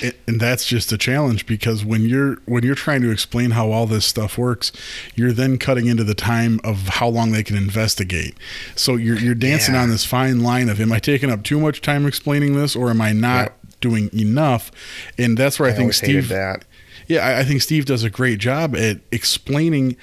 and- 0.01 0.39
that's 0.39 0.65
just 0.65 0.91
a 0.91 0.97
challenge 0.97 1.45
because 1.45 1.83
when 1.83 2.05
you're 2.05 2.35
when 2.45 2.63
you're 2.63 2.75
trying 2.75 3.01
to 3.01 3.09
explain 3.11 3.51
how 3.51 3.71
all 3.71 3.85
this 3.85 4.05
stuff 4.05 4.37
works 4.37 4.71
you're 5.15 5.33
then 5.33 5.57
cutting 5.57 5.87
into 5.87 6.03
the 6.03 6.13
time 6.15 6.59
of 6.63 6.87
how 6.87 7.07
long 7.07 7.31
they 7.31 7.43
can 7.43 7.57
investigate 7.57 8.35
so 8.75 8.95
you're 8.95 9.17
you're 9.17 9.35
dancing 9.35 9.73
Yeah. 9.75 9.81
on 9.83 9.89
this 9.89 10.05
fine 10.05 10.39
line 10.41 10.69
of 10.69 10.79
am 10.79 10.91
i 10.91 10.99
taking 10.99 11.29
up 11.31 11.43
too 11.43 11.59
much 11.59 11.81
time 11.81 12.05
explaining 12.05 12.55
this 12.55 12.75
or 12.75 12.89
am 12.89 13.01
i 13.01 13.11
not 13.11 13.45
Yep. 13.47 13.59
doing 13.81 14.09
enough 14.13 14.71
and 15.17 15.37
that's 15.37 15.59
where 15.59 15.69
i, 15.69 15.73
I 15.73 15.75
think 15.75 15.93
steve 15.93 16.29
that. 16.29 16.63
yeah 17.07 17.25
I, 17.25 17.39
I 17.39 17.43
think 17.43 17.61
steve 17.61 17.85
does 17.85 18.03
a 18.03 18.09
great 18.09 18.39
job 18.39 18.75
at 18.75 18.99
explaining 19.11 19.97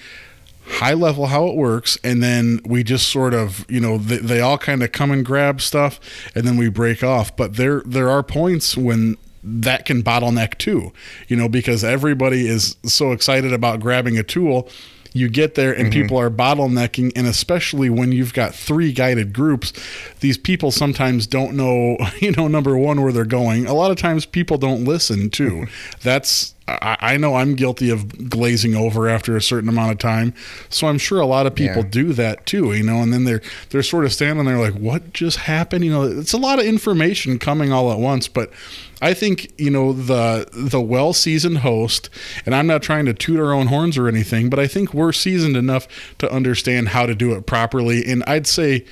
high 0.68 0.94
level 0.94 1.26
how 1.26 1.46
it 1.46 1.54
works 1.54 1.96
and 2.02 2.20
then 2.22 2.60
we 2.64 2.82
just 2.82 3.08
sort 3.08 3.32
of 3.34 3.64
you 3.70 3.78
know 3.80 3.98
they, 3.98 4.16
they 4.18 4.40
all 4.40 4.58
kind 4.58 4.82
of 4.82 4.90
come 4.92 5.12
and 5.12 5.24
grab 5.24 5.60
stuff 5.60 6.00
and 6.34 6.44
then 6.44 6.56
we 6.56 6.68
break 6.68 7.04
off 7.04 7.34
but 7.36 7.54
there 7.54 7.82
there 7.86 8.10
are 8.10 8.22
points 8.24 8.76
when 8.76 9.16
that 9.46 9.86
can 9.86 10.02
bottleneck 10.02 10.58
too 10.58 10.92
you 11.28 11.36
know 11.36 11.48
because 11.48 11.84
everybody 11.84 12.46
is 12.48 12.76
so 12.84 13.12
excited 13.12 13.52
about 13.52 13.80
grabbing 13.80 14.18
a 14.18 14.22
tool. 14.22 14.68
You 15.12 15.30
get 15.30 15.54
there 15.54 15.72
and 15.72 15.90
mm-hmm. 15.90 16.02
people 16.02 16.18
are 16.18 16.28
bottlenecking 16.28 17.12
and 17.16 17.26
especially 17.26 17.88
when 17.88 18.12
you've 18.12 18.34
got 18.34 18.54
three 18.54 18.92
guided 18.92 19.32
groups 19.32 19.72
these 20.20 20.36
people 20.36 20.70
sometimes 20.70 21.26
don't 21.26 21.56
know 21.56 21.96
you 22.20 22.32
know 22.32 22.48
number 22.48 22.76
one 22.76 23.02
where 23.02 23.12
they're 23.12 23.24
going. 23.24 23.66
A 23.66 23.72
lot 23.72 23.90
of 23.90 23.96
times 23.96 24.26
people 24.26 24.58
don't 24.58 24.84
listen 24.84 25.30
too. 25.30 25.50
Mm-hmm. 25.50 25.98
That's 26.02 26.54
I, 26.68 26.96
I 27.00 27.16
know 27.16 27.36
i'm 27.36 27.54
guilty 27.54 27.90
of 27.90 28.28
glazing 28.28 28.74
over 28.74 29.08
after 29.08 29.36
a 29.36 29.40
certain 29.40 29.68
amount 29.70 29.92
of 29.92 29.98
time. 29.98 30.34
So 30.68 30.86
i'm 30.86 30.98
sure 30.98 31.20
a 31.20 31.26
lot 31.26 31.46
of 31.46 31.54
people 31.54 31.82
Yeah. 31.82 31.90
do 31.90 32.12
that 32.12 32.44
too 32.44 32.74
you 32.74 32.82
know 32.82 33.00
and 33.00 33.10
then 33.12 33.24
they're 33.24 33.42
they're 33.70 33.82
sort 33.82 34.04
of 34.04 34.12
standing 34.12 34.44
there 34.44 34.58
like 34.58 34.74
what 34.74 35.14
just 35.14 35.38
happened? 35.38 35.84
You 35.84 35.92
know 35.92 36.02
it's 36.02 36.34
a 36.34 36.38
lot 36.38 36.58
of 36.58 36.66
information 36.66 37.38
coming 37.38 37.72
all 37.72 37.90
at 37.90 37.98
once 37.98 38.28
but 38.28 38.52
I 39.02 39.12
think 39.12 39.52
you 39.58 39.70
know 39.70 39.92
the 39.92 40.48
the 40.52 40.80
well 40.80 41.12
seasoned 41.12 41.58
host, 41.58 42.08
and 42.46 42.54
I'm 42.54 42.66
not 42.66 42.82
trying 42.82 43.04
to 43.06 43.14
toot 43.14 43.38
our 43.38 43.52
own 43.52 43.66
horns 43.66 43.98
or 43.98 44.08
anything, 44.08 44.48
but 44.48 44.58
I 44.58 44.66
think 44.66 44.94
we're 44.94 45.12
seasoned 45.12 45.56
enough 45.56 45.86
to 46.18 46.30
understand 46.32 46.88
how 46.88 47.06
to 47.06 47.14
do 47.14 47.32
it 47.34 47.46
properly. 47.46 48.04
And 48.06 48.24
I'd 48.26 48.46
say, 48.46 48.86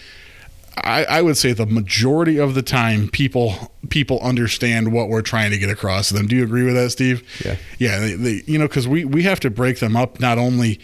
I, 0.76 1.05
I 1.05 1.22
would 1.22 1.36
say 1.36 1.52
the 1.52 1.66
majority 1.66 2.39
of 2.39 2.55
the 2.55 2.62
time, 2.62 3.09
people 3.09 3.72
people 3.89 4.20
understand 4.20 4.93
what 4.93 5.09
we're 5.09 5.22
trying 5.22 5.51
to 5.52 5.59
get 5.59 5.70
across 5.70 6.09
to 6.09 6.14
them. 6.14 6.26
Do 6.26 6.36
you 6.36 6.44
agree 6.44 6.64
with 6.64 6.74
that, 6.74 6.90
Steve? 6.90 7.22
Yeah. 7.44 7.56
yeah. 7.78 7.98
They, 8.01 8.14
they, 8.14 8.43
you 8.47 8.59
know, 8.59 8.68
because 8.68 8.86
we 8.86 9.05
we 9.05 9.22
have 9.22 9.40
to 9.40 9.51
break 9.51 9.78
them 9.78 9.97
up 9.97 10.20
not 10.20 10.36
only 10.36 10.81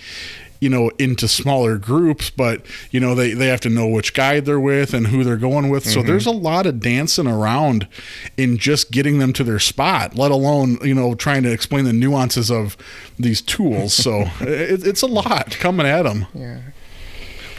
you 0.61 0.69
know 0.69 0.91
into 0.99 1.27
smaller 1.27 1.79
groups 1.79 2.31
but 2.31 2.65
you 2.91 3.01
know 3.01 3.15
they 3.15 3.33
they 3.33 3.49
have 3.49 3.61
to 3.61 3.69
know 3.71 3.87
which 3.87 4.15
guide 4.15 4.45
they're 4.45 4.61
with 4.61 4.93
and 4.95 5.07
who 5.09 5.25
they're 5.25 5.37
going 5.37 5.69
with 5.71 5.85
so 5.89 6.03
there's 6.03 6.27
a 6.27 6.31
lot 6.31 6.67
of 6.67 6.81
dancing 6.81 7.27
around 7.27 7.89
in 8.37 8.57
just 8.59 8.91
getting 8.91 9.19
them 9.19 9.33
to 9.33 9.43
their 9.43 9.59
spot 9.59 10.15
let 10.15 10.31
alone 10.31 10.77
you 10.83 10.95
know 10.95 11.15
trying 11.15 11.43
to 11.43 11.51
explain 11.51 11.85
the 11.85 11.93
nuances 11.93 12.51
of 12.51 12.77
these 13.19 13.41
tools 13.41 13.95
so 13.95 14.21
it, 14.41 14.87
it's 14.87 15.03
a 15.03 15.07
lot 15.07 15.51
coming 15.59 15.87
at 15.87 16.03
them 16.03 16.27
Yeah. 16.35 16.61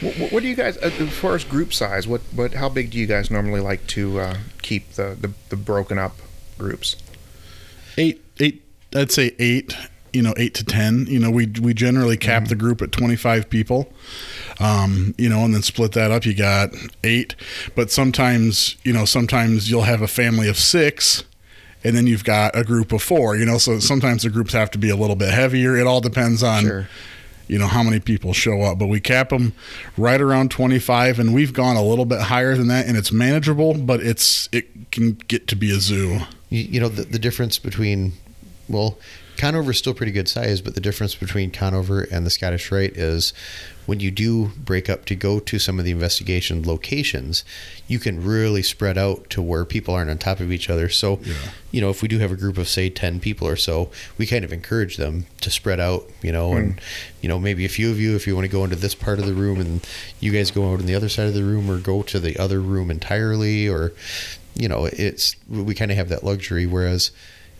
What, 0.00 0.32
what 0.32 0.42
do 0.42 0.48
you 0.48 0.56
guys, 0.56 0.76
uh, 0.78 0.90
as 0.98 1.10
far 1.10 1.36
as 1.36 1.44
group 1.44 1.72
size, 1.72 2.08
what, 2.08 2.22
what, 2.34 2.54
how 2.54 2.68
big 2.68 2.90
do 2.90 2.98
you 2.98 3.06
guys 3.06 3.30
normally 3.30 3.60
like 3.60 3.86
to 3.88 4.18
uh, 4.18 4.36
keep 4.60 4.90
the, 4.94 5.16
the, 5.20 5.32
the 5.48 5.54
broken 5.54 5.96
up 5.96 6.16
groups? 6.58 6.96
eight 7.98 8.20
eight 8.40 8.62
i'd 8.96 9.12
say 9.12 9.34
eight 9.38 9.76
you 10.12 10.22
know 10.22 10.34
eight 10.36 10.54
to 10.54 10.64
ten 10.64 11.06
you 11.08 11.18
know 11.18 11.30
we 11.30 11.46
we 11.60 11.72
generally 11.74 12.16
cap 12.16 12.48
the 12.48 12.54
group 12.54 12.82
at 12.82 12.92
25 12.92 13.48
people. 13.50 13.92
Um 14.60 15.14
you 15.18 15.28
know 15.28 15.44
and 15.44 15.54
then 15.54 15.62
split 15.62 15.92
that 15.92 16.10
up 16.10 16.24
you 16.26 16.34
got 16.34 16.70
eight. 17.04 17.34
But 17.74 17.90
sometimes 17.90 18.76
you 18.84 18.92
know 18.92 19.04
sometimes 19.04 19.70
you'll 19.70 19.82
have 19.82 20.02
a 20.02 20.08
family 20.08 20.48
of 20.48 20.56
six 20.58 21.24
and 21.84 21.96
then 21.96 22.06
you've 22.06 22.24
got 22.24 22.56
a 22.56 22.62
group 22.64 22.92
of 22.92 23.02
four 23.02 23.36
you 23.36 23.44
know 23.44 23.58
so 23.58 23.78
sometimes 23.78 24.22
the 24.22 24.30
groups 24.30 24.52
have 24.52 24.70
to 24.72 24.78
be 24.78 24.90
a 24.90 24.96
little 24.96 25.16
bit 25.16 25.30
heavier. 25.32 25.76
It 25.76 25.86
all 25.86 26.00
depends 26.00 26.42
on 26.42 26.62
Sure. 26.62 26.88
you 27.48 27.58
know 27.58 27.66
how 27.66 27.82
many 27.82 27.98
people 28.00 28.32
show 28.32 28.62
up 28.62 28.78
but 28.78 28.86
we 28.86 29.00
cap 29.00 29.30
them 29.30 29.52
right 29.96 30.20
around 30.20 30.50
25 30.50 31.18
and 31.18 31.34
we've 31.34 31.52
gone 31.52 31.76
a 31.76 31.82
little 31.82 32.04
bit 32.04 32.20
higher 32.20 32.56
than 32.56 32.68
that 32.68 32.86
and 32.86 32.96
it's 32.96 33.10
manageable 33.12 33.74
but 33.74 34.00
it's 34.00 34.48
it 34.52 34.90
can 34.92 35.12
get 35.28 35.48
to 35.48 35.56
be 35.56 35.70
a 35.70 35.80
zoo. 35.80 36.20
You, 36.50 36.62
you 36.62 36.80
know 36.80 36.88
the, 36.88 37.02
the 37.04 37.18
difference 37.18 37.58
between 37.58 38.12
well 38.68 38.98
conover 39.42 39.72
is 39.72 39.78
still 39.78 39.92
pretty 39.92 40.12
good 40.12 40.28
size 40.28 40.60
but 40.60 40.76
the 40.76 40.80
difference 40.80 41.16
between 41.16 41.50
conover 41.50 42.02
and 42.12 42.24
the 42.24 42.30
scottish 42.30 42.70
rite 42.70 42.96
is 42.96 43.32
when 43.86 43.98
you 43.98 44.08
do 44.08 44.46
break 44.56 44.88
up 44.88 45.04
to 45.04 45.16
go 45.16 45.40
to 45.40 45.58
some 45.58 45.80
of 45.80 45.84
the 45.84 45.90
investigation 45.90 46.62
locations 46.62 47.44
you 47.88 47.98
can 47.98 48.22
really 48.22 48.62
spread 48.62 48.96
out 48.96 49.28
to 49.28 49.42
where 49.42 49.64
people 49.64 49.92
aren't 49.92 50.08
on 50.08 50.16
top 50.16 50.38
of 50.38 50.52
each 50.52 50.70
other 50.70 50.88
so 50.88 51.18
you 51.72 51.80
know 51.80 51.90
if 51.90 52.02
we 52.02 52.06
do 52.06 52.20
have 52.20 52.30
a 52.30 52.36
group 52.36 52.56
of 52.56 52.68
say 52.68 52.88
10 52.88 53.18
people 53.18 53.48
or 53.48 53.56
so 53.56 53.90
we 54.16 54.26
kind 54.26 54.44
of 54.44 54.52
encourage 54.52 54.96
them 54.96 55.26
to 55.40 55.50
spread 55.50 55.80
out 55.80 56.08
you 56.22 56.30
know 56.30 56.52
and 56.52 56.74
hmm. 56.74 56.78
you 57.20 57.28
know 57.28 57.40
maybe 57.40 57.64
a 57.64 57.68
few 57.68 57.90
of 57.90 57.98
you 57.98 58.14
if 58.14 58.28
you 58.28 58.36
want 58.36 58.44
to 58.44 58.52
go 58.52 58.62
into 58.62 58.76
this 58.76 58.94
part 58.94 59.18
of 59.18 59.26
the 59.26 59.34
room 59.34 59.60
and 59.60 59.84
you 60.20 60.30
guys 60.30 60.52
go 60.52 60.72
out 60.72 60.78
in 60.78 60.86
the 60.86 60.94
other 60.94 61.08
side 61.08 61.26
of 61.26 61.34
the 61.34 61.42
room 61.42 61.68
or 61.68 61.80
go 61.80 62.00
to 62.04 62.20
the 62.20 62.36
other 62.36 62.60
room 62.60 62.92
entirely 62.92 63.68
or 63.68 63.92
you 64.54 64.68
know, 64.68 64.84
it's 64.84 65.34
we 65.48 65.74
kind 65.74 65.90
of 65.90 65.96
have 65.96 66.10
that 66.10 66.24
luxury. 66.24 66.66
Whereas 66.66 67.10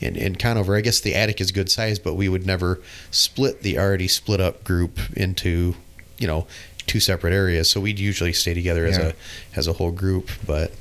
in, 0.02 0.16
in 0.16 0.36
Conover, 0.36 0.76
I 0.76 0.80
guess 0.80 1.00
the 1.00 1.14
attic 1.14 1.40
is 1.40 1.52
good 1.52 1.70
size, 1.70 1.98
but 1.98 2.14
we 2.14 2.28
would 2.28 2.46
never 2.46 2.80
split 3.10 3.62
the 3.62 3.78
already 3.78 4.08
split 4.08 4.40
up 4.40 4.64
group 4.64 4.98
into, 5.16 5.74
you 6.18 6.26
know, 6.26 6.46
two 6.86 7.00
separate 7.00 7.32
areas. 7.32 7.70
So 7.70 7.80
we'd 7.80 7.98
usually 7.98 8.32
stay 8.32 8.54
together 8.54 8.84
as 8.86 8.98
Yeah. 8.98 9.06
a 9.08 9.12
as 9.56 9.66
a 9.68 9.74
whole 9.74 9.92
group. 9.92 10.30
But 10.46 10.72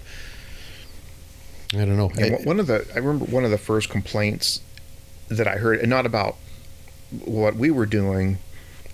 I 1.73 1.77
don't 1.85 1.97
know. 1.97 2.09
And 2.17 2.25
I- 2.25 2.37
one- 2.37 2.45
one 2.45 2.59
of 2.59 2.67
the, 2.67 2.85
I 2.93 2.97
remember 2.99 3.25
one 3.25 3.45
of 3.45 3.51
the 3.51 3.57
first 3.57 3.89
complaints 3.89 4.61
that 5.29 5.47
I 5.47 5.57
heard, 5.57 5.79
and 5.79 5.89
not 5.89 6.05
about 6.05 6.35
what 7.23 7.55
we 7.55 7.71
were 7.71 7.85
doing, 7.85 8.39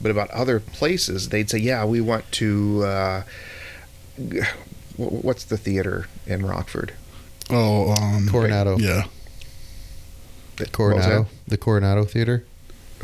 but 0.02 0.12
about 0.12 0.30
other 0.32 0.60
places. 0.60 1.30
They'd 1.30 1.50
say, 1.50 1.58
"Yeah, 1.60 1.86
we 1.86 2.02
want 2.02 2.32
to." 2.34 2.84
Uh, 2.86 3.24
g- 4.30 4.42
what's 4.98 5.44
the 5.44 5.58
theater 5.58 6.08
in 6.26 6.46
Rockford? 6.46 6.94
oh 7.50 7.94
um 7.94 8.28
Coronado, 8.30 8.78
yeah 8.78 9.06
Was 10.60 10.70
Coronado, 10.70 11.28
the 11.48 11.58
Coronado 11.58 12.06
Theater. 12.06 12.44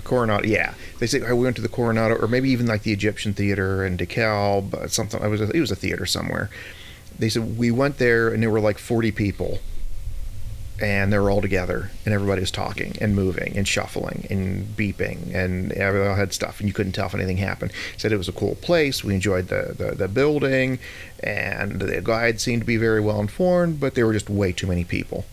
Coronado, 0.03 0.45
yeah. 0.45 0.73
They 0.99 1.07
say 1.07 1.23
I 1.25 1.34
went 1.34 1.55
to 1.57 1.61
the 1.61 1.69
Coronado, 1.69 2.15
or 2.15 2.27
maybe 2.27 2.49
even 2.49 2.65
like 2.65 2.84
the 2.84 2.91
Egyptian 2.91 3.34
Theater 3.34 3.85
in 3.85 3.97
DeKalb, 3.97 4.73
uh, 4.73 4.88
something. 4.88 5.21
I 5.21 5.27
was, 5.27 5.39
it 5.41 5.59
was 5.59 5.71
a 5.71 5.75
theater 5.75 6.05
somewhere. 6.05 6.49
They 7.17 7.30
said 7.30 7.57
we 7.57 7.71
went 7.71 7.99
there, 7.99 8.30
and 8.30 8.41
there 8.41 8.49
were 8.49 8.59
like 8.59 8.80
forty 8.80 9.11
people, 9.11 9.59
and 10.81 11.13
they 11.13 11.19
were 11.19 11.30
all 11.30 11.41
together, 11.41 11.91
and 12.05 12.13
everybody 12.13 12.41
was 12.41 12.49
talking 12.49 12.97
and 12.99 13.15
moving 13.15 13.55
and 13.55 13.67
shuffling 13.67 14.25
and 14.31 14.75
beeping, 14.75 15.34
and 15.34 15.71
everybody 15.73 16.09
all 16.09 16.15
had 16.15 16.34
stuff, 16.34 16.59
and 16.59 16.67
you 16.67 16.73
couldn't 16.73 16.93
tell 16.93 17.05
if 17.05 17.13
anything 17.13 17.38
happened. 17.38 17.71
Said 17.97 18.11
it 18.11 18.17
was 18.17 18.27
a 18.27 18.34
cool 18.34 18.55
place. 18.55 19.03
We 19.03 19.13
enjoyed 19.13 19.49
the 19.49 19.75
the, 19.77 19.95
the 19.95 20.07
building, 20.07 20.80
and 21.21 21.80
the 21.80 22.01
guide 22.01 22.41
seemed 22.41 22.63
to 22.63 22.65
be 22.65 22.77
very 22.77 22.99
well 22.99 23.21
informed, 23.21 23.80
but 23.80 23.93
there 23.93 24.07
were 24.07 24.13
just 24.13 24.30
way 24.30 24.51
too 24.51 24.67
many 24.67 24.84
people. 24.84 25.25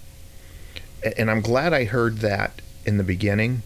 And 1.16 1.30
I'm 1.30 1.40
glad 1.40 1.72
I 1.72 1.84
heard 1.84 2.18
that 2.18 2.60
in 2.84 2.98
the 2.98 3.04
beginning 3.04 3.62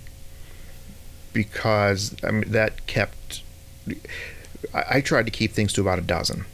because 1.32 2.14
I 2.22 2.30
mean, 2.30 2.50
that 2.52 2.86
kept. 2.86 3.42
I, 4.72 4.84
I 4.92 5.00
tried 5.00 5.26
to 5.26 5.32
keep 5.32 5.52
things 5.52 5.72
to 5.74 5.80
about 5.82 5.98
a 5.98 6.02
dozen. 6.02 6.46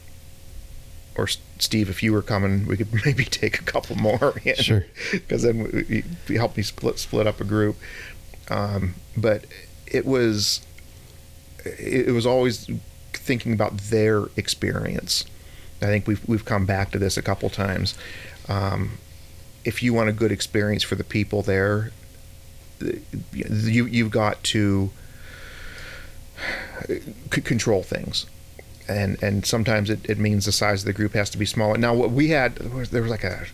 Or 1.15 1.27
Steve, 1.27 1.89
if 1.89 2.01
you 2.01 2.13
were 2.13 2.21
coming, 2.21 2.65
we 2.65 2.77
could 2.77 2.93
maybe 3.05 3.25
take 3.25 3.59
a 3.59 3.63
couple 3.63 3.95
more. 3.95 4.33
In, 4.43 4.55
Sure. 4.55 4.85
Because 5.11 5.43
then 5.43 5.63
we, 5.63 6.03
we 6.27 6.35
helped 6.35 6.57
me 6.57 6.63
split 6.63 6.99
split 6.99 7.27
up 7.27 7.39
a 7.39 7.45
group. 7.45 7.77
Um, 8.49 8.95
but 9.15 9.45
it 9.87 10.05
was 10.05 10.61
it, 11.63 12.09
it 12.09 12.11
was 12.11 12.25
always 12.25 12.69
thinking 13.13 13.53
about 13.53 13.77
their 13.77 14.25
experience. 14.35 15.25
I 15.81 15.85
think 15.85 16.07
we've 16.07 16.27
we've 16.27 16.45
come 16.45 16.65
back 16.65 16.91
to 16.91 16.99
this 16.99 17.17
a 17.17 17.21
couple 17.21 17.49
times. 17.49 17.97
Um, 18.47 18.97
if 19.63 19.83
you 19.83 19.93
want 19.93 20.09
a 20.09 20.13
good 20.13 20.31
experience 20.31 20.83
for 20.83 20.95
the 20.95 21.03
people 21.03 21.41
there, 21.41 21.91
you 23.31 23.85
you've 23.85 24.11
got 24.11 24.43
to 24.43 24.89
c- 26.87 27.41
control 27.41 27.83
things 27.83 28.25
and 28.89 29.21
and 29.21 29.45
sometimes 29.45 29.91
it, 29.91 29.99
it 30.09 30.17
means 30.17 30.45
the 30.45 30.51
size 30.51 30.81
of 30.81 30.87
the 30.87 30.93
group 30.93 31.13
has 31.13 31.29
to 31.29 31.37
be 31.37 31.45
smaller 31.45 31.77
now 31.77 31.93
what 31.93 32.09
we 32.09 32.29
had 32.29 32.55
there 32.55 32.75
was, 32.75 32.89
there 32.89 33.03
was 33.03 33.11
like 33.11 33.23
a 33.23 33.45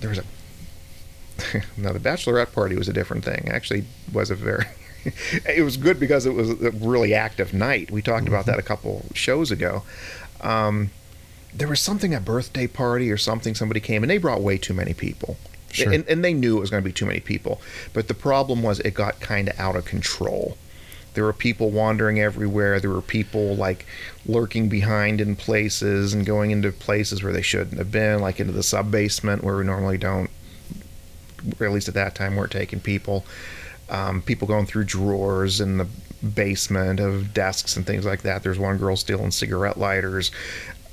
there 0.00 0.10
was 0.10 0.18
a 0.18 0.24
now 1.76 1.92
the 1.92 1.98
bachelorette 1.98 2.52
party 2.52 2.76
was 2.76 2.88
a 2.88 2.92
different 2.92 3.24
thing. 3.24 3.48
Actually, 3.50 3.84
was 4.12 4.30
a 4.30 4.34
very 4.34 4.66
it 5.46 5.64
was 5.64 5.76
good 5.76 5.98
because 5.98 6.26
it 6.26 6.34
was 6.34 6.50
a 6.50 6.70
really 6.72 7.14
active 7.14 7.52
night. 7.52 7.90
We 7.90 8.02
talked 8.02 8.28
about 8.28 8.46
that 8.46 8.58
a 8.58 8.62
couple 8.62 9.06
shows 9.14 9.50
ago. 9.50 9.82
Um, 10.40 10.90
there 11.54 11.68
was 11.68 11.80
something 11.80 12.14
at 12.14 12.24
birthday 12.24 12.66
party 12.66 13.10
or 13.10 13.16
something. 13.16 13.54
Somebody 13.54 13.80
came 13.80 14.02
and 14.02 14.10
they 14.10 14.18
brought 14.18 14.40
way 14.40 14.58
too 14.58 14.74
many 14.74 14.94
people. 14.94 15.36
Sure. 15.70 15.92
And, 15.92 16.06
and 16.06 16.24
they 16.24 16.34
knew 16.34 16.58
it 16.58 16.60
was 16.60 16.70
going 16.70 16.82
to 16.82 16.88
be 16.88 16.92
too 16.92 17.06
many 17.06 17.20
people. 17.20 17.60
But 17.92 18.08
the 18.08 18.14
problem 18.14 18.62
was 18.62 18.80
it 18.80 18.94
got 18.94 19.20
kind 19.20 19.48
of 19.48 19.58
out 19.58 19.76
of 19.76 19.84
control. 19.84 20.56
There 21.14 21.24
were 21.24 21.32
people 21.32 21.70
wandering 21.70 22.20
everywhere. 22.20 22.80
There 22.80 22.90
were 22.90 23.02
people 23.02 23.54
like 23.54 23.86
lurking 24.24 24.68
behind 24.68 25.20
in 25.20 25.36
places 25.36 26.14
and 26.14 26.24
going 26.24 26.50
into 26.50 26.72
places 26.72 27.22
where 27.22 27.32
they 27.32 27.42
shouldn't 27.42 27.78
have 27.78 27.90
been, 27.90 28.20
like 28.20 28.40
into 28.40 28.52
the 28.52 28.62
sub 28.62 28.90
basement 28.90 29.44
where 29.44 29.56
we 29.56 29.64
normally 29.64 29.98
don't, 29.98 30.30
or 31.60 31.66
at 31.66 31.72
least 31.72 31.88
at 31.88 31.94
that 31.94 32.14
time, 32.14 32.36
weren't 32.36 32.52
taking 32.52 32.80
people. 32.80 33.26
Um, 33.90 34.22
people 34.22 34.48
going 34.48 34.64
through 34.64 34.84
drawers 34.84 35.60
in 35.60 35.76
the 35.76 35.86
basement 36.22 37.00
of 37.00 37.34
desks 37.34 37.76
and 37.76 37.86
things 37.86 38.06
like 38.06 38.22
that. 38.22 38.42
There's 38.42 38.58
one 38.58 38.78
girl 38.78 38.96
stealing 38.96 39.32
cigarette 39.32 39.76
lighters. 39.76 40.30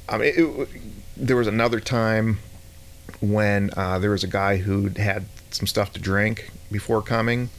I 0.09 0.17
mean, 0.17 0.33
it, 0.35 0.69
there 1.15 1.35
was 1.35 1.47
another 1.47 1.79
time 1.79 2.39
when 3.21 3.69
uh, 3.77 3.99
there 3.99 4.11
was 4.11 4.23
a 4.23 4.27
guy 4.27 4.57
who 4.57 4.89
had 4.89 5.25
some 5.51 5.67
stuff 5.67 5.93
to 5.93 5.99
drink 5.99 6.51
before 6.71 7.01
coming, 7.01 7.49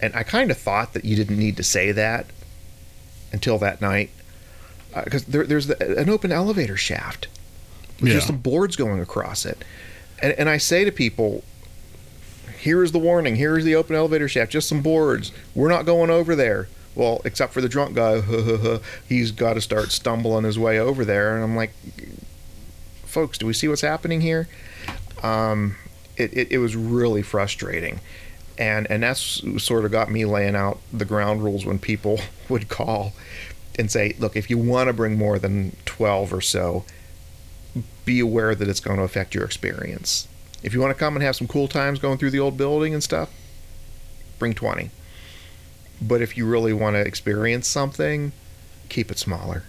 and 0.00 0.14
I 0.14 0.22
kind 0.22 0.50
of 0.50 0.58
thought 0.58 0.92
that 0.94 1.04
you 1.04 1.16
didn't 1.16 1.38
need 1.38 1.56
to 1.56 1.62
say 1.62 1.92
that 1.92 2.26
until 3.32 3.58
that 3.58 3.80
night, 3.80 4.10
because 5.04 5.22
uh, 5.24 5.26
there, 5.28 5.44
there's 5.44 5.66
the, 5.66 5.98
an 5.98 6.08
open 6.08 6.32
elevator 6.32 6.76
shaft 6.76 7.28
with 8.00 8.08
Yeah. 8.08 8.14
just 8.16 8.26
some 8.28 8.38
boards 8.38 8.76
going 8.76 9.00
across 9.00 9.44
it, 9.44 9.64
and, 10.20 10.32
and 10.34 10.48
I 10.48 10.58
say 10.58 10.84
to 10.84 10.92
people, 10.92 11.44
here 12.58 12.82
is 12.82 12.92
the 12.92 12.98
warning. 12.98 13.36
Here 13.36 13.56
is 13.58 13.64
the 13.64 13.74
open 13.76 13.94
elevator 13.94 14.28
shaft. 14.28 14.50
Just 14.50 14.68
some 14.68 14.80
boards. 14.82 15.30
We're 15.54 15.68
not 15.68 15.84
going 15.86 16.10
over 16.10 16.34
there. 16.34 16.68
Well, 16.96 17.20
except 17.24 17.52
for 17.52 17.60
the 17.60 17.68
drunk 17.68 17.94
guy, 17.94 18.22
he's 19.08 19.30
got 19.30 19.54
to 19.54 19.60
start 19.60 19.92
stumbling 19.92 20.44
his 20.44 20.58
way 20.58 20.80
over 20.80 21.04
there. 21.04 21.34
And 21.34 21.44
I'm 21.44 21.54
like, 21.54 21.72
folks, 23.04 23.38
do 23.38 23.46
we 23.46 23.52
see 23.52 23.68
what's 23.68 23.82
happening 23.82 24.22
here? 24.22 24.48
Um, 25.22 25.76
it, 26.16 26.32
it, 26.36 26.52
it 26.52 26.58
was 26.58 26.74
really 26.74 27.22
frustrating. 27.22 28.00
And, 28.58 28.90
and 28.90 29.02
that's 29.02 29.42
sort 29.62 29.84
of 29.84 29.92
got 29.92 30.10
me 30.10 30.24
laying 30.24 30.56
out 30.56 30.80
the 30.90 31.04
ground 31.04 31.44
rules 31.44 31.66
when 31.66 31.78
people 31.78 32.18
would 32.48 32.68
call 32.68 33.12
and 33.78 33.90
say, 33.90 34.16
look, 34.18 34.34
if 34.34 34.48
you 34.48 34.56
want 34.56 34.88
to 34.88 34.94
bring 34.94 35.18
more 35.18 35.38
than 35.38 35.76
12 35.84 36.32
or 36.32 36.40
so, 36.40 36.86
be 38.06 38.20
aware 38.20 38.54
that 38.54 38.68
it's 38.68 38.80
going 38.80 38.96
to 38.96 39.02
affect 39.02 39.34
your 39.34 39.44
experience. 39.44 40.28
If 40.62 40.72
you 40.72 40.80
want 40.80 40.92
to 40.92 40.98
come 40.98 41.14
and 41.14 41.22
have 41.22 41.36
some 41.36 41.46
cool 41.46 41.68
times 41.68 41.98
going 41.98 42.16
through 42.16 42.30
the 42.30 42.40
old 42.40 42.56
building 42.56 42.94
and 42.94 43.02
stuff, 43.02 43.30
bring 44.38 44.54
20. 44.54 44.90
But 46.00 46.20
if 46.20 46.36
you 46.36 46.46
really 46.46 46.72
want 46.72 46.94
to 46.94 47.00
experience 47.00 47.66
something, 47.66 48.32
keep 48.88 49.10
it 49.10 49.18
smaller. 49.18 49.64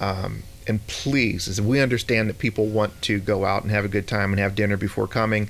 Um, 0.00 0.42
and 0.66 0.86
please, 0.86 1.48
as 1.48 1.60
we 1.60 1.80
understand 1.80 2.28
that 2.28 2.38
people 2.38 2.66
want 2.66 3.00
to 3.02 3.18
go 3.18 3.44
out 3.44 3.62
and 3.62 3.70
have 3.70 3.84
a 3.84 3.88
good 3.88 4.06
time 4.06 4.32
and 4.32 4.40
have 4.40 4.54
dinner 4.54 4.76
before 4.76 5.08
coming, 5.08 5.48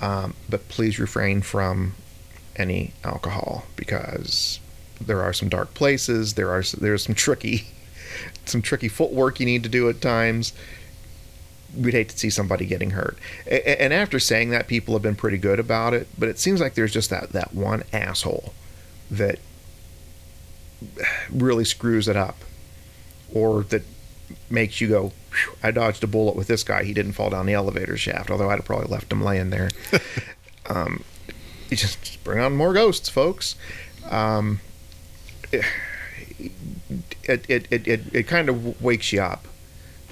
um, 0.00 0.34
but 0.48 0.68
please 0.68 0.98
refrain 0.98 1.42
from 1.42 1.94
any 2.56 2.92
alcohol 3.04 3.66
because 3.76 4.60
there 5.00 5.22
are 5.22 5.32
some 5.32 5.48
dark 5.48 5.74
places. 5.74 6.34
There 6.34 6.50
are 6.50 6.62
there's 6.62 7.04
some 7.04 7.14
tricky, 7.14 7.66
some 8.46 8.62
tricky 8.62 8.88
footwork 8.88 9.38
you 9.38 9.46
need 9.46 9.62
to 9.64 9.68
do 9.68 9.88
at 9.88 10.00
times 10.00 10.52
we'd 11.76 11.94
hate 11.94 12.08
to 12.08 12.18
see 12.18 12.30
somebody 12.30 12.66
getting 12.66 12.90
hurt. 12.90 13.18
And 13.46 13.92
after 13.92 14.18
saying 14.18 14.50
that, 14.50 14.68
people 14.68 14.94
have 14.94 15.02
been 15.02 15.16
pretty 15.16 15.38
good 15.38 15.58
about 15.58 15.94
it. 15.94 16.06
But 16.18 16.28
it 16.28 16.38
seems 16.38 16.60
like 16.60 16.74
there's 16.74 16.92
just 16.92 17.10
that 17.10 17.30
that 17.30 17.54
one 17.54 17.82
asshole 17.92 18.54
that 19.14 19.38
really 21.30 21.64
screws 21.64 22.08
it 22.08 22.16
up, 22.16 22.36
or 23.32 23.62
that 23.64 23.82
makes 24.50 24.80
you 24.80 24.88
go, 24.88 25.12
"I 25.62 25.70
dodged 25.70 26.04
a 26.04 26.06
bullet 26.06 26.36
with 26.36 26.46
this 26.46 26.62
guy. 26.62 26.84
He 26.84 26.92
didn't 26.92 27.12
fall 27.12 27.30
down 27.30 27.46
the 27.46 27.54
elevator 27.54 27.96
shaft. 27.96 28.30
Although 28.30 28.50
I'd 28.50 28.56
have 28.56 28.64
probably 28.64 28.88
left 28.88 29.12
him 29.12 29.22
laying 29.22 29.50
there." 29.50 29.70
um, 30.66 31.04
you 31.70 31.76
just, 31.76 32.02
just 32.02 32.24
bring 32.24 32.40
on 32.40 32.56
more 32.56 32.72
ghosts, 32.72 33.08
folks. 33.08 33.56
Um, 34.10 34.60
it, 35.50 35.64
it, 37.24 37.46
it, 37.48 37.66
it, 37.70 37.88
it, 37.88 38.00
it 38.12 38.22
kind 38.24 38.48
of 38.48 38.82
wakes 38.82 39.12
you 39.12 39.20
up 39.20 39.46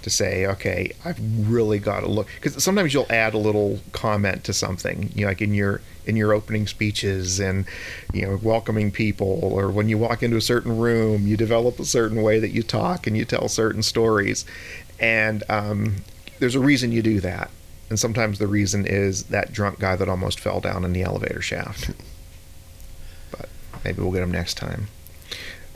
to 0.03 0.11
say, 0.11 0.47
okay, 0.47 0.93
I've 1.05 1.19
really 1.49 1.79
got 1.79 2.01
to 2.01 2.09
look 2.09 2.29
because 2.35 2.63
sometimes 2.63 2.93
you'll 2.93 3.11
add 3.11 3.35
a 3.35 3.39
little 3.39 3.81
comment 3.93 4.45
to 4.45 4.53
something, 4.53 5.13
you 5.15 5.23
know, 5.23 5.29
like 5.29 5.41
in 5.41 5.55
your 5.55 5.81
in 6.07 6.17
your 6.17 6.33
opening 6.33 6.67
speeches 6.67 7.39
and 7.41 7.65
you 8.13 8.23
know 8.23 8.39
welcoming 8.43 8.91
people, 8.91 9.39
or 9.43 9.71
when 9.71 9.89
you 9.89 9.99
walk 9.99 10.23
into 10.23 10.37
a 10.37 10.41
certain 10.41 10.79
room, 10.79 11.27
you 11.27 11.37
develop 11.37 11.79
a 11.79 11.85
certain 11.85 12.23
way 12.23 12.39
that 12.41 12.51
you 12.51 12.63
talk 12.63 13.07
and 13.07 13.17
you 13.17 13.25
tell 13.25 13.49
certain 13.49 13.83
stories, 13.83 14.45
and 14.99 15.43
um, 15.49 15.97
there's 16.39 16.55
a 16.55 16.61
reason 16.61 16.93
you 16.93 17.03
do 17.03 17.21
that, 17.21 17.51
and 17.89 17.99
sometimes 17.99 18.39
the 18.39 18.47
reason 18.49 18.85
is 18.87 19.25
that 19.25 19.53
drunk 19.53 19.79
guy 19.79 19.97
that 19.97 20.09
almost 20.09 20.41
fell 20.41 20.61
down 20.61 20.85
in 20.85 20.93
the 20.93 21.03
elevator 21.03 21.41
shaft. 21.43 21.91
but 23.31 23.49
maybe 23.85 24.01
we'll 24.03 24.13
get 24.13 24.23
him 24.23 24.33
next 24.33 24.55
time. 24.55 24.89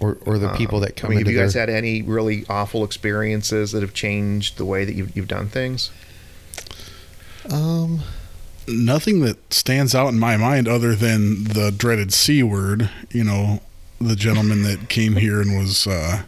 or 0.01 0.19
or 0.27 0.39
the 0.39 0.49
people 0.55 0.77
Um, 0.79 0.83
that 0.83 0.97
come 0.97 1.09
I 1.13 1.15
mean, 1.15 1.25
have 1.25 1.33
you 1.33 1.39
guys 1.39 1.55
their, 1.55 1.63
had 1.63 1.71
any 1.71 2.03
really 2.03 2.45
awful 2.49 2.85
experiences 2.85 3.73
that 3.73 3.81
have 3.83 3.95
changed 3.95 4.57
the 4.59 4.65
way 4.65 4.85
that 4.85 4.95
you've, 4.95 5.17
you've 5.17 5.29
done 5.29 5.49
things? 5.49 5.91
um 7.51 8.01
nothing 8.69 9.21
that 9.21 9.53
stands 9.53 9.95
out 9.95 10.09
in 10.09 10.19
my 10.19 10.37
mind 10.37 10.69
other 10.69 10.95
than 10.95 11.45
the 11.45 11.71
dreaded 11.77 12.13
C 12.13 12.43
word. 12.43 12.91
You 13.11 13.25
know, 13.25 13.61
the 14.01 14.17
gentleman 14.17 14.63
that 14.63 14.89
came 14.89 15.17
here 15.17 15.41
and 15.41 15.57
was, 15.59 15.87
uh, 15.87 16.23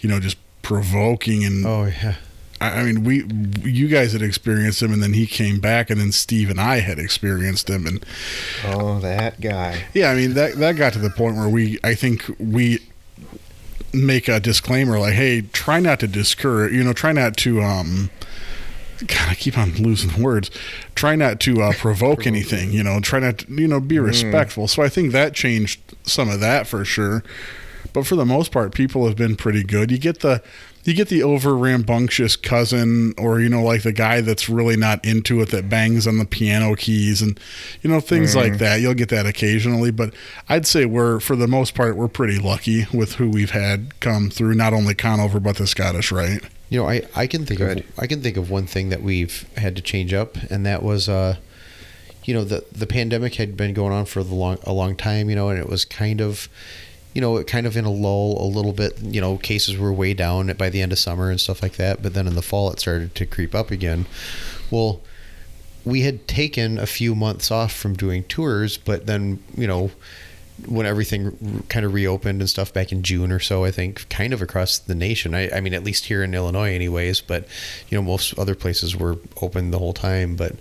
you 0.00 0.08
know, 0.08 0.20
just 0.20 0.36
provoking 0.62 1.44
and 1.44 1.66
oh 1.66 1.84
yeah 1.86 2.14
I 2.60 2.80
I 2.80 2.84
mean, 2.84 3.02
we, 3.02 3.24
you 3.68 3.88
guys 3.88 4.12
had 4.12 4.22
experienced 4.22 4.80
him, 4.80 4.92
and 4.92 5.02
then 5.02 5.14
he 5.14 5.26
came 5.26 5.58
back, 5.58 5.90
and 5.90 6.00
then 6.00 6.12
Steve 6.12 6.48
and 6.48 6.60
I 6.60 6.78
had 6.78 7.00
experienced 7.00 7.68
him, 7.68 7.84
and 7.86 8.06
Oh, 8.64 9.00
that 9.00 9.40
guy. 9.40 9.82
yeah, 9.92 10.10
I 10.12 10.14
mean 10.14 10.34
that 10.34 10.54
that 10.58 10.76
got 10.76 10.92
to 10.92 11.00
the 11.00 11.10
point 11.10 11.36
where 11.36 11.48
we, 11.48 11.80
I 11.82 11.94
think 11.96 12.30
we 12.38 12.78
make 13.92 14.28
a 14.28 14.38
disclaimer 14.40 14.98
like, 15.00 15.14
hey, 15.14 15.42
try 15.42 15.80
not 15.80 15.98
to 16.00 16.06
discourage, 16.06 16.72
you 16.72 16.84
know, 16.84 16.92
try 16.92 17.10
not 17.12 17.36
to, 17.38 17.60
um, 17.60 18.10
God, 19.06 19.28
I 19.30 19.34
keep 19.34 19.58
on 19.58 19.72
losing 19.74 20.22
words. 20.22 20.50
Try 20.94 21.16
not 21.16 21.40
to 21.40 21.62
uh, 21.62 21.72
provoke 21.72 22.26
anything, 22.26 22.72
you 22.72 22.82
know. 22.82 23.00
Try 23.00 23.20
not 23.20 23.38
to, 23.38 23.52
you 23.52 23.68
know, 23.68 23.80
be 23.80 23.98
respectful. 23.98 24.68
So 24.68 24.82
I 24.82 24.88
think 24.88 25.12
that 25.12 25.34
changed 25.34 25.80
some 26.04 26.28
of 26.28 26.40
that 26.40 26.66
for 26.66 26.84
sure. 26.84 27.22
But 27.92 28.06
for 28.06 28.16
the 28.16 28.24
most 28.24 28.52
part, 28.52 28.74
people 28.74 29.06
have 29.06 29.16
been 29.16 29.36
pretty 29.36 29.62
good. 29.62 29.90
You 29.90 29.98
get 29.98 30.20
the 30.20 30.42
you 30.84 30.94
get 30.94 31.08
the 31.08 31.22
over 31.22 31.56
rambunctious 31.56 32.36
cousin, 32.36 33.14
or 33.16 33.40
you 33.40 33.48
know, 33.48 33.62
like 33.62 33.82
the 33.82 33.92
guy 33.92 34.20
that's 34.20 34.48
really 34.48 34.76
not 34.76 35.04
into 35.04 35.40
it 35.40 35.50
that 35.50 35.68
bangs 35.68 36.06
on 36.06 36.18
the 36.18 36.24
piano 36.24 36.74
keys, 36.74 37.22
and 37.22 37.38
you 37.82 37.90
know 37.90 38.00
things 38.00 38.34
like 38.34 38.58
that. 38.58 38.80
You'll 38.80 38.94
get 38.94 39.08
that 39.10 39.26
occasionally, 39.26 39.90
but 39.90 40.12
I'd 40.48 40.66
say 40.66 40.84
we're 40.84 41.20
for 41.20 41.36
the 41.36 41.46
most 41.46 41.74
part 41.74 41.96
we're 41.96 42.08
pretty 42.08 42.38
lucky 42.38 42.86
with 42.92 43.14
who 43.14 43.30
we've 43.30 43.52
had 43.52 44.00
come 44.00 44.28
through. 44.30 44.54
Not 44.54 44.72
only 44.72 44.94
Conover, 44.94 45.38
but 45.40 45.56
the 45.56 45.66
Scottish 45.66 46.10
Rite 46.10 46.42
You 46.68 46.80
know, 46.80 46.88
I, 46.88 47.02
I 47.14 47.26
can 47.26 47.46
think 47.46 47.58
Good. 47.58 47.78
of 47.80 47.84
I 47.98 48.06
can 48.06 48.20
think 48.20 48.36
of 48.36 48.50
one 48.50 48.66
thing 48.66 48.88
that 48.88 49.02
we've 49.02 49.46
had 49.56 49.76
to 49.76 49.82
change 49.82 50.12
up, 50.12 50.36
and 50.50 50.66
that 50.66 50.82
was, 50.82 51.08
uh, 51.08 51.36
you 52.24 52.34
know, 52.34 52.42
the 52.44 52.64
the 52.72 52.86
pandemic 52.86 53.36
had 53.36 53.56
been 53.56 53.72
going 53.72 53.92
on 53.92 54.04
for 54.06 54.24
the 54.24 54.34
long 54.34 54.58
a 54.64 54.72
long 54.72 54.96
time, 54.96 55.30
you 55.30 55.36
know, 55.36 55.48
and 55.48 55.58
it 55.58 55.68
was 55.68 55.84
kind 55.84 56.20
of, 56.20 56.48
you 57.14 57.20
know, 57.20 57.42
kind 57.44 57.66
of 57.66 57.76
in 57.76 57.84
a 57.84 57.90
lull 57.90 58.42
a 58.42 58.48
little 58.48 58.72
bit. 58.72 59.00
You 59.00 59.20
know, 59.20 59.36
cases 59.36 59.76
were 59.76 59.92
way 59.92 60.14
down 60.14 60.52
by 60.54 60.70
the 60.70 60.80
end 60.80 60.92
of 60.92 60.98
summer 60.98 61.30
and 61.30 61.40
stuff 61.40 61.62
like 61.62 61.76
that, 61.76 62.02
but 62.02 62.14
then 62.14 62.26
in 62.26 62.34
the 62.34 62.42
fall 62.42 62.70
it 62.70 62.80
started 62.80 63.14
to 63.16 63.26
creep 63.26 63.54
up 63.54 63.70
again. 63.70 64.06
Well, 64.70 65.00
we 65.84 66.02
had 66.02 66.28
taken 66.28 66.78
a 66.78 66.86
few 66.86 67.14
months 67.14 67.50
off 67.50 67.72
from 67.72 67.94
doing 67.94 68.24
tours, 68.24 68.78
but 68.78 69.06
then 69.06 69.42
you 69.56 69.66
know 69.66 69.90
when 70.66 70.86
everything 70.86 71.64
kind 71.68 71.84
of 71.84 71.92
reopened 71.92 72.40
and 72.40 72.48
stuff 72.48 72.72
back 72.72 72.92
in 72.92 73.02
June 73.02 73.32
or 73.32 73.38
so, 73.38 73.64
I 73.64 73.70
think, 73.70 74.08
kind 74.08 74.32
of 74.32 74.42
across 74.42 74.78
the 74.78 74.94
nation. 74.94 75.34
I, 75.34 75.50
I 75.50 75.60
mean, 75.60 75.74
at 75.74 75.82
least 75.82 76.06
here 76.06 76.22
in 76.22 76.34
Illinois, 76.34 76.72
anyways. 76.72 77.20
But 77.20 77.46
you 77.88 77.98
know, 77.98 78.02
most 78.02 78.38
other 78.38 78.54
places 78.54 78.96
were 78.96 79.18
open 79.40 79.70
the 79.70 79.78
whole 79.78 79.92
time. 79.92 80.36
But 80.36 80.56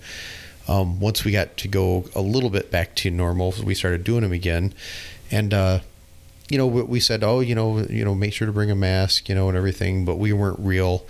um, 0.68 1.00
once 1.00 1.24
we 1.24 1.32
got 1.32 1.58
to 1.58 1.68
go 1.68 2.06
a 2.16 2.22
little 2.22 2.50
bit 2.50 2.72
back 2.72 2.96
to 2.98 3.12
normal, 3.12 3.54
we 3.64 3.76
started 3.76 4.04
doing 4.04 4.22
them 4.22 4.32
again, 4.32 4.74
and 5.30 5.54
uh, 5.54 5.80
you 6.52 6.58
know, 6.58 6.68
we 6.68 6.82
we 6.82 7.00
said, 7.00 7.24
oh, 7.24 7.40
you 7.40 7.56
know, 7.56 7.80
you 7.80 8.04
know, 8.04 8.14
make 8.14 8.34
sure 8.34 8.46
to 8.46 8.52
bring 8.52 8.70
a 8.70 8.76
mask, 8.76 9.30
you 9.30 9.36
know, 9.36 9.48
and 9.48 9.58
everything. 9.58 10.04
But 10.04 10.18
we 10.18 10.34
weren't 10.34 10.60
real 10.60 11.06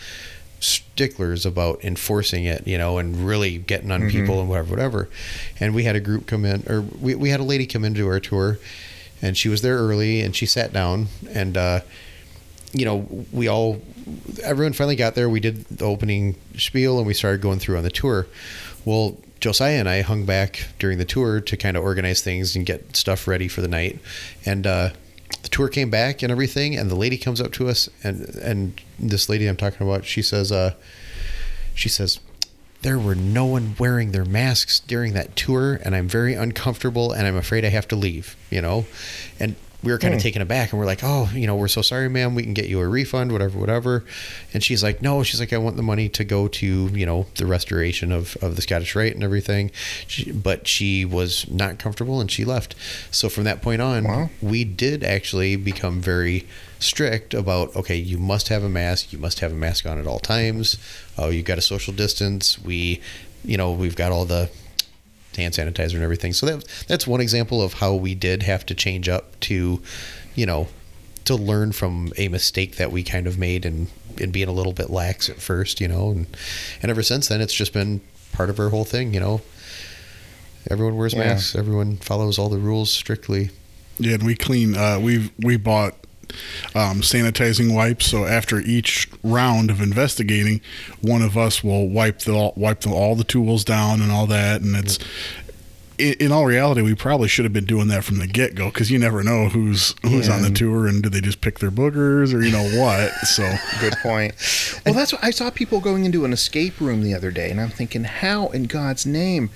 sticklers 0.60 1.48
about 1.48 1.84
enforcing 1.84 2.46
it, 2.46 2.68
you 2.68 2.78
know, 2.78 3.00
and 3.00 3.26
really 3.26 3.58
getting 3.58 3.90
on 3.90 4.08
people 4.08 4.40
and 4.40 4.48
whatever, 4.48 4.70
whatever. 4.70 5.10
And 5.60 5.74
we 5.74 5.84
had 5.84 5.96
a 5.96 6.00
group 6.00 6.28
come 6.28 6.46
in, 6.46 6.64
or 6.70 6.82
we, 6.82 7.16
we 7.16 7.32
had 7.32 7.40
a 7.40 7.44
lady 7.44 7.66
come 7.66 7.84
into 7.84 8.08
our 8.08 8.20
tour, 8.20 8.60
and 9.20 9.36
she 9.36 9.50
was 9.50 9.64
there 9.64 9.78
early, 9.78 10.22
and 10.22 10.36
she 10.36 10.46
sat 10.46 10.72
down, 10.72 11.08
and 11.32 11.58
uh, 11.58 11.80
you 12.72 12.86
know, 12.86 13.26
we 13.32 13.48
all, 13.48 13.82
everyone 14.44 14.74
finally 14.74 14.96
got 14.96 15.16
there. 15.16 15.28
We 15.28 15.40
did 15.40 15.66
the 15.66 15.86
opening 15.86 16.36
spiel, 16.56 17.00
and 17.00 17.08
we 17.08 17.16
started 17.16 17.42
going 17.42 17.58
through 17.58 17.78
on 17.78 17.84
the 17.84 17.90
tour. 17.90 18.28
Well, 18.86 19.18
Josiah 19.40 19.80
and 19.80 19.90
I 19.90 20.02
hung 20.02 20.26
back 20.26 20.68
during 20.78 21.00
the 21.00 21.06
tour 21.06 21.42
to 21.42 21.58
kind 21.58 21.76
of 21.76 21.84
organize 21.84 22.22
things 22.22 22.56
and 22.56 22.64
get 22.64 22.96
stuff 22.96 23.28
ready 23.28 23.48
for 23.48 23.62
the 23.62 23.68
night. 23.68 24.00
And 24.46 24.68
uh, 24.68 24.92
the 25.44 25.50
tour 25.50 25.68
came 25.68 25.90
back 25.90 26.22
and 26.22 26.32
everything, 26.32 26.76
and 26.76 26.90
the 26.90 26.96
lady 26.96 27.18
comes 27.18 27.42
up 27.42 27.52
to 27.54 27.70
us, 27.70 27.90
and 28.04 28.22
and 28.36 28.82
this 29.00 29.30
lady 29.30 29.48
I'm 29.48 29.58
talking 29.58 29.88
about, 29.88 30.06
she 30.06 30.22
says, 30.22 30.52
uh, 30.52 30.74
she 31.74 31.90
says, 31.90 32.20
there 32.82 33.00
were 33.00 33.16
no 33.16 33.46
one 33.46 33.76
wearing 33.78 34.12
their 34.12 34.26
masks 34.26 34.80
during 34.80 35.14
that 35.14 35.36
tour, 35.36 35.80
and 35.84 35.96
I'm 35.96 36.08
very 36.08 36.34
uncomfortable, 36.34 37.12
and 37.12 37.28
I'm 37.28 37.36
afraid 37.36 37.66
I 37.66 37.70
have 37.70 37.88
to 37.90 37.96
leave. 37.96 38.36
You 38.50 38.62
know, 38.62 38.86
and 39.40 39.56
we 39.84 39.92
were 39.92 39.98
kind 39.98 40.14
of 40.14 40.20
hmm. 40.20 40.24
taken 40.24 40.42
aback 40.42 40.72
and 40.72 40.80
we're 40.80 40.86
like, 40.86 41.00
oh, 41.04 41.30
you 41.34 41.48
know, 41.48 41.56
we're 41.56 41.68
so 41.68 41.82
sorry, 41.82 42.10
ma'am. 42.10 42.36
We 42.36 42.44
can 42.44 42.54
get 42.54 42.68
you 42.68 42.80
a 42.80 42.88
refund, 42.88 43.32
whatever, 43.32 43.58
whatever. 43.58 44.04
And 44.54 44.64
she's 44.64 44.84
like, 44.84 45.02
no, 45.02 45.24
she's 45.24 45.40
like, 45.40 45.54
I 45.54 45.58
want 45.58 45.76
the 45.76 45.84
money 45.84 46.08
to 46.10 46.24
go 46.24 46.48
to, 46.48 46.66
you 46.66 47.06
know, 47.06 47.26
the 47.36 47.46
restoration 47.46 48.12
of, 48.12 48.38
of 48.42 48.56
the 48.56 48.62
Scottish 48.62 48.96
Rite 48.96 49.16
and 49.16 49.24
everything. 49.24 49.72
She, 50.08 50.32
but 50.32 50.68
she 50.68 51.04
was 51.04 51.50
not 51.50 51.80
comfortable 51.80 52.22
and 52.22 52.30
she 52.30 52.46
left. 52.46 52.76
So 53.10 53.28
from 53.28 53.44
that 53.46 53.62
point 53.62 53.82
on, 53.82 54.04
Wow. 54.04 54.30
we 54.42 54.64
did 54.64 55.04
actually 55.04 55.56
become 55.56 56.00
very 56.00 56.48
strict 56.80 57.34
about, 57.34 57.76
okay, 57.76 57.96
you 57.96 58.18
must 58.18 58.50
have 58.50 58.64
a 58.64 58.70
mask. 58.70 59.12
You 59.12 59.20
must 59.20 59.40
have 59.40 59.52
a 59.52 59.56
mask 59.56 59.86
on 59.86 59.98
at 59.98 60.08
all 60.08 60.20
times. 60.20 60.78
Oh, 61.18 61.30
you've 61.30 61.46
got 61.46 61.58
a 61.58 61.62
social 61.62 61.94
distance. 61.94 62.60
We, 62.60 63.02
you 63.44 63.58
know, 63.58 63.72
we've 63.72 63.96
got 63.96 64.12
all 64.12 64.26
the 64.26 64.50
hand 65.38 65.54
sanitizer 65.54 65.94
and 65.96 66.04
everything. 66.04 66.34
So 66.34 66.46
that 66.46 66.66
that's 66.88 67.08
one 67.08 67.22
example 67.22 67.62
of 67.62 67.74
how 67.74 67.94
we 67.96 68.16
did 68.16 68.44
have 68.44 68.66
to 68.68 68.76
change 68.76 69.08
up 69.10 69.40
to, 69.42 69.82
you 70.36 70.46
know, 70.46 70.68
to 71.26 71.36
learn 71.36 71.72
from 71.72 72.12
a 72.18 72.28
mistake 72.28 72.76
that 72.78 72.92
we 72.92 73.04
kind 73.04 73.28
of 73.28 73.38
made 73.38 73.66
and 73.66 73.88
and 74.20 74.34
being 74.34 74.48
a 74.50 74.52
little 74.52 74.74
bit 74.74 74.90
lax 74.90 75.30
at 75.30 75.38
first, 75.38 75.80
you 75.80 75.88
know, 75.88 76.12
and 76.12 76.28
and 76.82 76.90
ever 76.92 77.02
since 77.04 77.28
then 77.30 77.42
it's 77.42 77.54
just 77.54 77.74
been 77.74 78.02
part 78.34 78.50
of 78.50 78.60
our 78.60 78.70
whole 78.70 78.86
thing, 78.86 79.14
you 79.14 79.20
know. 79.20 79.42
Everyone 80.70 80.96
wears 80.98 81.14
Yeah. 81.14 81.20
masks. 81.20 81.56
Everyone 81.56 81.98
follows 81.98 82.38
all 82.38 82.50
the 82.50 82.58
rules 82.58 82.92
strictly. 82.92 83.50
Yeah, 83.98 84.14
and 84.16 84.24
we 84.24 84.36
clean. 84.36 84.76
Uh, 84.76 85.00
we 85.00 85.32
we 85.40 85.58
bought 85.58 85.96
um, 86.76 87.02
sanitizing 87.02 87.74
wipes. 87.74 88.08
So 88.08 88.26
after 88.26 88.60
each 88.60 89.10
round 89.24 89.70
of 89.70 89.82
investigating, 89.82 90.62
one 91.02 91.22
of 91.22 91.38
us 91.38 91.64
will 91.64 91.88
wipe 91.88 92.20
the 92.20 92.52
wipe 92.56 92.82
the, 92.82 92.92
all 92.92 93.16
the 93.16 93.24
tools 93.24 93.64
down 93.64 94.02
and 94.02 94.12
all 94.12 94.28
that. 94.28 94.62
And 94.62 94.76
it's 94.76 95.00
in, 95.98 96.14
in 96.14 96.32
all 96.32 96.46
reality, 96.46 96.82
we 96.82 96.96
probably 96.96 97.28
should 97.28 97.46
have 97.46 97.54
been 97.54 97.66
doing 97.66 97.88
that 97.90 98.04
from 98.04 98.18
the 98.18 98.26
get 98.28 98.56
go 98.56 98.66
because 98.70 98.90
you 98.90 98.98
never 98.98 99.24
know 99.24 99.50
who's 99.50 99.94
who's 100.02 100.28
Yeah. 100.28 100.36
on 100.36 100.42
the 100.42 100.50
tour 100.50 100.88
and 100.88 101.04
do 101.04 101.10
they 101.10 101.22
just 101.22 101.42
pick 101.42 101.60
their 101.60 101.70
boogers 101.72 102.34
or 102.34 102.42
you 102.44 102.52
know 102.52 102.64
what. 102.82 103.12
So 103.28 103.44
Good 103.80 103.94
point. 104.02 104.34
Well, 104.86 104.96
that's 104.96 105.14
what 105.14 105.24
I 105.24 105.30
saw 105.30 105.52
people 105.52 105.80
going 105.80 106.06
into 106.06 106.26
an 106.26 106.34
escape 106.34 106.80
room 106.82 107.04
the 107.04 107.14
other 107.14 107.30
day, 107.30 107.52
and 107.52 107.62
I'm 107.62 107.70
thinking, 107.70 108.04
how 108.04 108.48
in 108.48 108.64
God's 108.64 109.06
name 109.06 109.52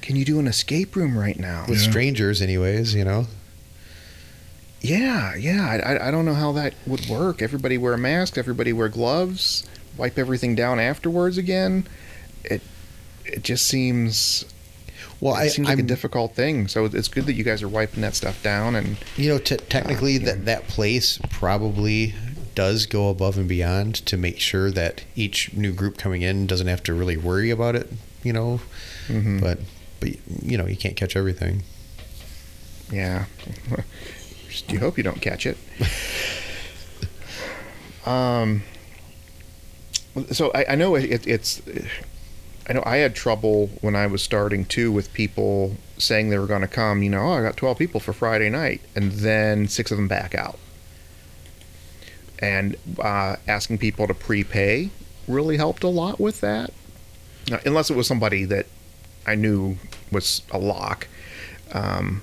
can 0.00 0.16
you 0.16 0.24
do 0.24 0.38
an 0.38 0.46
escape 0.46 0.96
room 0.96 1.18
right 1.18 1.38
now? 1.38 1.66
With 1.68 1.82
Yeah. 1.82 1.90
strangers, 1.90 2.40
anyways, 2.40 2.94
you 2.94 3.04
know. 3.04 3.26
Yeah, 4.84 5.34
yeah. 5.36 5.66
I, 5.66 5.94
I, 5.94 6.08
I 6.08 6.10
don't 6.10 6.24
know 6.26 6.34
how 6.34 6.52
that 6.52 6.74
would 6.86 7.06
work. 7.08 7.40
Everybody 7.40 7.78
wear 7.78 7.94
a 7.94 7.98
mask. 7.98 8.36
Everybody 8.36 8.72
wear 8.72 8.88
gloves. 8.88 9.66
Wipe 9.96 10.18
everything 10.18 10.54
down 10.54 10.78
afterwards 10.78 11.38
again. 11.38 11.86
It 12.44 12.60
it 13.24 13.42
just 13.42 13.66
seems 13.66 14.44
Well, 15.20 15.34
it 15.36 15.38
I, 15.38 15.48
seems 15.48 15.68
like 15.68 15.78
a 15.78 15.80
I'm, 15.80 15.86
difficult 15.86 16.34
thing. 16.34 16.68
So 16.68 16.84
it's 16.84 17.08
good 17.08 17.24
that 17.26 17.32
you 17.32 17.44
guys 17.44 17.62
are 17.62 17.68
wiping 17.68 18.02
that 18.02 18.14
stuff 18.14 18.42
down. 18.42 18.74
And 18.74 18.98
you 19.16 19.30
know, 19.30 19.38
t- 19.38 19.56
technically 19.56 20.18
that 20.18 20.44
that 20.44 20.68
place 20.68 21.18
probably 21.30 22.14
does 22.54 22.84
go 22.86 23.08
above 23.08 23.38
and 23.38 23.48
beyond 23.48 23.94
to 24.06 24.16
make 24.16 24.38
sure 24.38 24.70
that 24.70 25.02
each 25.16 25.54
new 25.54 25.72
group 25.72 25.96
coming 25.96 26.20
in 26.22 26.46
doesn't 26.46 26.66
have 26.68 26.82
to 26.84 26.92
really 26.94 27.16
worry 27.16 27.50
about 27.50 27.74
it, 27.74 27.90
you 28.22 28.32
know. 28.34 28.60
mhm, 29.08 29.40
But 29.40 29.60
but 30.00 30.10
you 30.42 30.58
know, 30.58 30.66
you 30.66 30.76
can't 30.76 30.94
catch 30.96 31.16
everything. 31.16 31.62
yeah, 32.92 33.24
you 34.68 34.78
hope 34.78 34.96
you 34.96 35.04
don't 35.04 35.20
catch 35.20 35.46
it. 35.46 35.56
um. 38.06 38.62
So 40.30 40.52
I, 40.54 40.66
I 40.70 40.74
know 40.74 40.94
it, 40.94 41.26
it's. 41.26 41.62
I 42.68 42.72
know 42.72 42.82
I 42.86 42.98
had 42.98 43.14
trouble 43.14 43.68
when 43.80 43.94
I 43.94 44.06
was 44.06 44.22
starting 44.22 44.64
too 44.64 44.90
with 44.90 45.12
people 45.12 45.76
saying 45.98 46.30
they 46.30 46.38
were 46.38 46.46
going 46.46 46.62
to 46.62 46.68
come. 46.68 47.02
You 47.02 47.10
know, 47.10 47.20
oh, 47.20 47.32
I 47.32 47.42
got 47.42 47.56
twelve 47.56 47.78
people 47.78 48.00
for 48.00 48.12
Friday 48.12 48.48
night, 48.48 48.80
and 48.94 49.12
then 49.12 49.68
six 49.68 49.90
of 49.90 49.96
them 49.96 50.08
back 50.08 50.34
out. 50.34 50.58
And 52.38 52.76
uh, 52.98 53.36
asking 53.46 53.78
people 53.78 54.06
to 54.06 54.14
prepay 54.14 54.90
really 55.26 55.56
helped 55.56 55.82
a 55.82 55.88
lot 55.88 56.20
with 56.20 56.40
that. 56.40 56.72
Now, 57.48 57.60
unless 57.64 57.90
it 57.90 57.96
was 57.96 58.06
somebody 58.06 58.44
that 58.44 58.66
I 59.26 59.34
knew 59.34 59.76
was 60.10 60.42
a 60.50 60.58
lock. 60.58 61.08
Um, 61.72 62.22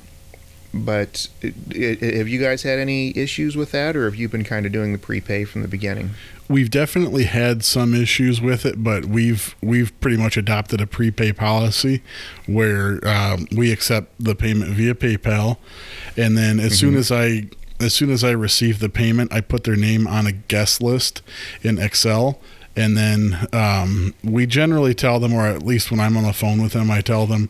but 0.73 1.27
i 1.43 1.97
i 2.01 2.05
have 2.17 2.27
you 2.27 2.39
guys 2.39 2.63
had 2.63 2.79
any 2.79 3.15
issues 3.17 3.55
with 3.55 3.71
that, 3.71 3.95
or 3.95 4.05
have 4.05 4.15
you 4.15 4.29
been 4.29 4.43
kind 4.43 4.65
of 4.65 4.71
doing 4.71 4.91
the 4.91 4.99
prepay 4.99 5.45
from 5.45 5.61
the 5.61 5.67
beginning? 5.67 6.11
we've 6.51 6.69
definitely 6.69 7.23
had 7.23 7.63
some 7.63 7.95
issues 7.95 8.41
with 8.41 8.65
it, 8.65 8.83
but 8.83 9.05
we've 9.05 9.55
we've 9.61 9.97
pretty 10.01 10.17
much 10.17 10.37
adopted 10.37 10.81
a 10.81 10.87
prepay 10.87 11.31
policy 11.31 12.03
where 12.45 12.99
um, 13.07 13.47
we 13.55 13.71
accept 13.71 14.13
the 14.19 14.35
payment 14.35 14.71
via 14.71 14.93
PayPal, 14.93 15.57
and 16.17 16.37
then 16.37 16.59
as 16.59 16.77
soon 16.77 16.95
as 16.95 17.11
I 17.11 17.45
as 17.79 17.93
soon 17.93 18.11
as 18.11 18.23
I 18.23 18.31
receive 18.31 18.79
the 18.79 18.89
payment, 18.89 19.33
I 19.33 19.41
put 19.41 19.63
their 19.63 19.75
name 19.75 20.05
on 20.05 20.27
a 20.27 20.31
guest 20.31 20.83
list 20.83 21.21
in 21.63 21.79
Excel. 21.79 22.39
And 22.73 22.95
then 22.95 23.49
um, 23.51 24.13
we 24.23 24.45
generally 24.45 24.93
tell 24.93 25.19
them, 25.19 25.33
or 25.33 25.45
at 25.45 25.61
least 25.61 25.91
when 25.91 25.99
I'm 25.99 26.15
on 26.15 26.23
the 26.23 26.31
phone 26.31 26.61
with 26.61 26.71
them, 26.71 26.89
I 26.89 27.01
tell 27.01 27.27
them 27.27 27.49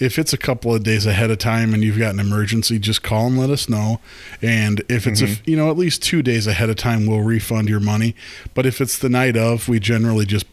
if 0.00 0.18
it's 0.18 0.32
a 0.32 0.38
couple 0.38 0.74
of 0.74 0.82
days 0.82 1.06
ahead 1.06 1.30
of 1.30 1.38
time 1.38 1.74
and 1.74 1.82
you've 1.82 1.98
got 1.98 2.14
an 2.14 2.20
emergency, 2.20 2.78
just 2.78 3.02
call 3.02 3.26
and 3.26 3.38
let 3.38 3.50
us 3.50 3.68
know. 3.68 4.00
And 4.42 4.82
if 4.88 5.06
it's 5.06 5.22
a, 5.22 5.36
you 5.44 5.56
know 5.56 5.70
at 5.70 5.76
least 5.76 6.02
two 6.02 6.22
days 6.22 6.46
ahead 6.46 6.70
of 6.70 6.76
time, 6.76 7.06
we'll 7.06 7.22
refund 7.22 7.68
your 7.68 7.80
money. 7.80 8.14
But 8.54 8.66
if 8.66 8.80
it's 8.80 8.98
the 8.98 9.08
night 9.08 9.36
of, 9.36 9.68
we 9.68 9.80
generally 9.80 10.26
just 10.26 10.46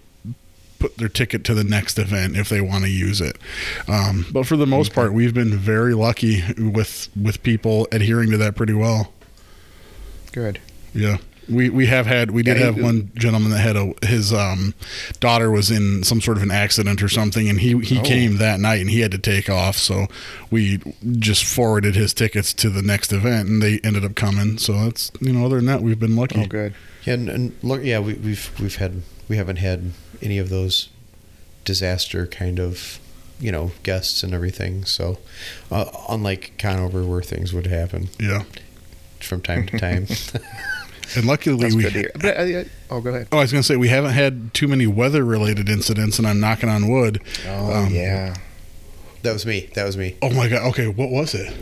put 0.80 0.98
their 0.98 1.10
ticket 1.10 1.44
to 1.46 1.54
the 1.54 1.64
next 1.64 2.00
event 2.00 2.36
if 2.36 2.50
they 2.50 2.60
want 2.60 2.84
to 2.84 2.90
use 2.90 3.22
it. 3.22 3.38
Um, 3.88 4.26
but 4.32 4.48
for 4.48 4.58
the 4.58 4.66
most 4.66 4.94
part, 4.94 5.14
we've 5.14 5.34
been 5.34 5.58
very 5.58 5.94
lucky 5.94 6.44
with 6.58 7.10
with 7.16 7.42
people 7.44 7.88
adhering 7.92 8.32
to 8.32 8.38
that 8.38 8.56
pretty 8.56 8.74
well. 8.74 9.14
Good. 10.32 10.60
Yeah. 10.94 11.18
We, 11.50 11.70
we 11.70 11.88
have 11.88 12.06
had 12.06 12.32
we 12.32 12.44
did 12.44 12.58
Yeah, 12.58 12.66
have 12.66 12.82
one 12.82 13.12
gentleman 13.16 13.52
that 13.52 13.58
had 13.60 13.76
a 13.76 13.94
his 14.06 14.32
um, 14.32 14.74
daughter 15.20 15.50
was 15.52 15.72
in 15.72 16.04
some 16.04 16.22
sort 16.22 16.38
of 16.38 16.44
an 16.44 16.52
accident 16.52 17.02
or 17.02 17.10
something 17.10 17.50
and 17.50 17.60
he 17.60 17.78
he 17.80 17.98
Oh. 18.00 18.04
came 18.04 18.38
that 18.38 18.60
night 18.60 18.80
and 18.80 18.90
he 18.90 19.00
had 19.02 19.12
to 19.12 19.18
take 19.18 19.50
off 19.50 19.76
so 19.76 20.06
we 20.52 20.80
just 21.18 21.44
forwarded 21.44 21.96
his 21.96 22.14
tickets 22.14 22.54
to 22.54 22.70
the 22.70 22.82
next 22.84 23.12
event 23.12 23.50
and 23.50 23.62
they 23.62 23.80
ended 23.84 24.06
up 24.06 24.16
coming 24.16 24.58
so 24.60 24.74
that's 24.84 25.12
you 25.20 25.34
know 25.34 25.46
other 25.46 25.58
than 25.58 25.66
that 25.66 25.82
we've 25.82 26.00
been 26.00 26.16
lucky 26.16 26.42
Oh, 26.42 26.46
good. 26.46 26.74
Yeah, 27.06 27.16
and, 27.16 27.30
and 27.30 27.56
look, 27.64 27.84
yeah, 27.84 28.00
we, 28.00 28.14
we've 28.14 28.52
we've 28.62 28.76
had 28.76 29.02
we 29.28 29.36
haven't 29.38 29.58
had 29.58 29.92
any 30.22 30.38
of 30.38 30.50
those 30.50 30.90
disaster 31.66 32.28
kind 32.28 32.60
of 32.60 33.00
you 33.40 33.52
know 33.52 33.72
guests 33.82 34.22
and 34.22 34.34
everything. 34.34 34.86
So 34.86 35.18
uh, 35.72 35.86
unlike 36.08 36.54
Conover, 36.60 37.04
where 37.04 37.24
things 37.24 37.52
would 37.54 37.66
happen 37.66 38.10
yeah 38.20 38.44
from 39.20 39.42
time 39.42 39.66
to 39.68 39.80
time. 39.80 40.06
and 41.16 41.26
luckily 41.26 41.58
That's 41.58 41.76
we 41.76 41.84
good 41.84 41.94
to 41.94 42.00
hear. 42.00 42.12
But, 42.20 42.40
uh, 42.40 42.44
yeah, 42.44 42.64
oh, 42.90 43.02
go 43.02 43.10
ahead. 43.10 43.28
Oh, 43.32 43.38
I 43.38 43.42
was 43.42 43.52
going 43.52 43.62
to 43.62 43.68
say 43.68 43.76
we 43.76 43.90
haven't 43.90 44.12
had 44.14 44.54
too 44.54 44.68
many 44.68 44.88
weather 44.88 45.24
related 45.26 45.70
incidents, 45.70 46.18
and 46.20 46.28
I'm 46.28 46.40
knocking 46.40 46.70
on 46.70 46.88
wood. 46.90 47.22
Oh, 47.48 47.74
Um, 47.74 47.94
yeah. 47.94 48.36
that 49.24 49.34
was 49.34 49.46
me. 49.46 49.70
That 49.76 49.84
was 49.86 49.98
me. 49.98 50.16
Oh 50.22 50.32
my 50.32 50.48
god. 50.48 50.64
Okay, 50.70 50.88
what 50.88 51.10
was 51.12 51.34
it? 51.34 51.54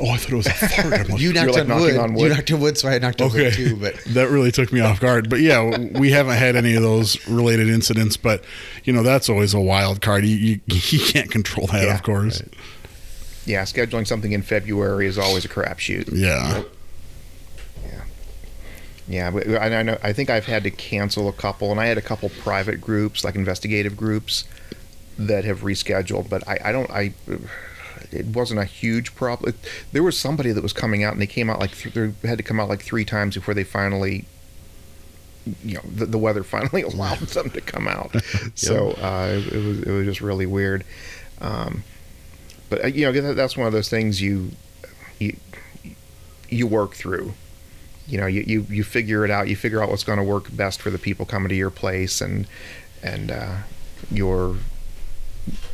Oh, 0.00 0.08
I 0.10 0.16
thought 0.18 0.32
it 0.32 0.36
was 0.36 0.46
a 0.46 0.50
fart. 0.52 1.08
Like, 1.10 1.20
You 1.20 1.32
knocked 1.32 1.50
like 1.52 1.60
on, 1.62 1.68
knocking 1.68 1.84
wood. 1.84 1.96
on 1.98 2.16
You 2.16 2.28
knocked 2.28 2.50
on 2.52 2.60
wood, 2.60 2.78
so 2.78 2.88
I 2.88 2.98
knocked 2.98 3.20
on 3.20 3.28
okay, 3.28 3.44
wood 3.46 3.54
too. 3.54 3.76
But 3.76 3.96
that 4.14 4.28
really 4.30 4.52
took 4.52 4.72
me 4.72 4.80
off 4.80 5.00
guard. 5.00 5.28
But 5.28 5.40
yeah, 5.40 5.76
we 5.98 6.12
haven't 6.12 6.36
had 6.36 6.54
any 6.56 6.74
of 6.76 6.82
those 6.82 7.26
related 7.28 7.68
incidents. 7.68 8.16
But 8.16 8.44
you 8.84 8.92
know, 8.92 9.02
that's 9.02 9.28
always 9.28 9.52
a 9.52 9.60
wild 9.60 10.00
card. 10.00 10.24
You 10.24 10.36
you, 10.36 10.60
you 10.66 11.00
can't 11.00 11.30
control 11.30 11.66
that, 11.68 11.82
Yeah, 11.84 11.94
of 11.94 12.02
course. 12.04 12.42
Yeah, 13.46 13.62
scheduling 13.64 14.06
something 14.06 14.32
in 14.32 14.40
February 14.42 15.06
is 15.06 15.18
always 15.18 15.44
a 15.44 15.48
crapshoot. 15.48 16.08
Yeah. 16.12 16.62
Yeah, 17.84 18.00
but 19.30 19.46
I 19.48 19.78
I 19.78 19.82
know. 19.82 19.98
I 20.02 20.12
think 20.12 20.30
I've 20.30 20.46
had 20.46 20.62
to 20.64 20.70
cancel 20.70 21.28
a 21.28 21.32
couple, 21.32 21.70
and 21.70 21.78
I 21.80 21.86
had 21.86 21.98
a 21.98 22.02
couple 22.02 22.28
private 22.30 22.80
groups, 22.80 23.22
like 23.24 23.34
investigative 23.34 23.96
groups, 23.96 24.44
that 25.18 25.44
have 25.44 25.60
rescheduled. 25.60 26.28
But 26.30 26.46
I, 26.48 26.58
I 26.64 26.72
don't. 26.72 26.90
I. 26.90 27.12
It 28.12 28.26
wasn't 28.26 28.60
a 28.60 28.64
huge 28.64 29.14
problem. 29.14 29.54
There 29.92 30.02
was 30.02 30.16
somebody 30.18 30.52
that 30.52 30.62
was 30.62 30.72
coming 30.72 31.02
out, 31.04 31.12
and 31.14 31.20
they 31.22 31.26
came 31.26 31.50
out 31.50 31.58
like 31.60 31.72
th- 31.76 31.94
they 32.22 32.28
had 32.28 32.38
to 32.38 32.44
come 32.44 32.60
out 32.60 32.68
like 32.68 32.80
three 32.82 33.04
times 33.04 33.34
before 33.34 33.54
they 33.54 33.64
finally, 33.64 34.24
you 35.64 35.74
know, 35.74 35.82
the, 35.84 36.06
the 36.06 36.18
weather 36.18 36.42
finally 36.56 36.82
allowed 36.82 37.18
them 37.28 37.50
to 37.50 37.60
come 37.60 37.88
out. 37.88 38.14
So 38.54 38.92
uh, 38.92 39.40
it, 39.52 39.52
was 39.64 39.82
it 39.82 39.90
was 39.90 40.06
just 40.06 40.20
really 40.20 40.46
weird. 40.46 40.84
Um, 41.40 41.82
but 42.70 42.84
uh, 42.84 42.86
you 42.88 43.04
know, 43.04 43.12
that- 43.20 43.34
that's 43.36 43.56
one 43.56 43.66
of 43.66 43.72
those 43.72 43.88
things 43.88 44.22
you 44.22 44.52
you 45.18 45.36
you 46.48 46.66
work 46.66 46.94
through 46.94 47.34
you 48.06 48.18
know 48.18 48.26
you, 48.26 48.44
you 48.46 48.66
you 48.68 48.84
figure 48.84 49.24
it 49.24 49.30
out 49.30 49.48
you 49.48 49.56
figure 49.56 49.82
out 49.82 49.88
what's 49.88 50.04
going 50.04 50.18
to 50.18 50.24
work 50.24 50.54
best 50.54 50.80
for 50.80 50.90
the 50.90 50.98
people 50.98 51.24
coming 51.24 51.48
to 51.48 51.54
your 51.54 51.70
place 51.70 52.20
and 52.20 52.46
and 53.02 53.30
uh, 53.30 53.56
your 54.10 54.56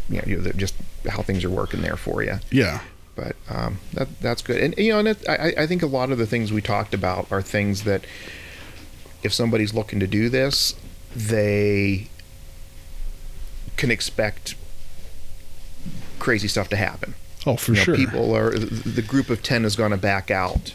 you 0.09 0.21
know, 0.21 0.53
just 0.53 0.75
how 1.09 1.23
things 1.23 1.45
are 1.45 1.51
working 1.51 1.83
there 1.83 1.97
for 1.97 2.23
you. 2.23 2.39
Yeah. 2.51 2.81
But 3.15 3.37
um, 3.49 3.79
that 3.95 4.09
that's 4.21 4.41
good, 4.41 4.61
and 4.61 4.77
you 4.79 4.93
know, 4.93 5.01
and 5.01 5.09
it, 5.09 5.29
I 5.29 5.53
I 5.59 5.67
think 5.67 5.83
a 5.83 5.87
lot 5.87 6.11
of 6.11 6.19
the 6.19 6.27
things 6.27 6.53
we 6.53 6.63
talked 6.63 6.95
about 6.95 7.31
are 7.31 7.43
things 7.43 7.85
that 7.85 8.05
if 9.23 9.35
somebody's 9.35 9.75
looking 9.75 10.01
to 10.01 10.07
do 10.07 10.29
this, 10.29 10.75
they 11.15 12.09
can 13.77 13.91
expect 13.91 14.55
crazy 16.19 16.49
stuff 16.49 16.69
to 16.71 16.77
happen. 16.77 17.15
Oh, 17.47 17.57
for 17.57 17.73
You 17.73 17.79
know, 17.79 17.83
sure. 17.83 17.97
People 17.97 18.35
are 18.35 18.51
the 18.51 19.03
group 19.03 19.29
of 19.29 19.43
ten 19.43 19.65
is 19.65 19.77
going 19.77 19.91
to 19.91 19.99
back 19.99 20.31
out 20.31 20.73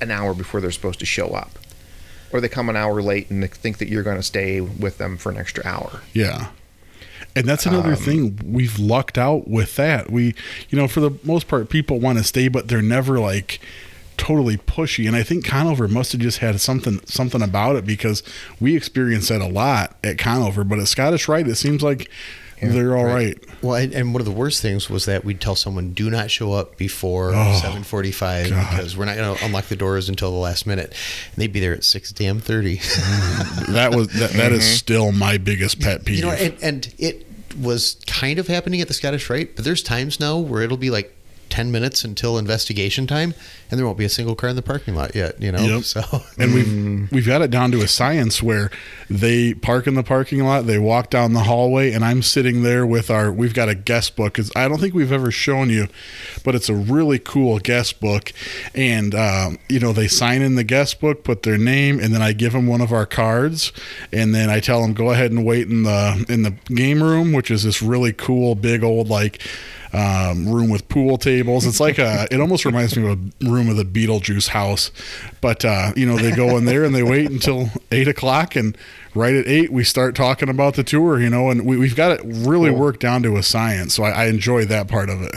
an 0.00 0.10
hour 0.10 0.34
before 0.34 0.60
they're 0.60 0.70
supposed 0.70 1.00
to 1.00 1.06
show 1.06 1.28
up, 1.28 1.58
or 2.32 2.40
they 2.40 2.48
come 2.48 2.68
an 2.68 2.76
hour 2.76 3.00
late 3.02 3.30
and 3.30 3.42
they 3.42 3.46
think 3.48 3.78
that 3.78 3.88
you're 3.88 4.02
going 4.02 4.16
to 4.16 4.22
stay 4.22 4.60
with 4.60 4.98
them 4.98 5.16
for 5.16 5.30
an 5.30 5.36
extra 5.38 5.66
hour. 5.66 6.00
Yeah. 6.12 6.48
And 7.36 7.46
that's 7.46 7.66
another 7.66 7.92
Um, 7.92 7.96
thing 7.96 8.38
we've 8.44 8.78
lucked 8.78 9.18
out 9.18 9.48
with 9.48 9.76
that. 9.76 10.10
We, 10.10 10.34
you 10.68 10.78
know, 10.78 10.86
for 10.86 11.00
the 11.00 11.12
most 11.24 11.48
part, 11.48 11.68
people 11.68 11.98
want 11.98 12.18
to 12.18 12.24
stay, 12.24 12.48
but 12.48 12.68
they're 12.68 12.82
never 12.82 13.18
like 13.18 13.60
totally 14.16 14.56
pushy. 14.56 15.08
And 15.08 15.16
I 15.16 15.24
think 15.24 15.44
Conover 15.44 15.88
must 15.88 16.12
have 16.12 16.20
just 16.20 16.38
had 16.38 16.60
something 16.60 17.00
something 17.06 17.42
about 17.42 17.74
it 17.74 17.84
because 17.84 18.22
we 18.60 18.76
experienced 18.76 19.30
that 19.30 19.40
a 19.40 19.48
lot 19.48 19.96
at 20.04 20.18
Conover. 20.18 20.62
But 20.62 20.78
at 20.78 20.86
Scottish 20.86 21.26
Rite, 21.26 21.48
it 21.48 21.56
seems 21.56 21.82
like 21.82 22.08
they're 22.72 22.96
all 22.96 23.04
right. 23.04 23.38
Well, 23.62 23.76
and, 23.76 23.92
and 23.92 24.12
one 24.12 24.20
of 24.20 24.26
the 24.26 24.32
worst 24.32 24.62
things 24.62 24.90
was 24.90 25.06
that 25.06 25.24
we'd 25.24 25.40
tell 25.40 25.54
someone, 25.54 25.92
"Do 25.92 26.10
not 26.10 26.30
show 26.30 26.52
up 26.52 26.76
before 26.76 27.30
Oh, 27.30 27.60
7:45 27.62 28.44
because 28.48 28.96
we're 28.96 29.04
not 29.04 29.16
going 29.16 29.36
to 29.36 29.44
unlock 29.44 29.66
the 29.66 29.76
doors 29.76 30.08
until 30.08 30.30
the 30.30 30.38
last 30.38 30.66
minute." 30.66 30.90
And 30.90 31.36
they'd 31.36 31.52
be 31.52 31.60
there 31.60 31.74
at 31.74 31.84
six 31.84 32.12
damn 32.12 32.40
thirty. 32.40 32.80
Mm-hmm. 33.04 33.72
That 33.74 33.94
was 33.94 34.08
that, 34.08 34.30
that 34.30 34.52
is 34.52 34.62
mm-hmm. 34.62 34.74
still 34.74 35.12
my 35.12 35.36
biggest 35.38 35.80
pet 35.80 36.04
peeve. 36.04 36.18
you 36.18 36.22
know, 36.22 36.30
and, 36.30 36.56
and 36.62 36.94
it 36.98 37.26
was 37.60 37.96
kind 38.06 38.38
of 38.38 38.48
happening 38.48 38.80
at 38.80 38.88
the 38.88 38.94
Scottish 38.94 39.28
Rite, 39.28 39.56
but 39.56 39.64
there's 39.64 39.82
times 39.82 40.20
now 40.20 40.38
where 40.38 40.62
it'll 40.62 40.76
be 40.76 40.90
like 40.90 41.14
10 41.50 41.70
minutes 41.70 42.04
until 42.04 42.38
investigation 42.38 43.06
time 43.06 43.34
and 43.70 43.78
there 43.78 43.86
won't 43.86 43.98
be 43.98 44.04
a 44.04 44.08
single 44.08 44.34
car 44.34 44.50
in 44.50 44.56
the 44.56 44.62
parking 44.62 44.94
lot 44.94 45.14
yet, 45.14 45.40
you 45.42 45.50
know? 45.52 45.60
Yep. 45.60 45.84
So, 45.84 46.02
and 46.38 46.54
we've 46.54 47.12
we've 47.12 47.26
got 47.26 47.42
it 47.42 47.50
down 47.50 47.70
to 47.72 47.80
a 47.82 47.88
science 47.88 48.42
where 48.42 48.70
they 49.10 49.54
park 49.54 49.86
in 49.86 49.94
the 49.94 50.02
parking 50.02 50.42
lot, 50.44 50.66
they 50.66 50.78
walk 50.78 51.10
down 51.10 51.32
the 51.32 51.40
hallway, 51.44 51.92
and 51.92 52.04
I'm 52.04 52.22
sitting 52.22 52.62
there 52.62 52.86
with 52.86 53.10
our. 53.10 53.30
We've 53.32 53.54
got 53.54 53.68
a 53.68 53.74
guest 53.74 54.16
book. 54.16 54.34
'cause 54.34 54.50
I 54.56 54.68
don't 54.68 54.80
think 54.80 54.94
we've 54.94 55.12
ever 55.12 55.30
shown 55.30 55.70
you, 55.70 55.88
but 56.44 56.54
it's 56.54 56.68
a 56.68 56.74
really 56.74 57.18
cool 57.18 57.58
guest 57.58 58.00
book. 58.00 58.32
And 58.74 59.14
um, 59.14 59.58
you 59.68 59.78
know, 59.80 59.92
they 59.92 60.08
sign 60.08 60.42
in 60.42 60.54
the 60.54 60.64
guest 60.64 61.00
book, 61.00 61.24
put 61.24 61.42
their 61.42 61.58
name, 61.58 62.00
and 62.00 62.14
then 62.14 62.22
I 62.22 62.32
give 62.32 62.52
them 62.52 62.66
one 62.66 62.80
of 62.80 62.92
our 62.92 63.06
cards, 63.06 63.72
and 64.12 64.34
then 64.34 64.50
I 64.50 64.60
tell 64.60 64.80
them 64.82 64.94
go 64.94 65.10
ahead 65.10 65.30
and 65.30 65.44
wait 65.44 65.68
in 65.68 65.82
the 65.82 66.24
in 66.28 66.42
the 66.42 66.52
game 66.74 67.02
room, 67.02 67.32
which 67.32 67.50
is 67.50 67.62
this 67.64 67.82
really 67.82 68.12
cool 68.12 68.54
big 68.54 68.82
old 68.82 69.08
like 69.08 69.40
um, 69.94 70.48
room 70.48 70.70
with 70.70 70.88
pool 70.88 71.16
tables. 71.18 71.64
It's 71.66 71.80
like 71.80 71.98
a. 71.98 72.26
It 72.30 72.40
almost 72.40 72.64
reminds 72.64 72.96
me 72.96 73.08
of 73.08 73.18
a 73.18 73.48
room 73.50 73.68
of 73.68 73.76
the 73.76 73.84
Beetlejuice 73.84 74.48
house, 74.48 74.90
but 75.40 75.64
uh, 75.64 75.92
you 75.96 76.04
know 76.06 76.16
they 76.16 76.32
go 76.32 76.56
in 76.58 76.64
there 76.64 76.84
and 76.84 76.94
they 76.94 77.02
wait 77.02 77.30
until 77.30 77.70
eight 77.92 78.08
o'clock, 78.08 78.56
and 78.56 78.76
right 79.14 79.34
at 79.34 79.46
eight 79.46 79.70
we 79.72 79.84
start 79.84 80.14
talking 80.16 80.48
about 80.48 80.74
the 80.74 80.82
tour. 80.84 81.20
You 81.20 81.30
know, 81.30 81.50
and 81.50 81.64
we, 81.64 81.76
we've 81.76 81.96
got 81.96 82.10
it 82.12 82.20
really 82.24 82.70
Cool. 82.70 82.78
worked 82.80 83.00
down 83.00 83.22
to 83.22 83.36
a 83.36 83.42
science. 83.42 83.94
So 83.94 84.02
I, 84.02 84.10
I 84.10 84.24
enjoy 84.26 84.64
that 84.66 84.88
part 84.88 85.08
of 85.10 85.22
it. 85.22 85.34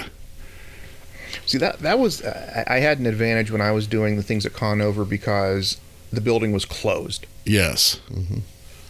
See 1.45 1.57
that 1.59 1.79
that 1.79 1.99
was 1.99 2.25
I 2.25 2.63
I 2.67 2.79
had 2.79 2.99
an 2.99 3.05
advantage 3.05 3.51
when 3.51 3.61
I 3.61 3.71
was 3.71 3.88
doing 3.88 4.15
the 4.17 4.23
things 4.23 4.45
at 4.45 4.53
Conover 4.53 5.05
because 5.05 5.77
the 6.11 6.21
building 6.21 6.51
was 6.51 6.65
closed. 6.65 7.25
Yes. 7.45 7.99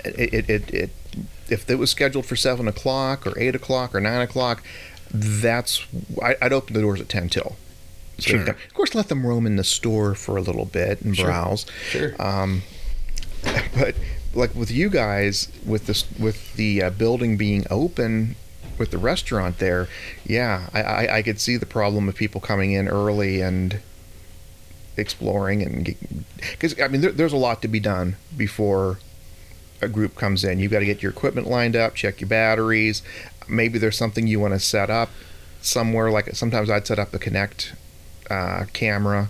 It 0.05 0.33
it, 0.33 0.49
it, 0.49 0.73
it 0.73 0.89
if 1.49 1.69
it 1.69 1.75
was 1.75 1.89
scheduled 1.91 2.25
for 2.25 2.35
seven 2.35 2.67
o'clock 2.67 3.25
or 3.27 3.37
eight 3.39 3.55
o'clock 3.55 3.93
or 3.95 3.99
nine 4.01 4.21
o'clock, 4.21 4.63
that's 5.11 5.85
I, 6.21 6.35
I'd 6.41 6.53
open 6.53 6.73
the 6.73 6.81
doors 6.81 7.01
at 7.01 7.09
ten 7.09 7.29
till. 7.29 7.55
So 8.19 8.31
Sure. 8.31 8.49
Of 8.49 8.73
course, 8.73 8.95
let 8.95 9.09
them 9.09 9.25
roam 9.25 9.45
in 9.45 9.57
the 9.57 9.63
store 9.63 10.15
for 10.15 10.37
a 10.37 10.41
little 10.41 10.65
bit 10.65 11.01
and 11.01 11.15
Sure. 11.15 11.27
browse. 11.27 11.65
Sure. 11.89 12.15
Um, 12.19 12.63
but 13.77 13.95
like 14.33 14.55
with 14.55 14.71
you 14.71 14.89
guys, 14.89 15.49
with 15.65 15.85
this 15.87 16.05
with 16.19 16.55
the 16.55 16.83
uh, 16.83 16.89
building 16.89 17.37
being 17.37 17.65
open, 17.69 18.35
with 18.77 18.91
the 18.91 18.97
restaurant 18.97 19.59
there, 19.59 19.87
yeah, 20.25 20.69
I, 20.73 20.81
I, 20.81 21.17
I 21.17 21.21
could 21.21 21.39
see 21.39 21.57
the 21.57 21.65
problem 21.65 22.09
of 22.09 22.15
people 22.15 22.41
coming 22.41 22.71
in 22.71 22.87
early 22.87 23.41
and 23.41 23.79
exploring 24.97 25.61
and 25.61 25.95
because 26.51 26.79
I 26.81 26.87
mean 26.87 27.01
there, 27.01 27.11
there's 27.11 27.33
a 27.33 27.37
lot 27.37 27.61
to 27.61 27.67
be 27.67 27.79
done 27.79 28.15
before 28.35 28.97
a 29.79 29.87
group 29.87 30.15
comes 30.15 30.43
in. 30.43 30.57
You've 30.57 30.71
got 30.71 30.79
to 30.79 30.85
get 30.85 31.03
your 31.03 31.11
equipment 31.11 31.47
lined 31.47 31.75
up, 31.75 31.93
check 31.93 32.19
your 32.19 32.27
batteries. 32.27 33.03
Maybe 33.49 33.79
there's 33.79 33.97
something 33.97 34.27
you 34.27 34.39
want 34.39 34.53
to 34.53 34.59
set 34.59 34.89
up 34.89 35.09
somewhere. 35.61 36.11
Like 36.11 36.35
sometimes 36.35 36.69
I'd 36.69 36.87
set 36.87 36.99
up 36.99 37.13
a 37.13 37.19
Kinect 37.19 37.73
uh, 38.29 38.65
camera, 38.73 39.29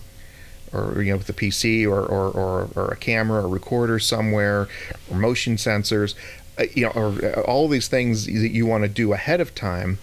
or 0.73 1.01
you 1.01 1.11
know, 1.11 1.17
with 1.17 1.27
the 1.27 1.33
PC, 1.33 1.85
or 1.85 2.01
or, 2.05 2.29
or, 2.31 2.69
or 2.75 2.87
a 2.89 2.95
camera, 2.95 3.43
or 3.43 3.47
recorder 3.47 3.99
somewhere, 3.99 4.67
or 5.09 5.17
motion 5.17 5.55
sensors. 5.55 6.15
Uh, 6.57 6.65
you 6.73 6.85
know, 6.85 6.91
or 6.91 7.23
uh, 7.23 7.41
all 7.41 7.67
these 7.67 7.87
things 7.87 8.25
that 8.25 8.51
you 8.51 8.65
want 8.65 8.83
to 8.83 8.89
do 8.89 9.13
ahead 9.13 9.41
of 9.41 9.53
time. 9.53 9.99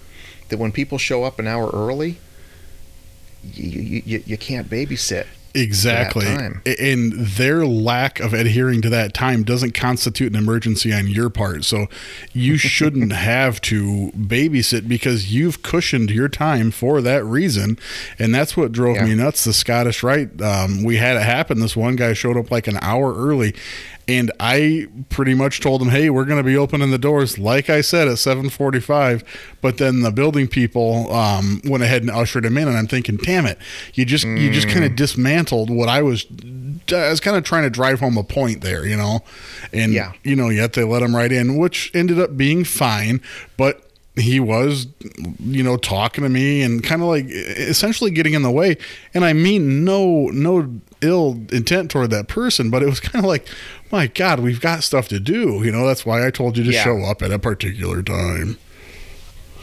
That 0.50 0.58
when 0.58 0.72
people 0.72 0.98
show 0.98 1.24
up 1.24 1.38
an 1.38 1.46
hour 1.46 1.70
early, 1.72 2.18
you 3.42 3.80
you, 3.80 4.02
you, 4.04 4.22
you 4.26 4.38
can't 4.38 4.68
babysit. 4.68 5.26
Exactly. 5.54 6.26
And 6.80 7.12
their 7.12 7.64
lack 7.64 8.18
of 8.18 8.34
adhering 8.34 8.82
to 8.82 8.88
that 8.90 9.14
time 9.14 9.44
doesn't 9.44 9.72
constitute 9.72 10.32
an 10.32 10.38
emergency 10.38 10.92
on 10.92 11.06
your 11.06 11.30
part. 11.30 11.64
So 11.64 11.86
you 12.32 12.56
shouldn't 12.58 13.12
have 13.12 13.60
to 13.62 14.10
babysit 14.16 14.88
because 14.88 15.32
you've 15.32 15.62
cushioned 15.62 16.10
your 16.10 16.28
time 16.28 16.72
for 16.72 17.00
that 17.02 17.24
reason. 17.24 17.78
And 18.18 18.34
that's 18.34 18.56
what 18.56 18.72
drove 18.72 19.00
me 19.00 19.14
nuts. 19.14 19.44
The 19.44 19.52
Scottish 19.52 20.02
Rite, 20.02 20.42
um, 20.42 20.82
we 20.82 20.96
had 20.96 21.16
it 21.16 21.22
happen. 21.22 21.60
This 21.60 21.76
one 21.76 21.94
guy 21.94 22.14
showed 22.14 22.36
up 22.36 22.50
like 22.50 22.66
an 22.66 22.78
hour 22.82 23.14
early. 23.14 23.54
And 24.06 24.30
I 24.38 24.86
pretty 25.08 25.32
much 25.34 25.60
told 25.60 25.80
him, 25.80 25.88
"Hey, 25.88 26.10
we're 26.10 26.26
going 26.26 26.36
to 26.38 26.44
be 26.44 26.56
opening 26.56 26.90
the 26.90 26.98
doors, 26.98 27.38
like 27.38 27.70
I 27.70 27.80
said, 27.80 28.06
at 28.06 28.14
7:45." 28.18 29.22
But 29.62 29.78
then 29.78 30.00
the 30.02 30.10
building 30.10 30.46
people 30.46 31.10
um, 31.12 31.62
went 31.64 31.82
ahead 31.82 32.02
and 32.02 32.10
ushered 32.10 32.44
him 32.44 32.58
in, 32.58 32.68
and 32.68 32.76
I'm 32.76 32.86
thinking, 32.86 33.16
"Damn 33.16 33.46
it! 33.46 33.58
You 33.94 34.04
just 34.04 34.26
you 34.26 34.50
just 34.50 34.68
kind 34.68 34.84
of 34.84 34.94
dismantled 34.94 35.70
what 35.70 35.88
I 35.88 36.02
was. 36.02 36.26
I 36.92 37.08
was 37.08 37.20
kind 37.20 37.36
of 37.36 37.44
trying 37.44 37.62
to 37.62 37.70
drive 37.70 38.00
home 38.00 38.18
a 38.18 38.24
point 38.24 38.60
there, 38.60 38.86
you 38.86 38.96
know." 38.96 39.20
And 39.72 39.92
Yeah. 39.92 40.12
you 40.22 40.36
know, 40.36 40.50
yet 40.50 40.74
they 40.74 40.84
let 40.84 41.02
him 41.02 41.16
right 41.16 41.32
in, 41.32 41.56
which 41.56 41.90
ended 41.94 42.20
up 42.20 42.36
being 42.36 42.64
fine. 42.64 43.20
But 43.56 43.80
he 44.16 44.38
was, 44.38 44.86
you 45.40 45.62
know, 45.64 45.76
talking 45.76 46.22
to 46.22 46.30
me 46.30 46.62
and 46.62 46.84
kind 46.84 47.02
of 47.02 47.08
like 47.08 47.24
essentially 47.28 48.10
getting 48.12 48.34
in 48.34 48.42
the 48.42 48.50
way. 48.50 48.76
And 49.12 49.24
I 49.24 49.32
mean, 49.32 49.82
no, 49.84 50.26
no 50.26 50.70
ill 51.04 51.40
intent 51.52 51.90
toward 51.90 52.10
that 52.10 52.26
person, 52.28 52.70
but 52.70 52.82
it 52.82 52.86
was 52.86 53.00
kind 53.08 53.24
of 53.24 53.28
like, 53.28 53.46
my 53.92 54.06
God, 54.06 54.40
we've 54.40 54.60
got 54.60 54.82
stuff 54.82 55.08
to 55.08 55.20
do. 55.20 55.62
You 55.64 55.70
know, 55.70 55.86
that's 55.86 56.04
why 56.06 56.26
I 56.26 56.30
told 56.30 56.56
you 56.56 56.64
to 56.64 56.72
Yeah. 56.72 56.82
show 56.84 57.02
up 57.04 57.22
at 57.22 57.30
a 57.30 57.38
particular 57.38 58.02
time. 58.02 58.58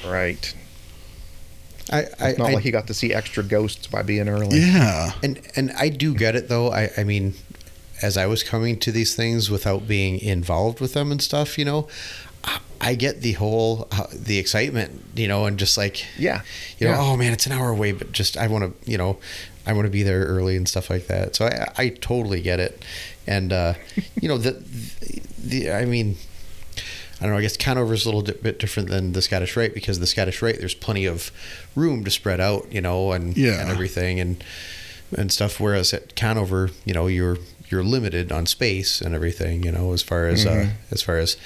Right. 0.05 0.53
I, 1.91 2.05
I, 2.19 2.31
Not 2.37 2.49
I 2.49 2.53
like 2.53 2.63
he 2.63 2.71
got 2.71 2.87
to 2.87 2.93
see 2.93 3.13
extra 3.13 3.43
ghosts 3.43 3.87
by 3.87 4.01
being 4.03 4.29
early. 4.29 4.59
Yeah. 4.59 5.11
and 5.23 5.41
and 5.55 5.71
I 5.77 5.89
do 5.89 6.13
get 6.13 6.35
it 6.35 6.47
though. 6.47 6.71
I 6.71 6.89
I 6.97 7.03
mean, 7.03 7.33
as 8.01 8.17
I 8.17 8.27
was 8.27 8.43
coming 8.43 8.79
to 8.79 8.91
these 8.91 9.15
things 9.15 9.49
without 9.49 9.87
being 9.87 10.19
involved 10.19 10.79
with 10.79 10.93
them 10.93 11.11
and 11.11 11.21
stuff, 11.21 11.57
you 11.57 11.65
know, 11.65 11.87
I, 12.45 12.59
I 12.79 12.95
get 12.95 13.21
the 13.21 13.33
whole 13.33 13.87
uh, 13.91 14.07
the 14.13 14.37
excitement, 14.37 15.03
you 15.15 15.27
know, 15.27 15.45
and 15.45 15.57
just 15.59 15.77
like 15.77 16.05
Yeah. 16.17 16.41
you 16.79 16.87
know, 16.87 16.93
Yeah. 16.93 17.01
oh 17.01 17.17
man, 17.17 17.33
it's 17.33 17.45
an 17.45 17.51
hour 17.51 17.69
away, 17.69 17.91
but 17.91 18.11
just 18.13 18.37
I 18.37 18.47
want 18.47 18.63
to, 18.83 18.89
you 18.89 18.97
know, 18.97 19.17
I 19.65 19.73
want 19.73 19.85
to 19.85 19.91
be 19.91 20.03
there 20.03 20.23
early 20.25 20.55
and 20.57 20.67
stuff 20.67 20.89
like 20.89 21.07
that. 21.07 21.35
So 21.35 21.45
I, 21.45 21.71
I 21.77 21.89
totally 21.89 22.41
get 22.41 22.59
it, 22.59 22.83
and 23.27 23.53
uh, 23.53 23.73
you 24.21 24.27
know 24.27 24.37
the, 24.37 24.51
the 24.51 25.21
the 25.37 25.71
I 25.71 25.85
mean. 25.85 26.17
I 27.19 27.25
don't 27.25 27.33
know. 27.33 27.37
I 27.37 27.41
guess 27.43 27.55
Conover's 27.55 28.03
a 28.03 28.07
little 28.07 28.23
di- 28.23 28.31
bit 28.41 28.57
different 28.57 28.89
than 28.89 29.11
the 29.11 29.21
Scottish 29.21 29.55
Rite 29.55 29.75
because 29.75 29.99
the 29.99 30.07
Scottish 30.07 30.41
Rite 30.41 30.57
there's 30.57 30.73
plenty 30.73 31.05
of 31.05 31.31
room 31.75 32.03
to 32.03 32.09
spread 32.09 32.39
out, 32.41 32.65
you 32.73 32.81
know, 32.81 33.11
and 33.11 33.37
Yeah. 33.37 33.61
and 33.61 33.69
everything 33.69 34.19
and 34.19 34.43
and 35.15 35.31
stuff. 35.31 35.59
Whereas 35.59 35.93
at 35.93 36.15
Conover, 36.15 36.71
you 36.83 36.95
know, 36.95 37.05
you're 37.05 37.37
you're 37.69 37.83
limited 37.83 38.31
on 38.31 38.47
space 38.47 39.01
and 39.01 39.13
everything, 39.13 39.61
you 39.61 39.71
know, 39.71 39.93
as 39.93 40.01
far 40.01 40.25
as 40.25 40.47
uh, 40.47 40.71
as 40.89 41.03
far 41.03 41.17
as 41.19 41.37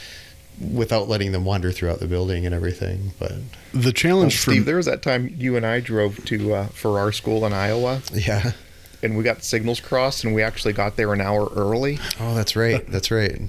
without 0.59 1.07
letting 1.09 1.31
them 1.31 1.45
wander 1.45 1.71
throughout 1.71 1.99
the 1.99 2.07
building 2.07 2.45
and 2.45 2.53
everything. 2.55 3.11
But 3.19 3.33
The 3.73 3.79
Well, 3.85 3.91
challenge 3.91 4.37
for 4.39 4.51
Steve, 4.51 4.65
there 4.65 4.77
was 4.77 4.85
that 4.85 5.01
time 5.01 5.33
you 5.37 5.55
and 5.57 5.65
I 5.65 5.79
drove 5.79 6.23
to 6.25 6.53
uh, 6.53 6.65
for 6.67 6.99
our 6.99 7.11
school 7.11 7.45
in 7.45 7.53
Iowa, 7.53 8.01
yeah. 8.13 8.51
and 9.03 9.17
we 9.17 9.23
got 9.23 9.43
signals 9.43 9.79
crossed, 9.79 10.23
and 10.23 10.33
we 10.33 10.41
actually 10.41 10.73
got 10.73 10.95
there 10.95 11.13
an 11.13 11.21
hour 11.21 11.49
early. 11.55 11.99
Oh, 12.19 12.35
that's 12.35 12.55
right. 12.55 12.85
That's 12.89 13.11
right. 13.11 13.39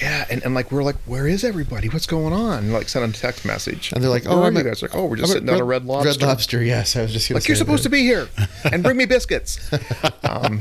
Yeah, 0.00 0.26
and, 0.28 0.44
and 0.44 0.54
like 0.54 0.70
we're 0.70 0.82
like, 0.82 0.96
where 1.06 1.26
is 1.26 1.42
everybody? 1.42 1.88
What's 1.88 2.06
going 2.06 2.34
on? 2.34 2.58
And, 2.64 2.72
like 2.72 2.86
sent 2.88 3.02
them 3.02 3.10
a 3.12 3.14
text 3.14 3.46
message, 3.46 3.92
And 3.92 4.02
they're 4.04 4.10
like, 4.10 4.24
Where 4.26 4.34
"Oh, 4.34 4.42
are 4.42 4.46
I'm 4.48 4.56
you 4.56 4.62
guys?" 4.62 4.82
Like, 4.82 4.94
oh, 4.94 5.06
we're 5.06 5.16
just 5.16 5.30
I'm 5.30 5.34
sitting 5.36 5.48
at 5.48 5.54
on 5.54 5.60
a 5.62 5.64
red 5.64 5.86
lobster. 5.86 6.10
Red 6.10 6.20
Lobster. 6.22 6.62
Yes, 6.62 6.96
I 6.96 7.02
was 7.02 7.14
just 7.14 7.28
gonna 7.28 7.38
Like 7.38 7.48
you're 7.48 7.56
say 7.56 7.60
supposed 7.60 7.82
to 7.84 7.88
be 7.88 8.02
here, 8.02 8.28
and 8.70 8.82
bring 8.82 8.98
me 8.98 9.06
biscuits. 9.06 9.58
um, 10.22 10.60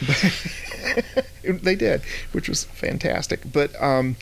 they 1.42 1.76
did, 1.76 2.02
which 2.32 2.48
was 2.48 2.64
fantastic. 2.64 3.40
But 3.52 3.80
um, 3.80 4.16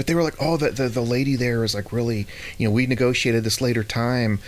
but 0.00 0.06
they 0.06 0.14
were 0.14 0.22
like, 0.22 0.36
oh, 0.40 0.56
the, 0.56 0.70
the 0.70 0.88
the 0.88 1.02
lady 1.02 1.36
there 1.36 1.62
is 1.62 1.74
like 1.74 1.92
really, 1.92 2.26
you 2.56 2.66
know, 2.66 2.72
we 2.72 2.86
negotiated 2.86 3.44
this 3.44 3.60
later 3.60 3.84
time, 3.84 4.38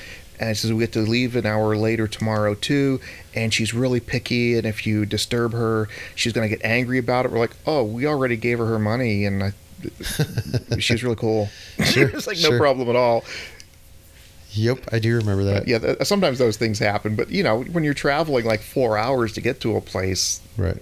and 0.41 0.57
she 0.57 0.63
says 0.63 0.73
we 0.73 0.79
get 0.81 0.93
to 0.95 1.01
leave 1.01 1.37
an 1.37 1.45
hour 1.45 1.77
later 1.77 2.09
tomorrow 2.09 2.55
too, 2.55 3.01
and 3.35 3.53
she's 3.53 3.75
really 3.75 4.01
picky, 4.01 4.57
and 4.57 4.67
if 4.67 4.87
you 4.87 5.05
disturb 5.05 5.53
her, 5.53 5.91
she's 6.15 6.33
gonna 6.33 6.49
get 6.49 6.65
angry 6.65 6.97
about 6.97 7.27
it. 7.27 7.33
We're 7.33 7.39
like, 7.39 7.55
oh, 7.67 7.85
we 7.85 8.07
already 8.07 8.39
gave 8.39 8.57
her 8.61 8.65
her 8.65 8.79
money, 8.79 9.27
and 9.27 9.43
I, 9.45 9.53
she's 10.79 11.05
really 11.05 11.17
cool. 11.17 11.51
Sure, 11.85 12.09
it's 12.15 12.27
like 12.27 12.39
no 12.41 12.57
problem 12.57 12.89
at 12.89 12.97
all. 12.97 13.23
Yep, 14.53 14.89
I 14.91 15.01
do 15.01 15.17
remember 15.17 15.45
that. 15.45 15.69
Yeah, 15.69 15.81
th- 15.81 15.99
sometimes 16.05 16.39
those 16.39 16.57
things 16.57 16.79
happen, 16.79 17.15
but 17.15 17.31
you 17.31 17.43
know, 17.43 17.61
when 17.63 17.85
you're 17.85 17.93
traveling 17.93 18.47
like 18.47 18.63
four 18.63 18.97
hours 18.97 19.35
to 19.35 19.43
get 19.43 19.61
to 19.61 19.77
a 19.77 19.83
place, 19.83 20.41
Right. 20.57 20.79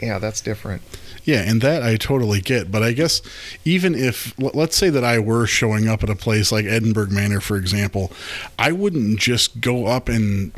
yeah, 0.00 0.20
that's 0.20 0.40
different. 0.40 0.82
Yeah, 1.24 1.42
and 1.42 1.60
that 1.60 1.82
I 1.82 1.96
totally 1.96 2.40
get. 2.40 2.70
But 2.70 2.82
I 2.82 2.92
guess 2.92 3.22
even 3.64 3.94
if, 3.94 4.34
let's 4.38 4.76
say 4.76 4.90
that 4.90 5.04
I 5.04 5.18
were 5.18 5.46
showing 5.46 5.88
up 5.88 6.02
at 6.02 6.10
a 6.10 6.16
place 6.16 6.50
like 6.50 6.64
Edinburgh 6.64 7.10
Manor, 7.10 7.40
for 7.40 7.56
example, 7.56 8.10
I 8.58 8.72
wouldn't 8.72 9.18
just 9.18 9.60
go 9.60 9.86
up 9.86 10.08
and. 10.08 10.52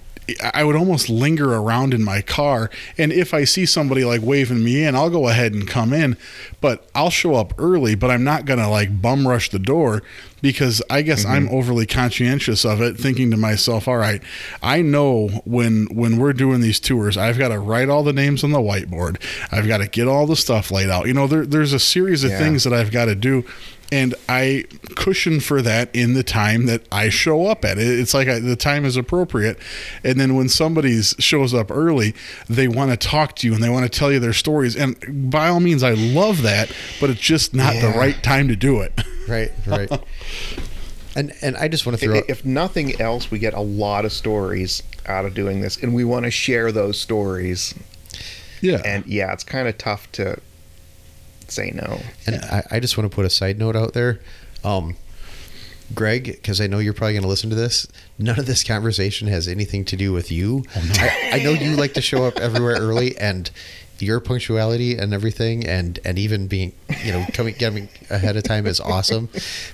I 0.55 0.63
would 0.63 0.77
almost 0.77 1.09
linger 1.09 1.53
around 1.53 1.93
in 1.95 2.05
my 2.05 2.23
car, 2.23 2.71
and 2.97 3.13
if 3.13 3.35
I 3.35 3.45
see 3.45 3.67
somebody 3.67 4.05
like 4.05 4.21
waving 4.23 4.63
me 4.63 4.85
in, 4.85 4.95
I'll 4.95 5.11
go 5.11 5.29
ahead 5.29 5.53
and 5.53 5.67
come 5.67 5.93
in. 5.93 6.17
But 6.61 6.89
I'll 6.95 7.11
show 7.11 7.35
up 7.35 7.55
early, 7.59 7.97
but 7.97 8.11
I'm 8.11 8.23
not 8.23 8.45
gonna 8.45 8.71
like 8.71 9.03
bum 9.03 9.27
rush 9.27 9.51
the 9.51 9.59
door 9.59 10.03
because 10.41 10.81
I 10.89 11.03
guess 11.03 11.25
I'm 11.25 11.47
mm-hmm. 11.47 11.55
overly 11.55 11.87
conscientious 11.87 12.65
of 12.65 12.81
it, 12.81 12.97
thinking 12.97 13.31
to 13.33 13.37
myself, 13.37 13.89
"All 13.89 13.97
right, 13.97 14.23
I 14.63 14.81
know 14.81 15.29
when 15.45 15.87
when 15.91 16.19
we're 16.19 16.33
doing 16.33 16.61
these 16.61 16.79
tours, 16.79 17.17
I've 17.17 17.39
got 17.39 17.49
to 17.49 17.59
write 17.59 17.89
all 17.89 18.05
the 18.05 18.13
names 18.13 18.45
on 18.45 18.53
the 18.53 18.59
whiteboard. 18.59 19.21
I've 19.51 19.67
got 19.67 19.79
to 19.79 19.89
get 19.89 20.07
all 20.07 20.27
the 20.27 20.37
stuff 20.37 20.71
laid 20.71 20.89
out. 20.89 21.07
You 21.07 21.15
know, 21.15 21.27
there, 21.27 21.45
there's 21.45 21.73
a 21.73 21.81
series 21.81 22.23
of 22.23 22.31
Yeah. 22.31 22.39
things 22.39 22.65
that 22.65 22.73
I've 22.73 22.93
got 22.93 23.07
to 23.07 23.15
do." 23.17 23.45
And 23.93 24.15
I 24.29 24.65
cushion 24.97 25.39
for 25.39 25.61
that 25.63 25.95
in 25.95 26.15
the 26.15 26.23
time 26.23 26.67
that 26.67 26.83
I 26.91 27.11
show 27.11 27.47
up 27.47 27.65
at. 27.65 27.79
It- 27.79 28.01
It's 28.01 28.15
like 28.15 28.27
I, 28.27 28.39
the 28.41 28.57
time 28.57 28.85
is 28.85 28.97
appropriate, 28.97 29.59
and 30.03 30.19
then 30.19 30.35
when 30.35 30.49
somebody 30.49 31.01
shows 31.03 31.53
up 31.55 31.71
early, 31.71 32.15
they 32.49 32.67
want 32.69 32.91
to 32.91 32.97
talk 32.97 33.37
to 33.37 33.47
you 33.47 33.55
and 33.55 33.63
they 33.63 33.69
want 33.69 33.85
to 33.85 33.99
tell 33.99 34.11
you 34.11 34.19
their 34.19 34.33
stories. 34.33 34.75
And 34.75 35.31
by 35.31 35.49
all 35.49 35.61
means, 35.61 35.83
I 35.83 35.93
love 35.93 36.43
that, 36.43 36.73
but 37.01 37.11
it's 37.11 37.21
just 37.21 37.55
not 37.55 37.75
the 37.75 37.89
right 37.97 38.21
time 38.23 38.49
to 38.49 38.57
do 38.57 38.81
it. 38.81 38.99
Right. 39.29 39.53
Right. 39.67 39.91
and 41.17 41.33
and 41.43 41.57
I 41.57 41.69
just 41.69 41.85
want 41.87 41.99
to 41.99 42.05
throw. 42.07 42.19
I- 42.19 42.23
If 42.29 42.45
nothing 42.45 43.01
else, 43.01 43.31
we 43.31 43.39
get 43.39 43.55
a 43.55 43.61
lot 43.61 44.05
of 44.05 44.13
stories 44.13 44.83
out 45.07 45.25
of 45.27 45.35
doing 45.35 45.61
this, 45.61 45.77
and 45.83 45.95
we 45.95 46.05
want 46.05 46.25
to 46.25 46.31
share 46.31 46.73
those 46.73 46.99
stories. 46.99 47.75
Yeah, 48.61 48.81
And 48.85 49.05
yeah, 49.07 49.33
it's 49.33 49.43
kind 49.45 49.67
of 49.69 49.77
tough 49.77 50.11
to 50.13 50.39
say 51.53 51.71
no. 51.75 52.01
And 52.27 52.37
I, 52.37 52.63
I 52.73 52.81
just 52.81 52.97
want 52.97 53.11
to 53.11 53.15
put 53.15 53.25
a 53.25 53.31
side 53.31 53.59
note 53.59 53.77
out 53.77 53.93
there. 53.93 54.21
Um, 54.65 54.97
Greg, 55.95 56.25
because 56.25 56.61
I 56.61 56.67
know 56.67 56.79
you're 56.79 56.95
probably 56.95 57.13
going 57.15 57.23
to 57.23 57.29
listen 57.29 57.51
to 57.51 57.57
this, 57.57 57.87
none 58.19 58.39
of 58.39 58.47
this 58.47 58.65
conversation 58.65 59.29
has 59.29 59.47
anything 59.47 59.85
to 59.87 59.97
do 59.97 60.13
with 60.13 60.33
you. 60.33 60.65
I, 60.75 61.31
I 61.35 61.43
know 61.43 61.51
you 61.51 61.77
like 61.77 61.95
to 61.95 62.01
show 62.01 62.25
up 62.25 62.39
everywhere 62.39 62.77
early 62.79 63.17
and 63.19 63.51
your 63.99 64.19
punctuality 64.19 64.97
and 64.97 65.13
everything 65.13 65.67
and, 65.67 66.01
and 66.05 66.19
even 66.19 66.49
being, 66.49 66.73
you 67.05 67.13
know, 67.13 67.25
coming, 67.35 67.55
coming 67.55 67.89
ahead 68.11 68.37
of 68.37 68.43
time 68.43 68.67
is 68.67 68.81
awesome. 68.81 69.29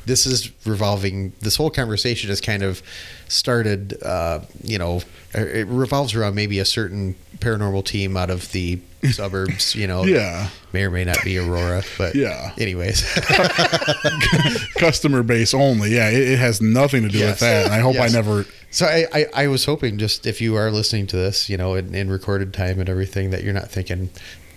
This 0.06 0.26
is 0.26 0.50
revolving, 0.66 1.32
this 1.40 1.56
whole 1.56 1.70
conversation 1.70 2.30
is 2.30 2.40
kind 2.40 2.62
of 2.62 2.82
started, 3.28 4.02
uh, 4.02 4.40
you 4.62 4.78
know, 4.78 5.00
it 5.34 5.66
revolves 5.68 6.14
around 6.14 6.34
maybe 6.34 6.58
a 6.58 6.64
certain 6.64 7.14
paranormal 7.38 7.84
team 7.84 8.16
out 8.16 8.30
of 8.30 8.50
the 8.52 8.80
suburbs, 9.12 9.74
you 9.74 9.86
know, 9.86 10.04
Yeah. 10.04 10.48
may 10.72 10.82
or 10.84 10.90
may 10.90 11.04
not 11.04 11.22
be 11.22 11.38
Aurora, 11.38 11.82
but 11.98 12.14
Yeah. 12.14 12.52
Anyways, 12.58 13.02
customer 14.78 15.22
base 15.22 15.54
only. 15.54 15.94
Yeah, 15.94 16.08
it, 16.10 16.28
it 16.32 16.38
has 16.38 16.60
nothing 16.60 17.02
to 17.02 17.08
do 17.08 17.18
Yes. 17.18 17.32
with 17.32 17.40
that. 17.40 17.66
And 17.66 17.74
I 17.74 17.78
hope 17.80 17.94
Yes. 17.94 18.10
I 18.12 18.16
never. 18.16 18.46
so 18.70 18.86
I, 18.86 19.06
I, 19.12 19.26
I 19.34 19.46
was 19.48 19.64
hoping 19.64 19.98
just 19.98 20.26
if 20.26 20.40
you 20.40 20.56
are 20.56 20.70
listening 20.70 21.06
to 21.08 21.16
this, 21.16 21.48
you 21.48 21.56
know, 21.56 21.74
in, 21.74 21.94
in 21.94 22.10
recorded 22.10 22.52
time 22.52 22.80
and 22.80 22.88
everything, 22.88 23.30
that 23.30 23.42
you're 23.44 23.54
not 23.54 23.70
thinking 23.70 24.10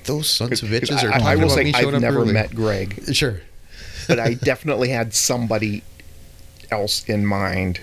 those 0.05 0.29
sons 0.29 0.63
of 0.63 0.69
bitches 0.69 1.03
are 1.03 1.09
I, 1.09 1.11
talking 1.11 1.27
I 1.27 1.35
will 1.35 1.43
about 1.45 1.55
say 1.55 1.63
me 1.65 1.73
I've 1.75 2.01
never 2.01 2.21
early. 2.21 2.33
met 2.33 2.55
Greg, 2.55 3.13
Sure, 3.13 3.41
but 4.07 4.19
I 4.19 4.33
definitely 4.33 4.89
had 4.89 5.13
somebody 5.13 5.83
else 6.71 7.03
in 7.07 7.25
mind 7.25 7.81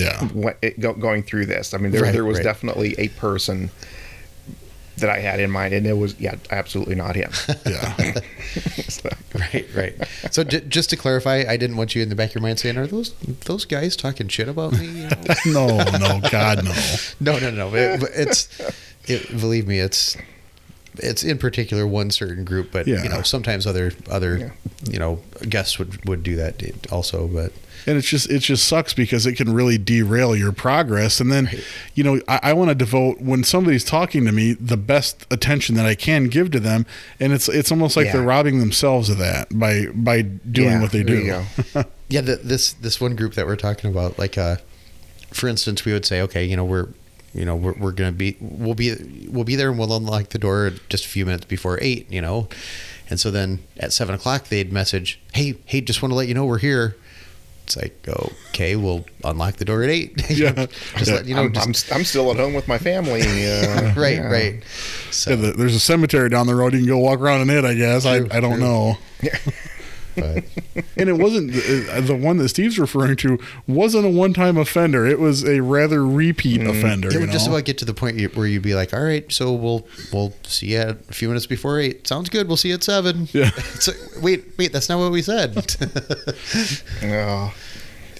Yeah, 0.00 0.24
when 0.28 0.54
it, 0.62 0.78
go, 0.80 0.92
going 0.94 1.22
through 1.22 1.46
this. 1.46 1.74
I 1.74 1.78
mean, 1.78 1.92
there 1.92 2.02
Right, 2.02 2.12
there 2.12 2.24
was 2.24 2.38
right. 2.38 2.44
definitely 2.44 2.94
a 2.98 3.08
person 3.08 3.70
that 4.98 5.10
I 5.10 5.18
had 5.18 5.40
in 5.40 5.50
mind, 5.50 5.74
and 5.74 5.86
it 5.86 5.92
was 5.92 6.18
yeah, 6.18 6.36
absolutely 6.50 6.94
not 6.94 7.16
him. 7.16 7.30
yeah. 7.66 8.14
So, 8.88 9.10
right, 9.34 9.66
right. 9.74 9.94
So 10.30 10.42
j- 10.42 10.62
just 10.68 10.88
to 10.90 10.96
clarify, 10.96 11.44
I 11.46 11.56
didn't 11.58 11.76
want 11.76 11.94
you 11.94 12.02
in 12.02 12.08
the 12.08 12.14
back 12.14 12.30
of 12.30 12.36
your 12.36 12.42
mind 12.42 12.58
saying, 12.58 12.78
"Are 12.78 12.86
those 12.86 13.12
those 13.44 13.64
guys 13.66 13.94
talking 13.96 14.28
shit 14.28 14.48
about 14.48 14.72
me?" 14.72 14.86
You 14.86 15.08
know? 15.08 15.08
no, 15.46 15.98
no, 15.98 16.20
God, 16.30 16.64
no. 16.64 16.72
no, 17.20 17.38
no, 17.38 17.50
no. 17.50 17.74
It, 17.74 18.02
it's 18.14 18.48
it, 19.06 19.28
believe 19.38 19.66
me, 19.66 19.80
it's 19.80 20.16
it's 20.94 21.22
in 21.22 21.36
particular 21.36 21.86
one 21.86 22.10
certain 22.10 22.44
group, 22.44 22.70
but 22.72 22.86
Yeah. 22.86 23.02
you 23.02 23.08
know 23.10 23.20
sometimes 23.22 23.66
other 23.66 23.92
other 24.08 24.38
Yeah. 24.38 24.50
you 24.90 24.98
know 24.98 25.20
guests 25.48 25.78
would 25.78 26.02
would 26.08 26.22
do 26.22 26.36
that 26.36 26.62
also, 26.90 27.26
but. 27.28 27.52
And 27.86 27.96
it's 27.96 28.08
just 28.08 28.28
it 28.30 28.40
just 28.40 28.66
sucks 28.66 28.92
because 28.94 29.26
it 29.26 29.34
can 29.34 29.52
really 29.52 29.78
derail 29.78 30.34
your 30.34 30.50
progress. 30.52 31.20
And 31.20 31.30
then, 31.30 31.48
you 31.94 32.02
know, 32.02 32.20
I, 32.26 32.40
I 32.44 32.52
want 32.52 32.70
to 32.70 32.74
devote 32.74 33.20
when 33.20 33.44
somebody's 33.44 33.84
talking 33.84 34.24
to 34.24 34.32
me 34.32 34.54
the 34.54 34.76
best 34.76 35.24
attention 35.30 35.76
that 35.76 35.86
I 35.86 35.94
can 35.94 36.24
give 36.24 36.50
to 36.50 36.60
them, 36.60 36.84
and 37.20 37.32
it's 37.32 37.48
it's 37.48 37.70
almost 37.70 37.96
like 37.96 38.06
Yeah. 38.06 38.12
they're 38.14 38.22
robbing 38.22 38.58
themselves 38.58 39.08
of 39.08 39.18
that 39.18 39.56
by 39.56 39.86
by 39.94 40.22
doing 40.22 40.70
Yeah, 40.70 40.80
what 40.82 40.90
they 40.92 41.02
do. 41.04 41.42
Yeah, 42.08 42.20
the, 42.20 42.36
this 42.36 42.72
this 42.74 43.00
one 43.00 43.16
group 43.16 43.34
that 43.34 43.46
we're 43.46 43.56
talking 43.56 43.90
about, 43.90 44.16
like, 44.16 44.38
uh, 44.38 44.56
for 45.32 45.48
instance, 45.48 45.84
we 45.84 45.92
would 45.92 46.04
say, 46.06 46.20
okay, 46.22 46.44
you 46.44 46.56
know, 46.56 46.64
we're, 46.64 46.86
you 47.34 47.44
know, 47.44 47.56
we're, 47.56 47.72
we're 47.74 47.90
gonna 47.90 48.12
be, 48.12 48.36
we'll 48.40 48.76
be, 48.76 48.94
we'll 49.28 49.42
be 49.42 49.56
there, 49.56 49.70
and 49.70 49.78
we'll 49.78 49.92
unlock 49.96 50.28
the 50.28 50.38
door 50.38 50.70
just 50.88 51.04
a 51.04 51.08
few 51.08 51.26
minutes 51.26 51.46
before 51.46 51.78
eight, 51.82 52.08
you 52.10 52.20
know, 52.22 52.48
and 53.10 53.18
so 53.18 53.32
then 53.32 53.58
at 53.78 53.92
seven 53.92 54.14
o'clock 54.14 54.44
they'd 54.48 54.72
message, 54.72 55.20
hey, 55.34 55.56
hey, 55.64 55.80
just 55.80 56.00
want 56.00 56.12
to 56.12 56.16
let 56.16 56.28
you 56.28 56.34
know 56.34 56.44
we're 56.46 56.58
here. 56.58 56.96
It's 57.66 57.76
like, 57.76 58.06
okay, 58.50 58.76
we'll 58.76 59.04
unlock 59.24 59.56
the 59.56 59.64
door 59.64 59.82
at 59.82 59.90
eight. 59.90 60.12
Yeah. 60.30 60.66
just 60.96 61.08
Yeah. 61.10 61.14
let 61.16 61.26
you 61.26 61.34
know, 61.34 61.42
I'm, 61.42 61.52
just, 61.72 61.90
I'm, 61.90 61.98
I'm 61.98 62.04
still 62.04 62.30
at 62.30 62.36
home 62.36 62.54
with 62.54 62.68
my 62.68 62.78
family. 62.78 63.22
Uh, 63.22 63.92
right, 63.96 64.16
yeah. 64.18 64.30
right. 64.30 64.62
So, 65.10 65.30
Yeah, 65.30 65.36
the, 65.36 65.52
there's 65.52 65.74
a 65.74 65.80
cemetery 65.80 66.28
down 66.28 66.46
the 66.46 66.54
road. 66.54 66.74
You 66.74 66.78
can 66.80 66.88
go 66.88 66.98
walk 66.98 67.18
around 67.20 67.40
in 67.42 67.50
it. 67.50 67.64
I 67.64 67.74
guess. 67.74 68.02
True, 68.04 68.28
I 68.32 68.36
I 68.36 68.40
don't 68.40 68.58
true. 68.58 68.60
know. 68.60 68.98
but, 70.16 70.44
And 70.96 71.08
it 71.08 71.14
wasn't 71.18 71.52
the, 71.52 71.88
uh, 71.92 72.00
the 72.00 72.16
one 72.16 72.38
that 72.38 72.48
Steve's 72.48 72.78
referring 72.78 73.16
to 73.16 73.38
wasn't 73.66 74.04
a 74.06 74.08
one 74.08 74.32
time 74.32 74.56
offender. 74.56 75.06
It 75.06 75.18
was 75.20 75.44
a 75.44 75.60
rather 75.60 76.04
repeat 76.04 76.60
mm-hmm. 76.60 76.70
offender. 76.70 77.08
it 77.08 77.14
you 77.14 77.20
would 77.20 77.30
just 77.30 77.46
about 77.48 77.64
get 77.64 77.78
to 77.78 77.84
the 77.84 77.94
point 77.94 78.20
where 78.34 78.46
you'd 78.46 78.62
be 78.62 78.74
like, 78.74 78.92
all 78.94 79.02
right, 79.02 79.30
so 79.30 79.52
we'll 79.52 79.86
we'll 80.12 80.32
see 80.42 80.72
you 80.72 80.78
at 80.78 80.88
a 81.08 81.12
few 81.12 81.28
minutes 81.28 81.46
before 81.46 81.78
eight. 81.78 82.06
Sounds 82.06 82.28
good. 82.28 82.48
We'll 82.48 82.56
see 82.56 82.68
you 82.68 82.74
at 82.74 82.82
seven. 82.84 83.28
Yeah. 83.32 83.50
It's 83.76 83.88
like, 83.88 84.22
wait, 84.22 84.44
wait, 84.58 84.72
that's 84.72 84.88
not 84.88 84.98
what 84.98 85.12
we 85.12 85.22
said. 85.22 85.54
Oh. 87.02 87.54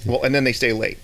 well, 0.05 0.23
and 0.23 0.35
then 0.35 0.45
they 0.45 0.53
stay 0.53 0.73
late. 0.73 0.99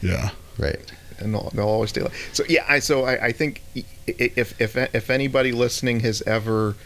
yeah. 0.00 0.30
right. 0.58 0.78
and 1.18 1.34
they'll, 1.34 1.50
they'll 1.54 1.66
always 1.68 1.90
stay. 1.90 2.02
late. 2.02 2.12
so 2.32 2.44
yeah, 2.48 2.64
I 2.68 2.78
so 2.78 3.04
I, 3.04 3.26
I 3.26 3.32
think 3.32 3.62
i- 3.76 3.84
i- 4.08 4.32
if 4.36 4.58
if 4.60 4.76
if 4.76 5.10
anybody 5.10 5.52
listening 5.52 6.00
has 6.00 6.22
ever 6.22 6.76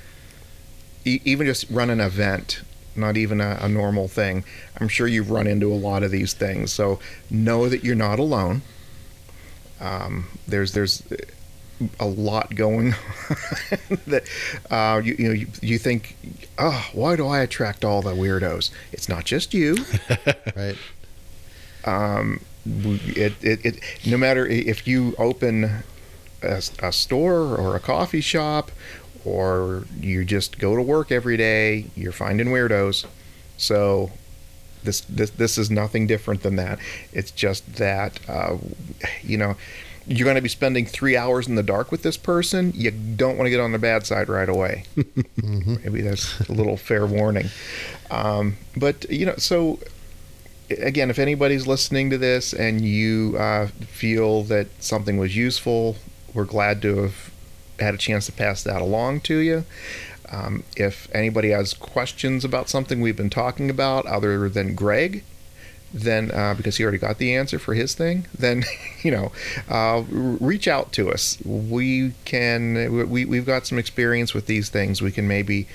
e- 1.04 1.20
even 1.24 1.46
just 1.46 1.70
run 1.70 1.90
an 1.90 2.00
event, 2.00 2.62
not 2.96 3.16
even 3.16 3.40
a, 3.40 3.58
a 3.60 3.68
normal 3.68 4.08
thing, 4.08 4.44
I'm 4.80 4.88
sure 4.88 5.06
you've 5.06 5.30
run 5.30 5.46
into 5.46 5.72
a 5.72 5.76
lot 5.76 6.02
of 6.02 6.10
these 6.10 6.32
things. 6.34 6.72
So 6.72 6.98
know 7.30 7.68
that 7.68 7.84
you're 7.84 7.94
not 7.94 8.18
alone. 8.18 8.62
Um, 9.80 10.26
there's 10.46 10.72
there's 10.72 11.02
a 11.98 12.06
lot 12.06 12.54
going 12.54 12.94
on 12.94 13.98
that 14.06 14.22
uh, 14.70 15.00
you 15.04 15.16
you 15.18 15.28
know 15.28 15.34
you, 15.34 15.46
you 15.60 15.78
think 15.78 16.16
oh 16.58 16.88
why 16.92 17.16
do 17.16 17.26
I 17.26 17.40
attract 17.40 17.84
all 17.84 18.00
the 18.00 18.12
weirdos? 18.12 18.70
It's 18.92 19.08
not 19.08 19.24
just 19.24 19.52
you 19.52 19.76
Right. 20.56 20.76
um, 21.84 22.40
it, 22.64 23.34
it, 23.42 23.64
it 23.64 23.80
no 24.06 24.16
matter 24.16 24.46
if 24.46 24.86
you 24.86 25.14
open 25.18 25.82
a, 26.42 26.62
a 26.80 26.92
store 26.92 27.56
or 27.56 27.74
a 27.74 27.80
coffee 27.80 28.20
shop 28.20 28.70
or 29.24 29.84
you 30.00 30.24
just 30.24 30.58
go 30.58 30.76
to 30.76 30.82
work 30.82 31.10
every 31.10 31.36
day 31.36 31.90
you're 31.94 32.12
finding 32.12 32.48
weirdos. 32.48 33.06
So 33.56 34.10
this 34.82 35.00
this 35.02 35.30
this 35.30 35.58
is 35.58 35.70
nothing 35.70 36.06
different 36.06 36.42
than 36.42 36.56
that. 36.56 36.78
It's 37.12 37.30
just 37.30 37.76
that 37.76 38.18
uh, 38.28 38.58
you 39.22 39.36
know 39.36 39.56
you're 40.06 40.24
going 40.24 40.36
to 40.36 40.42
be 40.42 40.50
spending 40.50 40.84
three 40.84 41.16
hours 41.16 41.48
in 41.48 41.54
the 41.54 41.62
dark 41.62 41.90
with 41.90 42.02
this 42.02 42.18
person 42.18 42.70
you 42.74 42.90
don't 42.90 43.38
want 43.38 43.46
to 43.46 43.50
get 43.50 43.58
on 43.58 43.72
the 43.72 43.78
bad 43.78 44.06
side 44.06 44.28
right 44.28 44.48
away. 44.48 44.84
Maybe 45.36 46.02
that's 46.02 46.40
a 46.40 46.52
little 46.52 46.76
fair 46.76 47.06
warning. 47.06 47.48
Um, 48.10 48.56
but 48.76 49.10
you 49.10 49.26
know 49.26 49.36
so 49.36 49.78
again, 50.70 51.10
if 51.10 51.18
anybody's 51.18 51.66
listening 51.66 52.10
to 52.10 52.18
this 52.18 52.52
and 52.52 52.80
you 52.80 53.36
uh, 53.38 53.68
feel 53.86 54.42
that 54.44 54.66
something 54.82 55.18
was 55.18 55.36
useful, 55.36 55.96
we're 56.32 56.44
glad 56.44 56.82
to 56.82 56.96
have 56.96 57.30
had 57.78 57.94
a 57.94 57.98
chance 57.98 58.26
to 58.26 58.32
pass 58.32 58.62
that 58.62 58.80
along 58.80 59.20
to 59.22 59.38
you. 59.38 59.64
Um, 60.30 60.64
if 60.76 61.08
anybody 61.14 61.50
has 61.50 61.74
questions 61.74 62.44
about 62.44 62.68
something 62.68 63.00
we've 63.00 63.16
been 63.16 63.30
talking 63.30 63.70
about 63.70 64.06
other 64.06 64.48
than 64.48 64.74
Greg, 64.74 65.22
then 65.92 66.30
uh, 66.32 66.54
because 66.54 66.76
he 66.76 66.82
already 66.82 66.98
got 66.98 67.18
the 67.18 67.34
answer 67.34 67.58
for 67.58 67.74
his 67.74 67.94
thing, 67.94 68.26
then 68.38 68.64
you 69.02 69.10
know, 69.10 69.32
uh, 69.68 70.02
reach 70.08 70.66
out 70.66 70.92
to 70.92 71.10
us. 71.10 71.38
We 71.44 72.12
can 72.24 73.08
we 73.08 73.24
we've 73.24 73.46
got 73.46 73.66
some 73.66 73.78
experience 73.78 74.34
with 74.34 74.46
these 74.46 74.68
things. 74.68 75.00
We 75.00 75.12
can 75.12 75.28
maybe 75.28 75.68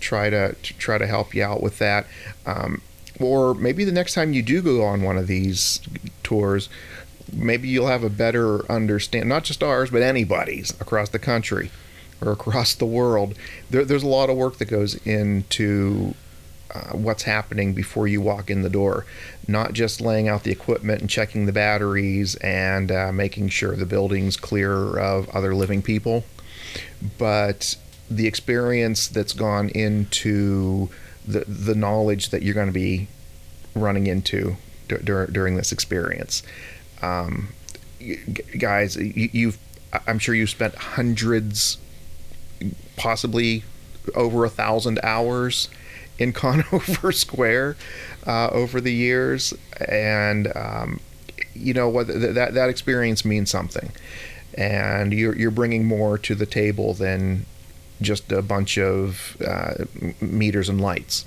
try 0.00 0.30
to, 0.30 0.54
to 0.54 0.74
try 0.78 0.98
to 0.98 1.06
help 1.06 1.34
you 1.34 1.44
out 1.44 1.62
with 1.62 1.78
that. 1.78 2.06
Um, 2.46 2.82
or 3.20 3.54
maybe 3.54 3.84
the 3.84 3.92
next 3.92 4.14
time 4.14 4.32
you 4.32 4.42
do 4.42 4.62
go 4.62 4.82
on 4.82 5.02
one 5.02 5.18
of 5.18 5.26
these 5.26 5.80
tours, 6.22 6.70
maybe 7.32 7.68
you'll 7.68 7.86
have 7.86 8.04
a 8.04 8.10
better 8.10 8.70
understand 8.70 9.28
not 9.28 9.44
just 9.44 9.62
ours 9.62 9.90
but 9.90 10.02
anybody's 10.02 10.70
across 10.80 11.08
the 11.10 11.18
country 11.18 11.70
or 12.20 12.32
across 12.32 12.74
the 12.74 12.86
world. 12.86 13.34
There, 13.70 13.84
there's 13.84 14.02
a 14.02 14.08
lot 14.08 14.30
of 14.30 14.36
work 14.36 14.58
that 14.58 14.66
goes 14.66 14.94
into 15.06 16.14
uh, 16.74 16.92
what's 16.92 17.24
happening 17.24 17.74
before 17.74 18.06
you 18.06 18.20
walk 18.20 18.50
in 18.50 18.62
the 18.62 18.70
door. 18.70 19.06
Not 19.48 19.72
just 19.72 20.00
laying 20.00 20.28
out 20.28 20.44
the 20.44 20.52
equipment 20.52 21.00
and 21.00 21.10
checking 21.10 21.46
the 21.46 21.52
batteries 21.52 22.36
and 22.36 22.92
uh, 22.92 23.12
making 23.12 23.48
sure 23.48 23.74
the 23.74 23.86
building's 23.86 24.36
clear 24.36 24.98
of 24.98 25.28
other 25.30 25.54
living 25.54 25.82
people, 25.82 26.24
but 27.18 27.76
the 28.10 28.26
experience 28.26 29.08
that's 29.08 29.32
gone 29.32 29.68
into 29.70 30.88
the 31.26 31.44
the 31.46 31.74
knowledge 31.74 32.30
that 32.30 32.42
you're 32.42 32.54
going 32.54 32.66
to 32.66 32.72
be 32.72 33.08
running 33.74 34.06
into 34.06 34.56
d- 34.88 34.96
during 35.04 35.56
this 35.56 35.72
experience. 35.72 36.42
Um, 37.02 37.48
guys, 38.58 38.96
you, 38.96 39.50
have 39.50 39.58
I'm 40.06 40.18
sure 40.18 40.34
you've 40.34 40.50
spent 40.50 40.74
hundreds, 40.74 41.78
possibly 42.96 43.64
over 44.14 44.44
a 44.44 44.50
thousand 44.50 45.00
hours 45.02 45.68
in 46.18 46.32
Conover 46.34 47.12
Square 47.12 47.76
uh, 48.26 48.48
over 48.52 48.80
the 48.80 48.92
years, 48.92 49.52
and 49.88 50.54
um, 50.56 51.00
you 51.54 51.74
know 51.74 51.88
what 51.88 52.06
that 52.06 52.54
that 52.54 52.68
experience 52.68 53.24
means 53.24 53.50
something, 53.50 53.90
and 54.54 55.12
you're 55.12 55.36
you're 55.36 55.50
bringing 55.50 55.84
more 55.84 56.18
to 56.18 56.34
the 56.34 56.46
table 56.46 56.94
than 56.94 57.46
just 58.00 58.30
a 58.32 58.42
bunch 58.42 58.78
of 58.78 59.36
uh, 59.46 59.84
meters 60.20 60.68
and 60.68 60.80
lights. 60.80 61.24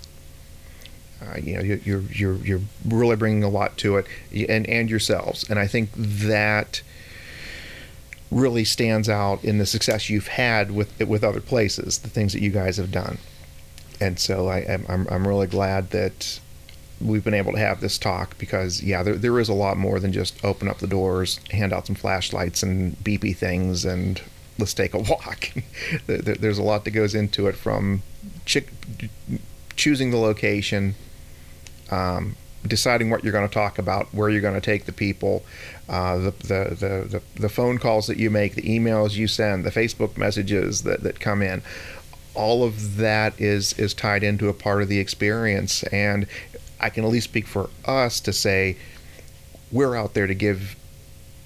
Uh, 1.25 1.37
you 1.37 1.55
know, 1.55 1.61
you're 1.61 2.01
you're 2.01 2.35
you're 2.35 2.61
really 2.85 3.15
bringing 3.15 3.43
a 3.43 3.49
lot 3.49 3.77
to 3.77 3.97
it, 3.97 4.05
and 4.49 4.67
and 4.67 4.89
yourselves, 4.89 5.49
and 5.49 5.59
I 5.59 5.67
think 5.67 5.89
that 5.95 6.81
really 8.31 8.63
stands 8.65 9.07
out 9.07 9.43
in 9.43 9.59
the 9.59 9.65
success 9.65 10.09
you've 10.09 10.27
had 10.27 10.71
with 10.71 10.99
with 10.99 11.23
other 11.23 11.41
places, 11.41 11.99
the 11.99 12.09
things 12.09 12.33
that 12.33 12.41
you 12.41 12.49
guys 12.49 12.77
have 12.77 12.91
done, 12.91 13.17
and 14.01 14.19
so 14.19 14.47
I, 14.47 14.59
am 14.59 14.85
I'm 14.89 15.07
I'm 15.09 15.27
really 15.27 15.47
glad 15.47 15.91
that 15.91 16.39
we've 16.99 17.23
been 17.23 17.33
able 17.33 17.51
to 17.51 17.59
have 17.59 17.81
this 17.81 17.97
talk 17.97 18.37
because 18.37 18.81
yeah, 18.83 19.03
there 19.03 19.15
there 19.15 19.39
is 19.39 19.49
a 19.49 19.53
lot 19.53 19.77
more 19.77 19.99
than 19.99 20.11
just 20.11 20.43
open 20.43 20.67
up 20.67 20.79
the 20.79 20.87
doors, 20.87 21.39
hand 21.51 21.73
out 21.73 21.87
some 21.87 21.95
flashlights 21.95 22.63
and 22.63 22.97
beepy 22.97 23.35
things, 23.35 23.85
and 23.85 24.21
let's 24.57 24.73
take 24.73 24.93
a 24.93 24.99
walk. 25.09 25.51
There's 26.07 26.57
a 26.57 26.63
lot 26.63 26.85
that 26.85 26.91
goes 26.91 27.15
into 27.15 27.47
it 27.47 27.55
from 27.55 28.01
choosing 29.75 30.11
the 30.11 30.17
location, 30.17 30.95
um, 31.93 32.35
deciding 32.65 33.09
what 33.09 33.23
you're 33.23 33.33
going 33.33 33.47
to 33.47 33.53
talk 33.53 33.77
about, 33.77 34.13
where 34.13 34.29
you're 34.29 34.41
going 34.41 34.53
to 34.53 34.61
take 34.61 34.85
the 34.85 34.91
people, 34.91 35.43
uh, 35.89 36.17
the, 36.17 36.31
the, 36.31 37.07
the, 37.09 37.21
the, 37.35 37.49
phone 37.49 37.77
calls 37.77 38.07
that 38.07 38.17
you 38.17 38.29
make, 38.29 38.55
the 38.55 38.61
emails 38.61 39.15
you 39.15 39.27
send, 39.27 39.63
the 39.63 39.69
Facebook 39.69 40.17
messages 40.17 40.83
that, 40.83 41.03
that 41.03 41.19
come 41.19 41.41
in. 41.41 41.61
All 42.35 42.63
of 42.63 42.97
that 42.97 43.39
is 43.39 43.73
is 43.73 43.93
tied 43.93 44.23
into 44.23 44.49
a 44.49 44.53
part 44.53 44.81
of 44.81 44.87
the 44.87 44.97
experience, 44.97 45.83
and 45.83 46.25
I 46.79 46.89
can 46.89 47.03
at 47.03 47.11
least 47.11 47.29
speak 47.29 47.45
for 47.45 47.69
us 47.85 48.19
to 48.21 48.33
say 48.33 48.75
we're 49.71 49.95
out 49.95 50.15
there 50.15 50.25
to 50.25 50.33
give 50.33 50.75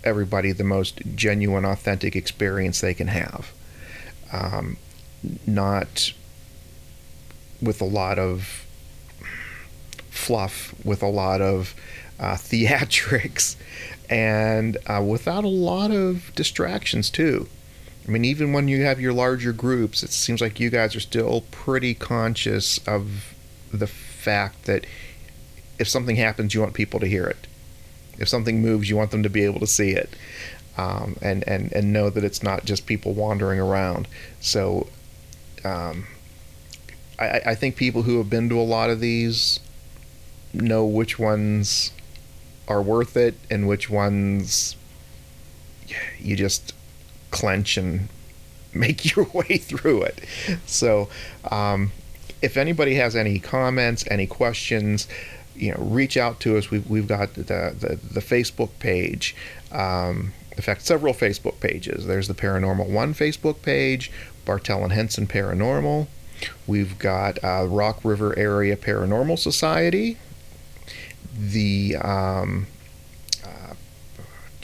everybody 0.05 0.53
the 0.53 0.63
most 0.63 1.01
genuine, 1.15 1.65
authentic 1.65 2.15
experience 2.15 2.79
they 2.79 2.93
can 2.93 3.07
have. 3.07 3.51
Um, 4.31 4.77
not 5.45 6.13
with 7.61 7.81
a 7.81 7.85
lot 7.85 8.17
of 8.17 8.66
fluff, 10.17 10.73
with 10.83 11.01
a 11.01 11.07
lot 11.07 11.41
of 11.41 11.73
uh, 12.19 12.33
theatrics, 12.35 13.55
and 14.09 14.77
uh, 14.87 15.03
without 15.05 15.43
a 15.43 15.49
lot 15.49 15.91
of 15.91 16.31
distractions, 16.35 17.09
too. 17.09 17.47
I 18.07 18.11
mean, 18.11 18.23
even 18.23 18.53
when 18.53 18.67
you 18.67 18.83
have 18.83 19.01
your 19.01 19.11
larger 19.11 19.51
groups, 19.51 20.01
it 20.01 20.11
seems 20.11 20.39
like 20.39 20.59
you 20.59 20.69
guys 20.69 20.95
are 20.95 21.01
still 21.01 21.41
pretty 21.51 21.93
conscious 21.93 22.77
of 22.87 23.35
the 23.71 23.87
fact 23.87 24.63
that 24.65 24.85
if 25.77 25.89
something 25.89 26.15
happens, 26.15 26.53
you 26.53 26.61
want 26.61 26.73
people 26.73 27.01
to 27.01 27.05
hear 27.05 27.27
it. 27.27 27.47
If 28.17 28.29
something 28.29 28.61
moves, 28.61 28.89
you 28.89 28.95
want 28.95 29.11
them 29.11 29.23
to 29.23 29.29
be 29.29 29.43
able 29.43 29.59
to 29.59 29.67
see 29.67 29.91
it. 29.91 30.15
Um, 30.77 31.17
and, 31.21 31.47
and, 31.47 31.71
and 31.73 31.91
know 31.91 32.09
that 32.09 32.23
it's 32.23 32.41
not 32.41 32.63
just 32.63 32.85
people 32.85 33.13
wandering 33.13 33.59
around. 33.59 34.07
So 34.39 34.87
um, 35.65 36.07
I, 37.19 37.41
I 37.47 37.55
think 37.55 37.75
people 37.75 38.03
who 38.03 38.19
have 38.19 38.29
been 38.29 38.47
to 38.49 38.59
a 38.59 38.63
lot 38.63 38.89
of 38.89 38.99
these 38.99 39.59
know 40.53 40.85
which 40.85 41.19
ones 41.19 41.91
are 42.67 42.81
worth 42.81 43.15
it 43.15 43.35
and 43.49 43.67
which 43.67 43.89
ones 43.89 44.75
you 46.19 46.35
just 46.35 46.73
clench 47.31 47.77
and 47.77 48.09
make 48.73 49.15
your 49.15 49.25
way 49.33 49.57
through 49.57 50.03
it. 50.03 50.23
So, 50.65 51.09
um, 51.49 51.91
if 52.41 52.55
anybody 52.55 52.95
has 52.95 53.15
any 53.15 53.39
comments, 53.39 54.05
any 54.11 54.27
questions, 54.27 55.07
you 55.55 55.71
know, 55.71 55.77
reach 55.79 56.17
out 56.17 56.39
to 56.41 56.57
us. 56.57 56.69
We've, 56.69 56.87
we've 56.87 57.07
got 57.07 57.33
the, 57.33 57.43
the, 57.43 57.99
the 58.11 58.19
Facebook 58.19 58.69
page. 58.79 59.35
Um, 59.71 60.33
in 60.51 60.61
fact, 60.61 60.81
several 60.83 61.13
Facebook 61.13 61.59
pages. 61.59 62.05
There's 62.05 62.27
the 62.27 62.33
Paranormal 62.33 62.89
One 62.89 63.13
Facebook 63.13 63.61
page, 63.61 64.11
Bartell 64.45 64.83
and 64.83 64.93
Henson 64.93 65.27
Paranormal. 65.27 66.07
We've 66.67 66.97
got 66.99 67.43
uh, 67.43 67.65
Rock 67.67 67.99
River 68.03 68.37
Area 68.37 68.75
Paranormal 68.75 69.39
Society. 69.39 70.17
The 71.37 71.97
um, 71.97 72.67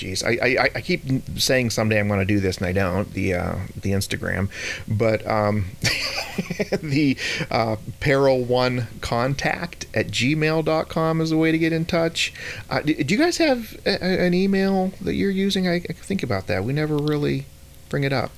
geez, 0.03 0.23
I, 0.23 0.31
I, 0.31 0.69
I 0.75 0.81
keep 0.81 1.03
saying 1.37 1.69
someday 1.69 1.99
I'm 1.99 2.07
going 2.07 2.19
to 2.19 2.25
do 2.25 2.39
this 2.39 2.57
and 2.57 2.67
I 2.67 2.73
don't 2.73 3.11
the 3.13 3.35
uh, 3.35 3.55
the 3.75 3.91
Instagram, 3.91 4.49
but 4.87 5.25
um, 5.27 5.65
the 6.81 7.17
uh, 7.49 7.77
Peril 7.99 8.43
One 8.43 8.87
Contact 9.01 9.85
at 9.93 10.07
gmail.com 10.07 11.21
is 11.21 11.31
a 11.31 11.37
way 11.37 11.51
to 11.51 11.57
get 11.57 11.73
in 11.73 11.85
touch. 11.85 12.33
Uh, 12.69 12.81
do, 12.81 12.93
do, 12.93 13.13
you 13.13 13.19
guys 13.19 13.37
have 13.37 13.77
a, 13.85 14.03
an 14.03 14.33
email 14.33 14.91
that 15.01 15.15
you're 15.15 15.31
using? 15.31 15.67
I, 15.67 15.75
I, 15.75 15.93
think 15.93 16.23
about 16.23 16.47
that. 16.47 16.63
We 16.63 16.73
never 16.73 16.97
really 16.97 17.45
bring 17.89 18.03
it 18.03 18.13
up. 18.13 18.31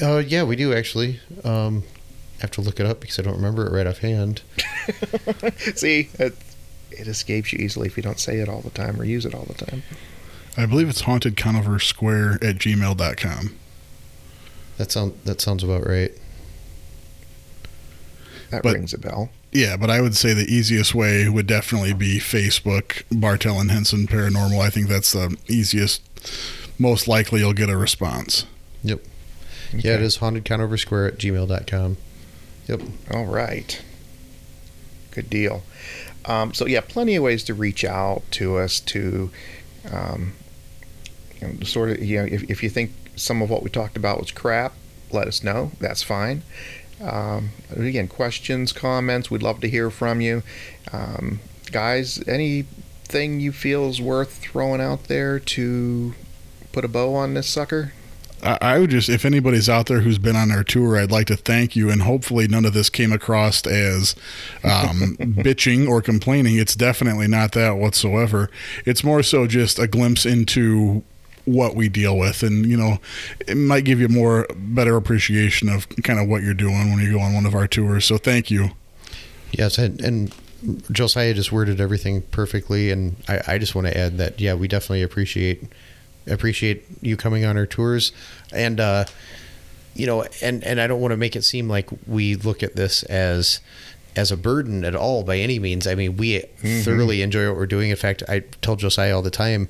Uh, 0.00 0.18
yeah, 0.18 0.44
we 0.44 0.56
do 0.56 0.72
actually. 0.72 1.20
Um, 1.44 1.84
I 2.38 2.42
have 2.42 2.50
to 2.52 2.60
look 2.62 2.80
it 2.80 2.86
up 2.86 3.00
because 3.00 3.18
I 3.18 3.22
don't 3.22 3.36
remember 3.36 3.66
it 3.66 3.72
right 3.72 3.86
offhand. 3.86 4.42
See, 5.74 6.08
it, 6.90 7.00
it 7.00 7.08
escapes 7.08 7.52
you 7.52 7.58
easily 7.58 7.86
if 7.86 7.96
you 7.96 8.02
don't 8.02 8.18
say 8.18 8.38
it 8.38 8.48
all 8.48 8.60
the 8.60 8.70
time 8.70 9.00
or 9.00 9.04
use 9.04 9.26
it 9.26 9.34
all 9.34 9.44
the 9.44 9.54
time. 9.54 9.82
I 10.56 10.66
believe 10.66 10.88
it's 10.88 11.02
haunted 11.02 11.36
Conover 11.36 11.78
Square 11.78 12.34
at 12.42 12.56
gmail.com. 12.56 13.56
That 14.78 14.90
sounds 14.90 15.14
that 15.24 15.40
sounds 15.40 15.62
about 15.62 15.86
right. 15.86 16.12
That 18.50 18.62
but, 18.62 18.74
rings 18.74 18.92
a 18.92 18.98
bell. 18.98 19.30
Yeah, 19.52 19.76
but 19.76 19.90
I 19.90 20.00
would 20.00 20.16
say 20.16 20.32
the 20.32 20.42
easiest 20.42 20.94
way 20.94 21.28
would 21.28 21.46
definitely 21.46 21.92
be 21.92 22.18
Facebook, 22.18 23.02
Bartell 23.10 23.60
and 23.60 23.70
Henson 23.70 24.06
Paranormal. 24.06 24.60
I 24.60 24.70
think 24.70 24.88
that's 24.88 25.12
the 25.12 25.36
easiest, 25.48 26.02
most 26.78 27.08
likely 27.08 27.40
you'll 27.40 27.52
get 27.52 27.68
a 27.68 27.76
response. 27.76 28.46
Yep. 28.84 29.00
Okay. 29.74 29.88
Yeah, 29.88 29.94
it 29.94 30.02
is 30.02 30.16
haunted 30.16 30.44
Conover 30.44 30.76
Square 30.76 31.06
at 31.06 31.18
gmail.com. 31.18 31.96
Yep. 32.68 32.82
All 33.12 33.26
right. 33.26 33.80
Good 35.10 35.28
deal. 35.28 35.62
Um, 36.24 36.52
so, 36.54 36.66
yeah, 36.66 36.80
plenty 36.80 37.16
of 37.16 37.22
ways 37.22 37.44
to 37.44 37.54
reach 37.54 37.84
out 37.84 38.22
to 38.32 38.58
us 38.58 38.80
to 38.80 39.30
um, 39.90 40.34
you 41.40 41.48
know, 41.48 41.64
sort 41.64 41.90
of, 41.90 42.04
you 42.04 42.18
know, 42.18 42.28
if, 42.30 42.42
if 42.50 42.62
you 42.62 42.70
think 42.70 42.92
some 43.16 43.42
of 43.42 43.50
what 43.50 43.62
we 43.62 43.70
talked 43.70 43.96
about 43.96 44.20
was 44.20 44.30
crap, 44.30 44.74
let 45.10 45.26
us 45.26 45.42
know. 45.42 45.72
That's 45.80 46.02
fine. 46.02 46.42
Um, 47.00 47.50
again, 47.74 48.08
questions, 48.08 48.72
comments, 48.72 49.30
we'd 49.30 49.42
love 49.42 49.60
to 49.60 49.68
hear 49.68 49.90
from 49.90 50.20
you. 50.20 50.42
Um, 50.92 51.40
guys, 51.72 52.22
anything 52.26 53.40
you 53.40 53.52
feel 53.52 53.88
is 53.88 54.00
worth 54.00 54.38
throwing 54.38 54.80
out 54.80 55.04
there 55.04 55.38
to 55.38 56.14
put 56.72 56.84
a 56.84 56.88
bow 56.88 57.14
on 57.14 57.34
this 57.34 57.48
sucker? 57.48 57.92
I 58.42 58.78
would 58.78 58.90
just, 58.90 59.08
if 59.08 59.24
anybody's 59.24 59.68
out 59.68 59.86
there 59.86 60.00
who's 60.00 60.18
been 60.18 60.36
on 60.36 60.50
our 60.50 60.64
tour, 60.64 60.98
I'd 60.98 61.10
like 61.10 61.26
to 61.28 61.36
thank 61.36 61.76
you. 61.76 61.90
And 61.90 62.02
hopefully, 62.02 62.48
none 62.48 62.64
of 62.64 62.72
this 62.72 62.88
came 62.88 63.12
across 63.12 63.66
as 63.66 64.14
um, 64.64 65.16
bitching 65.20 65.88
or 65.88 66.00
complaining. 66.00 66.58
It's 66.58 66.74
definitely 66.74 67.28
not 67.28 67.52
that 67.52 67.76
whatsoever. 67.76 68.50
It's 68.86 69.04
more 69.04 69.22
so 69.22 69.46
just 69.46 69.78
a 69.78 69.86
glimpse 69.86 70.24
into 70.24 71.02
what 71.44 71.74
we 71.74 71.88
deal 71.88 72.16
with, 72.16 72.42
and 72.42 72.66
you 72.66 72.76
know, 72.76 72.98
it 73.46 73.56
might 73.56 73.84
give 73.84 74.00
you 74.00 74.08
more 74.08 74.46
better 74.54 74.96
appreciation 74.96 75.68
of 75.68 75.88
kind 76.02 76.20
of 76.20 76.28
what 76.28 76.42
you're 76.42 76.54
doing 76.54 76.90
when 76.90 77.00
you 77.00 77.12
go 77.12 77.20
on 77.20 77.34
one 77.34 77.46
of 77.46 77.54
our 77.54 77.66
tours. 77.66 78.04
So 78.04 78.18
thank 78.18 78.50
you. 78.50 78.70
Yes, 79.52 79.78
and, 79.78 80.00
and 80.00 80.34
Josiah 80.92 81.34
just 81.34 81.50
worded 81.50 81.80
everything 81.80 82.22
perfectly, 82.22 82.90
and 82.90 83.16
I, 83.28 83.40
I 83.48 83.58
just 83.58 83.74
want 83.74 83.86
to 83.88 83.96
add 83.96 84.18
that 84.18 84.40
yeah, 84.40 84.54
we 84.54 84.68
definitely 84.68 85.02
appreciate 85.02 85.64
appreciate 86.26 86.84
you 87.00 87.16
coming 87.16 87.44
on 87.44 87.56
our 87.56 87.66
tours, 87.66 88.12
and 88.52 88.80
uh, 88.80 89.04
you 89.94 90.06
know, 90.06 90.24
and 90.42 90.62
and 90.64 90.80
I 90.80 90.86
don't 90.86 91.00
want 91.00 91.12
to 91.12 91.16
make 91.16 91.36
it 91.36 91.42
seem 91.42 91.68
like 91.68 91.90
we 92.06 92.36
look 92.36 92.62
at 92.62 92.76
this 92.76 93.02
as 93.04 93.60
as 94.16 94.32
a 94.32 94.36
burden 94.36 94.84
at 94.84 94.94
all 94.94 95.22
by 95.22 95.38
any 95.38 95.58
means. 95.58 95.86
I 95.86 95.94
mean, 95.94 96.16
we 96.16 96.40
thoroughly 96.82 97.22
enjoy 97.22 97.48
what 97.48 97.56
we're 97.56 97.66
doing. 97.66 97.90
In 97.90 97.96
fact, 97.96 98.22
I 98.28 98.40
tell 98.60 98.76
Josiah 98.76 99.14
all 99.14 99.22
the 99.22 99.30
time, 99.30 99.68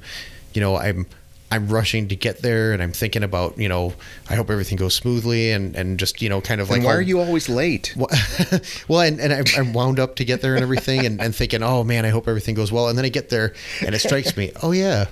you 0.54 0.60
know, 0.60 0.76
I'm 0.76 1.06
I'm 1.52 1.68
rushing 1.68 2.08
to 2.08 2.16
get 2.16 2.42
there, 2.42 2.72
and 2.72 2.82
I'm 2.82 2.92
thinking 2.92 3.24
about 3.24 3.58
you 3.58 3.68
know, 3.68 3.94
I 4.28 4.36
hope 4.36 4.50
everything 4.50 4.76
goes 4.76 4.94
smoothly, 4.94 5.50
and 5.50 5.74
and 5.74 5.98
just 5.98 6.22
you 6.22 6.28
know, 6.28 6.40
kind 6.40 6.60
of 6.60 6.70
like 6.70 6.78
and 6.78 6.86
why 6.86 6.94
are 6.94 7.02
you 7.02 7.18
always 7.18 7.48
late? 7.48 7.94
well, 7.96 8.08
well, 8.88 9.00
and, 9.00 9.20
and 9.20 9.32
I'm, 9.32 9.44
I'm 9.56 9.72
wound 9.72 9.98
up 9.98 10.16
to 10.16 10.24
get 10.24 10.42
there 10.42 10.54
and 10.54 10.62
everything, 10.62 11.04
and, 11.04 11.20
and 11.20 11.34
thinking, 11.34 11.62
oh 11.62 11.82
man, 11.82 12.04
I 12.04 12.10
hope 12.10 12.28
everything 12.28 12.54
goes 12.54 12.70
well. 12.70 12.88
And 12.88 12.96
then 12.96 13.04
I 13.04 13.08
get 13.08 13.30
there, 13.30 13.54
and 13.84 13.94
it 13.94 13.98
strikes 13.98 14.36
me, 14.36 14.52
oh 14.62 14.70
yeah, 14.70 15.06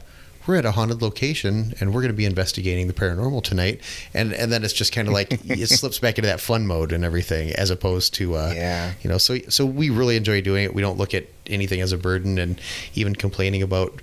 we're 0.48 0.56
at 0.56 0.64
a 0.64 0.70
haunted 0.72 1.02
location, 1.02 1.74
and 1.78 1.94
we're 1.94 2.00
going 2.00 2.10
to 2.10 2.16
be 2.16 2.24
investigating 2.24 2.86
the 2.88 2.94
paranormal 2.94 3.44
tonight. 3.44 3.80
And 4.14 4.32
and 4.32 4.50
then 4.50 4.64
it's 4.64 4.72
just 4.72 4.92
kind 4.92 5.06
of 5.06 5.14
like 5.14 5.28
it 5.48 5.68
slips 5.68 5.98
back 5.98 6.16
into 6.18 6.26
that 6.28 6.40
fun 6.40 6.66
mode 6.66 6.90
and 6.90 7.04
everything, 7.04 7.50
as 7.52 7.70
opposed 7.70 8.14
to 8.14 8.34
uh, 8.34 8.52
Yeah. 8.56 8.92
you 9.02 9.10
know. 9.10 9.18
So 9.18 9.36
so 9.50 9.66
we 9.66 9.90
really 9.90 10.16
enjoy 10.16 10.40
doing 10.40 10.64
it. 10.64 10.74
We 10.74 10.80
don't 10.82 10.96
look 10.98 11.12
at 11.14 11.26
anything 11.46 11.80
as 11.82 11.92
a 11.92 11.98
burden, 11.98 12.38
and 12.38 12.60
even 12.94 13.14
complaining 13.14 13.62
about 13.62 14.00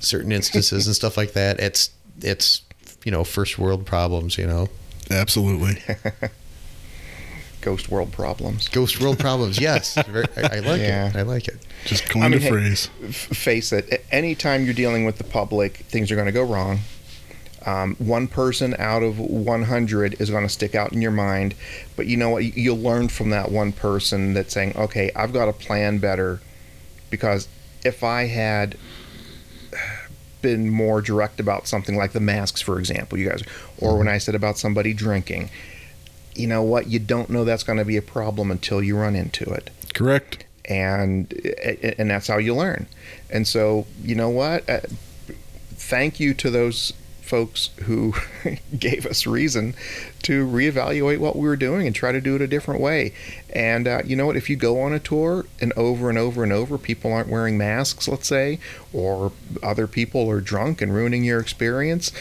certain 0.00 0.32
instances 0.32 0.86
and 0.86 0.96
stuff 0.96 1.16
like 1.16 1.34
that. 1.34 1.60
It's 1.60 1.90
it's 2.22 2.62
you 3.04 3.12
know 3.12 3.22
first 3.22 3.58
world 3.58 3.84
problems, 3.86 4.38
you 4.38 4.46
know. 4.46 4.68
Absolutely. 5.10 5.82
Ghost 7.66 7.90
world 7.90 8.12
problems. 8.12 8.68
Ghost 8.68 9.00
world 9.00 9.18
problems, 9.18 9.60
yes. 9.60 9.98
I, 9.98 10.02
I 10.02 10.58
like 10.60 10.80
Yeah. 10.80 11.08
it. 11.08 11.16
I 11.16 11.22
like 11.22 11.48
it. 11.48 11.56
Just 11.84 12.08
coined 12.08 12.30
mean, 12.30 12.34
a 12.34 12.38
hey, 12.44 12.48
phrase. 12.48 12.90
f- 13.02 13.14
face 13.14 13.72
it. 13.72 13.88
a- 13.90 14.14
Anytime 14.14 14.64
you're 14.64 14.72
dealing 14.72 15.04
with 15.04 15.18
the 15.18 15.24
public, 15.24 15.78
things 15.78 16.12
are 16.12 16.14
going 16.14 16.26
to 16.26 16.32
go 16.32 16.44
wrong. 16.44 16.78
Um, 17.66 17.96
one 17.98 18.28
person 18.28 18.76
out 18.78 19.02
of 19.02 19.18
100 19.18 20.20
is 20.20 20.30
going 20.30 20.44
to 20.44 20.48
stick 20.48 20.76
out 20.76 20.92
in 20.92 21.02
your 21.02 21.10
mind, 21.10 21.56
but 21.96 22.06
you 22.06 22.16
know 22.16 22.30
what? 22.30 22.44
You- 22.44 22.52
You'll 22.54 22.78
learn 22.78 23.08
from 23.08 23.30
that 23.30 23.50
one 23.50 23.72
person 23.72 24.32
that's 24.34 24.54
saying, 24.54 24.76
"Okay, 24.76 25.10
I've 25.16 25.32
got 25.32 25.46
to 25.46 25.52
plan 25.52 25.98
better," 25.98 26.38
because 27.10 27.48
if 27.84 28.04
I 28.04 28.26
had 28.28 28.76
been 30.40 30.70
more 30.70 31.00
direct 31.02 31.40
about 31.40 31.66
something 31.66 31.96
like 31.96 32.12
the 32.12 32.20
masks, 32.20 32.60
for 32.62 32.78
example, 32.78 33.18
you 33.18 33.28
guys, 33.28 33.42
or 33.78 33.98
when 33.98 34.06
I 34.06 34.18
said 34.18 34.36
about 34.36 34.56
somebody 34.56 34.92
drinking, 34.94 35.50
you 36.38 36.46
know 36.46 36.62
what? 36.62 36.88
You 36.88 36.98
don't 36.98 37.30
know 37.30 37.44
that's 37.44 37.62
going 37.62 37.78
to 37.78 37.84
be 37.84 37.96
a 37.96 38.02
problem 38.02 38.50
until 38.50 38.82
you 38.82 38.96
run 38.96 39.14
into 39.16 39.44
it 39.44 39.70
Correct. 39.94 40.44
and 40.64 41.32
and 41.98 42.10
that's 42.10 42.28
how 42.28 42.38
you 42.38 42.54
learn. 42.54 42.86
And 43.30 43.46
so, 43.46 43.86
you 44.02 44.14
know 44.14 44.30
what? 44.30 44.68
Uh, 44.68 44.80
thank 45.74 46.20
you 46.20 46.34
to 46.34 46.50
those 46.50 46.92
folks 47.22 47.70
who 47.84 48.14
gave 48.78 49.04
us 49.04 49.26
reason 49.26 49.74
to 50.22 50.46
reevaluate 50.46 51.18
what 51.18 51.34
we 51.34 51.46
were 51.48 51.56
doing 51.56 51.86
and 51.86 51.94
try 51.94 52.12
to 52.12 52.20
do 52.20 52.36
it 52.36 52.40
a 52.40 52.46
different 52.46 52.80
way. 52.80 53.12
And 53.52 53.88
uh, 53.88 54.02
you 54.04 54.14
know 54.14 54.26
what? 54.26 54.36
If 54.36 54.48
you 54.48 54.54
go 54.56 54.80
on 54.80 54.92
a 54.92 55.00
tour 55.00 55.44
and 55.60 55.72
over 55.76 56.08
and 56.08 56.16
over 56.18 56.44
and 56.44 56.52
over, 56.52 56.78
people 56.78 57.12
aren't 57.12 57.28
wearing 57.28 57.58
masks, 57.58 58.06
let's 58.06 58.28
say, 58.28 58.60
or 58.92 59.32
other 59.62 59.86
people 59.88 60.30
are 60.30 60.40
drunk 60.40 60.80
and 60.80 60.94
ruining 60.94 61.24
your 61.24 61.40
experience. 61.40 62.12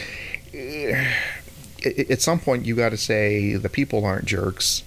At 1.86 2.22
some 2.22 2.40
point, 2.40 2.66
you 2.66 2.76
got 2.76 2.90
to 2.90 2.98
say 2.98 3.56
the 3.56 3.70
people 3.70 4.06
aren't 4.06 4.26
jerks 4.26 4.84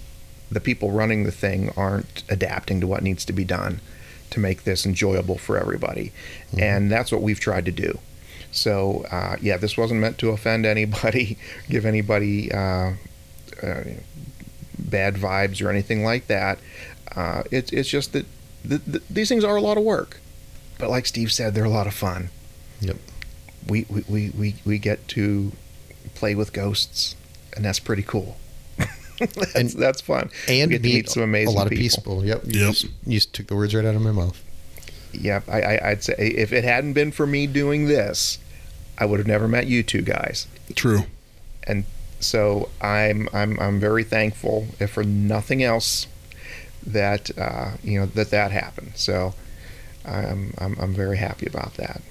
the 0.51 0.59
people 0.59 0.91
running 0.91 1.23
the 1.23 1.31
thing 1.31 1.71
aren't 1.77 2.23
adapting 2.29 2.81
to 2.81 2.87
what 2.87 3.03
needs 3.03 3.23
to 3.25 3.33
be 3.33 3.43
done 3.43 3.81
to 4.31 4.39
make 4.39 4.63
this 4.63 4.85
enjoyable 4.85 5.37
for 5.37 5.57
everybody. 5.57 6.11
And 6.57 6.91
that's 6.91 7.11
what 7.11 7.21
we've 7.21 7.39
tried 7.39 7.65
to 7.65 7.71
do. 7.71 7.99
So, 8.51 9.05
uh, 9.11 9.37
yeah, 9.41 9.57
this 9.57 9.77
wasn't 9.77 10.01
meant 10.01 10.17
to 10.19 10.29
offend 10.29 10.65
anybody, 10.65 11.37
give 11.69 11.85
anybody 11.85 12.51
uh, 12.51 12.93
uh, 13.61 13.83
bad 14.77 15.15
vibes 15.15 15.63
or 15.63 15.69
anything 15.69 16.03
like 16.03 16.27
that. 16.27 16.59
Uh, 17.15 17.43
it's 17.51 17.71
it's 17.71 17.89
just 17.89 18.13
that 18.13 18.25
th- 18.67 18.85
th- 18.85 19.03
these 19.09 19.29
things 19.29 19.43
are 19.43 19.55
a 19.55 19.61
lot 19.61 19.77
of 19.77 19.83
work. 19.83 20.19
But 20.77 20.89
like 20.89 21.05
Steve 21.05 21.31
said, 21.31 21.53
they're 21.53 21.63
a 21.65 21.69
lot 21.69 21.87
of 21.87 21.93
fun. 21.93 22.29
Yep. 22.81 22.97
We, 23.67 23.85
we, 23.89 24.03
we, 24.07 24.29
we, 24.29 24.55
we 24.65 24.77
get 24.77 25.07
to 25.09 25.51
play 26.19 26.35
with 26.35 26.53
ghosts, 26.53 27.15
and 27.55 27.63
that's 27.65 27.79
pretty 27.79 28.03
cool. 28.03 28.37
that's, 29.19 29.55
And- 29.55 29.69
that's 29.71 30.01
fun. 30.01 30.29
and 30.47 30.69
we 30.71 30.77
get 30.77 30.83
to 30.83 30.89
meet 30.89 31.09
some 31.09 31.23
amazing 31.23 31.55
a 31.55 31.57
lot 31.57 31.67
of 31.67 31.71
people. 31.71 31.97
people. 31.97 32.25
Yep. 32.25 32.41
You, 32.45 32.59
Yep. 32.61 32.69
just, 32.73 32.85
you 33.05 33.13
just 33.19 33.33
took 33.33 33.47
the 33.47 33.55
words 33.55 33.73
right 33.75 33.85
out 33.85 33.95
of 33.95 34.01
my 34.01 34.11
mouth. 34.11 34.41
Yep, 35.13 35.49
I, 35.49 35.61
I, 35.61 35.89
I'd 35.89 36.03
say 36.03 36.13
if 36.17 36.53
it 36.53 36.63
hadn't 36.63 36.93
been 36.93 37.11
for 37.11 37.25
me 37.25 37.47
doing 37.47 37.85
this, 37.87 38.37
I 38.97 39.05
would 39.05 39.17
have 39.19 39.27
never 39.27 39.47
met 39.47 39.65
you 39.65 39.81
two 39.81 40.01
guys. 40.03 40.45
True. 40.75 41.03
And 41.63 41.85
so 42.19 42.69
I'm 42.81 43.27
I'm 43.33 43.59
I'm 43.59 43.79
very 43.79 44.03
thankful, 44.03 44.67
if 44.79 44.91
for 44.91 45.03
nothing 45.03 45.63
else, 45.63 46.05
that 46.85 47.31
uh, 47.37 47.71
you 47.83 47.99
know 47.99 48.05
that 48.07 48.29
that 48.29 48.51
happened. 48.51 48.91
So 48.95 49.33
I'm 50.05 50.53
I'm, 50.59 50.77
I'm 50.79 50.93
very 50.93 51.17
happy 51.17 51.47
about 51.47 51.73
that. 51.75 52.01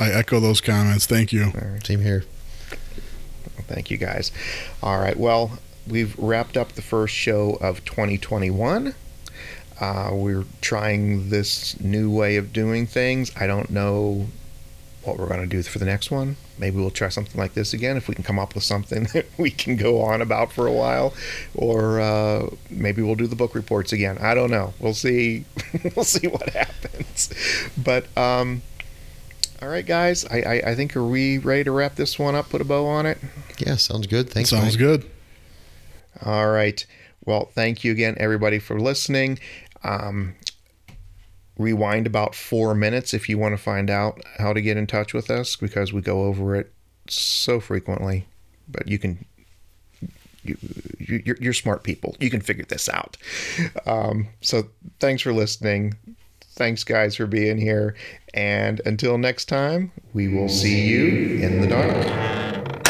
I 0.00 0.10
echo 0.12 0.40
those 0.40 0.60
comments. 0.62 1.04
Thank 1.06 1.32
you. 1.32 1.44
All 1.46 1.68
right, 1.72 1.84
Same 1.86 2.00
here. 2.00 2.24
Thank 3.66 3.90
you 3.90 3.96
guys. 3.96 4.32
All 4.82 4.98
right, 4.98 5.16
well 5.16 5.58
we've 5.88 6.18
wrapped 6.18 6.56
up 6.56 6.72
the 6.72 6.82
first 6.82 7.14
show 7.14 7.58
of 7.60 7.84
2021. 7.84 8.94
Uh, 9.80 10.10
we're 10.12 10.44
trying 10.60 11.28
this 11.28 11.78
new 11.80 12.10
way 12.10 12.36
of 12.36 12.52
doing 12.52 12.86
things. 12.86 13.30
I 13.36 13.46
don't 13.46 13.70
know 13.70 14.26
what 15.02 15.18
we're 15.18 15.28
going 15.28 15.40
to 15.40 15.46
do 15.46 15.62
for 15.62 15.78
the 15.78 15.84
next 15.84 16.10
one. 16.10 16.36
Maybe 16.58 16.78
we'll 16.78 16.90
try 16.90 17.10
something 17.10 17.38
like 17.38 17.54
this 17.54 17.72
again 17.72 17.96
if 17.96 18.08
we 18.08 18.14
can 18.14 18.24
come 18.24 18.38
up 18.38 18.54
with 18.54 18.64
something 18.64 19.04
that 19.12 19.26
we 19.38 19.50
can 19.50 19.76
go 19.76 20.00
on 20.00 20.20
about 20.22 20.52
for 20.52 20.66
a 20.66 20.72
while, 20.72 21.14
or 21.54 22.00
uh, 22.00 22.48
maybe 22.70 23.02
we'll 23.02 23.14
do 23.14 23.26
the 23.26 23.36
book 23.36 23.54
reports 23.54 23.92
again. 23.92 24.18
I 24.18 24.34
don't 24.34 24.50
know. 24.50 24.72
We'll 24.80 24.94
see. 24.94 25.44
we'll 25.94 26.04
see 26.04 26.26
what 26.26 26.48
happens. 26.50 27.30
But 27.76 28.16
um, 28.16 28.62
all 29.66 29.72
right, 29.72 29.84
guys. 29.84 30.24
I, 30.26 30.42
I 30.42 30.54
I 30.70 30.74
think 30.76 30.96
are 30.96 31.02
we 31.02 31.38
ready 31.38 31.64
to 31.64 31.72
wrap 31.72 31.96
this 31.96 32.20
one 32.20 32.36
up? 32.36 32.50
Put 32.50 32.60
a 32.60 32.64
bow 32.64 32.86
on 32.86 33.04
it. 33.04 33.18
Yeah, 33.58 33.74
sounds 33.74 34.06
good. 34.06 34.30
Thanks. 34.30 34.50
Sounds 34.50 34.74
Mike. 34.74 34.78
good. 34.78 35.10
All 36.24 36.48
right. 36.50 36.86
Well, 37.24 37.46
thank 37.46 37.82
you 37.82 37.90
again, 37.90 38.14
everybody, 38.18 38.60
for 38.60 38.78
listening. 38.78 39.40
Um, 39.82 40.36
rewind 41.58 42.06
about 42.06 42.36
four 42.36 42.76
minutes 42.76 43.12
if 43.12 43.28
you 43.28 43.38
want 43.38 43.54
to 43.54 43.62
find 43.62 43.90
out 43.90 44.22
how 44.38 44.52
to 44.52 44.62
get 44.62 44.76
in 44.76 44.86
touch 44.86 45.12
with 45.12 45.30
us 45.30 45.56
because 45.56 45.92
we 45.92 46.00
go 46.00 46.22
over 46.22 46.54
it 46.54 46.72
so 47.08 47.58
frequently. 47.58 48.28
But 48.68 48.86
you 48.86 49.00
can, 49.00 49.24
you, 50.44 50.56
you, 51.00 51.22
you're, 51.24 51.36
you're 51.40 51.52
smart 51.52 51.82
people. 51.82 52.14
You 52.20 52.30
can 52.30 52.40
figure 52.40 52.64
this 52.64 52.88
out. 52.88 53.16
Um, 53.84 54.28
so 54.40 54.68
thanks 55.00 55.22
for 55.22 55.32
listening. 55.32 55.94
Thanks, 56.56 56.84
guys, 56.84 57.16
for 57.16 57.26
being 57.26 57.58
here. 57.58 57.94
And 58.32 58.80
until 58.86 59.18
next 59.18 59.44
time, 59.44 59.92
we 60.14 60.28
will 60.28 60.48
see 60.48 60.86
you 60.88 61.44
in 61.44 61.60
the 61.60 61.66
dark. 61.66 62.85